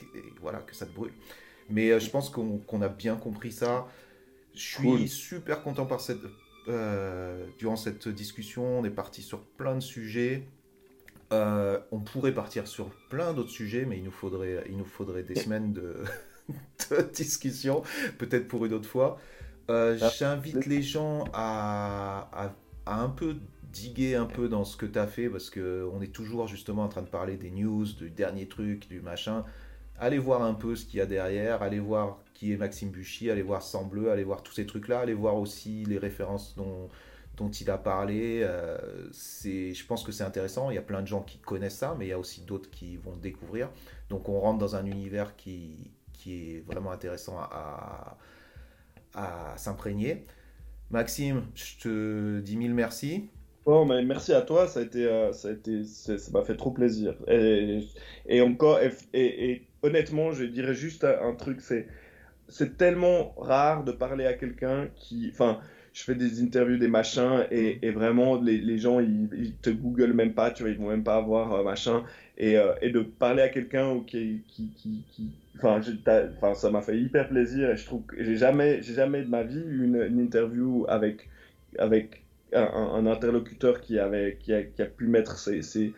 que- 0.00 0.18
voilà, 0.40 0.58
que 0.60 0.74
ça 0.74 0.86
te 0.86 0.92
brûle. 0.92 1.12
Mais 1.70 1.90
euh, 1.90 1.98
je 2.00 2.10
pense 2.10 2.28
qu'on 2.30 2.82
a 2.82 2.88
bien 2.88 3.16
compris 3.16 3.52
ça. 3.52 3.86
Je 4.54 4.60
suis 4.60 4.82
Cool. 4.82 5.08
super 5.08 5.62
content 5.62 5.86
par 5.86 6.00
cette, 6.00 6.20
euh, 6.68 7.46
durant 7.58 7.76
cette 7.76 8.08
discussion. 8.08 8.80
On 8.80 8.84
est 8.84 8.90
parti 8.90 9.22
sur 9.22 9.40
plein 9.42 9.74
de 9.76 9.80
sujets. 9.80 10.46
Euh, 11.32 11.80
on 11.90 12.00
pourrait 12.00 12.34
partir 12.34 12.68
sur 12.68 12.90
plein 13.08 13.32
d'autres 13.32 13.50
sujets, 13.50 13.86
mais 13.86 13.98
il 13.98 14.04
nous 14.04 14.10
faudrait, 14.12 14.64
il 14.68 14.76
nous 14.76 14.84
faudrait 14.84 15.22
des 15.22 15.34
semaines 15.34 15.72
de, 15.72 15.96
de 16.90 17.02
discussion, 17.12 17.82
peut-être 18.18 18.46
pour 18.46 18.66
une 18.66 18.74
autre 18.74 18.88
fois. 18.88 19.18
Ah, 19.68 19.96
J'invite 19.96 20.66
les 20.66 20.82
gens 20.82 21.24
à, 21.32 22.28
à, 22.32 22.54
à 22.86 23.00
un 23.00 23.08
peu 23.08 23.36
diguer 23.74 24.14
un 24.14 24.26
peu 24.26 24.48
dans 24.48 24.64
ce 24.64 24.76
que 24.76 24.86
tu 24.86 24.98
as 24.98 25.06
fait, 25.06 25.28
parce 25.28 25.50
qu'on 25.50 26.00
est 26.00 26.12
toujours 26.12 26.46
justement 26.46 26.84
en 26.84 26.88
train 26.88 27.02
de 27.02 27.08
parler 27.08 27.36
des 27.36 27.50
news, 27.50 27.84
du 27.84 28.08
dernier 28.08 28.46
truc, 28.46 28.88
du 28.88 29.00
machin, 29.00 29.44
allez 29.98 30.18
voir 30.18 30.42
un 30.42 30.54
peu 30.54 30.76
ce 30.76 30.86
qu'il 30.86 30.98
y 30.98 31.02
a 31.02 31.06
derrière, 31.06 31.62
allez 31.62 31.80
voir 31.80 32.18
qui 32.32 32.52
est 32.52 32.56
Maxime 32.56 32.90
Buchy, 32.90 33.30
allez 33.30 33.42
voir 33.42 33.62
Sambleu, 33.62 34.10
allez 34.10 34.24
voir 34.24 34.42
tous 34.42 34.52
ces 34.52 34.66
trucs-là, 34.66 35.00
allez 35.00 35.14
voir 35.14 35.36
aussi 35.36 35.84
les 35.84 35.98
références 35.98 36.56
dont, 36.56 36.88
il 37.60 37.70
a 37.70 37.78
parlé. 37.78 38.40
Euh, 38.42 38.78
je 39.12 39.86
pense 39.86 40.04
que 40.04 40.12
c'est 40.12 40.24
intéressant. 40.24 40.70
Il 40.70 40.74
y 40.74 40.78
a 40.78 40.82
plein 40.82 41.02
de 41.02 41.06
gens 41.06 41.22
qui 41.22 41.38
connaissent 41.38 41.78
ça, 41.78 41.96
mais 41.98 42.06
il 42.06 42.08
y 42.10 42.12
a 42.12 42.18
aussi 42.18 42.42
d'autres 42.42 42.70
qui 42.70 42.96
vont 42.96 43.16
découvrir. 43.16 43.70
Donc 44.08 44.28
on 44.28 44.38
rentre 44.40 44.58
dans 44.58 44.76
un 44.76 44.86
univers 44.86 45.36
qui, 45.36 45.90
qui 46.12 46.56
est 46.56 46.60
vraiment 46.66 46.92
intéressant 46.92 47.38
à, 47.38 48.18
à, 49.14 49.54
s'imprégner. 49.56 50.24
Maxime, 50.90 51.44
je 51.54 51.78
te 51.78 52.40
dis 52.40 52.56
mille 52.56 52.74
merci. 52.74 53.28
Bon, 53.66 53.86
mais 53.86 54.04
merci 54.04 54.34
à 54.34 54.42
toi, 54.42 54.68
ça 54.68 54.80
a 54.80 54.82
été, 54.82 55.06
euh, 55.06 55.32
ça 55.32 55.48
a 55.48 55.52
été, 55.52 55.84
ça 55.84 56.14
m'a 56.32 56.42
fait 56.44 56.56
trop 56.56 56.70
plaisir. 56.70 57.14
Et, 57.28 57.80
et 58.26 58.42
encore, 58.42 58.78
et, 58.82 58.92
et, 59.14 59.66
honnêtement, 59.82 60.32
je 60.32 60.44
dirais 60.44 60.74
juste 60.74 61.04
un 61.04 61.34
truc, 61.34 61.62
c'est, 61.62 61.86
c'est 62.48 62.76
tellement 62.76 63.34
rare 63.38 63.84
de 63.84 63.92
parler 63.92 64.26
à 64.26 64.34
quelqu'un 64.34 64.88
qui, 64.96 65.30
enfin, 65.32 65.60
je 65.94 66.04
fais 66.04 66.14
des 66.14 66.42
interviews, 66.42 66.76
des 66.78 66.88
machins, 66.88 67.46
et, 67.50 67.90
vraiment, 67.90 68.40
les, 68.40 68.58
les 68.58 68.78
gens, 68.78 69.00
ils, 69.00 69.54
te 69.62 69.70
googlent 69.70 70.12
même 70.12 70.34
pas, 70.34 70.50
tu 70.50 70.62
vois, 70.64 70.72
ils 70.72 70.78
vont 70.78 70.90
même 70.90 71.04
pas 71.04 71.16
avoir 71.16 71.54
euh, 71.54 71.64
machin, 71.64 72.04
et, 72.36 72.58
euh, 72.58 72.74
et, 72.82 72.90
de 72.90 73.00
parler 73.00 73.42
à 73.42 73.48
quelqu'un 73.48 74.00
qui, 74.06 74.44
qui, 74.48 74.70
qui, 74.76 75.04
qui 75.10 75.32
enfin, 75.56 75.80
enfin, 76.36 76.54
ça 76.54 76.70
m'a 76.70 76.82
fait 76.82 76.98
hyper 77.00 77.28
plaisir, 77.28 77.70
et 77.70 77.76
je 77.76 77.86
trouve 77.86 78.04
que 78.06 78.22
j'ai 78.22 78.36
jamais, 78.36 78.82
j'ai 78.82 78.94
jamais 78.94 79.22
de 79.22 79.28
ma 79.28 79.42
vie 79.42 79.60
eu 79.60 79.84
une, 79.84 80.02
une 80.02 80.20
interview 80.20 80.84
avec, 80.88 81.30
avec 81.78 82.23
un, 82.54 82.66
un, 82.72 83.06
interlocuteur 83.06 83.80
qui 83.80 83.98
avait, 83.98 84.36
qui 84.40 84.52
a, 84.52 84.62
qui 84.62 84.82
a 84.82 84.86
pu 84.86 85.06
mettre 85.06 85.38
ses, 85.38 85.62
ses 85.62 85.92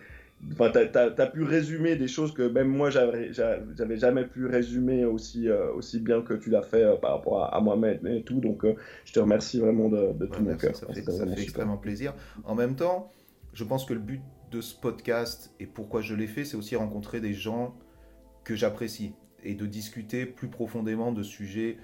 Enfin, 0.53 0.71
tu 0.71 0.99
as, 0.99 1.27
pu 1.27 1.43
résumer 1.43 1.97
des 1.97 2.09
choses 2.09 2.33
que 2.33 2.43
même 2.43 2.69
moi, 2.69 2.91
j'avais 2.91 3.33
jamais 3.33 4.25
pu 4.25 4.47
résumer 4.47 5.05
aussi, 5.05 5.49
euh, 5.49 5.73
aussi 5.73 5.99
bien 5.99 6.21
que 6.23 6.35
tu 6.35 6.51
l'as 6.51 6.63
fait 6.63 6.85
euh, 6.85 6.97
par 6.97 7.13
rapport 7.13 7.53
à, 7.53 7.61
moi-même 7.61 8.07
et 8.07 8.23
tout. 8.23 8.41
Donc, 8.41 8.65
euh, 8.65 8.75
je 9.05 9.13
te 9.13 9.19
remercie 9.19 9.59
vraiment 9.59 9.89
de, 9.89 10.27
tout 10.27 10.43
mon 10.43 10.57
cœur. 10.57 10.77
Ça 10.77 10.87
fait, 10.93 11.03
ça 11.03 11.27
fait 11.27 11.43
extrêmement 11.43 11.79
plaisir. 11.79 12.15
En 12.45 12.55
même 12.55 12.77
temps, 12.77 13.11
je 13.55 13.65
pense 13.65 13.85
que 13.87 13.95
le 13.95 14.01
but 14.01 14.21
de 14.51 14.61
ce 14.61 14.79
podcast 14.79 15.53
et 15.59 15.67
pourquoi 15.67 16.01
je 16.03 16.15
l'ai 16.15 16.27
fait, 16.29 16.45
c'est 16.45 16.57
aussi 16.57 16.77
rencontrer 16.77 17.21
des 17.21 17.33
gens 17.33 17.75
que 18.45 18.55
j'apprécie 18.55 19.15
et 19.43 19.55
de 19.55 19.67
discuter 19.67 20.27
plus 20.27 20.49
profondément 20.49 21.13
de 21.13 21.23
sujets 21.23 21.79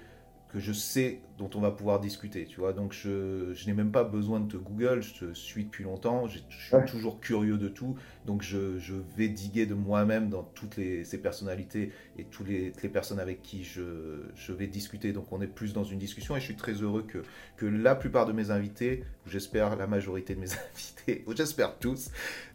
que 0.53 0.59
je 0.59 0.71
sais 0.71 1.19
dont 1.39 1.49
on 1.55 1.61
va 1.61 1.71
pouvoir 1.71 1.99
discuter, 1.99 2.45
tu 2.45 2.59
vois. 2.59 2.73
Donc 2.73 2.93
je, 2.93 3.51
je 3.55 3.65
n'ai 3.65 3.73
même 3.73 3.91
pas 3.91 4.03
besoin 4.03 4.39
de 4.39 4.51
te 4.51 4.55
Google, 4.55 5.01
je 5.01 5.13
te 5.15 5.33
suis 5.33 5.65
depuis 5.65 5.83
longtemps, 5.83 6.27
je, 6.27 6.37
suis 6.37 6.77
toujours 6.87 7.19
curieux 7.19 7.57
de 7.57 7.67
tout, 7.67 7.95
donc 8.27 8.43
je, 8.43 8.77
je 8.77 8.93
vais 9.17 9.29
diguer 9.29 9.65
de 9.65 9.73
moi-même 9.73 10.29
dans 10.29 10.43
toutes 10.43 10.77
les, 10.77 11.05
ces 11.05 11.17
personnalités 11.17 11.91
et 12.19 12.25
toutes 12.25 12.47
les, 12.47 12.71
les 12.83 12.89
personnes 12.89 13.19
avec 13.19 13.41
qui 13.41 13.63
je, 13.63 14.21
je, 14.35 14.53
vais 14.53 14.67
discuter. 14.67 15.11
Donc 15.11 15.31
on 15.31 15.41
est 15.41 15.47
plus 15.47 15.73
dans 15.73 15.83
une 15.83 15.97
discussion 15.97 16.37
et 16.37 16.39
je 16.39 16.45
suis 16.45 16.55
très 16.55 16.73
heureux 16.73 17.01
que, 17.01 17.23
que 17.57 17.65
la 17.65 17.95
plupart 17.95 18.27
de 18.27 18.31
mes 18.31 18.51
invités, 18.51 19.03
j'espère 19.25 19.75
la 19.75 19.87
majorité 19.87 20.35
de 20.35 20.39
mes 20.39 20.51
invités, 20.75 21.25
j'espère 21.35 21.79
tous, 21.79 22.11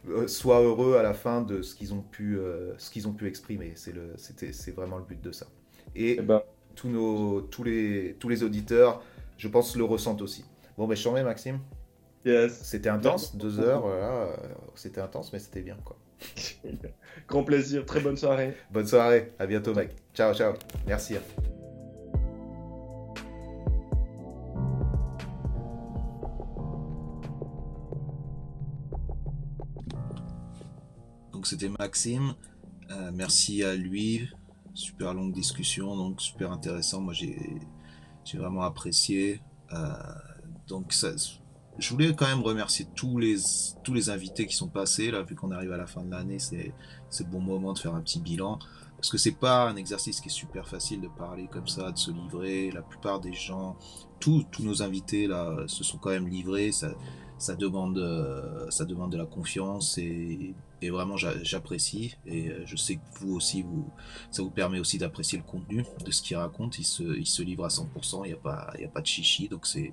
euh, 0.09 0.29
soient 0.29 0.61
heureux 0.61 0.97
à 0.97 1.03
la 1.03 1.15
fin 1.15 1.43
de 1.43 1.63
ce 1.63 1.75
qu'ils 1.75 1.93
ont 1.95 2.03
pu, 2.03 2.39
euh, 2.39 2.79
ce 2.79 2.93
qu'ils 2.93 3.09
ont 3.09 3.13
pu 3.13 3.27
exprimer. 3.27 3.73
C'est, 3.75 3.93
le, 3.93 4.13
c'était, 4.19 4.53
c'est 4.53 4.71
vraiment 4.71 4.99
le 4.99 5.05
but 5.05 5.21
de 5.21 5.33
ça. 5.33 5.49
Et, 5.97 6.19
eh 6.21 6.23
ben 6.23 6.43
tous, 6.79 6.89
nos, 6.89 7.41
tous, 7.41 7.65
les, 7.65 8.15
tous 8.21 8.29
les 8.29 8.45
auditeurs, 8.45 9.03
je 9.37 9.49
pense, 9.49 9.75
le 9.75 9.83
ressentent 9.83 10.23
aussi. 10.23 10.45
Bon, 10.77 10.87
ben, 10.87 10.97
je 10.97 11.09
Maxime. 11.09 11.59
Yes. 12.25 12.61
C'était 12.63 12.89
intense, 12.89 13.35
deux 13.37 13.59
heures, 13.59 13.81
voilà, 13.81 14.37
c'était 14.77 15.01
intense, 15.01 15.33
mais 15.33 15.41
c'était 15.41 15.63
bien, 15.63 15.77
quoi. 15.85 15.97
Grand 17.29 17.43
plaisir, 17.43 17.85
très 17.85 18.01
bonne 18.01 18.17
soirée. 18.17 18.55
bonne 18.71 18.87
soirée, 18.87 19.33
à 19.41 19.47
bientôt, 19.47 19.75
mec. 19.75 19.91
Ciao, 20.15 20.33
ciao. 20.35 20.55
Merci. 20.87 21.17
Donc 31.33 31.47
c'était 31.47 31.69
Maxime. 31.69 32.35
Euh, 32.91 33.11
merci 33.13 33.65
à 33.65 33.75
lui 33.75 34.29
super 34.79 35.15
longue 35.15 35.33
discussion, 35.33 35.97
donc 35.97 36.21
super 36.21 36.53
intéressant. 36.53 37.01
Moi, 37.01 37.13
j'ai 37.13 37.61
vraiment 38.35 38.63
apprécié. 38.63 39.41
Euh, 39.73 39.93
donc, 40.67 40.93
ça, 40.93 41.11
je 41.79 41.91
voulais 41.91 42.15
quand 42.15 42.27
même 42.27 42.43
remercier 42.43 42.87
tous 42.95 43.19
les, 43.19 43.37
tous 43.83 43.93
les 43.93 44.11
invités 44.11 44.47
qui 44.47 44.55
sont 44.55 44.69
passés. 44.69 45.11
Là, 45.11 45.23
vu 45.23 45.35
qu'on 45.35 45.51
arrive 45.51 45.73
à 45.73 45.77
la 45.77 45.87
fin 45.87 46.03
de 46.03 46.11
l'année, 46.11 46.39
c'est 46.39 46.73
le 47.21 47.25
bon 47.25 47.41
moment 47.41 47.73
de 47.73 47.79
faire 47.79 47.95
un 47.95 48.01
petit 48.01 48.21
bilan. 48.21 48.59
Parce 48.97 49.11
que 49.11 49.19
c'est 49.19 49.39
pas 49.39 49.69
un 49.69 49.77
exercice 49.77 50.21
qui 50.21 50.29
est 50.29 50.33
super 50.33 50.67
facile 50.67 51.01
de 51.01 51.09
parler 51.09 51.49
comme 51.49 51.69
ça, 51.69 51.93
de 51.93 51.99
se 51.99 52.11
livrer. 52.11 52.71
La 52.73 52.83
plupart 52.83 53.21
des 53.21 53.33
gens, 53.33 53.77
tous, 54.19 54.45
tous 54.51 54.65
nos 54.65 54.83
invités 54.83 55.29
là, 55.29 55.57
se 55.67 55.85
sont 55.85 55.99
quand 55.99 56.11
même 56.11 56.29
livrés. 56.29 56.73
Ça, 56.73 56.91
ça 57.39 57.55
demande, 57.55 57.99
euh, 57.99 58.69
ça 58.71 58.85
demande 58.85 59.13
de 59.13 59.17
la 59.17 59.27
confiance 59.27 59.99
et, 59.99 60.55
et 60.81 60.91
vraiment 60.91 61.17
j'apprécie 61.17 62.17
et 62.27 62.49
euh, 62.49 62.63
je 62.67 62.77
sais 62.77 62.97
que 62.97 63.01
vous 63.21 63.35
aussi, 63.35 63.63
vous, 63.63 63.91
ça 64.31 64.43
vous 64.43 64.51
permet 64.51 64.79
aussi 64.79 64.99
d'apprécier 64.99 65.39
le 65.39 65.45
contenu 65.45 65.85
de 66.05 66.11
ce 66.11 66.23
qu'il 66.23 66.37
raconte. 66.37 66.79
Il 66.79 66.85
se, 66.85 67.03
il 67.03 67.27
se 67.27 67.43
livre 67.43 67.65
à 67.65 67.69
100%, 67.69 68.25
il 68.25 68.29
n'y 68.29 68.33
a, 68.33 68.37
pas, 68.37 68.73
il 68.77 68.83
y 68.83 68.85
a 68.85 68.89
pas 68.89 69.01
de 69.01 69.07
chichi, 69.07 69.49
donc 69.49 69.67
c'est 69.67 69.93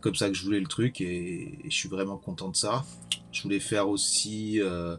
comme 0.00 0.14
ça 0.14 0.28
que 0.28 0.34
je 0.34 0.44
voulais 0.44 0.60
le 0.60 0.66
truc 0.66 1.00
et, 1.00 1.58
je 1.64 1.74
suis 1.74 1.88
vraiment 1.88 2.16
content 2.16 2.48
de 2.48 2.56
ça. 2.56 2.84
Je 3.32 3.42
voulais 3.42 3.60
faire 3.60 3.88
aussi, 3.88 4.60
euh, 4.60 4.96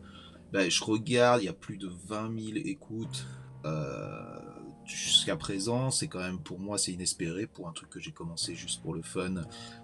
ben, 0.51 0.69
je 0.69 0.83
regarde, 0.83 1.41
il 1.41 1.45
y 1.45 1.49
a 1.49 1.53
plus 1.53 1.77
de 1.77 1.89
20 2.07 2.39
000 2.39 2.57
écoutes. 2.65 3.25
Euh, 3.65 4.39
jusqu'à 4.85 5.35
présent, 5.35 5.91
c'est 5.91 6.07
quand 6.07 6.19
même 6.19 6.39
pour 6.39 6.59
moi 6.59 6.77
c'est 6.77 6.91
inespéré 6.91 7.47
pour 7.47 7.67
un 7.67 7.71
truc 7.71 7.89
que 7.89 7.99
j'ai 7.99 8.11
commencé 8.11 8.55
juste 8.55 8.81
pour 8.81 8.93
le 8.93 9.03
fun 9.03 9.35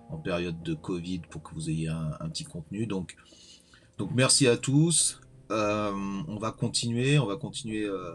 en 0.10 0.18
période 0.18 0.62
de 0.64 0.74
Covid 0.74 1.20
pour 1.30 1.44
que 1.44 1.54
vous 1.54 1.70
ayez 1.70 1.88
un, 1.88 2.30
petit 2.30 2.44
contenu. 2.44 2.88
Donc, 2.88 3.16
donc 3.98 4.12
merci 4.14 4.48
à 4.48 4.58
tous. 4.58 5.22
Euh, 5.50 5.92
on 6.28 6.38
va 6.38 6.52
continuer, 6.52 7.20
on 7.20 7.26
va 7.26 7.38
continuer 7.38 7.86
euh, 7.86 8.12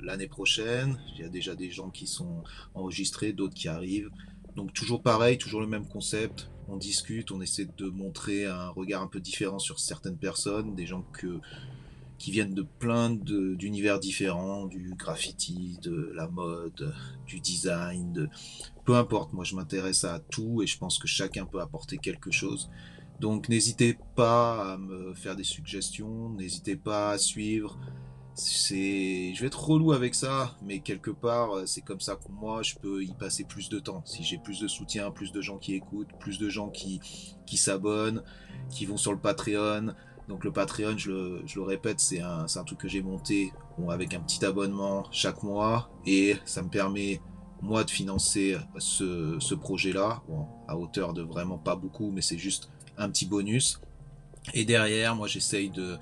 l'année 0.00 0.28
prochaine. 0.28 0.98
Il 1.14 1.20
y 1.20 1.24
a 1.24 1.28
déjà 1.28 1.54
des 1.54 1.70
gens 1.70 1.90
qui 1.90 2.06
sont 2.06 2.42
enregistrés, 2.74 3.32
d'autres 3.32 3.54
qui 3.54 3.68
arrivent. 3.68 4.10
Donc 4.54 4.72
toujours 4.72 5.02
pareil, 5.02 5.38
toujours 5.38 5.60
le 5.60 5.66
même 5.66 5.86
concept. 5.86 6.48
On 6.68 6.76
discute, 6.76 7.30
on 7.30 7.40
essaie 7.40 7.68
de 7.76 7.86
montrer 7.86 8.46
un 8.46 8.68
regard 8.70 9.02
un 9.02 9.06
peu 9.06 9.20
différent 9.20 9.58
sur 9.58 9.78
certaines 9.78 10.16
personnes, 10.16 10.74
des 10.74 10.86
gens 10.86 11.04
que 11.12 11.40
qui 12.18 12.30
viennent 12.30 12.54
de 12.54 12.62
plein 12.62 13.10
d'univers 13.10 14.00
différents, 14.00 14.66
du 14.66 14.94
graffiti, 14.96 15.78
de 15.82 16.12
la 16.14 16.28
mode, 16.28 16.94
du 17.26 17.40
design, 17.40 18.12
de... 18.12 18.28
peu 18.86 18.94
importe, 18.96 19.34
moi 19.34 19.44
je 19.44 19.54
m'intéresse 19.54 20.04
à 20.04 20.20
tout 20.30 20.62
et 20.62 20.66
je 20.66 20.78
pense 20.78 20.98
que 20.98 21.06
chacun 21.06 21.44
peut 21.44 21.60
apporter 21.60 21.98
quelque 21.98 22.30
chose. 22.30 22.70
Donc 23.20 23.48
n'hésitez 23.48 23.98
pas 24.14 24.74
à 24.74 24.76
me 24.76 25.14
faire 25.14 25.36
des 25.36 25.44
suggestions, 25.44 26.30
n'hésitez 26.30 26.76
pas 26.76 27.10
à 27.10 27.18
suivre. 27.18 27.78
C'est, 28.34 29.32
je 29.34 29.40
vais 29.40 29.46
être 29.46 29.64
relou 29.64 29.92
avec 29.92 30.14
ça, 30.14 30.54
mais 30.62 30.80
quelque 30.80 31.10
part 31.10 31.66
c'est 31.66 31.80
comme 31.80 32.00
ça 32.00 32.16
que 32.16 32.30
moi 32.30 32.62
je 32.62 32.74
peux 32.74 33.02
y 33.02 33.14
passer 33.14 33.44
plus 33.44 33.70
de 33.70 33.78
temps. 33.78 34.02
Si 34.04 34.22
j'ai 34.22 34.36
plus 34.36 34.60
de 34.60 34.68
soutien, 34.68 35.10
plus 35.10 35.32
de 35.32 35.40
gens 35.40 35.56
qui 35.56 35.74
écoutent, 35.74 36.12
plus 36.20 36.38
de 36.38 36.50
gens 36.50 36.68
qui 36.68 37.00
qui 37.46 37.56
s'abonnent, 37.56 38.22
qui 38.68 38.84
vont 38.84 38.98
sur 38.98 39.12
le 39.12 39.18
Patreon, 39.18 39.94
donc 40.28 40.44
le 40.44 40.50
Patreon, 40.52 40.98
je 40.98 41.10
le, 41.10 41.62
répète, 41.62 42.00
c'est 42.00 42.20
un, 42.20 42.46
truc 42.64 42.78
que 42.78 42.88
j'ai 42.88 43.02
monté 43.02 43.52
avec 43.88 44.12
un 44.14 44.20
petit 44.20 44.44
abonnement 44.44 45.04
chaque 45.12 45.42
mois 45.42 45.90
et 46.04 46.36
ça 46.44 46.62
me 46.62 46.68
permet 46.68 47.20
moi 47.62 47.84
de 47.84 47.90
financer 47.90 48.56
ce, 48.78 49.54
projet-là, 49.54 50.22
à 50.68 50.76
hauteur 50.76 51.12
de 51.12 51.22
vraiment 51.22 51.58
pas 51.58 51.76
beaucoup, 51.76 52.10
mais 52.10 52.22
c'est 52.22 52.38
juste 52.38 52.70
un 52.98 53.10
petit 53.10 53.26
bonus. 53.26 53.80
Et 54.54 54.64
derrière, 54.64 55.16
moi 55.16 55.26
j'essaye 55.26 55.70
de, 55.70 55.96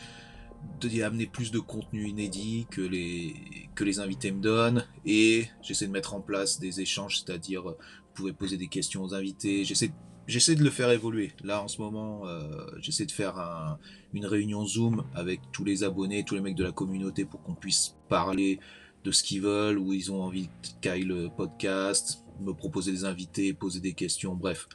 de 0.81 1.03
amener 1.03 1.27
plus 1.27 1.51
de 1.51 1.59
contenu 1.59 2.09
inédit 2.09 2.67
que 2.71 2.81
les, 2.81 3.35
que 3.75 3.85
les 3.85 4.01
invités 4.01 4.33
me 4.33 4.41
donnent 4.41 4.85
et 5.05 5.47
j'essaie 5.63 5.87
de 5.87 5.93
mettre 5.93 6.15
en 6.15 6.21
place 6.21 6.61
des 6.61 6.81
échanges, 6.81 7.21
c'est-à-dire 7.21 7.63
vous 7.63 7.75
pouvez 8.15 8.33
poser 8.33 8.57
des 8.57 8.69
questions 8.69 9.03
aux 9.03 9.15
invités, 9.15 9.65
j'essaie 9.65 10.55
de 10.55 10.63
le 10.63 10.71
faire 10.71 10.91
évoluer. 10.91 11.33
Là, 11.43 11.63
en 11.63 11.69
ce 11.69 11.81
moment, 11.81 12.27
euh, 12.27 12.67
j'essaie 12.79 13.07
de 13.07 13.13
faire 13.13 13.79
une 14.13 14.27
réunion 14.27 14.65
Zoom 14.67 15.05
avec 15.15 15.41
tous 15.53 15.65
les 15.65 15.83
abonnés, 15.85 16.25
tous 16.25 16.35
les 16.35 16.41
mecs 16.41 16.55
de 16.55 16.65
la 16.65 16.73
communauté 16.73 17.25
pour 17.25 17.43
qu'on 17.43 17.55
puisse 17.55 17.97
parler 18.09 18.61
de 19.05 19.11
ce 19.11 19.23
qu'ils 19.23 19.43
veulent, 19.43 19.79
où 19.79 19.93
ils 19.93 20.13
ont 20.13 20.23
envie 20.23 20.47
de 20.47 20.69
cailler 20.81 21.05
le 21.05 21.29
podcast, 21.29 22.25
me 22.41 22.53
proposer 22.53 22.93
des 22.93 23.05
invités, 23.05 23.53
poser 23.53 23.81
des 23.81 23.93
questions, 23.93 24.35
bref. 24.35 24.69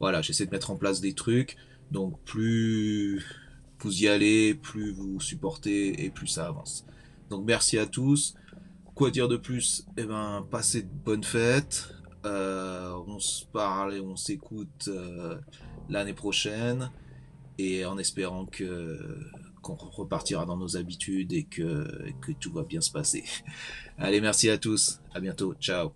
Voilà, 0.00 0.22
j'essaie 0.22 0.46
de 0.46 0.50
mettre 0.50 0.70
en 0.70 0.76
place 0.76 1.00
des 1.00 1.14
trucs. 1.14 1.56
Donc, 1.90 2.20
plus 2.24 3.24
vous 3.80 4.02
y 4.02 4.08
allez, 4.08 4.54
plus 4.54 4.92
vous 4.92 5.20
supportez 5.20 6.04
et 6.04 6.10
plus 6.10 6.26
ça 6.26 6.46
avance. 6.46 6.84
Donc, 7.30 7.44
merci 7.46 7.78
à 7.78 7.86
tous. 7.86 8.34
Quoi 8.94 9.10
dire 9.10 9.28
de 9.28 9.36
plus? 9.36 9.86
Eh 9.96 10.04
ben, 10.04 10.46
passez 10.50 10.82
de 10.82 10.88
bonnes 10.88 11.24
fêtes. 11.24 11.94
Euh, 12.24 12.92
on 13.06 13.20
se 13.20 13.44
parle 13.44 13.94
et 13.94 14.00
on 14.00 14.16
s'écoute 14.16 14.88
euh, 14.88 15.38
l'année 15.88 16.14
prochaine. 16.14 16.90
et 17.58 17.84
en 17.86 17.96
espérant 17.98 18.46
que 18.46 18.98
qu'on 19.62 19.74
repartira 19.74 20.46
dans 20.46 20.56
nos 20.56 20.76
habitudes 20.76 21.32
et 21.32 21.44
que, 21.44 22.12
que 22.20 22.32
tout 22.32 22.52
va 22.52 22.62
bien 22.62 22.80
se 22.80 22.90
passer. 22.90 23.24
Allez, 23.98 24.20
merci 24.20 24.48
à 24.48 24.58
tous. 24.58 25.00
À 25.12 25.20
bientôt. 25.20 25.54
Ciao. 25.54 25.92